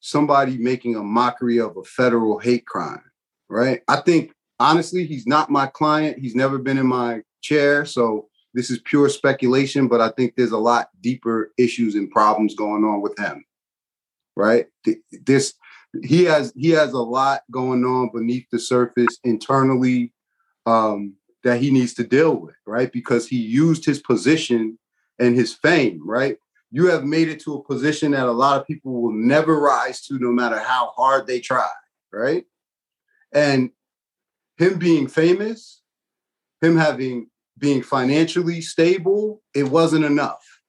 somebody 0.00 0.58
making 0.58 0.96
a 0.96 1.02
mockery 1.02 1.58
of 1.58 1.76
a 1.76 1.84
federal 1.84 2.38
hate 2.38 2.66
crime. 2.66 3.04
Right. 3.48 3.82
I 3.86 3.96
think 4.00 4.34
honestly, 4.62 5.04
he's 5.04 5.26
not 5.26 5.50
my 5.50 5.66
client. 5.66 6.18
He's 6.18 6.34
never 6.34 6.58
been 6.58 6.78
in 6.78 6.86
my 6.86 7.22
chair. 7.42 7.84
So 7.84 8.28
this 8.54 8.70
is 8.70 8.78
pure 8.84 9.08
speculation, 9.08 9.88
but 9.88 10.00
I 10.00 10.10
think 10.10 10.34
there's 10.36 10.52
a 10.52 10.58
lot 10.58 10.90
deeper 11.00 11.52
issues 11.58 11.94
and 11.94 12.10
problems 12.10 12.54
going 12.54 12.84
on 12.84 13.00
with 13.00 13.18
him. 13.18 13.44
Right. 14.36 14.66
This 15.26 15.54
he 16.02 16.24
has 16.24 16.52
he 16.56 16.70
has 16.70 16.92
a 16.92 16.98
lot 16.98 17.42
going 17.50 17.84
on 17.84 18.10
beneath 18.14 18.46
the 18.50 18.58
surface 18.58 19.18
internally 19.24 20.12
um, 20.64 21.14
that 21.44 21.60
he 21.60 21.70
needs 21.70 21.92
to 21.94 22.04
deal 22.04 22.36
with, 22.36 22.54
right? 22.66 22.90
Because 22.90 23.28
he 23.28 23.36
used 23.36 23.84
his 23.84 24.00
position 24.00 24.78
and 25.18 25.36
his 25.36 25.52
fame, 25.52 26.00
right? 26.04 26.38
You 26.70 26.86
have 26.86 27.04
made 27.04 27.28
it 27.28 27.40
to 27.40 27.56
a 27.56 27.64
position 27.64 28.12
that 28.12 28.26
a 28.26 28.32
lot 28.32 28.58
of 28.58 28.66
people 28.66 29.02
will 29.02 29.12
never 29.12 29.60
rise 29.60 30.00
to, 30.06 30.18
no 30.18 30.32
matter 30.32 30.58
how 30.58 30.92
hard 30.96 31.26
they 31.26 31.40
try, 31.40 31.68
right? 32.10 32.44
And 33.34 33.70
him 34.56 34.78
being 34.78 35.08
famous, 35.08 35.82
him 36.60 36.76
having 36.76 37.28
being 37.58 37.82
financially 37.82 38.60
stable, 38.60 39.42
it 39.54 39.64
wasn't 39.64 40.04
enough. 40.04 40.60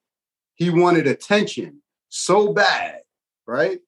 He 0.54 0.70
wanted 0.70 1.06
attention 1.06 1.82
so 2.08 2.52
bad, 2.52 3.00
right? 3.46 3.80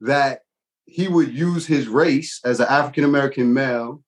That 0.00 0.40
he 0.86 1.08
would 1.08 1.34
use 1.34 1.66
his 1.66 1.88
race 1.88 2.40
as 2.44 2.60
an 2.60 2.66
African 2.68 3.04
American 3.04 3.52
male 3.52 4.02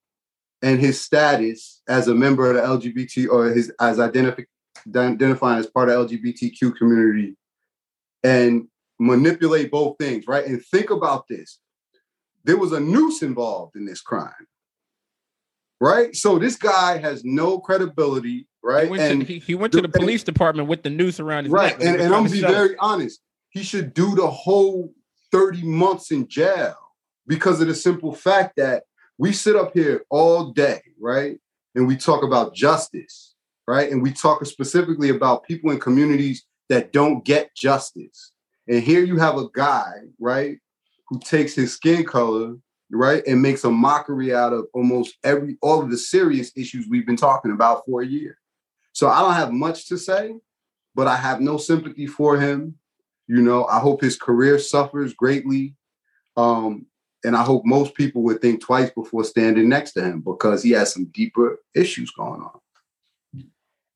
and 0.63 0.81
his 0.81 1.01
status 1.01 1.83
as 1.89 2.09
a 2.09 2.15
member 2.15 2.51
of 2.51 2.57
the 2.57 2.91
LGBT 2.91 3.29
or 3.31 3.47
his 3.47 3.71
as 3.81 4.01
identifying 4.01 5.59
as 5.59 5.67
part 5.67 5.89
of 5.89 6.09
LGBTQ 6.09 6.77
community 6.77 7.37
and 8.25 8.69
manipulate 8.99 9.71
both 9.71 9.97
things, 9.99 10.27
right? 10.27 10.47
And 10.47 10.65
think 10.65 10.91
about 10.91 11.27
this. 11.29 11.59
There 12.45 12.57
was 12.57 12.73
a 12.73 12.81
noose 12.81 13.23
involved 13.23 13.77
in 13.77 13.85
this 13.85 14.01
crime. 14.01 14.33
Right? 15.81 16.15
So 16.17 16.39
this 16.39 16.57
guy 16.57 16.99
has 16.99 17.25
no 17.25 17.61
credibility, 17.61 18.49
right? 18.63 18.85
He 18.85 18.91
went, 18.91 19.03
and 19.03 19.21
to, 19.21 19.27
he, 19.27 19.39
he 19.39 19.55
went 19.55 19.73
to 19.75 19.81
the 19.81 19.89
police 19.89 20.25
department 20.25 20.69
with 20.69 20.83
the 20.83 20.91
noose 20.91 21.21
around 21.21 21.45
his 21.45 21.53
right. 21.53 21.79
neck. 21.79 21.87
And, 21.87 22.01
and 22.01 22.15
I'm 22.15 22.25
gonna 22.25 22.31
be 22.31 22.41
very 22.41 22.77
honest. 22.79 23.21
He 23.51 23.63
should 23.63 23.95
do 23.95 24.15
the 24.15 24.27
whole 24.27 24.93
30 25.31 25.63
months 25.63 26.11
in 26.11 26.27
jail 26.29 26.77
because 27.27 27.61
of 27.61 27.69
the 27.69 27.75
simple 27.75 28.13
fact 28.13 28.57
that 28.57 28.85
we 29.19 29.33
sit 29.33 29.57
up 29.57 29.73
here 29.75 30.05
all 30.11 30.53
day, 30.53 30.81
right? 31.01 31.39
And 31.75 31.87
we 31.87 31.97
talk 31.97 32.25
about 32.25 32.55
justice, 32.55 33.35
right? 33.67 33.91
And 33.91 34.03
we 34.03 34.13
talk 34.13 34.45
specifically 34.47 35.11
about 35.11 35.45
people 35.45 35.71
in 35.71 35.79
communities 35.79 36.45
that 36.69 36.93
don't 36.93 37.25
get 37.25 37.55
justice. 37.55 38.33
And 38.69 38.83
here 38.83 39.05
you 39.05 39.17
have 39.19 39.37
a 39.37 39.49
guy, 39.55 39.93
right, 40.19 40.59
who 41.09 41.19
takes 41.21 41.55
his 41.55 41.73
skin 41.73 42.05
color, 42.05 42.57
right, 42.91 43.23
and 43.27 43.43
makes 43.43 43.65
a 43.65 43.71
mockery 43.71 44.35
out 44.35 44.53
of 44.53 44.67
almost 44.73 45.17
every 45.25 45.57
all 45.63 45.83
of 45.83 45.91
the 45.91 45.99
serious 45.99 46.53
issues 46.57 46.87
we've 46.89 47.07
been 47.07 47.17
talking 47.17 47.53
about 47.53 47.85
for 47.87 48.03
a 48.03 48.07
year. 48.07 48.39
So 48.93 49.09
I 49.09 49.21
don't 49.21 49.35
have 49.35 49.53
much 49.53 49.87
to 49.89 49.99
say, 49.99 50.35
but 50.95 51.07
I 51.07 51.17
have 51.17 51.41
no 51.41 51.57
sympathy 51.57 52.07
for 52.07 52.39
him. 52.39 52.77
You 53.27 53.43
know, 53.43 53.67
I 53.67 53.79
hope 53.79 54.01
his 54.01 54.17
career 54.17 54.59
suffers 54.59 55.13
greatly. 55.13 55.75
Um, 56.37 56.87
and 57.25 57.37
I 57.37 57.43
hope 57.43 57.65
most 57.65 57.95
people 57.95 58.23
would 58.23 58.41
think 58.41 58.61
twice 58.61 58.91
before 58.91 59.25
standing 59.25 59.69
next 59.69 59.93
to 59.93 60.03
him 60.03 60.21
because 60.21 60.63
he 60.63 60.71
has 60.71 60.93
some 60.93 61.07
deeper 61.07 61.59
issues 61.75 62.11
going 62.11 62.41
on. 62.41 62.61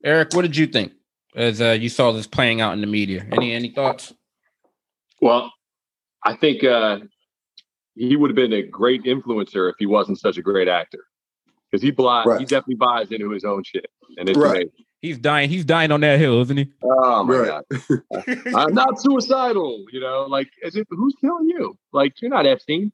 Erik, 0.05 0.35
what 0.35 0.43
did 0.43 0.57
you 0.57 0.67
think 0.67 0.93
as 1.37 1.61
uh, 1.61 1.71
you 1.71 1.89
saw 1.89 2.13
this 2.13 2.27
playing 2.27 2.61
out 2.61 2.73
in 2.73 2.81
the 2.81 2.87
media? 2.87 3.25
Any 3.31 3.53
any 3.53 3.71
thoughts? 3.71 4.13
Well, 5.21 5.53
I 6.25 6.35
think 6.35 6.65
uh, 6.65 6.99
he 7.95 8.17
would 8.17 8.31
have 8.31 8.37
been 8.37 8.53
a 8.53 8.63
great 8.63 9.05
influencer 9.05 9.69
if 9.71 9.77
he 9.79 9.87
wasn't 9.87 10.19
such 10.19 10.39
a 10.39 10.43
great 10.43 10.69
actor. 10.69 11.05
Because 11.71 11.83
he 11.83 11.91
buys, 11.91 12.27
Right. 12.27 12.41
he 12.41 12.45
definitely 12.47 12.75
buys 12.77 13.11
into 13.13 13.31
his 13.31 13.45
own 13.45 13.63
shit, 13.65 13.87
and 14.19 14.29
it's 14.29 14.39
Right. 14.39 14.51
amazing. 14.69 14.71
He's 15.01 15.19
dying. 15.19 15.51
He's 15.51 15.65
dying 15.65 15.91
on 15.91 16.01
that 16.03 16.19
hill, 16.21 16.41
isn't 16.43 16.57
he? 16.57 16.69
Oh 16.85 17.25
my 17.25 17.35
Right. 17.37 17.47
god, 17.49 18.05
I'm 18.55 18.73
not 18.75 19.01
suicidal. 19.01 19.85
You 19.91 19.99
know, 20.01 20.27
like 20.29 20.49
as 20.65 20.77
if 20.77 20.87
who's 20.91 21.15
killing 21.21 21.49
you? 21.49 21.77
Like 21.93 22.13
you're 22.21 22.31
not 22.31 22.47
Epstein. 22.47 22.93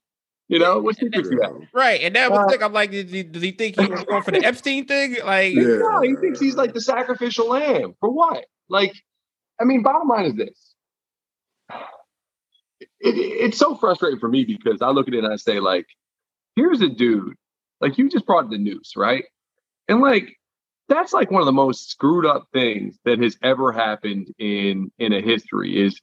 You 0.51 0.59
know, 0.59 0.79
what's 0.79 0.99
the 0.99 1.11
you 1.13 1.39
got? 1.39 1.53
Right. 1.75 2.01
And 2.01 2.17
that 2.17 2.31
was 2.31 2.39
Uh, 2.39 2.45
the 2.47 2.53
thing. 2.53 2.63
I'm 2.63 2.73
like, 2.73 2.91
does 2.91 3.11
he, 3.11 3.23
does 3.23 3.43
he 3.43 3.51
think 3.51 3.79
he 3.79 3.85
was 3.85 4.03
going 4.05 4.23
for 4.23 4.31
the 4.31 4.43
Epstein 4.43 4.87
thing? 4.87 5.17
Like, 5.23 5.53
Yeah. 5.53 5.63
No, 5.77 6.01
he 6.01 6.15
thinks 6.17 6.41
he's 6.41 6.57
like 6.57 6.73
the 6.73 6.81
sacrificial 6.81 7.49
lamb 7.51 7.95
for 8.01 8.09
what? 8.11 8.47
Like, 8.71 8.95
I 9.61 9.65
mean, 9.65 9.83
bottom 9.83 10.09
line 10.09 10.25
is 10.25 10.35
this. 10.37 10.68
It, 13.01 13.17
it- 13.17 13.39
it's 13.49 13.59
so 13.59 13.77
frustrating 13.77 14.19
for 14.21 14.29
me 14.29 14.45
because 14.45 14.83
I 14.83 14.91
look 14.91 15.09
at 15.09 15.15
it 15.15 15.25
and 15.25 15.33
I 15.33 15.37
say, 15.37 15.61
like, 15.61 15.87
here's 16.57 16.81
a 16.81 16.89
dude, 16.89 17.35
like 17.81 17.99
you 17.99 18.09
just 18.11 18.27
brought 18.27 18.51
the 18.51 18.59
news, 18.59 18.93
right? 18.97 19.25
And 19.89 20.01
like, 20.01 20.35
that's 20.89 21.13
like 21.13 21.31
one 21.31 21.43
of 21.43 21.47
the 21.47 21.53
most 21.53 21.91
screwed 21.91 22.27
up 22.27 22.49
things 22.53 22.99
that 23.05 23.21
has 23.21 23.37
ever 23.43 23.73
happened 23.73 24.35
in 24.39 24.91
in 24.99 25.13
a 25.13 25.21
history 25.21 25.81
is 25.81 26.01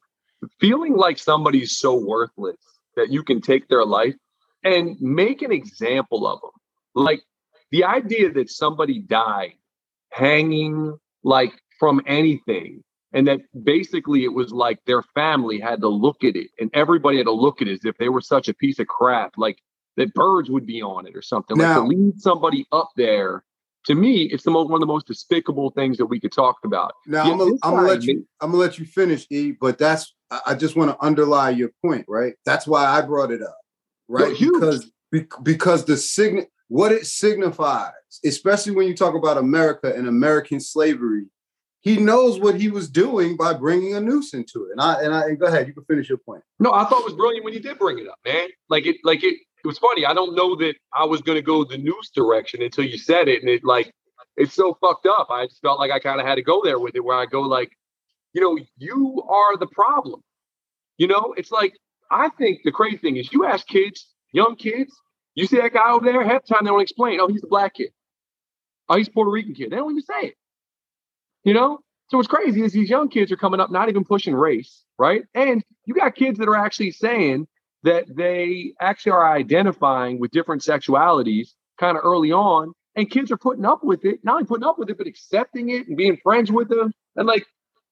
feeling 0.60 0.96
like 0.96 1.18
somebody's 1.20 1.78
so 1.78 1.96
worthless 1.96 2.58
that 2.96 3.12
you 3.12 3.24
can 3.24 3.42
take 3.42 3.68
their 3.68 3.84
life 3.86 4.16
and 4.64 4.96
make 5.02 5.42
an 5.42 5.52
example 5.52 6.28
of 6.28 6.40
them. 6.42 6.52
Like 6.94 7.22
the 7.72 7.84
idea 7.84 8.32
that 8.34 8.50
somebody 8.50 9.00
died 9.00 9.56
hanging 10.12 10.98
like 11.24 11.54
from 11.80 12.02
anything 12.06 12.84
and 13.16 13.28
that 13.28 13.40
basically 13.64 14.24
it 14.26 14.34
was 14.34 14.52
like 14.52 14.78
their 14.86 15.02
family 15.02 15.60
had 15.60 15.82
to 15.82 15.88
look 15.88 16.24
at 16.24 16.36
it 16.36 16.50
and 16.60 16.70
everybody 16.74 17.18
had 17.18 17.26
to 17.26 17.32
look 17.32 17.62
at 17.62 17.68
it 17.68 17.74
as 17.74 17.86
if 17.86 17.98
they 17.98 18.10
were 18.10 18.22
such 18.22 18.48
a 18.48 18.54
piece 18.54 18.78
of 18.78 18.88
crap 18.88 19.32
like 19.38 19.58
that 19.98 20.14
birds 20.14 20.52
would 20.52 20.68
be 20.68 20.82
on 20.82 21.08
it 21.08 21.16
or 21.16 21.22
something 21.22 21.58
like 21.58 21.74
to 21.74 21.82
lead 21.82 22.22
somebody 22.22 22.68
up 22.72 22.90
there 22.96 23.44
to 23.86 23.96
me 23.96 24.24
it's 24.26 24.44
the 24.44 24.52
most 24.52 24.70
one 24.70 24.76
of 24.76 24.88
the 24.88 24.94
most 24.94 25.08
despicable 25.08 25.72
things 25.72 25.98
that 25.98 26.06
we 26.06 26.20
could 26.20 26.32
talk 26.32 26.58
about 26.64 26.92
Now 27.08 27.26
Yeah, 27.26 27.32
I'm 27.32 27.38
gonna 27.40 27.52
I'm 27.64 27.74
gonna 27.76 27.88
let 27.88 28.04
you 28.04 28.28
I'm 28.42 28.52
gonna 28.52 28.62
let 28.62 28.78
you 28.78 28.86
finish, 28.86 29.26
E. 29.32 29.52
But 29.52 29.78
that's 29.78 30.14
I 30.46 30.56
just 30.56 30.76
want 30.76 30.92
to 30.92 31.06
underlie 31.06 31.52
your 31.52 31.70
point, 31.84 32.06
right? 32.08 32.34
That's 32.46 32.68
why 32.68 32.86
I 32.86 33.02
brought 33.02 33.32
it 33.32 33.42
up, 33.42 33.58
right? 34.08 34.36
because 34.38 34.92
because 35.44 35.86
the 35.86 35.98
sign 35.98 36.46
what 36.68 36.92
it 36.92 37.06
signifies, 37.06 37.92
especially 38.26 38.74
when 38.74 38.88
you 38.88 38.96
talk 38.96 39.16
about 39.16 39.38
America 39.38 39.94
and 39.96 40.08
American 40.08 40.60
slavery, 40.60 41.28
he 41.86 41.98
knows 41.98 42.40
what 42.40 42.60
he 42.60 42.68
was 42.68 42.90
doing 42.90 43.38
by 43.38 43.54
bringing 43.54 43.94
a 43.94 44.02
noose 44.02 44.34
into 44.34 44.66
it. 44.66 44.72
And 44.72 44.82
I 44.82 45.04
and 45.04 45.14
I 45.14 45.28
and 45.28 45.40
go 45.40 45.46
ahead, 45.46 45.68
you 45.68 45.74
can 45.74 45.86
finish 45.86 46.10
your 46.10 46.18
point. 46.18 46.42
No, 46.60 46.74
I 46.74 46.84
thought 46.86 47.02
it 47.02 47.06
was 47.06 47.14
brilliant 47.14 47.46
when 47.46 47.54
you 47.54 47.60
did 47.60 47.78
bring 47.78 48.00
it 48.00 48.08
up, 48.08 48.18
man. 48.26 48.48
Like 48.70 48.88
it, 48.88 48.98
like 49.04 49.24
it. 49.24 49.36
It 49.64 49.68
was 49.68 49.78
funny. 49.78 50.06
I 50.06 50.14
don't 50.14 50.36
know 50.36 50.56
that 50.58 50.76
I 50.94 51.06
was 51.06 51.22
going 51.22 51.38
to 51.38 51.42
go 51.44 51.64
the 51.64 51.78
noose 51.78 52.10
direction 52.10 52.62
until 52.62 52.86
you 52.86 52.98
said 52.98 53.28
it, 53.28 53.42
and 53.42 53.50
it 53.50 53.64
like 53.64 53.92
it's 54.36 54.54
so 54.54 54.76
fucked 54.82 55.06
up. 55.06 55.28
I 55.30 55.46
just 55.46 55.62
felt 55.62 55.80
like 55.80 55.92
I 55.92 56.00
kind 56.00 56.20
of 56.20 56.26
had 56.26 56.36
to 56.36 56.42
go 56.42 56.62
there 56.64 56.80
with 56.80 56.96
it, 56.96 57.04
where 57.04 57.18
I 57.18 57.28
go 57.28 57.42
like, 57.42 57.70
you 58.34 58.42
know, 58.42 58.58
you 58.78 59.24
are 59.30 59.56
the 59.56 59.68
problem. 59.68 60.22
You 60.98 61.08
know, 61.08 61.36
it's 61.38 61.52
like 61.52 61.76
I 62.10 62.30
think 62.30 62.62
the 62.64 62.72
crazy 62.72 62.98
thing 62.98 63.18
is 63.18 63.32
you 63.32 63.46
ask 63.46 63.66
kids, 63.68 64.08
young 64.32 64.56
kids, 64.56 64.92
you 65.36 65.46
see 65.46 65.58
that 65.58 65.74
guy 65.74 65.92
over 65.92 66.04
there, 66.04 66.24
half 66.24 66.46
the 66.48 66.56
time 66.56 66.66
they 66.66 66.72
don't 66.72 66.82
explain. 66.82 67.20
Oh, 67.20 67.28
he's 67.28 67.44
a 67.44 67.48
black 67.48 67.76
kid. 67.76 67.90
Oh, 68.90 68.98
he's 68.98 69.08
a 69.08 69.12
Puerto 69.12 69.30
Rican 69.30 69.54
kid. 69.54 69.72
They 69.72 69.76
don't 69.76 69.92
even 69.92 70.04
say 70.04 70.30
it. 70.30 70.36
You 71.46 71.54
know, 71.54 71.80
so 72.10 72.18
what's 72.18 72.28
crazy 72.28 72.64
is 72.64 72.74
these 72.74 72.90
young 72.90 73.08
kids 73.08 73.32
are 73.32 73.38
coming 73.38 73.60
up 73.60 73.72
not 73.72 73.88
even 73.88 74.04
pushing 74.04 74.34
race, 74.36 74.84
right? 74.98 75.24
And 75.36 75.64
you 75.86 75.94
got 75.94 76.16
kids 76.16 76.40
that 76.40 76.48
are 76.48 76.56
actually 76.56 76.92
saying 76.92 77.48
that 77.84 78.06
they 78.14 78.74
actually 78.82 79.12
are 79.12 79.32
identifying 79.32 80.20
with 80.20 80.32
different 80.32 80.64
sexualities 80.64 81.50
kind 81.80 81.98
of 81.98 82.04
early 82.04 82.32
on, 82.32 82.74
and 82.96 83.12
kids 83.12 83.32
are 83.32 83.38
putting 83.38 83.64
up 83.64 83.84
with 83.84 84.06
it, 84.06 84.20
not 84.24 84.36
only 84.36 84.46
putting 84.46 84.66
up 84.66 84.80
with 84.80 84.90
it, 84.90 84.98
but 84.98 85.06
accepting 85.06 85.70
it 85.70 85.88
and 85.88 85.96
being 85.96 86.18
friends 86.24 86.52
with 86.52 86.68
them. 86.68 86.92
And 87.16 87.28
like 87.28 87.46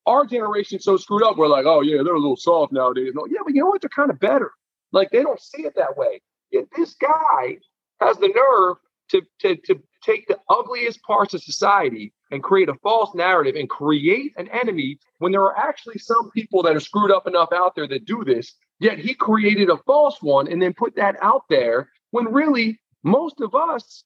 our 0.08 0.26
generation's 0.26 0.84
so 0.84 0.98
screwed 0.98 1.24
up, 1.24 1.38
we're 1.38 1.48
like, 1.48 1.66
oh 1.68 1.82
yeah, 1.82 2.02
they're 2.04 2.16
a 2.16 2.20
little 2.20 2.36
soft 2.36 2.74
nowadays. 2.74 3.12
No, 3.14 3.28
yeah, 3.28 3.40
but 3.46 3.54
you 3.54 3.62
know 3.62 3.68
what? 3.68 3.82
They're 3.82 3.90
kind 3.90 4.10
of 4.10 4.20
better. 4.20 4.52
Like 4.92 5.12
they 5.12 5.22
don't 5.22 5.40
see 5.40 5.62
it 5.62 5.76
that 5.76 5.96
way. 5.96 6.22
Yet 6.52 6.66
this 6.76 6.96
guy 6.96 7.58
has 8.00 8.18
the 8.18 8.30
nerve 8.30 8.78
to 9.12 9.22
to 9.42 9.56
to 9.68 9.80
take 10.04 10.28
the 10.28 10.40
ugliest 10.50 11.04
parts 11.04 11.36
of 11.36 11.44
society 11.44 12.14
and 12.34 12.42
create 12.42 12.68
a 12.68 12.74
false 12.82 13.14
narrative 13.14 13.56
and 13.56 13.70
create 13.70 14.34
an 14.38 14.48
enemy 14.50 14.98
when 15.20 15.32
there 15.32 15.44
are 15.44 15.56
actually 15.56 16.00
some 16.00 16.32
people 16.32 16.64
that 16.64 16.76
are 16.76 16.80
screwed 16.80 17.12
up 17.12 17.28
enough 17.28 17.50
out 17.54 17.76
there 17.76 17.88
that 17.88 18.06
do 18.06 18.24
this. 18.26 18.56
Yet 18.80 18.98
he 18.98 19.14
created 19.14 19.70
a 19.70 19.78
false 19.86 20.20
one 20.22 20.52
and 20.52 20.60
then 20.60 20.74
put 20.74 20.96
that 20.96 21.16
out 21.22 21.44
there 21.48 21.90
when 22.10 22.26
really 22.34 22.80
most 23.04 23.40
of 23.40 23.54
us, 23.54 24.04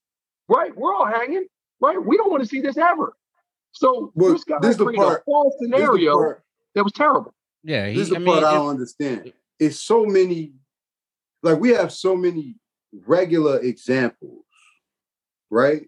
right, 0.50 0.76
we're 0.76 0.94
all 0.94 1.06
hanging, 1.06 1.46
right? 1.80 2.04
We 2.04 2.18
don't 2.18 2.30
want 2.30 2.44
to 2.44 2.50
see 2.50 2.60
this 2.60 2.78
ever. 2.78 3.16
So 3.72 4.12
Well, 4.14 4.34
this 4.34 4.44
guy 4.44 4.58
this 4.62 4.72
is 4.72 4.78
the 4.78 4.84
created 4.86 5.04
part- 5.06 5.22
a 5.22 5.24
false 5.24 5.54
This 5.60 5.68
is 5.68 5.72
the 5.72 5.78
scenario 5.78 6.14
part- 6.18 6.44
that 6.76 6.84
was 6.84 6.94
terrible. 6.94 7.34
Yeah, 7.64 7.88
he, 7.88 7.96
this 7.96 8.04
is 8.04 8.10
the 8.10 8.16
I 8.18 8.20
mean, 8.20 8.28
part 8.28 8.44
I 8.44 8.54
don't 8.56 8.70
understand. 8.70 9.32
It's 9.58 9.80
so 9.80 10.06
many, 10.06 10.52
like 11.44 11.60
we 11.60 11.70
have 11.70 11.94
so 11.94 12.16
many 12.16 12.56
regular 13.06 13.60
examples, 13.60 14.44
right? 15.50 15.88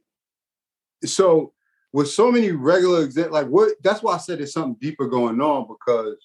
So 1.03 1.53
with 1.93 2.09
so 2.09 2.31
many 2.31 2.51
regular 2.51 3.03
examples, 3.03 3.33
like 3.33 3.47
what? 3.47 3.73
That's 3.83 4.03
why 4.03 4.15
I 4.15 4.17
said 4.17 4.39
there's 4.39 4.53
something 4.53 4.77
deeper 4.79 5.07
going 5.07 5.41
on 5.41 5.67
because 5.67 6.17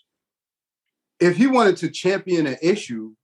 if 1.20 1.36
he 1.36 1.46
wanted 1.46 1.76
to 1.78 1.90
champion 1.90 2.46
an 2.46 2.56
issue, 2.62 3.14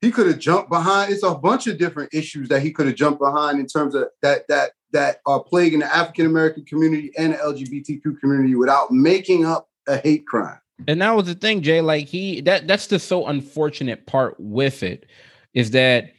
he 0.00 0.10
could 0.10 0.26
have 0.26 0.38
jumped 0.38 0.68
behind. 0.68 1.12
It's 1.12 1.22
a 1.22 1.34
bunch 1.34 1.68
of 1.68 1.78
different 1.78 2.12
issues 2.12 2.48
that 2.48 2.62
he 2.62 2.72
could 2.72 2.86
have 2.86 2.96
jumped 2.96 3.20
behind 3.20 3.60
in 3.60 3.66
terms 3.66 3.94
of 3.94 4.08
that 4.22 4.46
that 4.48 4.72
that 4.92 5.18
are 5.26 5.42
plaguing 5.42 5.80
the 5.80 5.94
African 5.94 6.26
American 6.26 6.64
community 6.64 7.12
and 7.16 7.32
the 7.32 7.38
LGBTQ 7.38 8.20
community 8.20 8.54
without 8.56 8.90
making 8.90 9.46
up 9.46 9.68
a 9.86 9.96
hate 9.96 10.26
crime. 10.26 10.58
and 10.88 11.00
that 11.00 11.14
was 11.14 11.26
the 11.26 11.34
thing, 11.34 11.62
Jay. 11.62 11.80
Like 11.80 12.06
he 12.06 12.40
that 12.42 12.66
that's 12.66 12.88
the 12.88 12.98
so 12.98 13.26
unfortunate 13.26 14.06
part 14.06 14.34
with 14.38 14.82
it 14.82 15.06
is 15.54 15.70
that 15.70 16.12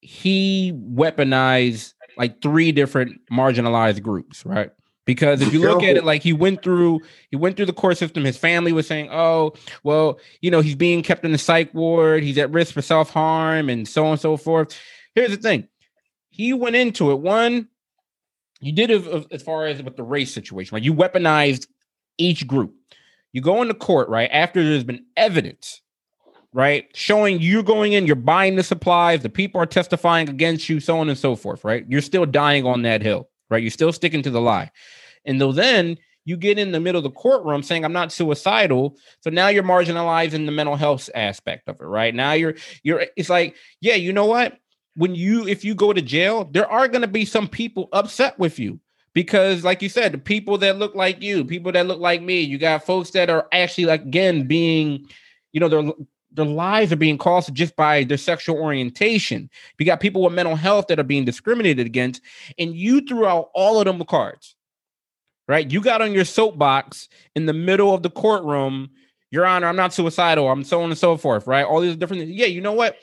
he 0.00 0.72
weaponized 0.74 1.92
like 2.18 2.42
three 2.42 2.72
different 2.72 3.20
marginalized 3.30 4.02
groups, 4.02 4.44
right? 4.44 4.70
Because 5.06 5.40
if 5.40 5.54
you 5.54 5.60
look 5.60 5.82
at 5.82 5.96
it, 5.96 6.04
like 6.04 6.22
he 6.22 6.34
went 6.34 6.62
through, 6.62 7.00
he 7.30 7.36
went 7.36 7.56
through 7.56 7.64
the 7.64 7.72
court 7.72 7.96
system. 7.96 8.26
His 8.26 8.36
family 8.36 8.72
was 8.72 8.86
saying, 8.86 9.08
"Oh, 9.10 9.54
well, 9.82 10.20
you 10.42 10.50
know, 10.50 10.60
he's 10.60 10.74
being 10.74 11.02
kept 11.02 11.24
in 11.24 11.32
the 11.32 11.38
psych 11.38 11.72
ward. 11.72 12.22
He's 12.22 12.36
at 12.36 12.50
risk 12.50 12.74
for 12.74 12.82
self 12.82 13.08
harm, 13.08 13.70
and 13.70 13.88
so 13.88 14.04
on 14.04 14.12
and 14.12 14.20
so 14.20 14.36
forth." 14.36 14.78
Here's 15.14 15.30
the 15.30 15.38
thing: 15.38 15.66
he 16.28 16.52
went 16.52 16.76
into 16.76 17.10
it. 17.10 17.20
One, 17.20 17.68
you 18.60 18.72
did 18.72 18.90
it 18.90 19.26
as 19.32 19.42
far 19.42 19.64
as 19.64 19.82
with 19.82 19.96
the 19.96 20.02
race 20.02 20.30
situation, 20.30 20.74
right? 20.74 20.84
You 20.84 20.92
weaponized 20.92 21.68
each 22.18 22.46
group. 22.46 22.74
You 23.32 23.40
go 23.40 23.62
into 23.62 23.72
court, 23.72 24.10
right? 24.10 24.28
After 24.30 24.62
there's 24.62 24.84
been 24.84 25.06
evidence, 25.16 25.80
right? 26.52 26.88
Showing 26.94 27.40
you're 27.40 27.62
going 27.62 27.92
in, 27.92 28.06
you're 28.06 28.16
buying 28.16 28.56
the 28.56 28.62
supplies, 28.62 29.22
the 29.22 29.28
people 29.28 29.60
are 29.60 29.66
testifying 29.66 30.28
against 30.28 30.68
you, 30.68 30.80
so 30.80 30.98
on 30.98 31.08
and 31.08 31.18
so 31.18 31.36
forth, 31.36 31.64
right? 31.64 31.84
You're 31.88 32.00
still 32.00 32.26
dying 32.26 32.66
on 32.66 32.82
that 32.82 33.02
hill, 33.02 33.28
right? 33.50 33.62
You're 33.62 33.70
still 33.70 33.92
sticking 33.92 34.22
to 34.22 34.30
the 34.30 34.40
lie. 34.40 34.70
And 35.24 35.40
though 35.40 35.52
then 35.52 35.98
you 36.24 36.36
get 36.36 36.58
in 36.58 36.72
the 36.72 36.80
middle 36.80 36.98
of 36.98 37.04
the 37.04 37.10
courtroom 37.10 37.62
saying, 37.62 37.84
I'm 37.84 37.92
not 37.92 38.12
suicidal. 38.12 38.96
So 39.20 39.30
now 39.30 39.48
you're 39.48 39.62
marginalizing 39.62 40.46
the 40.46 40.52
mental 40.52 40.76
health 40.76 41.08
aspect 41.14 41.68
of 41.68 41.80
it, 41.80 41.84
right? 41.84 42.14
Now 42.14 42.32
you're, 42.32 42.54
you're, 42.82 43.06
it's 43.16 43.30
like, 43.30 43.56
yeah, 43.80 43.94
you 43.94 44.12
know 44.12 44.26
what? 44.26 44.58
When 44.94 45.14
you, 45.14 45.46
if 45.46 45.64
you 45.64 45.74
go 45.74 45.92
to 45.92 46.02
jail, 46.02 46.44
there 46.50 46.70
are 46.70 46.88
going 46.88 47.02
to 47.02 47.08
be 47.08 47.24
some 47.24 47.48
people 47.48 47.88
upset 47.92 48.38
with 48.38 48.58
you 48.58 48.80
because 49.14 49.64
like 49.64 49.80
you 49.80 49.88
said 49.88 50.12
the 50.12 50.18
people 50.18 50.58
that 50.58 50.78
look 50.78 50.94
like 50.94 51.22
you 51.22 51.44
people 51.44 51.72
that 51.72 51.86
look 51.86 51.98
like 51.98 52.22
me 52.22 52.40
you 52.40 52.58
got 52.58 52.84
folks 52.84 53.10
that 53.10 53.30
are 53.30 53.48
actually 53.52 53.86
like 53.86 54.02
again 54.02 54.46
being 54.46 55.04
you 55.50 55.58
know 55.58 55.68
their 55.68 55.90
their 56.38 56.46
lives 56.46 56.92
are 56.92 56.96
being 56.96 57.18
caused 57.18 57.52
just 57.54 57.76
by 57.76 58.04
their 58.04 58.16
sexual 58.16 58.56
orientation. 58.56 59.50
You 59.78 59.86
got 59.86 60.00
people 60.00 60.22
with 60.22 60.32
mental 60.32 60.56
health 60.56 60.86
that 60.88 60.98
are 60.98 61.04
being 61.04 61.24
discriminated 61.24 61.86
against 61.86 62.22
and 62.58 62.74
you 62.74 63.02
threw 63.02 63.26
out 63.26 63.50
all 63.54 63.78
of 63.78 63.84
them 63.84 64.02
cards 64.04 64.54
right? 65.48 65.72
You 65.72 65.80
got 65.80 66.02
on 66.02 66.12
your 66.12 66.26
soapbox 66.26 67.08
in 67.34 67.46
the 67.46 67.54
middle 67.54 67.94
of 67.94 68.02
the 68.02 68.10
courtroom 68.10 68.90
your 69.30 69.44
honor 69.44 69.66
i'm 69.66 69.76
not 69.76 69.92
suicidal. 69.92 70.48
I'm 70.48 70.64
so 70.64 70.80
on 70.82 70.90
and 70.90 70.98
so 70.98 71.16
forth 71.16 71.46
right? 71.46 71.64
All 71.64 71.80
these 71.80 71.96
different 71.96 72.28
yeah 72.28 72.46
you 72.46 72.60
know 72.60 72.72
what? 72.72 72.96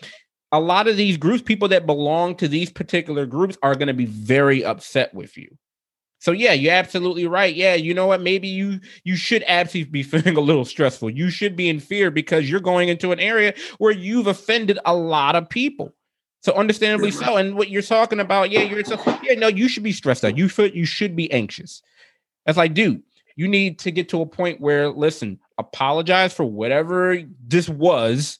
A 0.52 0.60
lot 0.60 0.88
of 0.88 0.96
these 0.96 1.18
groups 1.18 1.42
people 1.42 1.68
that 1.70 1.86
belong 1.86 2.36
to 2.36 2.48
these 2.48 2.72
particular 2.72 3.26
groups 3.26 3.58
are 3.62 3.76
going 3.76 3.88
to 3.88 3.94
be 3.94 4.06
very 4.06 4.64
upset 4.64 5.14
with 5.14 5.38
you 5.38 5.58
so 6.26 6.32
yeah, 6.32 6.54
you're 6.54 6.74
absolutely 6.74 7.28
right. 7.28 7.54
Yeah, 7.54 7.76
you 7.76 7.94
know 7.94 8.08
what? 8.08 8.20
Maybe 8.20 8.48
you 8.48 8.80
you 9.04 9.16
should 9.16 9.44
absolutely 9.46 9.92
be 9.92 10.02
feeling 10.12 10.36
a 10.36 10.42
little 10.42 10.66
stressful. 10.66 11.12
You 11.12 11.30
should 11.30 11.56
be 11.56 11.70
in 11.70 11.80
fear 11.80 12.10
because 12.10 12.50
you're 12.50 12.60
going 12.60 12.90
into 12.90 13.12
an 13.12 13.20
area 13.20 13.54
where 13.78 13.92
you've 13.92 14.26
offended 14.26 14.80
a 14.86 14.96
lot 14.96 15.36
of 15.36 15.48
people. 15.48 15.94
So 16.42 16.54
understandably 16.54 17.12
so. 17.12 17.38
And 17.38 17.56
what 17.56 17.70
you're 17.70 17.84
talking 17.84 18.20
about, 18.20 18.50
yeah, 18.50 18.62
you're 18.62 18.84
so 18.84 19.00
yeah, 19.22 19.36
no, 19.36 19.50
you 19.50 19.68
should 19.70 19.84
be 19.84 19.92
stressed 19.92 20.26
out. 20.26 20.36
You 20.36 20.50
feel 20.50 20.66
you 20.66 20.88
should 20.88 21.16
be 21.16 21.32
anxious. 21.32 21.84
That's 22.48 22.58
like, 22.58 22.74
dude, 22.74 23.04
you 23.36 23.48
need 23.48 23.78
to 23.80 23.92
get 23.92 24.10
to 24.10 24.22
a 24.22 24.26
point 24.26 24.60
where 24.60 24.90
listen, 24.90 25.40
apologize 25.60 26.34
for 26.34 26.44
whatever 26.44 27.22
this 27.46 27.70
was 27.70 28.40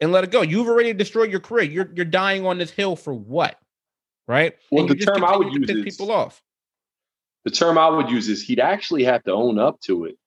and 0.00 0.10
let 0.10 0.24
it 0.24 0.32
go. 0.32 0.42
You've 0.42 0.66
already 0.66 0.92
destroyed 0.94 1.30
your 1.30 1.38
career. 1.38 1.62
You're 1.62 1.90
you're 1.94 2.06
dying 2.06 2.44
on 2.44 2.58
this 2.58 2.72
hill 2.72 2.96
for 2.96 3.14
what? 3.14 3.56
Right? 4.26 4.54
Well, 4.72 4.90
And 4.90 4.90
the 4.90 4.96
term 4.96 5.24
I 5.24 5.36
would 5.36 5.52
use 5.52 5.64
piss 5.68 5.76
is- 5.76 5.84
people 5.84 6.10
off. 6.10 6.42
The 7.48 7.54
term 7.54 7.78
I 7.78 7.88
would 7.88 8.10
use 8.10 8.28
is 8.28 8.42
he'd 8.42 8.60
actually 8.60 9.04
have 9.04 9.24
to 9.24 9.32
own 9.32 9.58
up 9.58 9.80
to 9.86 10.04
it, 10.04 10.18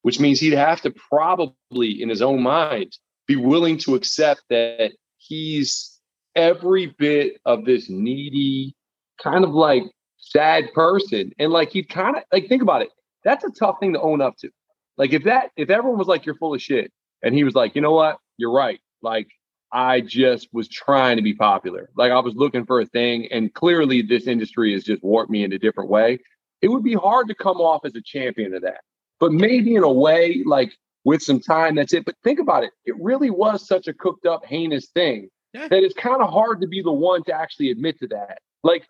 which 0.00 0.18
means 0.18 0.40
he'd 0.40 0.54
have 0.54 0.80
to 0.80 0.90
probably, 0.90 2.00
in 2.00 2.08
his 2.08 2.22
own 2.22 2.42
mind, 2.42 2.96
be 3.26 3.36
willing 3.36 3.76
to 3.80 3.94
accept 3.96 4.40
that 4.48 4.92
he's 5.18 6.00
every 6.34 6.86
bit 6.98 7.38
of 7.44 7.66
this 7.66 7.90
needy, 7.90 8.74
kind 9.22 9.44
of 9.44 9.50
like 9.50 9.82
sad 10.16 10.72
person. 10.72 11.32
And 11.38 11.52
like 11.52 11.70
he'd 11.70 11.90
kind 11.90 12.16
of 12.16 12.22
like 12.32 12.48
think 12.48 12.62
about 12.62 12.80
it. 12.80 12.88
That's 13.24 13.44
a 13.44 13.50
tough 13.50 13.76
thing 13.78 13.92
to 13.92 14.00
own 14.00 14.22
up 14.22 14.38
to. 14.38 14.48
Like 14.96 15.12
if 15.12 15.24
that 15.24 15.50
if 15.58 15.68
everyone 15.68 15.98
was 15.98 16.08
like, 16.08 16.24
you're 16.24 16.36
full 16.36 16.54
of 16.54 16.62
shit, 16.62 16.90
and 17.22 17.34
he 17.34 17.44
was 17.44 17.54
like, 17.54 17.74
you 17.74 17.82
know 17.82 17.92
what, 17.92 18.16
you're 18.38 18.54
right. 18.54 18.80
Like 19.02 19.28
I 19.70 20.00
just 20.00 20.48
was 20.54 20.66
trying 20.66 21.18
to 21.18 21.22
be 21.22 21.34
popular. 21.34 21.90
Like 21.94 22.10
I 22.10 22.20
was 22.20 22.34
looking 22.36 22.64
for 22.64 22.80
a 22.80 22.86
thing, 22.86 23.30
and 23.30 23.52
clearly 23.52 24.00
this 24.00 24.26
industry 24.26 24.72
has 24.72 24.82
just 24.82 25.04
warped 25.04 25.30
me 25.30 25.44
in 25.44 25.52
a 25.52 25.58
different 25.58 25.90
way 25.90 26.20
it 26.62 26.68
would 26.68 26.82
be 26.84 26.94
hard 26.94 27.28
to 27.28 27.34
come 27.34 27.58
off 27.58 27.84
as 27.84 27.94
a 27.94 28.02
champion 28.02 28.54
of 28.54 28.62
that. 28.62 28.80
But 29.18 29.32
maybe 29.32 29.74
in 29.74 29.82
a 29.82 29.92
way, 29.92 30.42
like 30.46 30.72
with 31.04 31.22
some 31.22 31.40
time, 31.40 31.74
that's 31.76 31.92
it. 31.92 32.04
But 32.04 32.14
think 32.24 32.38
about 32.38 32.64
it. 32.64 32.70
It 32.84 32.94
really 33.00 33.30
was 33.30 33.66
such 33.66 33.86
a 33.88 33.92
cooked 33.94 34.26
up, 34.26 34.44
heinous 34.44 34.88
thing 34.90 35.28
Yeah. 35.54 35.68
that 35.68 35.82
it's 35.82 35.94
kind 35.94 36.22
of 36.22 36.30
hard 36.30 36.60
to 36.60 36.66
be 36.68 36.82
the 36.82 36.92
one 36.92 37.22
to 37.24 37.32
actually 37.32 37.70
admit 37.70 37.98
to 38.00 38.06
that. 38.08 38.38
Like, 38.62 38.86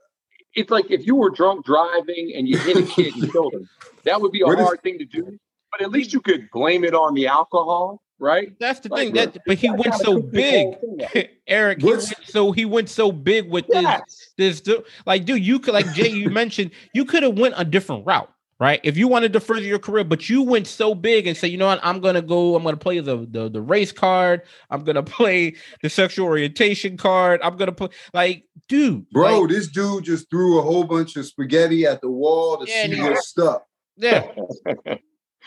it's 0.54 0.70
like 0.70 0.90
if 0.90 1.06
you 1.06 1.14
were 1.14 1.30
drunk 1.30 1.64
driving 1.64 2.32
and 2.34 2.48
you 2.48 2.58
hit 2.58 2.76
a 2.76 2.82
kid 2.82 3.14
and 3.16 3.30
killed 3.32 3.54
him, 3.54 3.68
that 4.04 4.20
would 4.20 4.32
be 4.32 4.40
a 4.42 4.46
What 4.46 4.58
is- 4.58 4.64
hard 4.66 4.82
thing 4.82 4.98
to 4.98 5.04
do. 5.04 5.38
But 5.70 5.82
at 5.82 5.90
least 5.92 6.12
you 6.12 6.20
could 6.20 6.48
blame 6.52 6.82
it 6.84 6.94
on 6.94 7.14
the 7.14 7.28
alcohol, 7.28 8.02
right? 8.20 8.52
That's 8.60 8.78
the 8.80 8.88
Like, 8.90 9.06
thing. 9.08 9.14
That 9.14 9.36
but 9.46 9.58
he 9.58 9.70
went 9.70 9.94
so 9.94 10.20
this 10.20 10.30
big. 10.30 11.28
Erik, 11.48 11.80
he 11.80 11.86
went 11.86 12.02
so 12.24 12.52
he 12.52 12.64
went 12.64 12.88
so 12.88 13.10
big 13.10 13.50
with 13.50 13.66
this 13.68 13.82
Yes. 13.82 14.28
this 14.36 14.60
du- 14.60 14.84
like 15.06 15.24
dude, 15.24 15.44
you 15.44 15.58
could 15.58 15.74
like 15.74 15.92
Jay, 15.94 16.08
you 16.08 16.30
mentioned 16.42 16.70
you 16.94 17.04
could 17.04 17.22
have 17.24 17.38
went 17.38 17.54
a 17.56 17.64
different 17.64 18.06
route, 18.06 18.30
right? 18.60 18.78
If 18.84 18.96
you 18.96 19.08
wanted 19.08 19.32
to 19.32 19.40
further 19.40 19.62
your 19.66 19.78
career, 19.80 20.04
but 20.04 20.28
you 20.28 20.42
went 20.42 20.66
so 20.66 20.94
big 20.94 21.26
and 21.26 21.36
say, 21.36 21.48
you 21.48 21.56
know 21.58 21.66
what, 21.66 21.80
I'm 21.82 22.00
gonna 22.00 22.22
go, 22.22 22.54
I'm 22.54 22.62
gonna 22.62 22.76
play 22.76 23.00
the 23.00 23.26
the, 23.28 23.48
the 23.48 23.60
race 23.62 23.90
card, 23.92 24.42
I'm 24.70 24.84
gonna 24.84 25.02
play 25.18 25.54
the 25.82 25.90
sexual 25.90 26.26
orientation 26.26 26.96
card, 26.96 27.40
I'm 27.42 27.56
gonna 27.56 27.72
play 27.72 27.88
like, 28.14 28.44
dude, 28.68 29.08
Bro, 29.10 29.40
like, 29.40 29.50
this 29.50 29.68
dude 29.68 30.04
just 30.04 30.30
threw 30.30 30.58
a 30.58 30.62
whole 30.62 30.84
bunch 30.84 31.16
of 31.16 31.26
spaghetti 31.26 31.86
at 31.86 32.00
the 32.00 32.10
wall 32.10 32.58
to 32.64 32.70
Yeah, 32.70 32.86
see 32.86 33.00
what's 33.02 33.28
stuck. 33.28 33.66
yeah. 33.96 34.30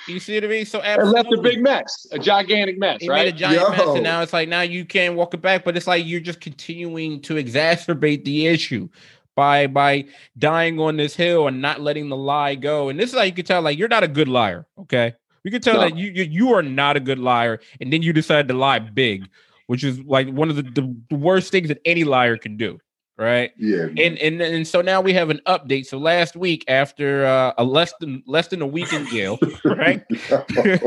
You 0.08 0.20
see 0.20 0.36
what 0.36 0.44
I 0.44 0.48
mean? 0.48 0.66
So 0.66 0.82
And 0.82 1.12
left 1.12 1.32
a 1.32 1.42
big 1.42 1.62
mess, 1.62 2.08
a 2.12 2.20
gigantic 2.20 2.78
mess, 2.78 2.98
He 3.02 3.10
right? 3.10 3.26
made 3.26 3.36
a 3.36 3.38
giant 3.38 3.70
mess, 3.72 3.88
and 3.88 4.04
now 4.04 4.22
it's 4.22 4.34
like 4.34 4.50
now 4.50 4.62
you 4.62 4.86
can't 4.86 5.16
walk 5.16 5.34
it 5.34 5.42
back. 5.42 5.64
But 5.64 5.78
it's 5.78 5.88
like 5.88 6.06
you're 6.06 6.20
just 6.20 6.42
continuing 6.42 7.22
to 7.22 7.36
exacerbate 7.36 8.26
the 8.26 8.48
issue 8.48 8.90
by 9.36 9.68
by 9.68 10.06
dying 10.38 10.80
on 10.80 10.98
this 10.98 11.16
hill 11.16 11.48
and 11.48 11.62
not 11.62 11.82
letting 11.82 12.10
the 12.10 12.18
lie 12.18 12.56
go. 12.56 12.90
And 12.90 13.00
this 13.00 13.12
is 13.12 13.18
how 13.18 13.24
you 13.24 13.32
can 13.32 13.46
tell 13.46 13.62
like 13.62 13.78
you're 13.78 13.88
not 13.88 14.04
a 14.04 14.08
good 14.08 14.28
liar. 14.28 14.66
Okay, 14.78 15.14
you 15.44 15.52
can 15.52 15.62
tell 15.62 15.76
No. 15.76 15.82
that 15.82 15.96
you, 15.98 16.12
you 16.12 16.24
you 16.24 16.54
are 16.54 16.64
not 16.64 16.98
a 16.98 17.00
good 17.00 17.20
liar, 17.20 17.60
and 17.80 17.92
then 17.94 18.02
you 18.02 18.12
decide 18.14 18.48
to 18.50 18.54
lie 18.54 18.80
big, 18.80 19.28
which 19.68 19.84
is 19.84 20.00
like 20.02 20.28
one 20.30 20.50
of 20.50 20.56
the, 20.58 20.64
the, 20.64 20.96
the 21.10 21.16
worst 21.16 21.52
things 21.52 21.70
that 21.70 21.80
any 21.86 22.04
liar 22.04 22.38
can 22.38 22.58
do. 22.58 22.78
Right 23.16 23.52
Yeah. 23.58 23.84
and 23.98 24.18
and 24.18 24.42
and 24.42 24.68
so 24.68 24.82
now 24.82 25.00
we 25.02 25.14
have 25.14 25.30
an 25.30 25.40
update. 25.46 25.86
So 25.86 26.00
last 26.00 26.36
week, 26.36 26.64
after 26.68 27.26
uh, 27.26 27.54
a 27.60 27.64
less 27.64 27.94
than 28.00 28.24
less 28.26 28.48
than 28.48 28.62
a 28.64 28.68
week 28.68 28.92
in 28.92 29.06
jail, 29.08 29.38
right? 29.66 30.04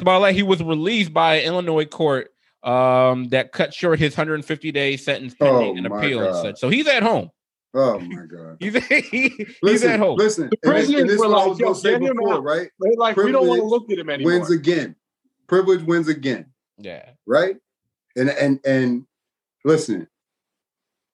Smollett, 0.00 0.34
he 0.34 0.42
was 0.42 0.62
released 0.62 1.12
by 1.12 1.36
an 1.36 1.46
Illinois 1.46 1.86
court 1.86 2.28
um, 2.62 3.28
that 3.28 3.52
cut 3.52 3.72
short 3.74 3.98
his 3.98 4.16
150 4.16 4.72
day 4.72 4.96
sentence 4.96 5.34
pending 5.34 5.56
Oh, 5.56 5.76
an 5.78 5.88
my 5.88 5.98
appeal 5.98 6.24
and 6.26 6.36
such. 6.36 6.58
So 6.60 6.68
he's 6.68 6.86
at 6.86 7.02
home. 7.02 7.30
oh 7.74 7.98
my 7.98 8.24
god. 8.26 8.58
He's 8.60 8.76
he, 8.86 9.28
he's 9.30 9.56
Listen, 9.62 9.90
at 9.90 10.00
home. 10.00 10.16
listen. 10.18 10.50
The 10.62 10.70
and 10.70 10.76
this, 10.76 11.00
and 11.00 11.08
this 11.08 11.18
were 11.18 11.28
like, 11.28 11.48
was 11.48 11.58
"Yo, 11.58 11.66
gonna 11.68 11.78
say 11.78 11.92
get 11.92 12.02
him 12.02 12.16
before, 12.16 12.34
out." 12.34 12.44
right? 12.44 12.68
They're 12.78 12.92
like, 12.98 13.16
we 13.16 13.32
don't 13.32 13.46
want 13.48 13.60
to 13.60 13.66
look 13.66 13.90
at 13.90 13.98
him 13.98 14.10
anymore. 14.10 14.32
Wins 14.34 14.50
again. 14.50 14.96
Privilege 15.48 15.82
wins 15.82 16.08
again, 16.08 16.46
Yeah, 16.78 17.10
right? 17.26 17.56
And 18.16 18.30
and 18.30 18.60
and 18.66 19.06
listen, 19.64 20.06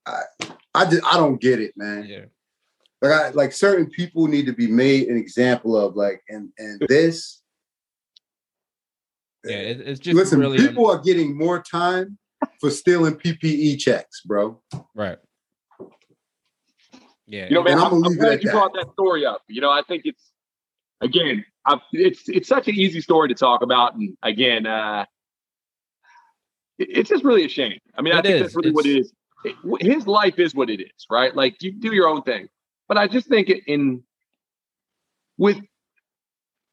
I 0.08 0.22
I 0.74 0.84
just 0.90 1.04
I 1.04 1.16
don't 1.16 1.40
get 1.40 1.60
it, 1.60 1.72
man. 1.76 2.04
yeah. 2.08 2.24
like 3.02 3.12
I, 3.12 3.28
like 3.30 3.52
certain 3.52 3.86
people 3.90 4.26
need 4.26 4.46
to 4.46 4.52
be 4.52 4.66
made 4.66 5.08
an 5.08 5.16
example 5.16 5.76
of 5.76 5.96
like 5.96 6.22
and 6.28 6.50
and 6.58 6.80
this 6.88 7.42
yeah 9.44 9.56
it, 9.56 9.80
it's 9.80 10.00
just 10.00 10.16
listen 10.16 10.40
really 10.40 10.58
people 10.58 10.90
are 10.90 10.98
getting 10.98 11.36
more 11.36 11.62
time 11.62 12.18
for 12.60 12.70
stealing 12.70 13.14
ppe 13.14 13.78
checks 13.78 14.22
bro 14.22 14.60
right 14.94 15.18
yeah 17.26 17.46
You 17.48 17.54
know, 17.56 17.62
man, 17.62 17.74
And 17.74 17.80
I'm, 17.82 17.94
I'ma 17.94 18.06
I'm 18.06 18.16
glad 18.16 18.42
you 18.42 18.48
that. 18.50 18.52
brought 18.52 18.72
that 18.74 18.90
story 18.94 19.24
up. 19.26 19.42
You 19.48 19.60
know, 19.60 19.70
I 19.70 19.82
think 19.86 20.02
it's 20.06 20.32
again, 21.00 21.44
i 21.66 21.78
it's 21.92 22.28
it's 22.28 22.48
such 22.48 22.66
an 22.68 22.74
easy 22.74 23.00
story 23.00 23.28
to 23.28 23.34
talk 23.34 23.60
about, 23.62 23.94
and 23.94 24.16
again, 24.22 24.66
uh, 24.66 25.04
it- 26.78 26.88
it's 26.98 27.10
just 27.10 27.24
really 27.24 27.44
a 27.44 27.48
shame. 27.48 27.78
I 27.96 28.00
mean, 28.02 28.14
I 28.14 28.22
think 28.22 28.36
is. 28.36 28.40
that's 28.42 28.56
really 28.56 28.70
what 28.70 28.86
it 28.86 28.96
is. 29.00 29.12
His 29.80 30.06
life 30.06 30.38
is 30.38 30.54
what 30.54 30.70
it 30.70 30.80
is, 30.80 31.06
right? 31.10 31.34
Like 31.34 31.62
you 31.62 31.72
do 31.72 31.94
your 31.94 32.08
own 32.08 32.22
thing, 32.22 32.48
but 32.88 32.98
I 32.98 33.06
just 33.06 33.28
think 33.28 33.48
it 33.48 33.62
in 33.66 34.02
with 35.36 35.58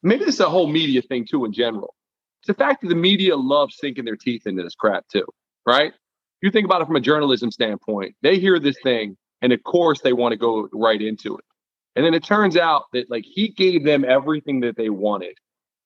maybe 0.02 0.26
this 0.26 0.36
is 0.36 0.42
a 0.42 0.50
whole 0.50 0.68
media 0.68 1.02
thing 1.02 1.26
too 1.30 1.46
in 1.46 1.54
general. 1.54 1.96
It's 2.42 2.48
the 2.48 2.54
fact 2.54 2.82
that 2.82 2.88
the 2.88 2.96
media 2.96 3.36
loves 3.36 3.78
sinking 3.78 4.06
their 4.06 4.16
teeth 4.16 4.48
into 4.48 4.64
this 4.64 4.76
crap 4.76 5.08
too, 5.08 5.26
right? 5.66 5.94
You 6.42 6.52
think 6.52 6.66
about 6.66 6.82
it 6.82 6.86
from 6.86 6.96
a 6.96 7.02
journalism 7.02 7.52
standpoint, 7.52 8.16
they 8.22 8.40
hear 8.40 8.60
this 8.60 8.78
thing 8.84 9.18
and 9.42 9.54
of 9.54 9.64
course 9.64 10.02
they 10.02 10.14
want 10.14 10.34
to 10.34 10.38
go 10.38 10.68
right 10.74 11.02
into 11.02 11.38
it. 11.38 11.46
And 11.96 12.06
then 12.06 12.14
it 12.14 12.24
turns 12.24 12.58
out 12.58 12.86
that 12.94 13.10
like 13.10 13.26
he 13.26 13.50
gave 13.50 13.84
them 13.84 14.04
everything 14.04 14.62
that 14.62 14.76
they 14.76 14.90
wanted. 14.90 15.38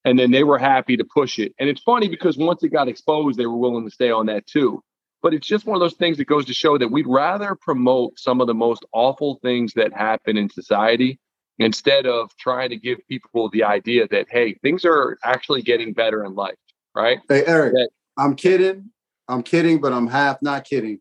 And 0.05 0.17
then 0.17 0.31
they 0.31 0.43
were 0.43 0.57
happy 0.57 0.97
to 0.97 1.03
push 1.03 1.39
it. 1.39 1.53
And 1.59 1.69
it's 1.69 1.81
funny 1.81 2.07
because 2.07 2.37
once 2.37 2.63
it 2.63 2.69
got 2.69 2.87
exposed, 2.87 3.37
they 3.37 3.45
were 3.45 3.57
willing 3.57 3.85
to 3.85 3.91
stay 3.91 4.09
on 4.09 4.27
that 4.27 4.47
too. 4.47 4.81
But 5.21 5.33
it's 5.33 5.47
just 5.47 5.65
one 5.65 5.75
of 5.75 5.81
those 5.81 5.95
things 5.95 6.17
that 6.17 6.25
goes 6.27 6.45
to 6.45 6.53
show 6.53 6.77
that 6.77 6.87
we'd 6.91 7.07
rather 7.07 7.55
promote 7.59 8.17
some 8.17 8.39
of 8.41 8.47
the 8.47 8.53
most 8.53 8.85
awful 8.93 9.39
things 9.41 9.73
that 9.73 9.91
happen 9.93 10.37
in 10.37 10.49
society 10.49 11.19
instead 11.57 12.05
of 12.05 12.31
trying 12.37 12.69
to 12.69 12.77
give 12.77 12.99
people 13.09 13.49
the 13.49 13.63
idea 13.63 14.07
that, 14.09 14.27
hey, 14.29 14.53
things 14.61 14.85
are 14.85 15.17
actually 15.23 15.61
getting 15.61 15.91
better 15.93 16.23
in 16.23 16.33
life, 16.35 16.55
right? 16.95 17.19
hey 17.27 17.43
eric 17.45 17.73
That- 17.73 17.89
i'm 18.17 18.35
kidding. 18.35 18.91
I'm 19.27 19.43
kidding 19.43 19.79
but 19.81 19.91
i'm 19.93 20.07
half 20.07 20.41
not 20.41 20.63
kidding. 20.65 20.99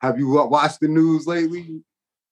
Have 0.00 0.18
you 0.18 0.28
watched 0.30 0.80
the 0.80 0.88
news 0.88 1.26
lately? 1.26 1.82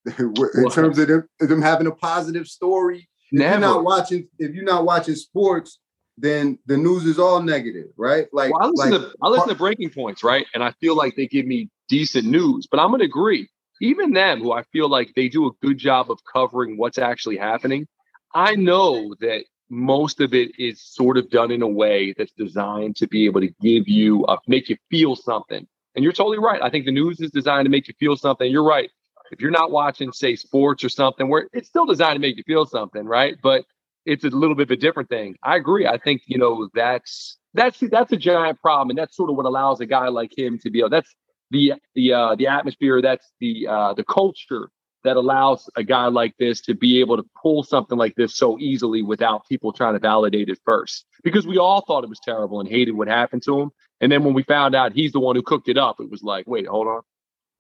In 0.19 0.33
What? 0.35 0.73
terms 0.73 0.99
of 0.99 1.07
them, 1.09 1.29
them 1.39 1.61
having 1.63 1.87
a 1.87 1.91
positive 1.93 2.47
story? 2.49 3.09
If 3.31 3.41
you're 3.43 3.59
not 3.59 3.85
watching 3.85 4.27
if 4.39 4.55
you're 4.55 4.65
not 4.65 4.85
watching 4.85 5.15
sports 5.15 5.79
then 6.21 6.59
the 6.67 6.77
news 6.77 7.05
is 7.05 7.19
all 7.19 7.41
negative 7.43 7.87
right 7.97 8.27
like 8.33 8.53
well, 8.53 8.65
I 8.65 8.67
listen 8.67 8.93
like 8.93 9.01
to 9.01 9.15
I 9.23 9.29
listen 9.29 9.49
to 9.49 9.55
breaking 9.55 9.91
points, 9.91 10.25
right? 10.25 10.47
And 10.55 10.63
I 10.63 10.73
feel 10.81 10.97
like 10.97 11.17
they 11.17 11.27
give 11.27 11.47
me 11.47 11.71
decent 11.89 12.27
news. 12.27 12.67
But 12.71 12.81
I'm 12.81 12.91
gonna 12.91 13.05
agree. 13.05 13.49
Even 13.81 14.13
them, 14.13 14.41
who 14.41 14.53
I 14.53 14.65
feel 14.73 14.89
like 14.89 15.13
they 15.15 15.29
do 15.29 15.47
a 15.47 15.51
good 15.63 15.79
job 15.79 16.11
of 16.11 16.19
covering 16.31 16.77
what's 16.77 16.99
actually 16.99 17.37
happening, 17.37 17.87
I 18.35 18.57
know 18.57 19.15
that 19.21 19.45
most 19.71 20.21
of 20.21 20.35
it 20.35 20.51
is 20.59 20.83
sort 20.83 21.17
of 21.17 21.31
done 21.31 21.51
in 21.51 21.63
a 21.63 21.69
way 21.69 22.15
that's 22.17 22.33
designed 22.33 22.97
to 22.97 23.07
be 23.07 23.27
able 23.27 23.41
to 23.41 23.49
give 23.61 23.87
you 23.87 24.25
a 24.25 24.39
make 24.47 24.69
you 24.69 24.77
feel 24.91 25.15
something. 25.15 25.67
And 25.95 26.03
you're 26.03 26.13
totally 26.13 26.39
right. 26.39 26.63
I 26.63 26.71
think 26.71 26.87
the 26.87 26.93
news 26.93 27.21
is 27.21 27.31
designed 27.31 27.67
to 27.67 27.71
make 27.71 27.89
you 27.89 27.95
feel 27.99 28.17
something. 28.17 28.51
You're 28.51 28.65
right. 28.65 28.91
If 29.31 29.41
you're 29.41 29.51
not 29.51 29.71
watching, 29.71 30.13
say, 30.13 30.37
sports 30.37 30.83
or 30.83 30.89
something, 30.89 31.29
where 31.29 31.49
it's 31.53 31.69
still 31.69 31.85
designed 31.85 32.17
to 32.17 32.21
make 32.21 32.37
you 32.37 32.45
feel 32.45 32.65
something, 32.67 33.05
right? 33.05 33.37
But 33.43 33.65
it's 34.07 34.25
a 34.25 34.29
little 34.29 34.55
bit 34.55 34.65
of 34.65 34.71
a 34.71 34.77
different 34.77 35.09
thing. 35.09 35.37
I 35.43 35.57
agree. 35.57 35.87
I 35.87 35.99
think 35.99 36.23
you 36.27 36.39
know 36.39 36.69
that's 36.75 37.39
that's 37.55 37.81
that's 37.91 38.13
a 38.13 38.17
giant 38.17 38.61
problem, 38.61 38.91
and 38.91 38.99
that's 38.99 39.17
sort 39.17 39.31
of 39.31 39.37
what 39.37 39.47
allows 39.47 39.81
a 39.81 39.87
guy 39.87 40.09
like 40.09 40.37
him 40.37 40.59
to 40.61 40.71
be 40.71 40.81
able. 40.81 40.91
That's 40.91 41.15
the 41.51 41.75
the 41.95 42.13
uh, 42.13 42.35
the 42.37 42.47
atmosphere. 42.47 43.03
That's 43.03 43.27
the 43.41 43.67
uh, 43.69 43.95
the 43.95 44.05
culture 44.05 44.71
that 45.05 45.17
allows 45.17 45.71
a 45.77 45.85
guy 45.85 46.07
like 46.07 46.35
this 46.39 46.61
to 46.61 46.75
be 46.75 47.01
able 47.01 47.17
to 47.17 47.25
pull 47.41 47.63
something 47.63 47.97
like 47.97 48.15
this 48.17 48.35
so 48.35 48.59
easily 48.59 49.01
without 49.01 49.47
people 49.49 49.73
trying 49.73 49.95
to 49.95 50.01
validate 50.01 50.49
it 50.49 50.59
first. 50.67 51.07
Because 51.23 51.47
we 51.47 51.57
all 51.57 51.83
thought 51.83 52.03
it 52.03 52.11
was 52.11 52.21
terrible 52.23 52.61
and 52.61 52.69
hated 52.69 52.93
what 52.93 53.09
happened 53.09 53.43
to 53.45 53.61
him, 53.61 53.71
and 54.01 54.11
then 54.11 54.25
when 54.25 54.35
we 54.35 54.43
found 54.43 54.75
out 54.75 54.93
he's 54.93 55.13
the 55.13 55.21
one 55.21 55.37
who 55.37 55.43
cooked 55.43 55.69
it 55.69 55.79
up, 55.79 56.01
it 56.01 56.11
was 56.11 56.23
like, 56.23 56.47
wait, 56.47 56.67
hold 56.67 56.87
on, 56.87 57.01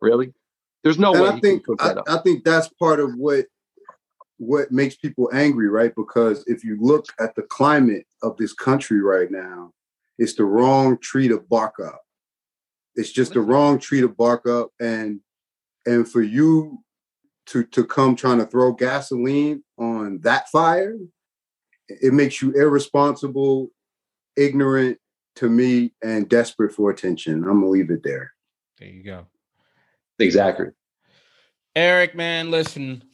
really? 0.00 0.32
There's 0.84 0.98
no 0.98 1.12
and 1.12 1.22
way 1.22 1.28
I 1.28 1.40
think 1.40 1.64
I. 1.80 1.94
I 2.06 2.18
think 2.18 2.44
that's 2.44 2.68
part 2.68 3.00
of 3.00 3.14
what 3.16 3.46
what 4.38 4.72
makes 4.72 4.96
people 4.96 5.28
angry, 5.32 5.68
right? 5.68 5.92
Because 5.94 6.44
if 6.46 6.64
you 6.64 6.78
look 6.80 7.06
at 7.20 7.34
the 7.34 7.42
climate 7.42 8.06
of 8.22 8.36
this 8.36 8.52
country 8.52 9.02
right 9.02 9.30
now, 9.30 9.72
it's 10.18 10.34
the 10.34 10.44
wrong 10.44 10.98
tree 10.98 11.28
to 11.28 11.38
bark 11.38 11.74
up. 11.84 12.00
It's 12.94 13.12
just 13.12 13.34
the 13.34 13.40
wrong 13.40 13.78
tree 13.78 14.00
to 14.00 14.08
bark 14.08 14.46
up, 14.46 14.70
and 14.80 15.20
and 15.86 16.08
for 16.08 16.22
you 16.22 16.78
to 17.46 17.64
to 17.64 17.84
come 17.84 18.16
trying 18.16 18.38
to 18.38 18.46
throw 18.46 18.72
gasoline 18.72 19.62
on 19.78 20.20
that 20.22 20.48
fire, 20.48 20.96
it 21.88 22.12
makes 22.12 22.42
you 22.42 22.52
irresponsible, 22.52 23.68
ignorant 24.36 24.98
to 25.36 25.48
me, 25.48 25.94
and 26.02 26.28
desperate 26.28 26.72
for 26.72 26.90
attention. 26.90 27.44
I'm 27.44 27.60
gonna 27.60 27.68
leave 27.68 27.90
it 27.90 28.02
there. 28.02 28.32
there 28.78 28.88
you 28.88 29.04
go 29.04 29.26
Exactly. 30.18 30.66
Erik, 31.76 32.14
man, 32.14 32.50
listen, 32.50 33.04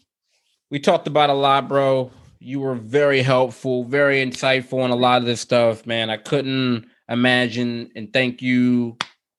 we 0.74 0.80
talked 0.80 1.06
about 1.06 1.30
a 1.30 1.34
lot, 1.34 1.68
bro. 1.68 2.10
You 2.40 2.58
were 2.58 2.74
very 2.74 3.22
helpful, 3.22 3.84
very 3.84 4.16
insightful 4.16 4.82
on 4.82 4.90
a 4.90 4.96
lot 4.96 5.18
of 5.18 5.24
this 5.24 5.40
stuff, 5.40 5.86
man. 5.86 6.10
I 6.10 6.16
couldn't 6.16 6.86
imagine 7.08 7.92
and 7.94 8.12
thank 8.12 8.42
you 8.42 8.96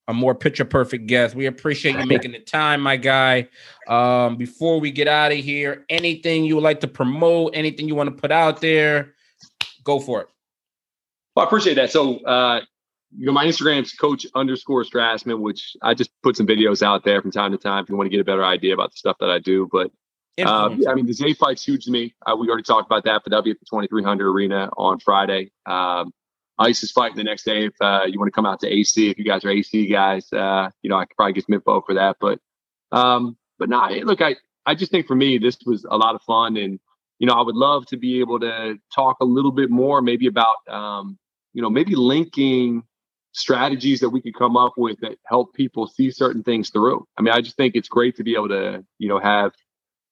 a 0.07 0.13
more 0.13 0.33
picture 0.33 0.63
perfect 0.63 1.07
guest. 1.07 1.35
We 1.35 1.47
appreciate 1.47 1.99
you 1.99 2.05
making 2.05 2.31
the 2.31 2.39
time, 2.39 2.79
my 2.79 2.95
guy. 2.95 3.49
Um, 3.89 4.37
before 4.37 4.79
we 4.79 4.91
get 4.91 5.09
out 5.09 5.33
of 5.33 5.37
here, 5.39 5.83
anything 5.89 6.45
you 6.45 6.55
would 6.55 6.63
like 6.63 6.79
to 6.79 6.87
promote, 6.87 7.53
anything 7.53 7.89
you 7.89 7.95
want 7.95 8.15
to 8.15 8.15
put 8.15 8.31
out 8.31 8.61
there, 8.61 9.13
go 9.83 9.99
for 9.99 10.21
it. 10.21 10.29
Well, 11.35 11.43
I 11.43 11.47
appreciate 11.47 11.73
that. 11.73 11.91
So, 11.91 12.19
uh, 12.19 12.61
you 13.13 13.25
know, 13.25 13.33
my 13.33 13.45
Instagram's 13.45 13.91
coach 13.91 14.25
underscore 14.35 14.85
Strassman, 14.85 15.41
which 15.41 15.75
I 15.81 15.95
just 15.95 16.11
put 16.23 16.37
some 16.37 16.47
videos 16.47 16.81
out 16.81 17.03
there 17.03 17.21
from 17.21 17.31
time 17.31 17.51
to 17.51 17.57
time 17.57 17.83
if 17.83 17.89
you 17.89 17.97
want 17.97 18.05
to 18.05 18.11
get 18.11 18.21
a 18.21 18.23
better 18.23 18.45
idea 18.45 18.73
about 18.73 18.91
the 18.91 18.97
stuff 18.97 19.17
that 19.19 19.29
I 19.29 19.39
do. 19.39 19.67
But 19.69 19.91
um, 20.43 20.81
yeah, 20.81 20.89
I 20.89 20.95
mean, 20.95 21.05
the 21.05 21.13
Zay 21.13 21.33
fight's 21.33 21.63
huge 21.63 21.85
to 21.85 21.91
me. 21.91 22.13
Uh, 22.25 22.35
we 22.35 22.47
already 22.47 22.63
talked 22.63 22.87
about 22.87 23.05
that 23.05 23.23
for 23.23 23.29
W 23.29 23.51
at 23.51 23.59
the 23.59 23.65
2300 23.65 24.29
Arena 24.29 24.69
on 24.77 24.99
Friday. 24.99 25.51
Um, 25.65 26.11
Ice 26.57 26.83
is 26.83 26.91
fighting 26.91 27.17
the 27.17 27.23
next 27.23 27.43
day. 27.43 27.65
If 27.65 27.73
uh, 27.81 28.03
you 28.07 28.17
want 28.19 28.27
to 28.27 28.35
come 28.35 28.45
out 28.45 28.59
to 28.61 28.67
AC, 28.67 29.09
if 29.09 29.17
you 29.17 29.25
guys 29.25 29.43
are 29.43 29.49
AC 29.49 29.87
guys, 29.87 30.31
uh, 30.31 30.69
you 30.81 30.89
know, 30.89 30.97
I 30.97 31.05
could 31.05 31.15
probably 31.17 31.33
get 31.33 31.45
some 31.45 31.53
info 31.53 31.81
for 31.81 31.93
that. 31.95 32.17
But, 32.19 32.39
um, 32.91 33.37
but 33.59 33.69
no, 33.69 33.79
nah, 33.79 33.87
look, 34.03 34.21
I, 34.21 34.35
I 34.65 34.75
just 34.75 34.91
think 34.91 35.05
for 35.07 35.15
me, 35.15 35.37
this 35.37 35.57
was 35.65 35.85
a 35.89 35.97
lot 35.97 36.15
of 36.15 36.21
fun. 36.23 36.57
And, 36.57 36.79
you 37.19 37.27
know, 37.27 37.33
I 37.33 37.41
would 37.41 37.55
love 37.55 37.85
to 37.87 37.97
be 37.97 38.19
able 38.19 38.39
to 38.39 38.77
talk 38.93 39.17
a 39.21 39.25
little 39.25 39.51
bit 39.51 39.69
more, 39.69 40.01
maybe 40.01 40.27
about, 40.27 40.55
um, 40.69 41.17
you 41.53 41.61
know, 41.61 41.69
maybe 41.69 41.95
linking 41.95 42.83
strategies 43.33 43.99
that 43.99 44.09
we 44.09 44.21
could 44.21 44.35
come 44.35 44.55
up 44.55 44.73
with 44.77 44.97
that 45.01 45.17
help 45.25 45.53
people 45.53 45.87
see 45.87 46.09
certain 46.09 46.41
things 46.41 46.69
through. 46.69 47.05
I 47.17 47.21
mean, 47.21 47.33
I 47.33 47.41
just 47.41 47.57
think 47.57 47.75
it's 47.75 47.89
great 47.89 48.15
to 48.15 48.23
be 48.23 48.33
able 48.35 48.49
to, 48.49 48.85
you 48.97 49.09
know, 49.09 49.19
have 49.19 49.51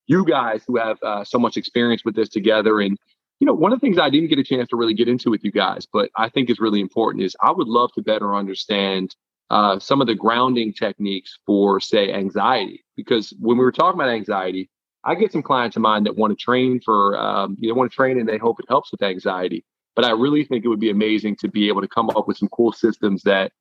you 0.07 0.25
guys 0.25 0.63
who 0.67 0.77
have 0.77 0.97
uh, 1.03 1.23
so 1.23 1.39
much 1.39 1.57
experience 1.57 2.03
with 2.05 2.15
this 2.15 2.29
together. 2.29 2.79
And, 2.79 2.97
you 3.39 3.47
know, 3.47 3.53
one 3.53 3.73
of 3.73 3.79
the 3.79 3.85
things 3.85 3.97
I 3.97 4.09
didn't 4.09 4.29
get 4.29 4.39
a 4.39 4.43
chance 4.43 4.69
to 4.69 4.75
really 4.75 4.93
get 4.93 5.07
into 5.07 5.29
with 5.29 5.43
you 5.43 5.51
guys, 5.51 5.87
but 5.91 6.09
I 6.17 6.29
think 6.29 6.49
is 6.49 6.59
really 6.59 6.81
important 6.81 7.23
is 7.23 7.35
I 7.41 7.51
would 7.51 7.67
love 7.67 7.91
to 7.93 8.01
better 8.01 8.35
understand 8.35 9.15
uh, 9.49 9.79
some 9.79 10.01
of 10.01 10.07
the 10.07 10.15
grounding 10.15 10.73
techniques 10.73 11.37
for, 11.45 11.79
say, 11.79 12.11
anxiety. 12.13 12.83
Because 12.95 13.33
when 13.39 13.57
we 13.57 13.63
were 13.63 13.71
talking 13.71 13.99
about 13.99 14.09
anxiety, 14.09 14.69
I 15.03 15.15
get 15.15 15.31
some 15.31 15.43
clients 15.43 15.75
of 15.75 15.81
mine 15.81 16.03
that 16.05 16.15
want 16.15 16.37
to 16.37 16.41
train 16.41 16.79
for, 16.79 17.17
um, 17.17 17.57
you 17.59 17.69
know, 17.69 17.75
want 17.75 17.91
to 17.91 17.95
train 17.95 18.19
and 18.19 18.27
they 18.27 18.37
hope 18.37 18.59
it 18.59 18.65
helps 18.69 18.91
with 18.91 19.03
anxiety. 19.03 19.65
But 19.95 20.05
I 20.05 20.11
really 20.11 20.43
think 20.43 20.65
it 20.65 20.69
would 20.69 20.79
be 20.79 20.89
amazing 20.89 21.35
to 21.37 21.47
be 21.47 21.67
able 21.67 21.81
to 21.81 21.87
come 21.87 22.09
up 22.11 22.27
with 22.27 22.37
some 22.37 22.49
cool 22.49 22.71
systems 22.71 23.21
that 23.23 23.51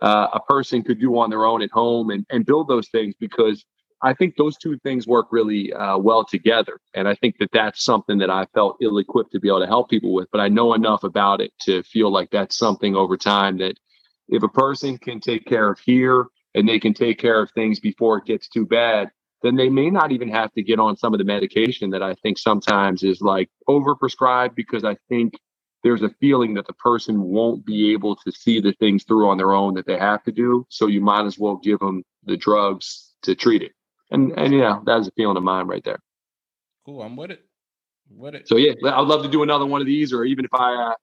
uh, 0.00 0.28
a 0.32 0.40
person 0.40 0.82
could 0.82 1.00
do 1.00 1.18
on 1.18 1.30
their 1.30 1.44
own 1.44 1.62
at 1.62 1.70
home 1.70 2.10
and, 2.10 2.24
and 2.30 2.46
build 2.46 2.68
those 2.68 2.88
things 2.88 3.14
because 3.18 3.64
I 4.02 4.14
think 4.14 4.36
those 4.36 4.56
two 4.56 4.78
things 4.78 5.06
work 5.06 5.28
really 5.30 5.72
uh, 5.72 5.98
well 5.98 6.24
together. 6.24 6.80
And 6.94 7.08
I 7.08 7.14
think 7.16 7.36
that 7.38 7.50
that's 7.52 7.84
something 7.84 8.18
that 8.18 8.30
I 8.30 8.46
felt 8.54 8.78
ill 8.80 8.98
equipped 8.98 9.32
to 9.32 9.40
be 9.40 9.48
able 9.48 9.60
to 9.60 9.66
help 9.66 9.90
people 9.90 10.14
with. 10.14 10.28
But 10.32 10.40
I 10.40 10.48
know 10.48 10.74
enough 10.74 11.04
about 11.04 11.40
it 11.40 11.52
to 11.62 11.82
feel 11.82 12.10
like 12.12 12.30
that's 12.30 12.56
something 12.56 12.96
over 12.96 13.16
time 13.16 13.58
that 13.58 13.74
if 14.28 14.42
a 14.42 14.48
person 14.48 14.98
can 14.98 15.20
take 15.20 15.46
care 15.46 15.70
of 15.70 15.80
here 15.80 16.26
and 16.54 16.68
they 16.68 16.78
can 16.78 16.94
take 16.94 17.18
care 17.18 17.42
of 17.42 17.50
things 17.52 17.80
before 17.80 18.18
it 18.18 18.24
gets 18.24 18.48
too 18.48 18.66
bad, 18.66 19.10
then 19.42 19.56
they 19.56 19.68
may 19.68 19.90
not 19.90 20.12
even 20.12 20.28
have 20.28 20.52
to 20.52 20.62
get 20.62 20.78
on 20.80 20.96
some 20.96 21.14
of 21.14 21.18
the 21.18 21.24
medication 21.24 21.90
that 21.90 22.02
I 22.02 22.14
think 22.14 22.38
sometimes 22.38 23.02
is 23.02 23.20
like 23.20 23.50
overprescribed 23.68 24.54
because 24.54 24.84
I 24.84 24.96
think 25.08 25.34
there's 25.82 26.02
a 26.02 26.10
feeling 26.20 26.54
that 26.54 26.66
the 26.66 26.74
person 26.74 27.22
won't 27.22 27.64
be 27.66 27.92
able 27.92 28.16
to 28.16 28.32
see 28.32 28.60
the 28.60 28.72
things 28.74 29.04
through 29.04 29.28
on 29.28 29.38
their 29.38 29.52
own 29.52 29.74
that 29.74 29.86
they 29.86 29.98
have 29.98 30.22
to 30.24 30.32
do. 30.32 30.66
So 30.70 30.88
you 30.88 31.00
might 31.00 31.26
as 31.26 31.38
well 31.38 31.56
give 31.56 31.78
them 31.80 32.02
the 32.24 32.36
drugs 32.36 33.14
to 33.22 33.34
treat 33.34 33.62
it. 33.62 33.72
And 34.10 34.32
and 34.38 34.52
yeah, 34.52 34.80
that's 34.84 35.08
a 35.08 35.12
feeling 35.12 35.36
of 35.36 35.42
mine 35.42 35.66
right 35.66 35.84
there. 35.84 36.00
Cool, 36.84 37.02
I'm 37.02 37.16
with 37.16 37.30
it. 37.30 37.44
With 38.10 38.34
it. 38.34 38.48
So 38.48 38.56
yeah, 38.56 38.72
I'd 38.84 39.06
love 39.06 39.22
to 39.22 39.28
do 39.28 39.42
another 39.42 39.66
one 39.66 39.80
of 39.80 39.86
these, 39.86 40.12
or 40.12 40.24
even 40.24 40.44
if 40.44 40.52
I 40.52 40.74
uh, 40.74 40.94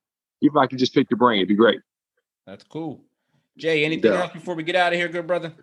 even 0.42 0.58
if 0.58 0.62
I 0.62 0.68
could 0.68 0.80
just 0.80 0.94
pick 0.94 1.10
your 1.10 1.18
brain, 1.18 1.38
it'd 1.40 1.48
be 1.48 1.56
great. 1.56 1.80
That's 2.46 2.64
cool. 2.64 3.02
Jay, 3.58 3.86
anything 3.86 4.12
Yeah. 4.12 4.22
else 4.22 4.34
before 4.34 4.56
we 4.56 4.64
get 4.64 4.76
out 4.76 4.94
of 4.94 5.00
here, 5.00 5.08
good 5.08 5.26
brother? 5.26 5.54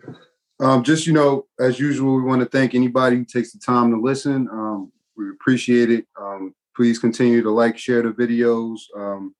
Um, 0.60 0.82
just 0.82 1.06
you 1.06 1.12
know, 1.12 1.46
as 1.60 1.78
usual, 1.78 2.16
we 2.16 2.22
want 2.22 2.40
to 2.40 2.46
thank 2.48 2.74
anybody 2.74 3.16
who 3.16 3.24
takes 3.24 3.52
the 3.52 3.58
time 3.58 3.90
to 3.90 4.00
listen. 4.00 4.48
Um, 4.50 4.90
We 5.16 5.30
appreciate 5.30 5.90
it. 5.90 6.06
Um, 6.20 6.54
please 6.74 6.98
continue 6.98 7.40
to 7.42 7.50
like, 7.50 7.78
share 7.78 8.02
the 8.02 8.10
videos, 8.10 8.80
um, 8.96 9.32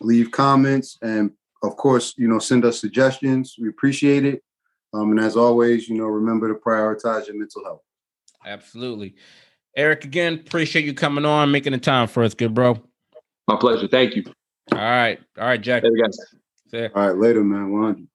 leave 0.00 0.32
comments, 0.32 0.98
and 1.00 1.30
of 1.62 1.76
course, 1.76 2.14
you 2.16 2.26
know, 2.26 2.40
send 2.40 2.64
us 2.64 2.80
suggestions. 2.80 3.54
We 3.60 3.68
appreciate 3.68 4.24
it. 4.24 4.42
Um, 4.92 5.10
and 5.10 5.20
as 5.20 5.36
always, 5.36 5.88
you 5.88 5.96
know, 5.96 6.06
remember 6.06 6.48
to 6.48 6.58
prioritize 6.58 7.26
your 7.26 7.36
mental 7.36 7.64
health. 7.64 7.82
Absolutely. 8.44 9.14
Erik, 9.76 10.04
again, 10.04 10.34
appreciate 10.34 10.84
you 10.84 10.94
coming 10.94 11.24
on, 11.24 11.50
making 11.50 11.72
the 11.72 11.78
time 11.78 12.08
for 12.08 12.24
us, 12.24 12.34
good 12.34 12.54
bro. 12.54 12.76
My 13.46 13.56
pleasure. 13.56 13.86
Thank 13.86 14.16
you. 14.16 14.24
All 14.72 14.78
right. 14.78 15.20
All 15.38 15.44
right, 15.44 15.60
Jack. 15.60 15.84
Later, 15.84 15.96
guys. 16.02 16.18
See. 16.70 16.86
All 16.94 17.06
right, 17.06 17.16
later, 17.16 17.44
man. 17.44 17.70
100. 17.70 18.06